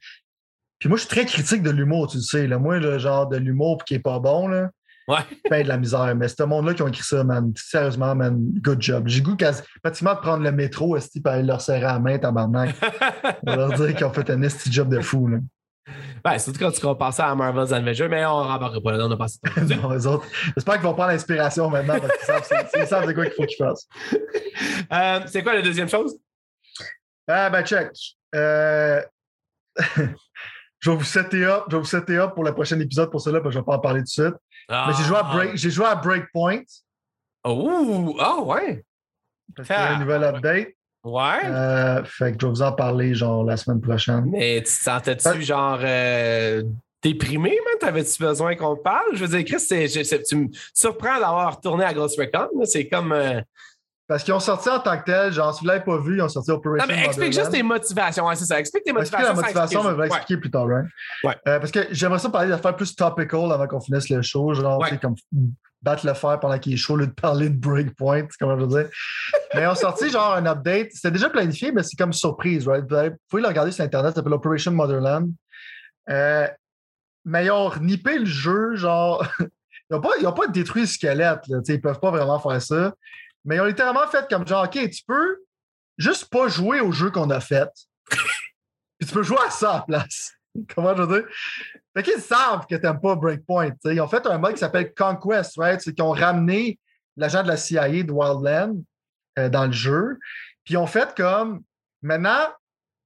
Puis 0.80 0.90
moi, 0.90 0.98
je 0.98 1.04
suis 1.04 1.10
très 1.10 1.26
critique 1.26 1.64
de 1.64 1.70
l'humour, 1.70 2.08
tu 2.08 2.18
le 2.18 2.24
sais. 2.24 2.48
Là. 2.48 2.60
Moi, 2.60 2.80
le 2.80 3.00
genre 3.00 3.28
de 3.28 3.38
l'humour 3.38 3.84
qui 3.86 3.94
est 3.94 4.00
pas 4.00 4.20
bon, 4.20 4.48
là. 4.48 4.70
Ouais. 5.08 5.20
de 5.64 5.68
la 5.68 5.78
misère. 5.78 6.16
Mais 6.16 6.28
ce 6.28 6.44
monde-là 6.44 6.74
qui 6.74 6.82
ont 6.82 6.88
écrit 6.88 7.04
ça, 7.04 7.24
man, 7.24 7.54
sérieusement, 7.56 8.16
man, 8.16 8.38
good 8.62 8.82
job. 8.82 9.08
J'ai 9.08 9.22
goût 9.22 9.38
pratiquement 9.84 10.14
de 10.14 10.20
prendre 10.20 10.44
le 10.44 10.52
métro, 10.52 10.98
esti, 10.98 11.22
pour 11.22 11.34
aller 11.34 11.44
leur 11.44 11.62
serrer 11.62 11.82
la 11.82 12.00
main, 12.00 12.18
tabarnak. 12.18 12.76
On 13.48 13.56
leur 13.56 13.74
dire 13.74 13.96
qu'ils 13.96 14.06
ont 14.06 14.14
fait 14.14 14.30
un 14.30 14.42
esti 14.42 14.72
job 14.72 14.90
de 14.90 15.00
fou, 15.02 15.28
là. 15.28 15.38
Ben, 16.24 16.40
surtout 16.40 16.58
quand 16.58 16.72
tu 16.72 16.82
compares 16.82 17.14
ça 17.14 17.28
à 17.28 17.36
Marvel's 17.36 17.72
Avengers, 17.72 18.08
mais 18.10 18.26
on 18.26 18.44
ne 18.44 18.48
rembarquera 18.48 18.82
pas 18.82 18.92
là, 18.94 19.06
on 19.06 19.12
a 19.12 19.18
passé 19.18 19.38
non, 19.70 19.92
les 19.92 20.08
autres. 20.08 20.26
J'espère 20.56 20.76
qu'ils 20.76 20.84
vont 20.84 20.96
prendre 20.96 21.12
l'inspiration 21.12 21.70
maintenant 21.70 22.00
parce 22.00 22.18
qu'ils 22.18 22.26
savent, 22.26 22.88
savent 22.88 23.08
de 23.08 23.14
quoi 23.14 23.26
qu'il 23.26 23.34
faut 23.36 23.46
qu'ils 23.46 23.58
fassent. 23.58 23.88
Euh, 24.92 25.20
c'est 25.28 25.44
quoi 25.44 25.54
la 25.54 25.62
deuxième 25.62 25.88
chose? 25.88 26.18
Ah, 27.28 27.52
ben, 27.52 27.64
check. 27.64 27.92
Euh... 28.34 29.00
je 30.80 30.90
vais 30.90 30.96
vous 30.96 31.04
setter 31.04 31.46
up. 31.46 31.66
Je 31.70 31.76
vais 31.76 31.82
vous 31.82 31.88
setter 31.88 32.18
up 32.18 32.34
pour 32.34 32.44
le 32.44 32.54
prochain 32.54 32.80
épisode 32.80 33.12
pour 33.12 33.22
cela, 33.22 33.40
parce 33.40 33.50
que 33.50 33.54
je 33.54 33.60
ne 33.60 33.62
vais 33.62 33.66
pas 33.66 33.76
en 33.76 33.80
parler 33.80 34.00
tout 34.00 34.06
de 34.06 34.10
suite. 34.10 34.36
Mais 34.70 34.94
j'ai 34.98 35.04
joué, 35.04 35.18
à 35.18 35.24
Break... 35.24 35.56
j'ai 35.56 35.70
joué 35.70 35.86
à 35.86 35.96
Breakpoint. 35.96 36.62
Oh, 37.44 38.16
oh 38.20 38.44
ouais. 38.46 38.84
Parce 39.56 39.68
qu'il 39.68 39.76
y 39.78 39.80
a 39.80 39.96
un 39.96 40.00
nouvel 40.00 40.24
update. 40.24 40.70
Ouais. 41.04 41.40
Euh, 41.46 42.04
fait 42.04 42.32
que 42.32 42.38
je 42.42 42.46
vais 42.48 42.52
vous 42.52 42.62
en 42.64 42.72
parler 42.72 43.14
genre 43.14 43.44
la 43.44 43.58
semaine 43.58 43.80
prochaine. 43.80 44.26
Mais 44.32 44.58
tu 44.58 44.64
te 44.64 44.70
sentais-tu 44.70 45.44
genre 45.44 45.78
euh, 45.82 46.64
déprimé, 47.04 47.52
man? 47.52 47.76
T'avais-tu 47.80 48.24
besoin 48.24 48.56
qu'on 48.56 48.76
parle? 48.76 49.14
Je 49.14 49.24
veux 49.24 49.38
dire, 49.38 49.46
Chris, 49.46 49.60
c'est, 49.64 49.88
je- 49.88 50.02
c'est- 50.02 50.24
tu 50.24 50.36
me 50.36 50.48
surprends 50.74 51.20
d'avoir 51.20 51.58
retourné 51.58 51.86
à 51.86 51.94
Ghost 51.94 52.20
Recon. 52.20 52.50
C'est 52.66 52.88
comme. 52.88 53.12
euh, 53.12 53.40
Parce 54.08 54.24
qu'ils 54.24 54.34
ont 54.36 54.40
sorti 54.40 54.70
en 54.70 54.80
tant 54.80 55.00
que 55.00 55.06
tel, 55.06 55.34
genre, 55.34 55.54
si 55.54 55.62
vous 55.62 55.68
l'avez 55.68 55.84
pas 55.84 55.98
vu, 55.98 56.18
ils 56.18 56.22
ont 56.22 56.30
sorti 56.30 56.52
Operation 56.52 56.88
Non, 56.88 56.94
mais 56.96 57.06
explique 57.06 57.34
juste 57.34 57.50
tes 57.50 57.64
motivations. 57.64 58.28
Ouais, 58.28 58.36
c'est 58.36 58.46
ça. 58.46 58.60
Explique 58.60 58.84
tes 58.84 58.92
Explique 58.92 59.12
motivations. 59.20 59.30
la 59.30 59.36
sans 59.36 59.42
motivation, 59.42 59.84
mais 59.84 59.90
je 59.90 59.96
vais 59.96 60.06
expliquer- 60.08 60.38
plus 60.38 60.52
tard, 60.52 60.68
right? 60.68 60.86
Ouais. 61.24 61.36
Euh, 61.48 61.60
parce 61.60 61.72
que 61.72 61.80
j'aimerais 61.90 62.20
ça 62.20 62.30
parler 62.30 62.50
d'affaires 62.50 62.76
plus 62.76 62.96
topical 62.96 63.52
avant 63.52 63.66
qu'on 63.68 63.82
finisse 63.82 64.10
le 64.10 64.22
show, 64.22 64.54
genre, 64.54 64.80
Ouais. 64.80 64.98
comme 65.00 65.16
battre 65.82 66.06
le 66.06 66.14
fer 66.14 66.40
pendant 66.40 66.58
qu'il 66.60 66.74
est 66.74 66.78
chaud, 66.78 66.94
au 66.94 66.98
lieu 66.98 67.08
de 67.08 67.14
parler 67.14 67.50
de 67.50 67.58
breakpoint, 67.58 68.22
c'est 68.30 68.38
comment 68.40 68.58
je 68.60 68.66
veux 68.66 68.68
dire. 68.84 68.90
mais 69.56 69.62
ils 69.64 69.68
ont 69.68 69.76
sorti 69.76 70.10
genre 70.10 70.34
un 70.36 70.46
update, 70.46 70.90
c'était 70.94 71.12
déjà 71.12 71.30
planifié, 71.30 71.72
mais 71.72 71.82
c'est 71.84 71.96
comme 71.98 72.14
surprise, 72.14 72.68
right? 72.68 72.84
Vous 72.88 73.18
pouvez 73.30 73.42
le 73.42 73.48
regarder 73.48 73.72
sur 73.72 73.84
Internet, 73.84 74.12
ça 74.12 74.16
s'appelle 74.18 74.34
Operation 74.34 74.72
Motherland. 74.72 75.32
Euh, 76.10 76.48
mais 77.26 77.46
ils 77.46 77.52
ont 77.52 77.72
nippé 77.82 78.20
le 78.20 78.26
jeu, 78.26 78.76
genre. 78.76 79.26
Ils 79.92 79.94
n'ont 79.94 80.02
pas, 80.02 80.32
pas 80.32 80.48
détruit 80.48 80.82
le 80.82 80.88
squelette, 80.88 81.42
là, 81.48 81.60
ils 81.68 81.80
peuvent 81.80 82.00
pas 82.00 82.10
vraiment 82.10 82.40
faire 82.40 82.60
ça. 82.60 82.92
Mais 83.46 83.56
ils 83.56 83.62
ont 83.62 83.66
littéralement 83.66 84.08
fait 84.08 84.28
comme 84.30 84.48
genre, 84.48 84.66
OK, 84.66 84.90
tu 84.90 85.04
peux 85.08 85.44
juste 85.98 86.26
pas 86.30 86.48
jouer 86.48 86.82
au 86.82 86.92
jeu 86.92 87.12
qu'on 87.12 87.30
a 87.30 87.40
fait. 87.40 87.70
Puis 89.00 89.08
tu 89.08 89.14
peux 89.14 89.24
jouer 89.24 89.38
à 89.46 89.50
ça 89.50 89.72
à 89.72 89.78
la 89.78 89.82
place. 89.84 90.34
Comment 90.76 90.96
je 90.96 91.04
veux 91.04 91.20
dire? 91.20 91.30
Fait 91.96 92.04
qu'ils 92.04 92.22
savent 92.22 92.66
que 92.68 92.76
t'aimes 92.76 93.00
pas 93.00 93.16
Breakpoint. 93.16 93.72
Ils 93.86 94.02
ont 94.02 94.08
fait 94.08 94.26
un 94.26 94.38
mode 94.38 94.54
qui 94.54 94.60
s'appelle 94.60 94.94
Conquest, 94.94 95.58
right? 95.58 95.80
C'est 95.80 95.94
qu'ils 95.94 96.04
ont 96.04 96.12
ramené 96.12 96.80
l'agent 97.16 97.44
de 97.44 97.48
la 97.48 97.58
CIA 97.58 98.04
de 98.04 98.12
Wildland 98.12 98.84
euh, 99.40 99.50
dans 99.50 99.66
le 99.66 99.72
jeu. 99.72 100.18
Puis 100.64 100.74
ils 100.74 100.78
ont 100.78 100.88
fait 100.88 101.16
comme 101.16 101.64
maintenant, 102.02 102.48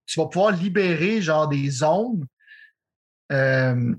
tu 0.06 0.20
vas 0.20 0.28
pouvoir 0.28 0.52
libérer 0.52 1.22
genre 1.22 1.48
des 1.48 1.70
zones, 1.70 2.26
euh, 3.32 3.94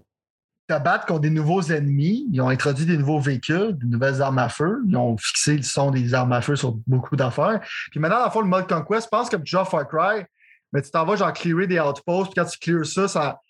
te 0.79 0.83
battre 0.83 1.07
contre 1.07 1.21
des 1.21 1.31
nouveaux 1.31 1.63
ennemis. 1.63 2.27
Ils 2.33 2.41
ont 2.41 2.49
introduit 2.49 2.87
des 2.87 2.97
nouveaux 2.97 3.19
véhicules, 3.21 3.77
des 3.79 3.87
nouvelles 3.87 4.23
armes 4.23 4.39
à 4.39 4.49
feu. 4.49 4.81
Ils 4.89 4.97
ont 4.97 5.17
fixé 5.17 5.57
le 5.57 5.63
son 5.63 5.91
des 5.91 6.15
armes 6.15 6.33
à 6.33 6.41
feu 6.41 6.57
sur 6.57 6.73
beaucoup 6.87 7.17
d'affaires. 7.17 7.61
Puis 7.91 7.99
maintenant, 8.01 8.19
dans 8.21 8.25
le 8.27 8.31
fond, 8.31 8.41
le 8.41 8.47
mode 8.49 8.69
Conquest, 8.69 9.09
pense 9.11 9.29
comme 9.29 9.43
tu 9.43 9.51
joues 9.53 9.59
à 9.59 9.65
Far 9.65 9.89
Cry, 9.89 10.25
mais 10.73 10.83
tu 10.83 10.91
t'en 10.91 11.05
vas 11.05 11.17
genre 11.17 11.33
clearer 11.33 11.67
des 11.67 11.81
outposts. 11.81 12.33
Puis 12.33 12.43
quand 12.43 12.45
tu 12.49 12.59
clears 12.59 12.87
ça, 12.87 13.09
ça. 13.09 13.41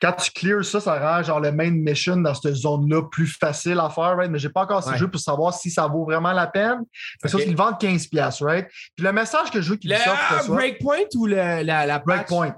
Quand 0.00 0.12
tu 0.12 0.30
clears 0.30 0.64
ça, 0.64 0.80
ça 0.80 0.96
rend 0.98 1.22
genre 1.24 1.40
le 1.40 1.50
main 1.50 1.70
mission 1.72 2.16
dans 2.18 2.32
cette 2.32 2.54
zone-là 2.54 3.02
plus 3.10 3.26
facile 3.26 3.80
à 3.80 3.90
faire, 3.90 4.16
right? 4.16 4.30
Mais 4.30 4.38
j'ai 4.38 4.48
pas 4.48 4.62
encore 4.62 4.80
ce 4.84 4.90
Ouais. 4.90 4.96
jeu 4.98 5.08
pour 5.08 5.20
savoir 5.20 5.52
si 5.52 5.70
ça 5.72 5.88
vaut 5.88 6.04
vraiment 6.04 6.32
la 6.32 6.46
peine. 6.46 6.84
Parce 7.20 7.34
Ok. 7.34 7.40
qu'ils 7.42 7.50
le 7.50 7.56
vendent 7.56 7.78
15$, 7.80 8.40
right? 8.44 8.68
Puis 8.94 9.04
le 9.04 9.12
message 9.12 9.50
que 9.50 9.60
je 9.60 9.70
veux 9.70 9.76
qu'ils 9.76 9.90
Le 9.90 9.96
sortent, 9.96 10.44
soit 10.44 10.54
breakpoint 10.54 10.98
ou 11.16 11.26
le, 11.26 11.34
la, 11.34 11.84
la 11.86 11.98
patch? 11.98 12.04
Breakpoint. 12.28 12.54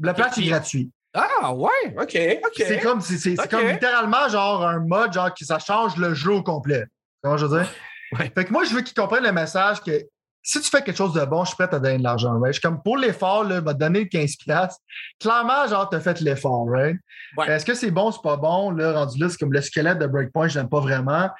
Le 0.00 0.12
patch 0.14 0.38
est 0.38 0.44
gratuit. 0.46 0.90
Ah, 1.14 1.52
ouais, 1.52 1.94
OK, 1.98 2.16
OK. 2.46 2.52
C'est 2.56 2.80
comme, 2.80 3.00
c'est, 3.00 3.18
c'est- 3.18 3.36
comme 3.50 3.66
littéralement 3.66 4.28
genre 4.28 4.66
un 4.66 4.80
mode 4.80 5.12
genre 5.12 5.32
qui 5.34 5.44
ça 5.44 5.58
change 5.58 5.96
le 5.96 6.14
jeu 6.14 6.32
au 6.32 6.42
complet. 6.42 6.84
Comment 7.22 7.36
je 7.36 7.46
veux 7.46 7.58
dire? 7.58 7.68
Ouais. 8.18 8.30
Fait 8.34 8.44
que 8.44 8.52
moi, 8.52 8.64
je 8.64 8.74
veux 8.74 8.80
qu'ils 8.82 8.94
comprennent 8.94 9.24
le 9.24 9.32
message 9.32 9.80
que 9.82 9.92
si 10.42 10.60
tu 10.60 10.68
fais 10.68 10.82
quelque 10.82 10.96
chose 10.96 11.12
de 11.12 11.24
bon, 11.24 11.44
je 11.44 11.48
suis 11.48 11.56
prêt 11.56 11.72
à 11.72 11.78
donner 11.78 11.98
de 11.98 12.02
l'argent. 12.02 12.32
Right? 12.40 12.48
Je 12.54 12.58
suis 12.58 12.60
comme 12.60 12.82
pour 12.82 12.96
l'effort, 12.96 13.44
là, 13.44 13.60
m'a 13.60 13.74
donné 13.74 14.06
15$. 14.06 14.68
Clairement, 15.20 15.68
genre, 15.68 15.88
tu 15.88 15.96
as 15.96 16.00
fait 16.00 16.20
l'effort, 16.20 16.66
right? 16.68 16.96
Ouais. 17.36 17.48
Est-ce 17.50 17.64
que 17.64 17.74
c'est 17.74 17.90
bon, 17.90 18.10
c'est 18.10 18.22
pas 18.22 18.36
bon? 18.36 18.70
Là, 18.70 18.92
rendu 18.92 19.20
là, 19.20 19.28
c'est 19.28 19.38
comme 19.38 19.52
le 19.52 19.60
squelette 19.60 19.98
de 19.98 20.06
Breakpoint, 20.06 20.48
je 20.48 20.58
n'aime 20.58 20.68
pas 20.68 20.80
vraiment. 20.80 21.30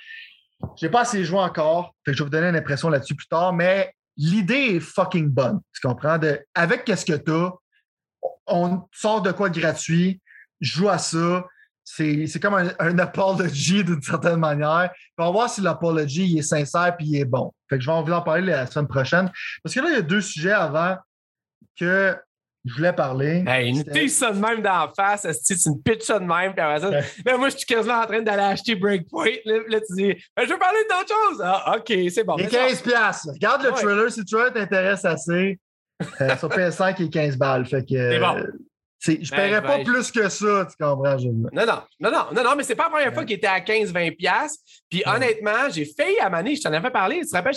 J'ai 0.77 0.89
pas 0.89 1.01
assez 1.01 1.25
joué 1.25 1.41
encore. 1.41 1.95
Fait 2.05 2.13
que 2.13 2.17
je 2.17 2.23
vais 2.23 2.27
vous 2.27 2.31
donner 2.31 2.49
une 2.49 2.57
impression 2.57 2.89
là-dessus 2.89 3.17
plus 3.17 3.27
tard, 3.27 3.53
mais 3.53 3.93
l'idée 4.17 4.77
est 4.77 4.81
fucking 4.81 5.29
bonne. 5.29 5.61
Tu 5.75 5.87
comprends? 5.87 6.19
De, 6.19 6.41
avec 6.55 6.85
qu'est-ce 6.85 7.05
que 7.05 7.15
tu 7.15 7.33
as, 7.33 7.53
on 8.47 8.83
sort 8.93 9.23
de 9.23 9.33
quoi 9.33 9.51
gratuit, 9.51 10.21
joue 10.61 10.89
à 10.89 10.99
ça. 10.99 11.47
C'est 11.85 12.27
c'est 12.29 12.39
comme 12.39 12.55
un, 12.55 12.69
un 12.79 12.99
apology 13.01 13.83
d'une 13.83 14.01
certaine 14.03 14.37
manière. 14.37 14.91
Puis 14.93 15.09
on 15.19 15.25
va 15.25 15.31
voir 15.31 15.51
si 15.51 15.61
l'apology 15.61 16.27
il 16.27 16.39
est 16.39 16.43
sincère 16.43 16.97
puis 16.97 17.07
il 17.09 17.17
est 17.21 17.25
bon. 17.25 17.53
Fait 17.69 17.77
que 17.77 17.83
je 17.83 17.87
vais 17.89 17.93
en 17.93 18.03
vous 18.05 18.13
en 18.13 18.23
parler 18.23 18.43
la 18.53 18.67
semaine 18.67 18.87
prochaine. 18.87 19.31
Parce 19.65 19.75
que 19.75 19.81
là, 19.81 19.89
il 19.91 19.95
y 19.95 19.99
a 19.99 20.03
deux 20.03 20.21
sujets 20.21 20.53
avant 20.53 20.97
que 21.79 22.17
je 22.65 22.75
voulais 22.75 22.93
parler. 22.93 23.43
Hey, 23.49 23.71
une 23.71 23.83
pitch 23.85 24.11
ça 24.13 24.31
de 24.31 24.39
même 24.39 24.63
d'en 24.63 24.89
face, 24.95 25.27
tu 25.45 25.55
une 25.67 25.83
pitch 25.83 26.03
ça 26.05 26.21
de 26.21 26.25
même, 26.25 26.55
puis 26.55 26.63
ça, 26.81 26.89
Ouais. 26.91 27.37
moi, 27.37 27.49
je 27.49 27.57
suis 27.57 27.67
quasiment 27.67 27.99
en 28.01 28.07
train 28.07 28.23
d'aller 28.23 28.43
acheter 28.43 28.77
Breakpoint. 28.77 29.31
Là, 29.45 29.59
là, 29.69 29.81
tu 29.81 29.95
dis, 29.97 30.15
Ben, 30.37 30.47
je 30.47 30.53
veux 30.53 30.59
parler 30.61 30.79
d'autre 30.89 31.09
chose. 31.09 31.43
Ah, 31.45 31.75
OK, 31.77 31.93
c'est 32.15 32.23
bon. 32.23 32.39
Ça- 32.39 32.45
15 32.47 32.83
piastres. 32.83 33.31
Regarde 33.33 33.63
le 33.65 33.71
Ouais. 33.73 33.81
trailer 33.83 34.13
si 34.13 34.21
le 34.21 34.27
trailer 34.27 34.53
t'intéresse 34.53 35.05
assez. 35.05 35.59
Euh, 36.21 36.37
sur 36.37 36.49
PS5, 36.49 36.95
il 36.99 37.07
est 37.07 37.11
15 37.11 37.37
balles. 37.37 37.67
Fait 37.67 37.83
que, 37.83 37.95
C'est 38.13 38.19
bon. 38.19 38.37
euh, 38.37 38.45
c'est- 38.99 39.25
je 39.25 39.31
Ben, 39.31 39.37
paierais 39.37 39.63
pas 39.63 39.79
plus 39.85 40.11
que 40.13 40.29
ça, 40.29 40.67
tu 40.71 40.77
comprends? 40.85 41.19
je- 41.19 41.27
Non, 41.29 41.49
non, 41.53 41.65
non, 42.01 42.11
non, 42.11 42.25
non, 42.35 42.45
non, 42.45 42.51
mais 42.57 42.63
c'est 42.63 42.75
pas 42.77 42.85
la 42.85 42.91
première 42.91 43.13
fois 43.15 43.25
qu'il 43.25 43.37
était 43.37 43.47
à 43.49 43.61
15-20$. 43.61 44.13
piastres. 44.17 44.61
Puis 44.89 45.03
Ouais. 45.07 45.13
honnêtement, 45.17 45.69
j'ai 45.73 45.85
failli 45.87 46.19
à 46.21 46.29
Mané, 46.31 46.55
je 46.55 46.63
t'en 46.63 46.73
avais 46.73 46.91
parlé. 46.91 47.21
Tu 47.21 47.27
te 47.29 47.37
rappelles, 47.37 47.55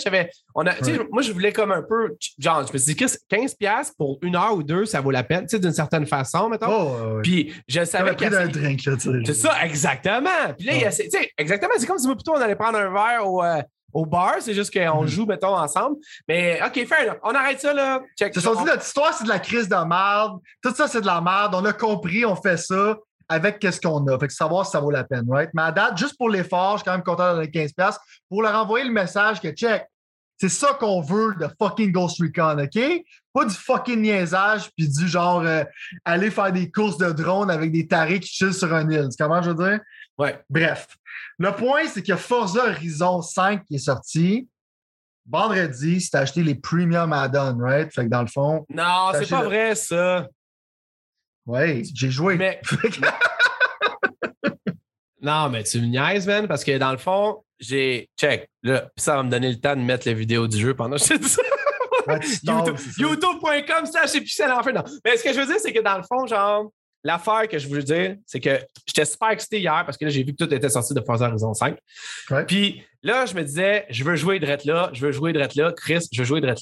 on 0.54 0.66
a, 0.66 0.70
Ouais. 0.72 0.98
moi, 1.12 1.22
je 1.22 1.32
voulais 1.32 1.52
comme 1.52 1.70
un 1.70 1.82
peu, 1.82 2.16
genre, 2.38 2.66
je 2.66 2.72
me 2.72 2.78
suis 2.78 2.94
dit, 2.94 2.96
Chris, 2.96 3.12
15$ 3.28 3.54
piastres 3.54 3.94
pour 3.96 4.18
une 4.22 4.34
heure 4.36 4.54
ou 4.54 4.62
deux, 4.62 4.86
ça 4.86 5.00
vaut 5.00 5.10
la 5.10 5.22
peine, 5.22 5.42
tu 5.42 5.50
sais, 5.50 5.58
d'une 5.60 5.72
certaine 5.72 6.06
façon, 6.06 6.48
mettons. 6.48 6.66
Oh. 6.70 7.20
Puis 7.22 7.52
je 7.68 7.80
Ça 7.80 7.98
savais 7.98 8.16
qu'il 8.16 8.30
d'un 8.30 8.48
drink, 8.48 8.84
là, 8.86 8.94
tu 8.96 9.00
sais. 9.02 9.10
C'est 9.26 9.34
ça, 9.34 9.64
exactement. 9.64 10.30
Puis 10.58 10.66
là, 10.66 10.72
il 10.74 10.78
Ouais. 10.78 10.84
essa- 10.88 11.04
tu 11.04 11.10
sais, 11.10 11.30
exactement, 11.38 11.72
c'est 11.78 11.86
comme 11.86 11.98
si 11.98 12.06
moi, 12.06 12.16
plutôt, 12.16 12.32
on 12.32 12.40
allait 12.40 12.56
prendre 12.56 12.78
un 12.78 12.90
verre 12.92 13.26
au, 13.28 13.42
euh, 13.44 13.62
au 13.96 14.06
bar, 14.06 14.34
c'est 14.40 14.54
juste 14.54 14.72
qu'on 14.72 15.02
Mhm. 15.02 15.08
joue, 15.08 15.26
mettons, 15.26 15.56
ensemble. 15.56 15.96
Mais 16.28 16.60
OK, 16.64 16.86
fair. 16.86 17.16
On 17.22 17.30
arrête 17.34 17.60
ça, 17.60 17.72
là. 17.72 18.02
Check. 18.18 18.34
Sont 18.38 18.50
On- 18.50 18.60
dit, 18.60 18.64
notre 18.64 18.84
histoire, 18.84 19.12
c'est 19.14 19.24
de 19.24 19.28
la 19.28 19.38
crise 19.38 19.68
de 19.68 19.76
merde. 19.88 20.38
Tout 20.62 20.74
ça, 20.74 20.86
c'est 20.88 21.00
de 21.00 21.06
la 21.06 21.20
merde. 21.20 21.54
On 21.54 21.64
a 21.64 21.72
compris, 21.72 22.24
on 22.24 22.36
fait 22.36 22.56
ça 22.58 22.96
avec 23.28 23.58
qu'est-ce 23.58 23.80
qu'on 23.80 24.06
a. 24.06 24.18
Fait 24.18 24.26
que 24.28 24.32
savoir 24.32 24.66
si 24.66 24.72
ça 24.72 24.80
vaut 24.80 24.90
la 24.90 25.04
peine, 25.04 25.24
right? 25.28 25.50
Mais 25.54 25.62
à 25.62 25.72
date, 25.72 25.96
juste 25.98 26.16
pour 26.16 26.28
l'effort, 26.30 26.72
je 26.72 26.76
suis 26.78 26.84
quand 26.84 26.92
même 26.92 27.02
content 27.02 27.34
donner 27.34 27.50
15$ 27.50 27.72
piastres 27.74 28.02
pour 28.28 28.42
leur 28.42 28.54
envoyer 28.54 28.84
le 28.84 28.92
message 28.92 29.40
que 29.40 29.48
check. 29.50 29.84
C'est 30.38 30.50
ça 30.50 30.74
qu'on 30.78 31.00
veut 31.00 31.34
de 31.40 31.48
fucking 31.60 31.90
Ghost 31.92 32.20
Recon, 32.20 32.58
OK? 32.62 33.02
Pas 33.32 33.44
du 33.46 33.54
fucking 33.54 34.02
niaisage 34.02 34.70
puis 34.76 34.86
du 34.86 35.08
genre 35.08 35.40
euh, 35.40 35.64
aller 36.04 36.30
faire 36.30 36.52
des 36.52 36.70
courses 36.70 36.98
de 36.98 37.10
drone 37.10 37.50
avec 37.50 37.72
des 37.72 37.86
tarés 37.86 38.20
qui 38.20 38.28
chillent 38.28 38.52
sur 38.52 38.72
un 38.74 38.88
île. 38.90 39.08
Tu 39.10 39.16
comment 39.22 39.40
je 39.42 39.50
veux 39.50 39.54
dire? 39.70 39.80
Ouais. 40.18 40.40
Bref. 40.48 40.96
Le 41.38 41.52
point, 41.52 41.86
c'est 41.86 42.02
qu'il 42.02 42.10
y 42.10 42.12
a 42.12 42.16
Forza 42.16 42.64
Horizon 42.70 43.22
5 43.22 43.64
qui 43.64 43.76
est 43.76 43.78
sorti. 43.78 44.48
Vendredi, 45.28 46.08
t'as 46.10 46.20
acheté 46.20 46.42
les 46.42 46.54
premium 46.54 47.12
add-ons, 47.12 47.58
right? 47.60 47.92
Fait 47.92 48.04
que 48.04 48.10
dans 48.10 48.22
le 48.22 48.28
fond, 48.28 48.64
Non, 48.70 49.10
c'est 49.12 49.28
pas 49.28 49.40
le- 49.42 49.46
vrai, 49.46 49.74
ça. 49.74 50.28
ouais, 51.46 51.82
j'ai 51.94 52.10
joué. 52.10 52.36
Mais 52.36 52.60
non, 55.20 55.48
mais 55.50 55.64
tu 55.64 55.80
me 55.80 55.86
niaises, 55.86 56.26
man, 56.26 56.46
parce 56.46 56.64
que 56.64 56.76
dans 56.78 56.92
le 56.92 56.98
fond, 56.98 57.42
j'ai. 57.58 58.08
Check. 58.18 58.48
Là, 58.62 58.88
ça 58.96 59.16
va 59.16 59.22
me 59.22 59.30
donner 59.30 59.50
le 59.50 59.58
temps 59.60 59.74
de 59.74 59.80
mettre 59.80 60.06
la 60.06 60.14
vidéo 60.14 60.46
du 60.46 60.58
jeu 60.58 60.74
pendant 60.74 60.96
que 60.96 61.04
je 61.04 61.14
dis 61.14 61.28
ça. 61.28 61.42
C'est 62.22 62.46
ça. 62.46 62.64
YouTube.com 62.98 63.86
slash 63.86 64.14
épicène 64.14 64.52
en 64.52 64.62
fait. 64.62 64.72
Non. 64.72 64.84
Mais 65.04 65.16
ce 65.16 65.24
que 65.24 65.32
je 65.32 65.40
veux 65.40 65.46
dire, 65.46 65.56
c'est 65.58 65.72
que 65.72 65.80
dans 65.82 65.96
le 65.96 66.04
fond, 66.04 66.24
genre, 66.26 66.70
l'affaire 67.06 67.48
que 67.48 67.58
je 67.58 67.68
voulais 67.68 67.82
dire, 67.82 68.16
c'est 68.26 68.40
que 68.40 68.58
j'étais 68.86 69.04
super 69.04 69.30
excité 69.30 69.60
hier 69.60 69.82
parce 69.86 69.96
que 69.96 70.04
là, 70.04 70.10
j'ai 70.10 70.22
vu 70.24 70.34
que 70.34 70.44
tout 70.44 70.52
était 70.52 70.68
sorti 70.68 70.92
de 70.94 71.00
Forza 71.00 71.28
Horizon 71.28 71.54
5. 71.54 71.76
Ouais. 72.30 72.44
Puis 72.44 72.82
là, 73.02 73.24
je 73.26 73.34
me 73.34 73.42
disais, 73.42 73.86
je 73.88 74.02
veux 74.04 74.16
jouer 74.16 74.38
de 74.40 74.46
là, 74.46 74.90
je 74.92 75.00
veux 75.06 75.12
jouer 75.12 75.32
de 75.32 75.38
là, 75.38 75.72
Chris, 75.76 76.06
je 76.12 76.20
veux 76.20 76.24
jouer 76.26 76.40
de 76.40 76.46
là. 76.46 76.54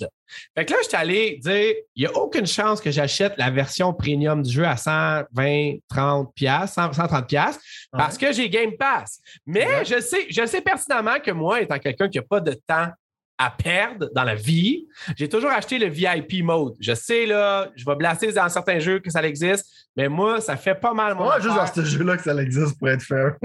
Fait 0.55 0.65
que 0.65 0.73
là, 0.73 0.79
j'étais 0.83 0.97
allé 0.97 1.39
dire, 1.43 1.75
il 1.97 2.01
n'y 2.03 2.07
a 2.07 2.13
aucune 2.17 2.47
chance 2.47 2.81
que 2.81 2.91
j'achète 2.91 3.35
la 3.39 3.51
version 3.51 3.93
premium 3.95 4.43
du 4.43 4.53
jeu 4.53 4.65
à 4.67 4.77
120, 4.77 5.77
30 5.89 6.35
piastres, 6.35 6.75
100, 6.75 6.93
130 6.93 7.27
piastres 7.27 7.63
parce 7.93 8.19
que 8.19 8.33
j'ai 8.33 8.49
Game 8.51 8.77
Pass. 8.79 9.21
Mais 9.47 9.67
Ouais. 9.67 9.85
je 9.85 10.01
sais, 10.01 10.27
je 10.29 10.45
sais 10.47 10.61
pertinemment 10.61 11.19
que 11.25 11.31
moi, 11.31 11.61
étant 11.63 11.79
quelqu'un 11.79 12.09
qui 12.09 12.19
n'a 12.19 12.25
pas 12.25 12.41
de 12.41 12.53
temps 12.67 12.89
à 13.37 13.51
perdre 13.51 14.09
dans 14.15 14.23
la 14.23 14.35
vie, 14.35 14.87
j'ai 15.17 15.29
toujours 15.29 15.51
acheté 15.51 15.79
le 15.79 15.89
VIP 15.89 16.45
mode. 16.45 16.75
Je 16.81 16.95
sais, 16.95 17.27
là, 17.27 17.69
je 17.75 17.85
vais 17.85 17.97
blaster 17.97 18.31
dans 18.33 18.49
certains 18.49 18.79
jeux 18.79 19.01
que 19.01 19.11
ça 19.11 19.23
existe, 19.25 19.67
mais 19.97 20.09
moi, 20.09 20.41
ça 20.41 20.57
fait 20.57 20.75
pas 20.77 20.95
mal 20.95 21.17
Ouais, 21.19 21.41
juste 21.41 21.57
dans 21.57 21.67
ce 21.67 21.85
jeu-là 21.85 22.17
que 22.17 22.23
ça 22.23 22.35
existe 22.41 22.79
pour 22.79 22.89
être 22.89 23.03
fair. 23.03 23.35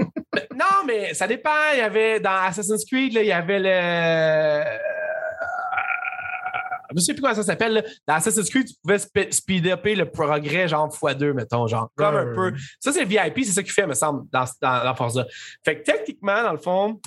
Non, 0.54 0.84
mais 0.86 1.14
ça 1.14 1.26
dépend. 1.26 1.50
Il 1.72 1.78
y 1.78 1.82
avait 1.82 2.20
dans 2.20 2.34
Assassin's 2.34 2.84
Creed, 2.84 3.14
là, 3.14 3.22
il 3.22 3.28
y 3.28 3.32
avait 3.32 3.58
le. 3.58 4.62
Je 6.90 6.94
ne 6.96 7.00
sais 7.00 7.14
plus 7.14 7.22
comment 7.22 7.34
ça 7.34 7.42
s'appelle. 7.44 7.84
Dans 8.06 8.14
Assassin's 8.14 8.50
Creed, 8.50 8.66
tu 8.66 8.74
pouvais 8.82 8.96
spe- 8.98 9.30
speed 9.32 9.66
upper 9.68 9.94
le 9.94 10.10
progrès, 10.10 10.68
genre 10.68 10.88
x2, 10.88 11.32
mettons, 11.32 11.66
genre. 11.66 11.88
Comme 11.96 12.16
un 12.16 12.34
peu. 12.34 12.52
Ça, 12.80 12.92
c'est 12.92 13.04
le 13.04 13.06
VIP, 13.06 13.44
c'est 13.44 13.52
ça 13.52 13.62
qu'il 13.62 13.72
fait, 13.72 13.86
me 13.86 13.94
semble, 13.94 14.24
dans, 14.30 14.44
dans, 14.60 14.84
dans 14.84 14.94
Forza. 14.94 15.24
Fait 15.64 15.78
que 15.78 15.84
techniquement, 15.84 16.42
dans 16.42 16.52
le 16.52 16.58
fond, 16.58 17.00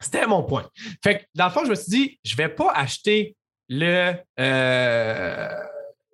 c'était 0.00 0.26
mon 0.26 0.42
point. 0.42 0.68
Fait 1.02 1.18
que 1.20 1.24
dans 1.34 1.46
le 1.46 1.50
fond, 1.50 1.64
je 1.64 1.70
me 1.70 1.74
suis 1.74 1.90
dit, 1.90 2.20
je 2.24 2.36
vais 2.36 2.48
pas 2.48 2.72
acheter 2.72 3.36
le. 3.68 4.12
euh, 4.38 5.48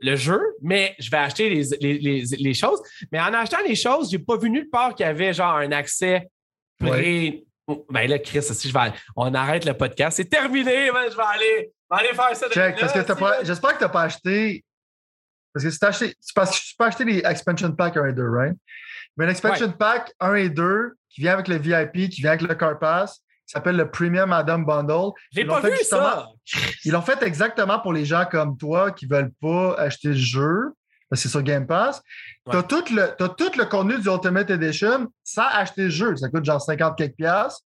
le 0.04 0.16
jeu, 0.16 0.40
mais 0.60 0.96
je 0.98 1.08
vais 1.10 1.16
acheter 1.18 1.48
les, 1.48 1.62
les, 1.80 1.98
les, 1.98 2.24
les 2.36 2.54
choses. 2.54 2.80
Mais 3.12 3.20
en 3.20 3.32
achetant 3.34 3.60
les 3.64 3.76
choses, 3.76 4.10
j'ai 4.10 4.18
pas 4.18 4.36
vu 4.36 4.50
nulle 4.50 4.68
part 4.68 4.96
qu'il 4.96 5.06
y 5.06 5.08
avait 5.08 5.32
genre 5.32 5.54
un 5.56 5.70
accès 5.70 6.28
pré. 6.78 7.44
Ben 7.88 8.10
là, 8.10 8.18
Chris, 8.18 8.42
si 8.42 8.68
je 8.68 8.72
vais 8.72 8.80
aller- 8.80 8.94
on 9.14 9.32
arrête 9.32 9.64
le 9.64 9.74
podcast. 9.74 10.16
C'est 10.16 10.24
terminé, 10.28 10.90
man, 10.90 11.04
je 11.08 11.16
vais 11.16 11.22
aller, 11.22 11.70
je 11.90 11.96
vais 11.96 12.00
aller 12.04 12.14
faire 12.16 12.34
ça. 12.36 12.48
Check, 12.50 12.74
là, 12.74 12.80
parce 12.80 12.92
que 12.92 13.14
si, 13.14 13.20
pas- 13.20 13.44
j'espère 13.44 13.72
que 13.74 13.78
tu 13.78 13.84
n'as 13.84 13.88
pas 13.90 14.02
acheté 14.02 14.64
Parce 15.54 15.64
que 15.64 15.70
c'est 15.70 15.84
acheté, 15.84 16.14
parce 16.34 16.50
que 16.58 16.64
tu 16.68 16.74
peux 16.76 16.84
acheter 16.84 17.04
les 17.04 17.18
expansion 17.24 17.70
pack 17.70 17.96
1 17.96 18.06
et 18.06 18.12
2, 18.12 18.28
right? 18.28 18.56
Mais 19.16 19.26
l'expansion 19.26 19.70
pack 19.70 20.12
1 20.18 20.34
et 20.34 20.48
2, 20.50 20.94
qui 21.10 21.20
vient 21.20 21.34
avec 21.34 21.46
le 21.46 21.56
VIP, 21.58 22.10
qui 22.10 22.22
vient 22.22 22.30
avec 22.32 22.42
le 22.42 22.54
Car 22.56 22.76
Pass, 22.80 23.22
s'appelle 23.52 23.76
le 23.76 23.90
Premium 23.90 24.32
Adam 24.32 24.60
Bundle. 24.60 25.12
J'ai 25.32 25.42
Ils 25.42 25.46
pas 25.46 25.56
l'ont 25.56 25.62
fait 25.62 25.70
vu 25.70 25.84
ça! 25.84 26.26
Ils 26.84 26.92
l'ont 26.92 27.02
fait 27.02 27.22
exactement 27.22 27.78
pour 27.80 27.92
les 27.92 28.04
gens 28.04 28.24
comme 28.30 28.56
toi 28.56 28.90
qui 28.90 29.06
veulent 29.06 29.32
pas 29.40 29.74
acheter 29.78 30.08
le 30.08 30.14
jeu. 30.14 30.72
parce 31.10 31.20
que 31.22 31.28
C'est 31.28 31.28
sur 31.30 31.42
Game 31.42 31.66
Pass. 31.66 32.02
Ouais. 32.46 32.52
Tu 32.52 32.56
as 32.58 32.62
tout, 32.62 32.84
le, 32.94 33.14
tout 33.16 33.58
le 33.58 33.64
contenu 33.66 33.98
du 34.00 34.08
Ultimate 34.08 34.48
Edition 34.50 35.08
sans 35.22 35.46
acheter 35.52 35.84
le 35.84 35.90
jeu. 35.90 36.16
Ça 36.16 36.28
coûte 36.28 36.44
genre 36.44 36.60
50 36.60 36.96
quelques 36.96 37.16
piastres. 37.16 37.60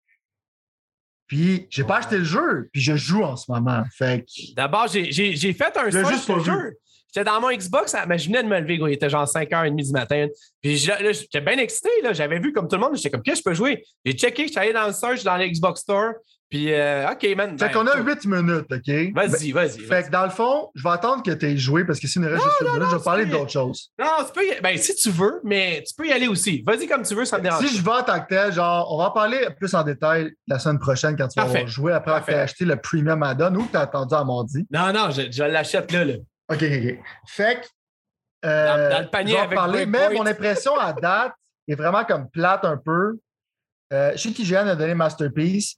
Puis, 1.28 1.68
j'ai 1.70 1.84
pas 1.84 1.94
Ouais. 1.96 2.00
acheté 2.00 2.18
le 2.20 2.24
jeu. 2.26 2.70
Puis, 2.72 2.82
je 2.82 2.96
joue 2.96 3.24
en 3.24 3.36
ce 3.36 3.52
moment. 3.52 3.84
Fait 3.98 4.22
que. 4.26 4.54
D'abord, 4.56 4.88
j'ai- 4.88 5.12
fait 5.54 5.78
un 5.78 5.90
search 5.92 6.12
juste 6.14 6.28
pas 6.28 6.34
de 6.36 6.40
vu. 6.40 6.46
jeu. 6.46 6.74
J'étais 7.14 7.30
dans 7.30 7.40
mon 7.40 7.52
Xbox, 7.52 7.96
mais 8.08 8.18
je 8.18 8.28
venais 8.28 8.42
de 8.42 8.48
me 8.48 8.60
lever, 8.60 8.78
gros. 8.78 8.88
Il 8.88 8.94
était 8.94 9.10
genre 9.10 9.26
5h30 9.26 9.76
du 9.76 9.92
matin. 9.92 10.28
Puis 10.62 10.78
j'étais 10.78 11.42
bien 11.42 11.58
excité. 11.58 11.90
là. 12.02 12.14
J'avais 12.14 12.40
vu 12.40 12.52
comme 12.54 12.68
tout 12.68 12.76
le 12.76 12.82
monde. 12.82 12.96
J'étais 12.96 13.12
comme, 13.12 13.22
qu'est-ce 13.22 13.44
que 13.44 13.50
je 13.50 13.52
peux 13.52 13.54
jouer? 13.54 13.84
J'ai 14.04 14.14
checké, 14.14 14.48
j'étais 14.48 14.60
allé 14.60 14.74
dans 14.74 14.88
le 14.88 14.94
search, 14.94 15.24
dans 15.24 15.38
le 15.38 15.48
Xbox 15.48 15.82
Store. 15.82 16.14
Puis, 16.50 16.72
euh, 16.72 17.10
OK, 17.12 17.24
man. 17.36 17.58
Fait 17.58 17.66
ben, 17.66 17.72
qu'on 17.72 17.88
a 17.88 17.98
8 18.00 18.26
minutes, 18.26 18.66
OK? 18.72 19.14
Vas-y, 19.14 19.14
vas-y. 19.16 19.52
Ben, 19.54 19.54
vas-y. 19.54 19.80
Fait 19.80 20.04
que 20.06 20.12
dans 20.12 20.24
le 20.24 20.30
fond, 20.30 20.70
je 20.76 20.84
vais 20.84 20.90
attendre 20.90 21.24
que 21.24 21.32
tu 21.32 21.46
aies 21.48 21.58
joué 21.58 21.84
parce 21.84 22.00
que 22.00 22.08
si 22.08 22.20
une 22.20 22.26
reste 22.26 22.44
juste 22.44 22.62
une 22.62 22.74
minute, 22.74 22.90
je 22.92 22.96
vais 22.96 23.04
parler 23.04 23.26
d'autres 23.26 23.50
choses. 23.52 23.90
Non, 24.00 24.06
tu 24.26 24.34
peux 24.34 24.46
y... 24.46 24.62
Ben, 24.62 24.78
si 24.78 24.96
tu 24.96 25.10
veux, 25.10 25.42
mais 25.44 25.84
tu 25.88 25.96
peux 25.96 26.08
y 26.08 26.12
aller 26.12 26.28
aussi. 26.28 26.64
Vas-y 26.66 26.88
comme 26.88 27.02
tu 27.04 27.16
veux, 27.16 27.26
ça 27.26 27.38
me 27.40 27.44
dérange. 27.44 27.66
Si 27.66 27.76
je 27.78 27.84
vais 27.84 27.92
en 27.92 28.04
tant 28.04 28.20
que 28.20 28.28
tel, 28.28 28.54
genre, 28.54 28.88
on 28.92 28.98
va 28.98 29.06
en 29.06 29.12
parler 29.12 29.48
plus 29.60 29.74
en 29.74 29.84
détail 29.84 30.32
la 30.48 30.60
semaine 30.60 30.78
prochaine 30.80 31.16
quand 31.16 31.28
tu 31.28 31.40
vas 31.40 31.46
Parfait. 31.46 31.66
joué 31.68 31.92
après 31.92 32.12
avoir 32.14 32.40
acheté 32.42 32.66
le 32.66 32.76
Premium 32.76 33.22
add-on 33.24 33.56
ou 33.56 33.66
que 33.66 33.72
tu 33.72 33.78
as 33.78 33.82
attendu 33.82 34.14
à 34.14 34.24
mardi. 34.24 34.68
Non, 34.72 34.94
non, 34.94 35.10
je, 35.10 35.24
je 35.32 35.44
l'achète 35.44 35.92
là, 35.92 36.06
là. 36.06 36.14
OK, 36.50 36.62
OK, 36.64 36.64
OK. 36.64 37.00
Fait 37.28 37.62
que. 37.62 37.68
euh, 38.48 38.90
Dans- 38.90 38.96
dans 38.98 39.02
le 39.04 39.10
panier 39.10 39.34
vais 39.34 39.40
en 39.40 39.44
avec 39.44 39.56
parler, 39.56 39.86
mais 39.86 40.10
mon 40.18 40.26
impression 40.26 40.78
à 40.78 40.94
date 40.94 41.34
est 41.68 41.76
vraiment 41.76 42.04
comme 42.04 42.30
plate 42.30 42.66
un 42.66 42.78
peu. 42.78 43.18
Euh, 43.94 44.12
je 44.14 44.18
sais 44.18 44.32
qu'IGN 44.34 44.68
a 44.68 44.76
donné 44.76 44.94
Masterpiece. 44.96 45.76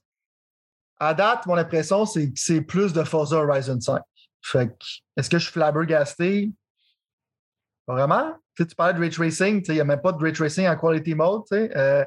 À 0.98 1.12
date, 1.14 1.44
mon 1.46 1.56
impression, 1.56 2.06
c'est 2.06 2.26
que 2.28 2.38
c'est 2.40 2.62
plus 2.62 2.92
de 2.92 3.04
Forza 3.04 3.36
Horizon 3.36 3.78
5. 3.80 4.00
Fait 4.42 4.68
que, 4.68 4.72
est-ce 5.16 5.28
que 5.28 5.38
je 5.38 5.44
suis 5.44 5.52
flabbergasté? 5.52 6.50
Pas 7.86 7.94
vraiment? 7.94 8.34
Tu, 8.56 8.62
sais, 8.62 8.68
tu 8.68 8.74
parlais 8.74 8.94
de 8.94 8.98
ray 9.00 9.10
tracing, 9.10 9.62
il 9.68 9.74
n'y 9.74 9.80
a 9.80 9.84
même 9.84 10.00
pas 10.00 10.12
de 10.12 10.18
ray 10.22 10.32
tracing 10.32 10.66
en 10.66 10.76
quality 10.76 11.14
mode. 11.14 11.42
Euh, 11.52 12.04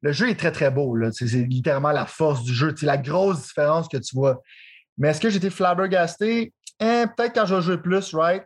le 0.00 0.12
jeu 0.12 0.28
est 0.30 0.36
très, 0.38 0.52
très 0.52 0.70
beau. 0.70 0.96
C'est 1.10 1.24
littéralement 1.26 1.90
la 1.90 2.06
force 2.06 2.44
du 2.44 2.54
jeu. 2.54 2.72
C'est 2.76 2.86
la 2.86 2.96
grosse 2.98 3.42
différence 3.42 3.88
que 3.88 3.96
tu 3.96 4.14
vois. 4.14 4.40
Mais 4.96 5.08
est-ce 5.08 5.20
que 5.20 5.28
j'étais 5.28 5.50
flabbergasté? 5.50 6.52
Hein, 6.80 7.06
Peut-être 7.16 7.34
quand 7.34 7.46
je 7.46 7.54
vais 7.54 7.62
jouer 7.62 7.78
plus, 7.78 8.14
right? 8.14 8.44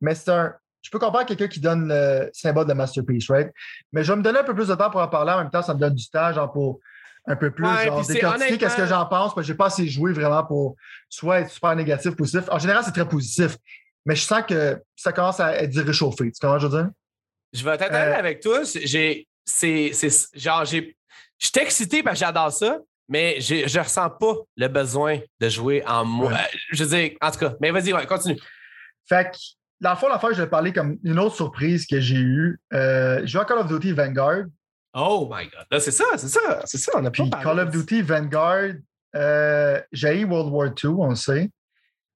Mais 0.00 0.14
c'est 0.14 0.30
un. 0.30 0.54
Je 0.82 0.90
peux 0.90 0.98
comprendre 0.98 1.24
quelqu'un 1.26 1.48
qui 1.48 1.60
donne 1.60 1.88
le 1.88 2.28
symbole 2.34 2.66
de 2.66 2.74
Masterpiece, 2.74 3.30
right? 3.30 3.50
Mais 3.92 4.04
je 4.04 4.12
vais 4.12 4.18
me 4.18 4.22
donner 4.22 4.40
un 4.40 4.44
peu 4.44 4.54
plus 4.54 4.68
de 4.68 4.74
temps 4.74 4.90
pour 4.90 5.00
en 5.00 5.08
parler. 5.08 5.32
En 5.32 5.38
même 5.38 5.50
temps, 5.50 5.62
ça 5.62 5.72
me 5.74 5.78
donne 5.80 5.94
du 5.94 6.08
temps, 6.10 6.32
genre 6.32 6.52
pour 6.52 6.80
un 7.26 7.36
peu 7.36 7.50
plus 7.50 7.64
Ouais, 7.66 7.86
genre, 7.86 8.06
décortiquer 8.06 8.58
qu'est-ce 8.58 8.76
que 8.76 8.84
j'en 8.86 9.06
pense, 9.06 9.34
parce 9.34 9.46
que 9.46 9.52
j'ai 9.52 9.54
pas 9.54 9.66
assez 9.66 9.88
joué 9.88 10.12
vraiment 10.12 10.44
pour 10.44 10.76
soit 11.08 11.40
être 11.40 11.50
super 11.50 11.74
négatif, 11.74 12.14
positif. 12.16 12.42
En 12.50 12.58
général, 12.58 12.84
c'est 12.84 12.92
très 12.92 13.08
positif. 13.08 13.56
Mais 14.04 14.14
je 14.14 14.20
sens 14.20 14.42
que 14.46 14.78
ça 14.94 15.12
commence 15.12 15.40
à 15.40 15.56
être 15.56 15.74
réchauffé. 15.80 16.30
Tu 16.30 16.38
comprends 16.38 16.58
je 16.58 16.66
veux 16.66 16.76
dire? 16.82 16.90
Je 17.54 17.64
vais 17.64 17.78
t'attendre 17.78 17.98
Euh, 18.00 18.18
avec 18.18 18.40
toi. 18.40 18.60
J'ai. 18.64 19.26
C'est. 19.46 19.90
c'est- 19.94 20.36
Genre, 20.38 20.66
j'ai. 20.66 20.94
Je 21.38 21.46
suis 21.46 21.60
excité 21.60 22.02
parce 22.02 22.18
que 22.18 22.26
j'adore 22.26 22.52
ça, 22.52 22.78
mais 23.08 23.40
je 23.40 23.78
ressens 23.78 24.10
pas 24.10 24.34
le 24.56 24.68
besoin 24.68 25.18
de 25.40 25.48
jouer 25.48 25.82
en 25.86 26.04
moi. 26.04 26.32
Ouais. 26.32 26.38
Euh, 26.38 26.58
Je 26.72 26.84
veux 26.84 26.96
dire, 26.96 27.10
en 27.20 27.30
tout 27.30 27.38
cas, 27.38 27.54
mais 27.60 27.70
vas-y, 27.70 27.92
ouais, 27.92 28.06
continue. 28.06 28.38
Fait 29.06 29.30
que, 29.30 29.36
dans 29.80 29.90
le 29.90 29.96
fond, 29.96 30.08
l'affaire, 30.08 30.32
je 30.32 30.42
vais 30.42 30.48
parler 30.48 30.72
comme 30.72 30.98
une 31.04 31.18
autre 31.18 31.36
surprise 31.36 31.86
que 31.86 32.00
j'ai 32.00 32.16
eue. 32.16 32.58
Euh, 32.72 33.20
j'ai 33.20 33.26
joué 33.26 33.42
à 33.42 33.44
Call 33.44 33.58
of 33.58 33.68
Duty 33.68 33.92
Vanguard. 33.92 34.44
Oh 34.94 35.28
my 35.30 35.44
God. 35.44 35.66
Là, 35.70 35.80
c'est 35.80 35.90
ça, 35.90 36.04
c'est 36.16 36.28
ça, 36.28 36.62
c'est 36.64 36.78
ça. 36.78 36.92
On 36.94 37.04
a 37.04 37.10
Puis 37.10 37.28
Call 37.30 37.58
of. 37.58 37.70
Duty 37.70 38.00
Vanguard, 38.02 38.74
euh, 39.16 39.80
j'ai 39.92 40.20
eu 40.20 40.24
World 40.24 40.52
War 40.52 40.68
II, 40.68 40.90
on 40.98 41.10
le 41.10 41.16
sait. 41.16 41.50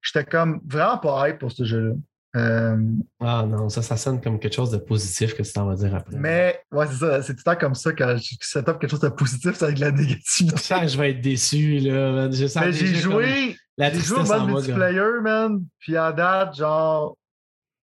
J'étais 0.01 0.25
comme 0.25 0.61
vraiment 0.65 0.99
pas 0.99 1.29
hype 1.29 1.39
pour 1.39 1.53
ce 1.53 1.65
jeu-là. 1.65 1.95
Euh, 2.37 2.77
Ah 3.21 3.45
non, 3.49 3.69
ça, 3.71 3.81
ça 3.83 3.97
sonne 3.97 4.21
comme 4.21 4.39
quelque 4.39 4.55
chose 4.55 4.71
de 4.71 4.77
positif 4.77 5.35
que 5.35 5.43
tu 5.43 5.53
t'en 5.53 5.65
vas 5.67 5.77
dire 5.77 5.95
après. 5.95 6.17
mais 6.17 6.61
ouais, 6.73 6.87
c'est 6.87 6.97
ça. 6.97 7.23
C'est 7.23 7.33
tout 7.35 7.43
le 7.47 7.53
temps 7.55 7.59
comme 7.59 7.75
ça 7.75 7.93
quand 7.93 8.17
je 8.19 8.35
set 8.41 8.69
up 8.69 8.79
quelque 8.79 8.91
chose 8.91 9.01
de 9.01 9.09
positif, 9.09 9.55
c'est 9.57 9.65
avec 9.65 9.77
de 9.77 9.81
la 9.81 9.89
Je 9.91 9.95
négativité. 10.03 10.57
sens 10.59 10.81
que 10.83 10.89
je 10.89 10.99
vais 10.99 11.11
être 11.13 11.21
déçu, 11.23 11.79
là. 11.79 12.31
Je 12.31 12.47
sens 12.47 12.65
Mais 12.67 12.73
j'ai 12.73 12.95
joué, 12.95 13.57
j'ai 13.79 14.01
joué 14.01 14.19
au 14.21 14.25
mode 14.25 14.47
multiplayer, 14.47 15.21
man. 15.23 15.65
Puis 15.79 15.97
à 15.97 16.13
date, 16.13 16.57
genre, 16.57 17.17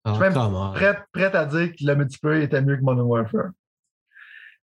Oh, 0.05 0.09
je 0.09 0.13
suis 0.15 0.21
même 0.23 0.37
on. 0.37 0.73
prête, 0.73 0.97
prête 1.13 1.33
à 1.33 1.45
dire 1.45 1.69
que 1.71 1.77
le 1.85 1.95
multiplayer 1.95 2.43
était 2.43 2.61
mieux 2.61 2.75
que 2.75 2.81
Modern 2.81 3.07
Warfare. 3.07 3.51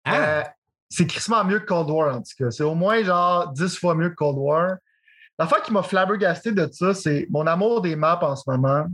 Ah, 0.05 0.41
Euh, 0.41 0.43
c'est 0.89 1.07
crissement 1.07 1.45
mieux 1.45 1.59
que 1.59 1.67
Cold 1.67 1.91
War, 1.91 2.17
en 2.17 2.19
tout 2.23 2.33
cas. 2.39 2.51
C'est 2.51 2.63
au 2.63 2.75
moins 2.75 3.03
genre 3.03 3.53
10 3.53 3.77
fois 3.77 3.95
mieux 3.95 4.09
que 4.09 4.15
Cold 4.15 4.39
War. 4.39 4.77
L'affaire 5.39 5.61
qui 5.61 5.73
m'a 5.75 5.83
flabbergasté 5.83 6.53
de 6.53 6.67
ça, 6.73 6.95
c'est 6.95 7.27
mon 7.31 7.47
amour 7.47 7.83
des 7.83 7.97
maps 7.97 8.19
en 8.23 8.35
ce 8.35 8.49
moment. 8.49 8.87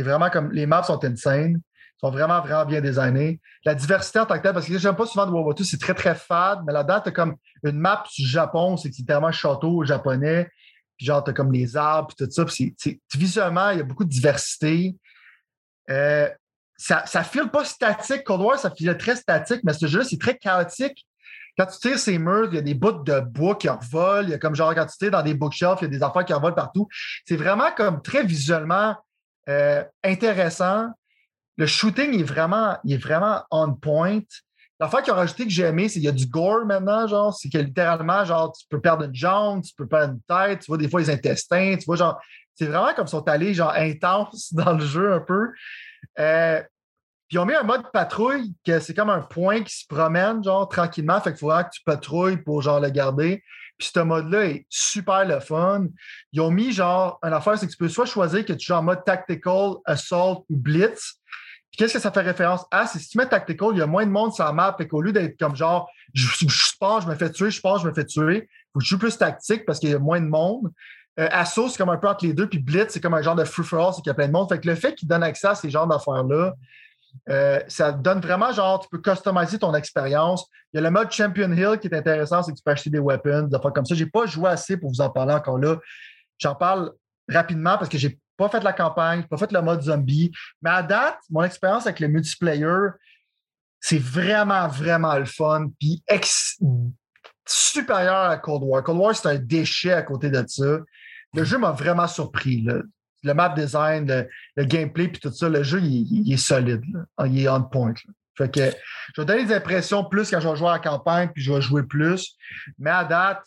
Est 0.00 0.04
vraiment 0.04 0.30
comme 0.30 0.50
les 0.52 0.66
maps 0.66 0.82
sont 0.82 1.02
insane, 1.04 1.60
sont 2.00 2.10
vraiment, 2.10 2.40
vraiment 2.40 2.64
bien 2.64 2.80
designées. 2.80 3.40
La 3.64 3.74
diversité 3.74 4.18
en 4.18 4.26
tant 4.26 4.36
que 4.38 4.42
telle, 4.42 4.54
parce 4.54 4.66
que 4.66 4.78
j'aime 4.78 4.96
pas 4.96 5.06
souvent 5.06 5.26
de 5.26 5.60
II, 5.60 5.64
c'est 5.64 5.80
très, 5.80 5.94
très 5.94 6.14
fade, 6.14 6.60
mais 6.66 6.72
là-dedans, 6.72 7.00
t'as 7.04 7.10
comme 7.10 7.36
une 7.62 7.78
map 7.78 8.04
du 8.16 8.26
Japon, 8.26 8.76
c'est 8.76 8.88
littéralement 8.88 9.32
château 9.32 9.84
japonais, 9.84 10.48
puis 10.96 11.06
genre, 11.06 11.22
t'as 11.22 11.32
comme 11.32 11.52
les 11.52 11.76
arbres, 11.76 12.08
puis 12.08 12.26
tout 12.26 12.30
ça. 12.30 12.44
Puis 12.44 12.76
visuellement, 13.14 13.70
il 13.70 13.78
y 13.78 13.80
a 13.80 13.84
beaucoup 13.84 14.04
de 14.04 14.10
diversité. 14.10 14.96
Euh, 15.90 16.28
ça, 16.76 17.04
ça 17.06 17.22
file 17.22 17.48
pas 17.48 17.64
statique. 17.64 18.24
Cold 18.24 18.40
War, 18.40 18.58
ça 18.58 18.70
file 18.70 18.96
très 18.96 19.16
statique, 19.16 19.60
mais 19.64 19.74
ce 19.74 19.86
jeu-là, 19.86 20.04
c'est 20.04 20.18
très 20.18 20.36
chaotique. 20.36 21.06
Quand 21.58 21.66
tu 21.66 21.78
tires 21.78 21.98
ces 21.98 22.18
murs, 22.18 22.48
il 22.50 22.54
y 22.54 22.58
a 22.58 22.62
des 22.62 22.74
bouts 22.74 23.02
de 23.02 23.20
bois 23.20 23.56
qui 23.56 23.68
revolent. 23.68 24.24
Il 24.24 24.30
y 24.30 24.34
a 24.34 24.38
comme 24.38 24.54
genre 24.54 24.74
quand 24.74 24.86
tu 24.86 24.96
tires 24.96 25.10
dans 25.10 25.22
des 25.22 25.34
bookshelves, 25.34 25.78
il 25.82 25.84
y 25.84 25.86
a 25.86 25.88
des 25.88 26.02
affaires 26.02 26.24
qui 26.24 26.32
revolent 26.32 26.54
partout. 26.54 26.88
C'est 27.26 27.36
vraiment 27.36 27.70
comme 27.76 28.00
très 28.00 28.24
visuellement 28.24 28.96
euh, 29.50 29.84
intéressant. 30.04 30.90
Le 31.56 31.66
shooting 31.66 32.18
est 32.18 32.22
vraiment, 32.22 32.78
est 32.88 32.96
vraiment 32.96 33.42
on 33.50 33.74
point. 33.74 34.20
L'affaire 34.78 35.02
qu'ils 35.02 35.12
ont 35.12 35.16
rajouté 35.16 35.44
que 35.44 35.50
j'ai 35.50 35.64
aimé, 35.64 35.88
c'est 35.88 35.94
qu'il 35.94 36.04
y 36.04 36.08
a 36.08 36.12
du 36.12 36.26
gore 36.26 36.64
maintenant, 36.64 37.06
genre, 37.06 37.34
c'est 37.34 37.50
que 37.50 37.58
littéralement, 37.58 38.24
genre, 38.24 38.52
tu 38.52 38.64
peux 38.68 38.80
perdre 38.80 39.04
une 39.04 39.14
jambe, 39.14 39.62
tu 39.62 39.74
peux 39.74 39.86
perdre 39.86 40.14
une 40.14 40.22
tête, 40.22 40.60
tu 40.60 40.66
vois 40.68 40.78
des 40.78 40.88
fois 40.88 41.00
les 41.00 41.10
intestins, 41.10 41.76
tu 41.76 41.84
vois, 41.84 41.96
genre, 41.96 42.20
c'est 42.54 42.66
vraiment 42.66 42.94
comme 42.94 43.06
ils 43.06 43.10
sont 43.10 43.28
allés, 43.28 43.52
genre, 43.52 43.72
intense 43.74 44.52
dans 44.54 44.72
le 44.72 44.84
jeu 44.84 45.12
un 45.12 45.20
peu. 45.20 45.50
Euh, 46.18 46.62
puis 47.28 47.36
ils 47.36 47.38
ont 47.38 47.46
mis 47.46 47.54
un 47.54 47.62
mode 47.62 47.90
patrouille 47.92 48.54
que 48.64 48.80
c'est 48.80 48.94
comme 48.94 49.10
un 49.10 49.20
point 49.20 49.62
qui 49.62 49.74
se 49.76 49.86
promène, 49.86 50.42
genre, 50.42 50.68
tranquillement. 50.68 51.20
Fait 51.20 51.30
qu'il 51.30 51.40
faut 51.40 51.48
que 51.48 51.70
tu 51.72 51.82
patrouilles 51.84 52.38
pour, 52.38 52.62
genre, 52.62 52.80
le 52.80 52.88
garder. 52.88 53.42
Puis 53.80 53.90
ce 53.94 54.00
mode-là 54.00 54.44
est 54.44 54.66
super 54.68 55.24
le 55.24 55.40
fun. 55.40 55.86
Ils 56.32 56.42
ont 56.42 56.50
mis, 56.50 56.70
genre, 56.70 57.18
une 57.22 57.32
affaire, 57.32 57.58
c'est 57.58 57.66
que 57.66 57.72
tu 57.72 57.78
peux 57.78 57.88
soit 57.88 58.04
choisir 58.04 58.44
que 58.44 58.52
tu 58.52 58.66
joues 58.66 58.74
en 58.74 58.82
mode 58.82 59.02
tactical, 59.06 59.72
assault 59.86 60.44
ou 60.50 60.56
blitz. 60.56 61.14
Puis 61.70 61.78
qu'est-ce 61.78 61.94
que 61.94 61.98
ça 61.98 62.12
fait 62.12 62.20
référence 62.20 62.66
à? 62.70 62.86
C'est 62.86 62.98
si 62.98 63.08
tu 63.08 63.16
mets 63.16 63.26
tactical, 63.26 63.70
il 63.72 63.78
y 63.78 63.82
a 63.82 63.86
moins 63.86 64.04
de 64.04 64.10
monde 64.10 64.34
sur 64.34 64.44
la 64.44 64.52
map. 64.52 64.74
Fait 64.76 64.86
qu'au 64.86 65.00
lieu 65.00 65.12
d'être 65.12 65.38
comme 65.38 65.56
genre, 65.56 65.88
je, 66.12 66.26
je, 66.26 66.46
je 66.46 67.00
je 67.00 67.08
me 67.08 67.14
fais 67.14 67.32
tuer, 67.32 67.50
je 67.50 67.60
pars, 67.62 67.78
je 67.78 67.88
me 67.88 67.94
fais 67.94 68.04
tuer, 68.04 68.50
faut 68.72 68.80
que 68.80 68.84
je 68.84 68.90
joue 68.90 68.98
plus 68.98 69.16
tactique 69.16 69.64
parce 69.64 69.78
qu'il 69.78 69.88
y 69.88 69.94
a 69.94 69.98
moins 69.98 70.20
de 70.20 70.28
monde. 70.28 70.70
Euh, 71.18 71.28
Assaut, 71.30 71.70
c'est 71.70 71.78
comme 71.78 71.88
un 71.88 71.96
peu 71.96 72.08
entre 72.08 72.26
les 72.26 72.34
deux, 72.34 72.48
puis 72.48 72.58
Blitz, 72.58 72.92
c'est 72.92 73.00
comme 73.00 73.14
un 73.14 73.22
genre 73.22 73.34
de 73.34 73.44
free-for-all, 73.44 73.94
c'est 73.94 74.02
qu'il 74.02 74.10
y 74.10 74.12
a 74.12 74.14
plein 74.14 74.28
de 74.28 74.32
monde. 74.32 74.48
Fait 74.50 74.60
que 74.60 74.68
le 74.68 74.74
fait 74.74 74.94
qu'il 74.94 75.08
donne 75.08 75.22
accès 75.22 75.48
à 75.48 75.54
ces 75.54 75.70
genres 75.70 75.86
d'affaires-là, 75.86 76.54
euh, 77.28 77.60
ça 77.68 77.92
donne 77.92 78.20
vraiment 78.20 78.52
genre, 78.52 78.80
tu 78.80 78.88
peux 78.90 79.00
customiser 79.00 79.58
ton 79.58 79.74
expérience. 79.74 80.46
Il 80.72 80.76
y 80.76 80.78
a 80.78 80.82
le 80.82 80.90
mode 80.90 81.10
Champion 81.10 81.50
Hill 81.52 81.78
qui 81.80 81.88
est 81.88 81.94
intéressant, 81.94 82.42
c'est 82.42 82.52
que 82.52 82.56
tu 82.56 82.62
peux 82.62 82.70
acheter 82.70 82.90
des 82.90 82.98
weapons, 82.98 83.42
des 83.42 83.54
affaires 83.54 83.72
comme 83.72 83.84
ça. 83.84 83.94
J'ai 83.94 84.06
pas 84.06 84.26
joué 84.26 84.50
assez 84.50 84.76
pour 84.76 84.90
vous 84.90 85.00
en 85.00 85.10
parler 85.10 85.34
encore 85.34 85.58
là. 85.58 85.76
J'en 86.38 86.54
parle 86.54 86.92
rapidement 87.28 87.76
parce 87.76 87.88
que 87.88 87.98
j'ai 87.98 88.18
pas 88.36 88.48
fait 88.48 88.62
la 88.62 88.72
campagne, 88.72 89.24
pas 89.24 89.36
fait 89.36 89.52
le 89.52 89.60
mode 89.62 89.82
zombie. 89.82 90.32
Mais 90.62 90.70
à 90.70 90.82
date, 90.82 91.18
mon 91.28 91.42
expérience 91.42 91.86
avec 91.86 92.00
le 92.00 92.08
multiplayer, 92.08 92.88
c'est 93.80 93.98
vraiment, 93.98 94.68
vraiment 94.68 95.16
le 95.16 95.26
fun. 95.26 95.68
Puis 95.78 96.02
supérieur 97.46 98.30
à 98.30 98.36
Cold 98.38 98.62
War. 98.62 98.82
Cold 98.82 98.98
War, 98.98 99.14
c'est 99.14 99.28
un 99.28 99.38
déchet 99.38 99.92
à 99.92 100.02
côté 100.02 100.30
de 100.30 100.44
ça. 100.46 100.78
Le 101.34 101.44
jeu 101.44 101.58
m'a 101.58 101.72
vraiment 101.72 102.06
surpris. 102.06 102.62
là. 102.62 102.80
Le 103.22 103.34
map 103.34 103.50
design, 103.50 104.26
le, 104.56 104.64
gameplay, 104.64 105.08
puis 105.08 105.20
tout 105.20 105.32
ça, 105.32 105.48
le 105.48 105.62
jeu, 105.62 105.80
il, 105.82 106.32
est 106.32 106.36
solide. 106.36 106.82
là. 106.92 107.26
Il 107.26 107.40
est 107.40 107.48
on 107.48 107.62
point. 107.62 107.94
Fait 108.36 108.50
que 108.50 108.70
je 109.14 109.20
vais 109.20 109.26
donner 109.26 109.44
des 109.44 109.54
impressions 109.54 110.04
plus 110.04 110.30
quand 110.30 110.40
je 110.40 110.48
vais 110.48 110.56
jouer 110.56 110.68
à 110.68 110.72
la 110.72 110.78
campagne, 110.78 111.28
puis 111.34 111.42
je 111.42 111.52
vais 111.52 111.60
jouer 111.60 111.82
plus. 111.82 112.36
Mais 112.78 112.90
à 112.90 113.04
date, 113.04 113.42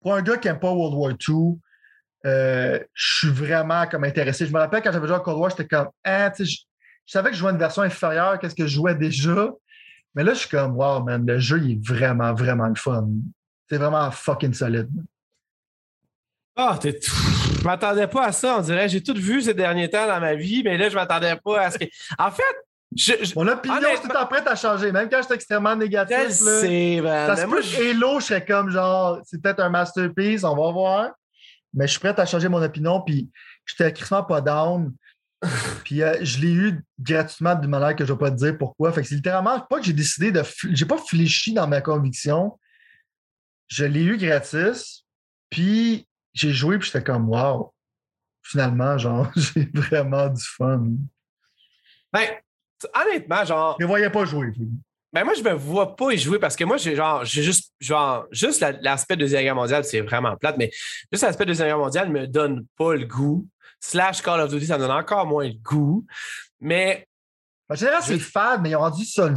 pour 0.00 0.14
un 0.14 0.22
gars 0.22 0.36
qui 0.36 0.48
n'aime 0.48 0.58
pas 0.58 0.70
World 0.70 0.96
War 0.96 1.12
II, 1.28 1.58
euh, 2.24 2.78
je 2.94 3.16
suis 3.16 3.28
vraiment 3.28 3.86
comme 3.86 4.04
intéressé. 4.04 4.46
Je 4.46 4.52
me 4.52 4.58
rappelle 4.58 4.82
quand 4.82 4.92
j'avais 4.92 5.06
joué 5.06 5.16
à 5.16 5.20
Cold 5.20 5.38
War, 5.38 5.50
j'étais 5.50 5.66
comme, 5.66 5.88
ah, 6.04 6.32
sais, 6.32 6.44
je, 6.44 6.58
savais 7.06 7.30
que 7.30 7.34
je 7.34 7.40
jouais 7.40 7.50
une 7.50 7.58
version 7.58 7.82
inférieure 7.82 8.38
qu'est-ce 8.38 8.54
que 8.54 8.66
je 8.66 8.74
jouais 8.74 8.94
déjà. 8.94 9.50
Mais 10.14 10.24
là, 10.24 10.34
je 10.34 10.40
suis 10.40 10.48
comme, 10.48 10.76
wow, 10.76 11.02
man, 11.02 11.26
le 11.26 11.38
jeu, 11.38 11.60
il 11.62 11.72
est 11.72 11.86
vraiment, 11.86 12.32
vraiment 12.34 12.68
le 12.68 12.74
fun. 12.74 13.08
C'est 13.68 13.78
vraiment 13.78 14.10
fucking 14.10 14.52
solide. 14.52 14.90
Ah, 16.54 16.78
t'es. 16.80 17.00
Je 17.62 17.66
m'attendais 17.68 18.08
pas 18.08 18.26
à 18.26 18.32
ça, 18.32 18.56
on 18.58 18.60
dirait. 18.60 18.88
J'ai 18.88 19.00
tout 19.00 19.14
vu 19.14 19.40
ces 19.40 19.54
derniers 19.54 19.88
temps 19.88 20.08
dans 20.08 20.18
ma 20.18 20.34
vie, 20.34 20.64
mais 20.64 20.76
là, 20.76 20.88
je 20.88 20.96
m'attendais 20.96 21.36
pas 21.36 21.60
à 21.60 21.70
ce 21.70 21.78
que. 21.78 21.84
En 22.18 22.32
fait, 22.32 22.42
je, 22.96 23.12
je... 23.22 23.34
Mon 23.36 23.46
opinion, 23.46 23.76
je 23.80 24.00
suis 24.00 24.08
tout 24.08 24.16
en 24.16 24.26
prête 24.26 24.46
à 24.48 24.56
changer. 24.56 24.90
Même 24.90 25.08
quand 25.08 25.22
j'étais 25.22 25.36
extrêmement 25.36 25.76
négatif. 25.76 26.18
Man. 26.18 26.26
Ça 27.28 27.36
se 27.36 27.46
peut 27.46 27.62
je- 27.62 27.76
que 27.76 27.90
Halo, 27.90 28.18
je 28.18 28.26
serais 28.26 28.44
comme 28.44 28.68
genre, 28.70 29.20
c'est 29.24 29.40
peut-être 29.40 29.60
un 29.60 29.68
masterpiece, 29.68 30.42
on 30.42 30.56
va 30.56 30.72
voir. 30.72 31.10
Mais 31.72 31.86
je 31.86 31.92
suis 31.92 32.00
prêt 32.00 32.18
à 32.18 32.26
changer 32.26 32.48
mon 32.48 32.60
opinion, 32.60 33.00
puis 33.00 33.30
j'étais 33.64 33.92
crissement 33.92 34.24
pas 34.24 34.40
down. 34.40 34.92
puis 35.84 36.02
euh, 36.02 36.16
je 36.20 36.40
l'ai 36.40 36.52
eu 36.52 36.84
gratuitement 37.00 37.54
d'une 37.54 37.70
manière 37.70 37.94
que 37.94 38.04
je 38.04 38.12
ne 38.12 38.18
vais 38.18 38.24
pas 38.24 38.30
te 38.32 38.36
dire 38.36 38.58
pourquoi. 38.58 38.92
Fait 38.92 39.02
que 39.02 39.08
c'est 39.08 39.14
littéralement 39.14 39.60
pas 39.60 39.78
que 39.78 39.84
j'ai 39.84 39.92
décidé 39.92 40.32
de. 40.32 40.42
J'ai 40.72 40.86
pas 40.86 40.98
fléchi 40.98 41.54
dans 41.54 41.68
ma 41.68 41.80
conviction. 41.80 42.58
Je 43.68 43.84
l'ai 43.84 44.02
eu 44.02 44.16
gratis, 44.18 45.04
puis 45.48 46.08
j'ai 46.32 46.52
joué, 46.52 46.78
puis 46.78 46.86
j'étais 46.92 47.04
comme, 47.04 47.28
wow. 47.28 47.72
Finalement, 48.42 48.98
genre, 48.98 49.30
j'ai 49.36 49.68
vraiment 49.72 50.28
du 50.28 50.42
fun. 50.42 50.84
Ben, 52.12 52.28
honnêtement, 52.94 53.44
genre, 53.44 53.76
Je 53.78 53.84
ne 53.84 53.88
voyais 53.88 54.10
pas 54.10 54.24
jouer. 54.24 54.52
ben 55.12 55.24
moi, 55.24 55.34
je 55.34 55.42
me 55.42 55.52
vois 55.52 55.94
pas 55.96 56.10
y 56.12 56.18
jouer 56.18 56.38
parce 56.38 56.56
que 56.56 56.64
moi, 56.64 56.76
j'ai 56.76 56.96
genre, 56.96 57.24
j'ai 57.24 57.42
juste, 57.42 57.72
genre, 57.80 58.26
juste 58.32 58.60
la- 58.60 58.72
l'aspect 58.72 59.14
de 59.16 59.20
Deuxième 59.20 59.42
Guerre 59.42 59.54
mondiale, 59.54 59.84
c'est 59.84 60.00
vraiment 60.00 60.36
plate, 60.36 60.56
mais 60.58 60.70
juste 61.12 61.22
l'aspect 61.22 61.44
de 61.44 61.50
Deuxième 61.50 61.68
Guerre 61.68 61.78
mondiale 61.78 62.10
me 62.10 62.26
donne 62.26 62.66
pas 62.76 62.94
le 62.94 63.04
goût. 63.06 63.46
Slash 63.80 64.22
Call 64.22 64.40
of 64.40 64.50
Duty, 64.50 64.66
ça 64.66 64.76
me 64.78 64.82
donne 64.82 64.90
encore 64.96 65.26
moins 65.26 65.46
le 65.46 65.54
goût. 65.54 66.06
Mais 66.60 67.06
En 67.68 67.74
général, 67.74 68.02
Je- 68.02 68.08
c'est 68.08 68.18
fade, 68.18 68.60
mais 68.60 68.70
ils 68.70 68.76
ont 68.76 68.80
rendu 68.80 69.04
ça. 69.04 69.28
le 69.28 69.36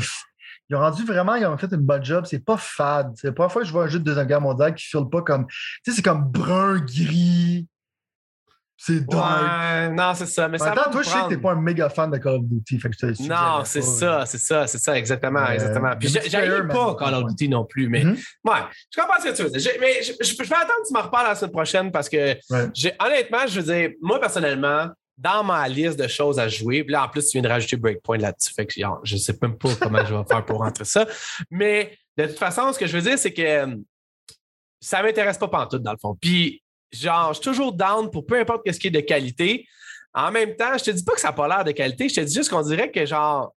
Ils 0.70 0.76
ont 0.76 0.80
rendu 0.80 1.04
vraiment, 1.06 1.36
ils 1.36 1.46
ont 1.46 1.58
fait 1.58 1.72
une 1.72 1.82
bonne 1.82 2.04
job. 2.04 2.26
C'est 2.28 2.44
pas 2.44 2.58
fade. 2.58 3.12
C'est 3.16 3.28
la 3.28 3.34
première 3.34 3.52
fois 3.52 3.62
que 3.62 3.68
je 3.68 3.72
vois 3.74 3.84
un 3.84 3.88
jeu 3.88 4.00
de 4.00 4.04
Deuxième 4.04 4.26
Guerre 4.28 4.42
mondiale 4.42 4.74
qui 4.74 4.86
file 4.86 5.08
pas 5.12 5.22
comme. 5.22 5.46
Tu 5.48 5.56
sais, 5.86 5.92
c'est 5.98 6.02
comme 6.02 6.24
brun, 6.24 6.80
gris. 6.80 7.68
C'est 8.78 9.00
ouais, 9.14 9.90
non, 9.90 10.14
c'est 10.16 10.26
ça. 10.26 10.50
Mais 10.50 10.58
ça 10.58 10.72
me 10.72 10.92
toi, 10.92 11.02
je 11.02 11.08
sais 11.10 11.20
que 11.22 11.30
t'es 11.30 11.38
pas 11.38 11.54
un 11.54 11.62
méga 11.62 11.88
fan 11.90 12.12
de 12.12 12.18
Call 12.18 12.34
of 12.36 12.44
Duty. 12.44 12.78
Fait 12.80 12.90
que 12.90 12.96
je 13.00 13.08
te 13.14 13.24
Non, 13.24 13.64
c'est 13.64 13.82
ça, 13.82 14.26
c'est 14.26 14.38
ça, 14.38 14.68
c'est 14.68 14.78
ça, 14.80 14.98
exactement, 14.98 15.40
Euh, 15.40 15.52
exactement. 15.54 15.96
Puis 15.98 16.10
j'arrive 16.10 16.68
pas. 16.68 16.94
Call 16.96 17.14
of 17.16 17.26
Duty 17.30 17.48
non 17.50 17.64
plus, 17.64 17.88
mais 17.88 18.04
Mhm. 18.04 18.18
ouais, 18.44 18.54
je 18.94 19.00
comprends 19.02 19.20
ce 19.22 19.30
que 19.30 19.36
tu 19.36 19.44
veux 19.44 19.50
dire. 19.50 19.72
Mais 19.80 20.04
je, 20.04 20.12
je- 20.20 20.34
je 20.34 20.38
vais 20.38 20.56
attendre 20.56 20.82
que 20.84 20.88
tu 20.88 20.94
m'en 20.94 21.02
reparles 21.04 21.28
la 21.28 21.36
semaine 21.36 21.52
prochaine 21.54 21.92
parce 21.92 22.10
que 22.10 22.34
Ouais. 22.50 22.68
j'ai 22.74 22.92
honnêtement, 23.00 23.48
je 23.48 23.62
veux 23.62 23.74
dire, 23.74 23.92
moi 24.02 24.20
personnellement, 24.20 24.90
dans 25.18 25.44
ma 25.44 25.68
liste 25.68 25.98
de 25.98 26.08
choses 26.08 26.40
à 26.40 26.48
jouer, 26.48 26.86
là 26.88 27.06
en 27.06 27.10
plus 27.10 27.26
tu 27.28 27.34
viens 27.34 27.42
de 27.42 27.48
rajouter 27.48 27.78
Breakpoint 27.78 28.18
là-dessus, 28.18 28.54
fait 28.54 28.66
que 28.66 28.74
je 29.04 29.18
sais 29.18 29.38
même 29.42 29.58
pas 29.58 29.70
comment 29.82 30.06
je 30.06 30.14
vais 30.14 30.24
faire 30.28 30.46
pour 30.46 30.60
rentrer 30.60 30.86
ça. 30.86 31.08
Mais 31.50 31.98
de 32.18 32.26
toute 32.26 32.38
façon, 32.38 32.72
ce 32.74 32.80
que 32.80 32.88
je 32.88 32.98
veux 32.98 33.02
dire, 33.02 33.18
c'est 33.18 33.34
que 33.34 33.42
euh, 33.42 33.76
ça 34.80 35.02
m'intéresse 35.02 35.38
pas 35.38 35.48
pantoute 35.48 35.82
dans 35.82 35.92
le 35.92 35.98
fond. 35.98 36.16
Puis 36.20 36.62
genre, 36.92 37.30
je 37.30 37.42
suis 37.42 37.44
toujours 37.44 37.74
down 37.74 38.10
pour 38.12 38.26
peu 38.26 38.40
importe 38.40 38.70
ce 38.72 38.80
qui 38.80 38.88
est 38.88 38.92
de 38.92 39.00
qualité. 39.00 39.68
En 40.14 40.32
même 40.32 40.56
temps, 40.56 40.78
je 40.78 40.84
te 40.86 40.92
dis 40.92 41.04
pas 41.04 41.14
que 41.14 41.20
ça 41.20 41.30
n'a 41.30 41.34
pas 41.34 41.48
l'air 41.48 41.64
de 41.64 41.72
qualité, 41.72 42.08
je 42.10 42.16
te 42.16 42.22
dis 42.22 42.34
juste 42.34 42.50
qu'on 42.50 42.62
dirait 42.62 42.92
que 42.92 43.06
genre 43.06 43.54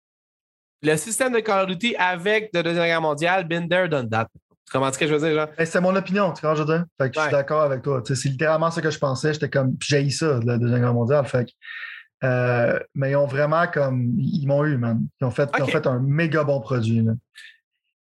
le 0.82 0.96
système 0.96 1.32
de 1.32 1.40
Call 1.40 1.64
of 1.64 1.76
Duty 1.76 1.96
avec 1.96 2.52
de 2.52 2.62
Deuxième 2.62 2.84
Guerre 2.84 3.00
mondiale, 3.00 3.44
been 3.46 3.68
there, 3.68 3.88
done 3.88 4.08
that. 4.10 4.28
Tu 4.66 4.72
comprends 4.72 4.92
ce 4.92 4.98
que 4.98 5.06
je 5.06 5.14
veux 5.14 5.20
dire, 5.20 5.34
genre? 5.38 5.48
Ben, 5.56 5.64
c'est 5.64 5.80
mon 5.80 5.94
opinion, 5.94 6.32
tu 6.32 6.40
comprends, 6.40 6.56
je 6.56 6.62
veux 6.64 6.74
dire? 6.74 6.84
Fait 7.00 7.08
que 7.10 7.14
je 7.16 7.20
suis 7.20 7.30
d'accord 7.30 7.62
avec 7.62 7.82
toi. 7.82 8.02
Tu 8.02 8.14
sais, 8.14 8.22
C'est 8.22 8.28
littéralement 8.30 8.70
ce 8.70 8.80
que 8.80 8.90
je 8.90 8.98
pensais. 8.98 9.32
J'étais 9.32 9.48
comme. 9.48 9.76
J'ai 9.80 10.10
ça, 10.10 10.40
de 10.40 10.46
la 10.46 10.58
Deuxième 10.58 10.80
Guerre 10.80 10.94
mondiale. 10.94 11.24
Fait 11.26 11.44
que, 11.44 11.50
euh, 12.24 12.78
mais 12.94 13.12
ils 13.12 13.16
ont 13.16 13.26
vraiment 13.26 13.66
comme. 13.68 14.14
Ils 14.18 14.46
m'ont 14.46 14.64
eu, 14.64 14.76
man. 14.76 15.06
Ils 15.20 15.24
ont 15.24 15.30
fait, 15.30 15.48
ils 15.56 15.62
ont 15.62 15.66
fait 15.68 15.86
un 15.86 16.00
méga 16.00 16.42
bon 16.42 16.60
produit. 16.60 17.02
là. 17.02 17.12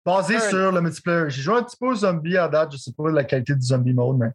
Basé 0.06 0.40
sur 0.40 0.72
le 0.72 0.82
multiplayer. 0.82 1.30
J'ai 1.30 1.42
joué 1.42 1.58
un 1.58 1.64
petit 1.64 1.78
peu 1.80 1.88
au 1.88 1.96
zombie 1.96 2.38
à 2.38 2.48
date. 2.48 2.72
Je 2.74 2.78
sais 2.78 2.92
pas 2.96 3.10
la 3.12 3.24
qualité 3.24 3.54
du 3.56 3.66
zombie 3.66 3.94
mode, 3.94 4.18
mais. 4.18 4.30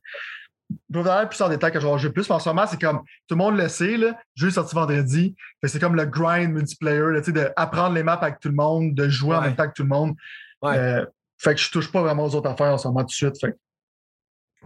Je 0.89 0.95
vais 0.95 1.03
vous 1.03 1.09
donner 1.09 1.27
plus 1.27 1.41
en 1.43 1.49
détail 1.49 1.73
que 1.73 1.81
je 1.81 1.87
vais 1.87 1.99
jouer 1.99 2.11
plus. 2.11 2.29
Mais 2.29 2.37
en 2.37 2.39
ce 2.39 2.49
moment, 2.49 2.65
c'est 2.65 2.81
comme 2.81 2.99
tout 3.27 3.35
le 3.35 3.37
monde 3.37 3.57
le 3.57 3.67
sait. 3.67 3.97
Là, 3.97 4.09
le 4.09 4.15
jeu 4.37 4.49
est 4.49 4.53
sorti 4.53 4.77
vendredi. 4.77 5.35
C'est 5.65 5.81
comme 5.81 5.97
le 5.97 6.05
grind 6.07 6.53
multiplayer, 6.53 7.21
tu 7.25 7.33
d'apprendre 7.33 7.95
les 7.97 8.05
maps 8.05 8.13
avec 8.23 8.39
tout 8.39 8.49
le 8.49 8.55
monde, 8.55 8.95
de 8.95 9.09
jouer 9.09 9.35
en 9.35 9.41
même 9.41 9.57
temps 9.57 9.67
que 9.67 9.73
tout 9.75 9.83
le 9.83 9.89
monde. 9.89 10.15
Ouais. 10.63 10.79
Euh, 10.79 11.07
fait 11.43 11.55
que 11.55 11.61
je 11.61 11.71
touche 11.71 11.91
pas 11.91 12.03
vraiment 12.03 12.25
aux 12.25 12.35
autres 12.35 12.51
affaires 12.51 12.73
en 12.73 12.79
ce 12.79 12.87
moment 12.89 13.01
tout 13.01 13.07
de 13.07 13.13
suite. 13.13 13.41
Fait 13.41 13.53
que 13.53 13.57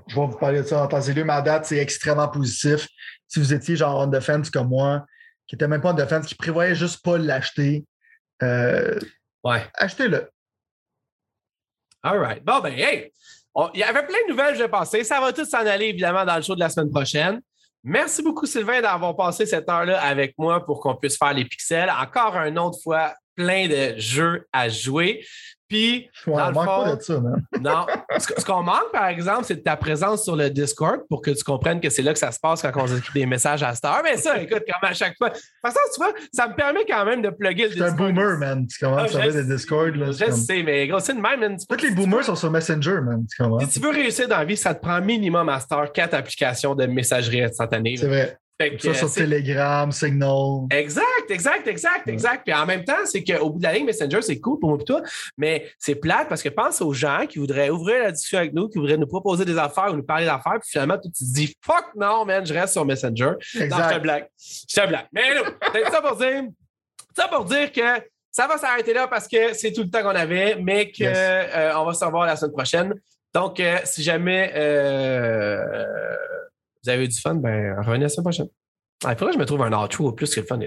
je 0.09 0.15
vais 0.17 0.27
vous 0.27 0.37
parler 0.39 0.61
de 0.63 0.67
ça 0.67 0.83
en 0.83 0.89
temps 0.89 1.01
et 1.01 1.13
lieu. 1.15 1.25
Ma 1.25 1.41
date, 1.41 1.67
c'est 1.67 1.79
extrêmement 1.79 2.29
positif. 2.29 2.89
Si 3.29 3.39
vous 3.39 3.55
étiez 3.55 3.77
genre 3.77 4.01
on 4.01 4.07
defense 4.07 4.51
comme 4.51 4.69
moi, 4.69 5.05
qui 5.47 5.55
était 5.55 5.69
même 5.69 5.81
pas 5.81 5.91
on 5.91 5.95
defense, 5.95 6.27
qui 6.27 6.35
prévoyait 6.35 6.75
juste 6.75 7.03
pas 7.05 7.17
l'acheter, 7.19 7.85
euh, 8.43 8.99
Ouais. 9.45 9.63
achetez-le. 9.75 10.31
All 12.03 12.19
right. 12.19 12.45
Bon, 12.45 12.61
ben, 12.61 12.73
hey, 12.77 13.13
il 13.75 13.81
y 13.81 13.83
avait 13.83 14.07
plein 14.07 14.19
de 14.27 14.31
nouvelles, 14.31 14.55
je 14.57 14.63
vais 14.63 14.69
passer. 14.69 15.05
Ça 15.05 15.21
va 15.21 15.33
tout 15.33 15.45
s'en 15.45 15.59
aller, 15.67 15.87
évidemment, 15.87 16.25
dans 16.25 16.37
le 16.37 16.43
show 16.43 16.55
de 16.55 16.61
la 16.61 16.69
semaine 16.69 16.91
prochaine. 16.91 17.41
Merci 17.83 18.23
beaucoup, 18.23 18.47
Sylvain, 18.47 18.81
d'avoir 18.81 19.15
passé 19.15 19.47
cette 19.47 19.69
heure-là 19.69 20.01
avec 20.03 20.35
moi 20.39 20.65
pour 20.65 20.81
qu'on 20.81 20.97
puisse 20.97 21.19
faire 21.19 21.35
les 21.35 21.45
pixels. 21.45 21.91
Encore 21.91 22.37
une 22.37 22.59
autre 22.59 22.79
fois, 22.83 23.15
plein 23.37 23.69
de 23.69 23.99
jeux 23.99 24.47
à 24.53 24.69
jouer. 24.69 25.25
Puis, 25.75 26.09
Ouais, 26.29 26.37
Dans 26.37 26.45
on 26.45 26.49
le 26.49 26.55
manque 26.55 26.65
fond- 26.67 26.85
pas 26.85 26.97
de 26.97 27.03
ça, 27.03 27.21
man. 27.21 27.45
non, 27.61 27.87
ce 28.19 28.45
qu'on 28.45 28.63
manque, 28.63 28.93
par 28.93 29.07
exemple, 29.09 29.43
c'est 29.45 29.57
de 29.57 29.61
ta 29.63 29.77
présence 29.77 30.23
sur 30.23 30.37
le 30.37 30.49
Discord 30.49 31.01
pour 31.09 31.21
que 31.21 31.33
tu 31.33 31.43
comprennes 31.43 31.81
que 31.81 31.91
c'est 31.91 32.03
là 32.03 32.13
que 32.13 32.19
ça 32.21 32.31
se 32.31 32.39
passe 32.39 32.63
quand 32.63 32.71
on 32.77 32.87
écrit 32.97 33.21
des 33.21 33.27
messages 33.27 33.63
à 33.65 33.75
cette 33.75 33.85
heure. 33.85 34.01
Mais 34.05 34.17
ça, 34.17 34.39
écoute, 34.41 34.63
comme 34.67 34.89
à 34.89 34.95
chaque 34.95 35.17
fois. 35.19 35.31
De 35.31 35.35
toute 35.35 35.43
façon, 35.61 35.79
tu 35.93 36.01
vois, 36.01 36.13
ça 36.33 36.47
me 36.47 36.55
permet 36.55 36.85
quand 36.89 37.05
même 37.05 37.23
de 37.23 37.31
plugger 37.31 37.65
le 37.69 37.73
C'est 37.75 37.81
un 37.83 37.89
Discord. 37.91 38.13
boomer, 38.15 38.39
man. 38.39 38.67
Tu 38.69 38.79
Ah, 38.83 38.87
commences 38.87 39.15
à 39.17 39.21
faire 39.21 39.33
sais, 39.33 39.43
des 39.45 39.55
Discord. 39.55 39.97
Là, 39.97 40.13
Je 40.13 40.25
comme- 40.27 40.35
sais, 40.37 40.63
mais 40.63 40.87
gros, 40.87 41.01
c'est 41.01 41.15
de 41.15 41.21
même. 41.21 41.41
man. 41.41 41.57
Tous 41.69 41.83
les 41.83 41.91
boomers 41.91 42.19
veux- 42.19 42.25
sont 42.25 42.37
sur 42.37 42.51
Messenger, 42.53 43.01
man. 43.03 43.27
Tu 43.29 43.43
comprends? 43.43 43.59
Si 43.61 43.69
tu 43.69 43.81
veux 43.81 43.91
réussir 43.93 44.29
dans 44.29 44.39
la 44.39 44.45
vie, 44.45 44.57
ça 44.57 44.75
te 44.75 44.81
prend 44.81 45.01
minimum 45.01 45.49
à 45.49 45.59
Star 45.59 45.91
4 45.91 46.15
applications 46.15 46.77
de 46.77 46.87
messagerie 46.87 47.43
instantanée. 47.43 47.97
C'est 47.97 48.07
vrai. 48.07 48.39
Fait 48.61 48.77
que, 48.77 48.83
Ça 48.83 48.95
sur 48.95 49.07
euh, 49.09 49.11
Telegram, 49.11 49.91
Signal. 49.91 50.67
Exact, 50.71 51.29
exact, 51.31 51.67
exact, 51.67 52.07
exact. 52.09 52.43
Puis 52.45 52.55
en 52.55 52.65
même 52.67 52.85
temps, 52.85 53.05
c'est 53.05 53.25
qu'au 53.25 53.51
bout 53.51 53.59
de 53.59 53.65
la 53.65 53.73
ligne, 53.73 53.85
Messenger, 53.85 54.23
c'est 54.23 54.39
cool 54.39 54.61
pour 54.61 54.69
moi 54.71 54.79
et 54.81 54.85
toi, 54.85 55.03
mais 55.37 55.69
c'est 55.79 55.97
plate 55.97 56.29
parce 56.29 56.41
que 56.43 56.49
pense 56.51 56.81
aux 56.81 56.93
gens 56.93 57.27
qui 57.29 57.41
voudraient 57.41 57.71
ouvrir 57.71 58.05
la 58.05 58.13
discussion 58.13 58.39
avec 58.39 58.53
nous, 58.53 58.69
qui 58.69 58.79
voudraient 58.79 58.97
nous 58.97 59.09
proposer 59.09 59.45
des 59.45 59.59
affaires 59.59 59.89
ou 59.93 59.97
nous 59.97 60.05
parler 60.05 60.27
d'affaires, 60.27 60.59
puis 60.61 60.71
finalement, 60.71 60.99
tu 60.99 61.11
te 61.11 61.17
dis 61.25 61.53
fuck 61.65 61.87
non, 61.97 62.25
man, 62.25 62.47
je 62.47 62.55
reste 62.55 62.75
sur 62.75 62.85
Messenger. 62.85 63.25
Non, 63.25 63.37
je 63.41 63.59
te 63.59 63.65
Exact. 63.65 63.99
blague. 64.03 64.27
Je 64.39 64.81
te 64.81 64.87
blague. 64.87 65.07
Mais 65.13 65.35
non, 65.35 65.43
c'est 65.73 65.91
ça 65.91 66.01
pour 66.01 66.17
dire, 66.17 66.43
ça 67.17 67.29
pour 67.29 67.45
dire 67.47 67.73
que 67.73 67.81
ça 68.31 68.47
va 68.47 68.57
s'arrêter 68.59 68.93
là 68.95 69.09
parce 69.09 69.27
que 69.27 69.53
c'est 69.55 69.73
tout 69.73 69.83
le 69.83 69.91
temps 69.91 70.03
qu'on 70.03 70.09
avait, 70.15 70.57
mais 70.63 70.87
qu'on 70.93 71.05
Yes. 71.05 71.17
va 71.53 71.93
se 71.93 72.05
revoir 72.05 72.27
la 72.27 72.37
semaine 72.37 72.53
prochaine. 72.53 72.95
Donc, 73.35 73.59
euh, 73.59 73.79
si 73.85 74.03
jamais 74.05 74.53
euh, 74.55 76.15
vous 76.85 76.91
avez 76.91 77.05
eu 77.05 77.09
du 77.09 77.19
fun, 77.21 77.35
ben 77.37 77.77
revenez 77.81 78.05
la 78.05 78.09
semaine 78.09 78.25
prochaine. 78.25 78.49
Ah, 79.05 79.13
il 79.13 79.19
faudrait 79.19 79.33
que 79.33 79.39
je 79.39 79.41
me 79.41 79.47
trouve 79.47 79.63
un 79.63 79.73
outro 79.73 80.13
plus 80.13 80.35
que 80.35 80.41
le 80.41 80.47
fun. 80.47 80.59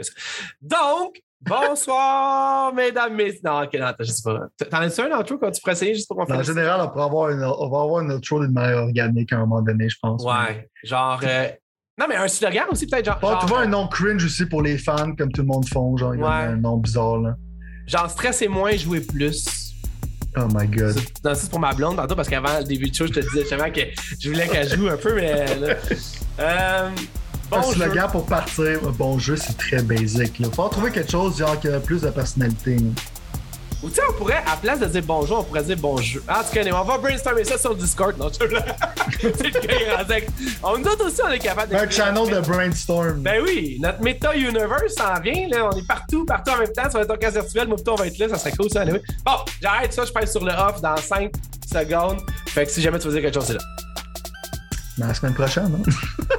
Donc, 0.61 1.21
bonsoir, 1.41 2.73
mesdames, 2.75 3.15
messieurs. 3.15 3.39
Non, 3.43 3.63
ok, 3.63 3.73
non, 3.79 3.91
je 3.99 4.03
sais 4.05 4.21
pas. 4.23 4.39
T'en 4.69 4.77
as-tu 4.77 5.01
un 5.01 5.17
outro 5.19 5.37
quand 5.37 5.51
tu 5.51 5.61
pourrais 5.61 5.73
essayer 5.73 5.93
juste 5.95 6.07
pour 6.07 6.17
qu'on 6.17 6.23
En 6.23 6.37
fasse 6.37 6.47
général, 6.47 6.81
on, 6.81 6.89
pourra 6.89 7.05
avoir 7.05 7.29
une, 7.29 7.43
on 7.43 7.69
va 7.69 7.81
avoir 7.81 8.01
une 8.03 8.11
outro 8.11 8.43
d'une 8.43 8.53
manière 8.53 8.77
organique 8.83 9.31
à 9.33 9.37
un 9.37 9.39
moment 9.39 9.61
donné, 9.61 9.89
je 9.89 9.97
pense. 10.01 10.23
Ouais, 10.23 10.69
genre. 10.83 11.19
euh, 11.23 11.47
Non, 11.99 12.05
mais 12.07 12.15
un 12.15 12.27
slogan 12.27 12.65
aussi, 12.71 12.85
peut-être. 12.87 13.05
Genre, 13.05 13.19
Bon, 13.19 13.29
genre, 13.31 13.39
tu 13.41 13.47
vois 13.47 13.61
un 13.61 13.67
nom 13.67 13.87
cringe 13.87 14.23
aussi 14.23 14.45
pour 14.45 14.61
les 14.61 14.77
fans, 14.77 15.15
comme 15.15 15.31
tout 15.31 15.41
le 15.41 15.47
monde 15.47 15.67
font. 15.67 15.95
Genre, 15.97 16.15
il 16.15 16.21
y 16.21 16.23
a 16.23 16.27
Ouais. 16.27 16.31
un 16.53 16.57
nom 16.57 16.77
bizarre, 16.77 17.17
là. 17.19 17.35
genre, 17.87 18.09
stresser 18.09 18.47
moins, 18.47 18.75
jouer 18.75 19.01
plus. 19.01 19.45
Oh 20.39 20.47
my 20.53 20.67
god. 20.67 20.93
C'est- 20.93 21.23
Non, 21.25 21.33
ça, 21.33 21.41
c'est 21.41 21.49
pour 21.49 21.59
ma 21.59 21.73
blonde 21.73 21.95
tantôt 21.97 22.15
parce 22.15 22.27
qu'avant 22.29 22.59
le 22.59 22.63
début 22.63 22.89
de 22.89 22.95
show, 22.95 23.07
je 23.07 23.13
te 23.13 23.19
disais 23.19 23.41
justement 23.41 23.71
que 23.71 23.81
je 24.19 24.29
voulais 24.29 24.47
qu'elle 24.47 24.69
joue 24.77 24.87
un 24.87 24.97
peu, 24.97 25.15
mais. 25.15 25.45
là, 25.57 25.75
euh, 26.39 26.89
un 27.51 27.61
bon 27.61 27.71
jeu. 27.71 27.85
slogan 27.85 28.07
pour 28.11 28.25
partir, 28.25 28.79
un 28.85 28.91
bon 28.91 29.17
jeu, 29.17 29.35
c'est 29.37 29.57
très 29.57 29.81
basic. 29.81 30.33
Il 30.39 30.45
faut 30.51 30.67
trouver 30.69 30.91
quelque 30.91 31.09
chose 31.11 31.37
genre, 31.37 31.59
qui 31.59 31.67
a 31.69 31.79
plus 31.79 32.01
de 32.01 32.09
personnalité. 32.09 32.75
là. 32.75 32.81
Ou 33.83 33.89
tu 33.89 33.95
sais, 33.95 34.01
on 34.09 34.13
pourrait, 34.13 34.41
à 34.51 34.55
place 34.57 34.79
de 34.79 34.87
dire 34.87 35.03
bonjour, 35.05 35.39
on 35.39 35.43
pourrait 35.43 35.63
dire 35.63 35.77
bonjour. 35.79 36.21
Ah, 36.27 36.39
en 36.41 36.43
tout 36.43 36.49
cas, 36.51 36.63
on 36.73 36.83
va 36.83 36.97
brainstormer 36.97 37.43
ça 37.43 37.57
sur 37.59 37.69
le 37.71 37.75
Discord. 37.75 38.17
Non, 38.17 38.29
avec- 39.97 40.27
On 40.63 40.77
nous 40.79 40.85
autres 40.87 41.05
aussi, 41.05 41.21
on 41.23 41.29
est 41.31 41.37
capable 41.39 41.71
de. 41.71 41.77
Un 41.77 41.89
channel 41.89 42.27
de 42.29 42.39
brainstorm. 42.39 43.21
Ben 43.21 43.41
oui, 43.43 43.77
notre 43.79 44.01
Meta 44.01 44.35
Universe 44.35 44.95
s'en 44.97 45.19
vient, 45.21 45.47
là. 45.49 45.69
On 45.71 45.77
est 45.77 45.87
partout, 45.87 46.25
partout 46.25 46.51
en 46.51 46.57
même 46.57 46.71
temps. 46.73 46.83
Ça 46.89 46.97
va 46.97 47.01
être 47.01 47.11
un 47.11 47.17
cas 47.17 47.29
virtuel. 47.29 47.67
Moi, 47.67 47.75
plutôt, 47.77 47.93
on 47.93 47.97
va 47.97 48.07
être 48.07 48.17
là. 48.17 48.29
Ça 48.29 48.37
serait 48.39 48.51
cool, 48.53 48.69
ça. 48.69 48.81
anyway. 48.81 49.01
Bon, 49.23 49.33
j'arrête 49.61 49.93
ça. 49.93 50.05
Je 50.05 50.11
passe 50.11 50.31
sur 50.31 50.43
le 50.43 50.51
off 50.53 50.81
dans 50.81 50.97
5 50.97 51.31
secondes. 51.71 52.19
Fait 52.47 52.65
que 52.65 52.71
si 52.71 52.81
jamais 52.81 52.97
tu 52.97 53.07
veux 53.07 53.13
dire 53.13 53.21
quelque 53.21 53.35
chose, 53.35 53.45
c'est 53.45 53.53
là. 53.53 53.59
Mais 54.97 55.05
la 55.07 55.13
semaine 55.13 55.35
prochaine, 55.35 55.79
hein? 55.85 55.91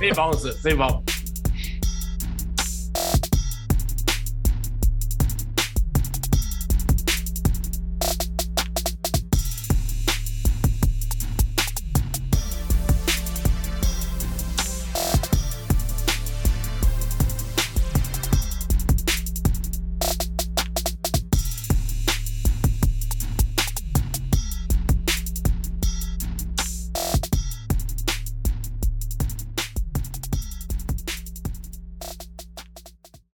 C'est 0.00 0.12
bon, 0.14 0.32
ça. 0.32 0.48
C'est 0.62 0.74
bon. 0.74 1.02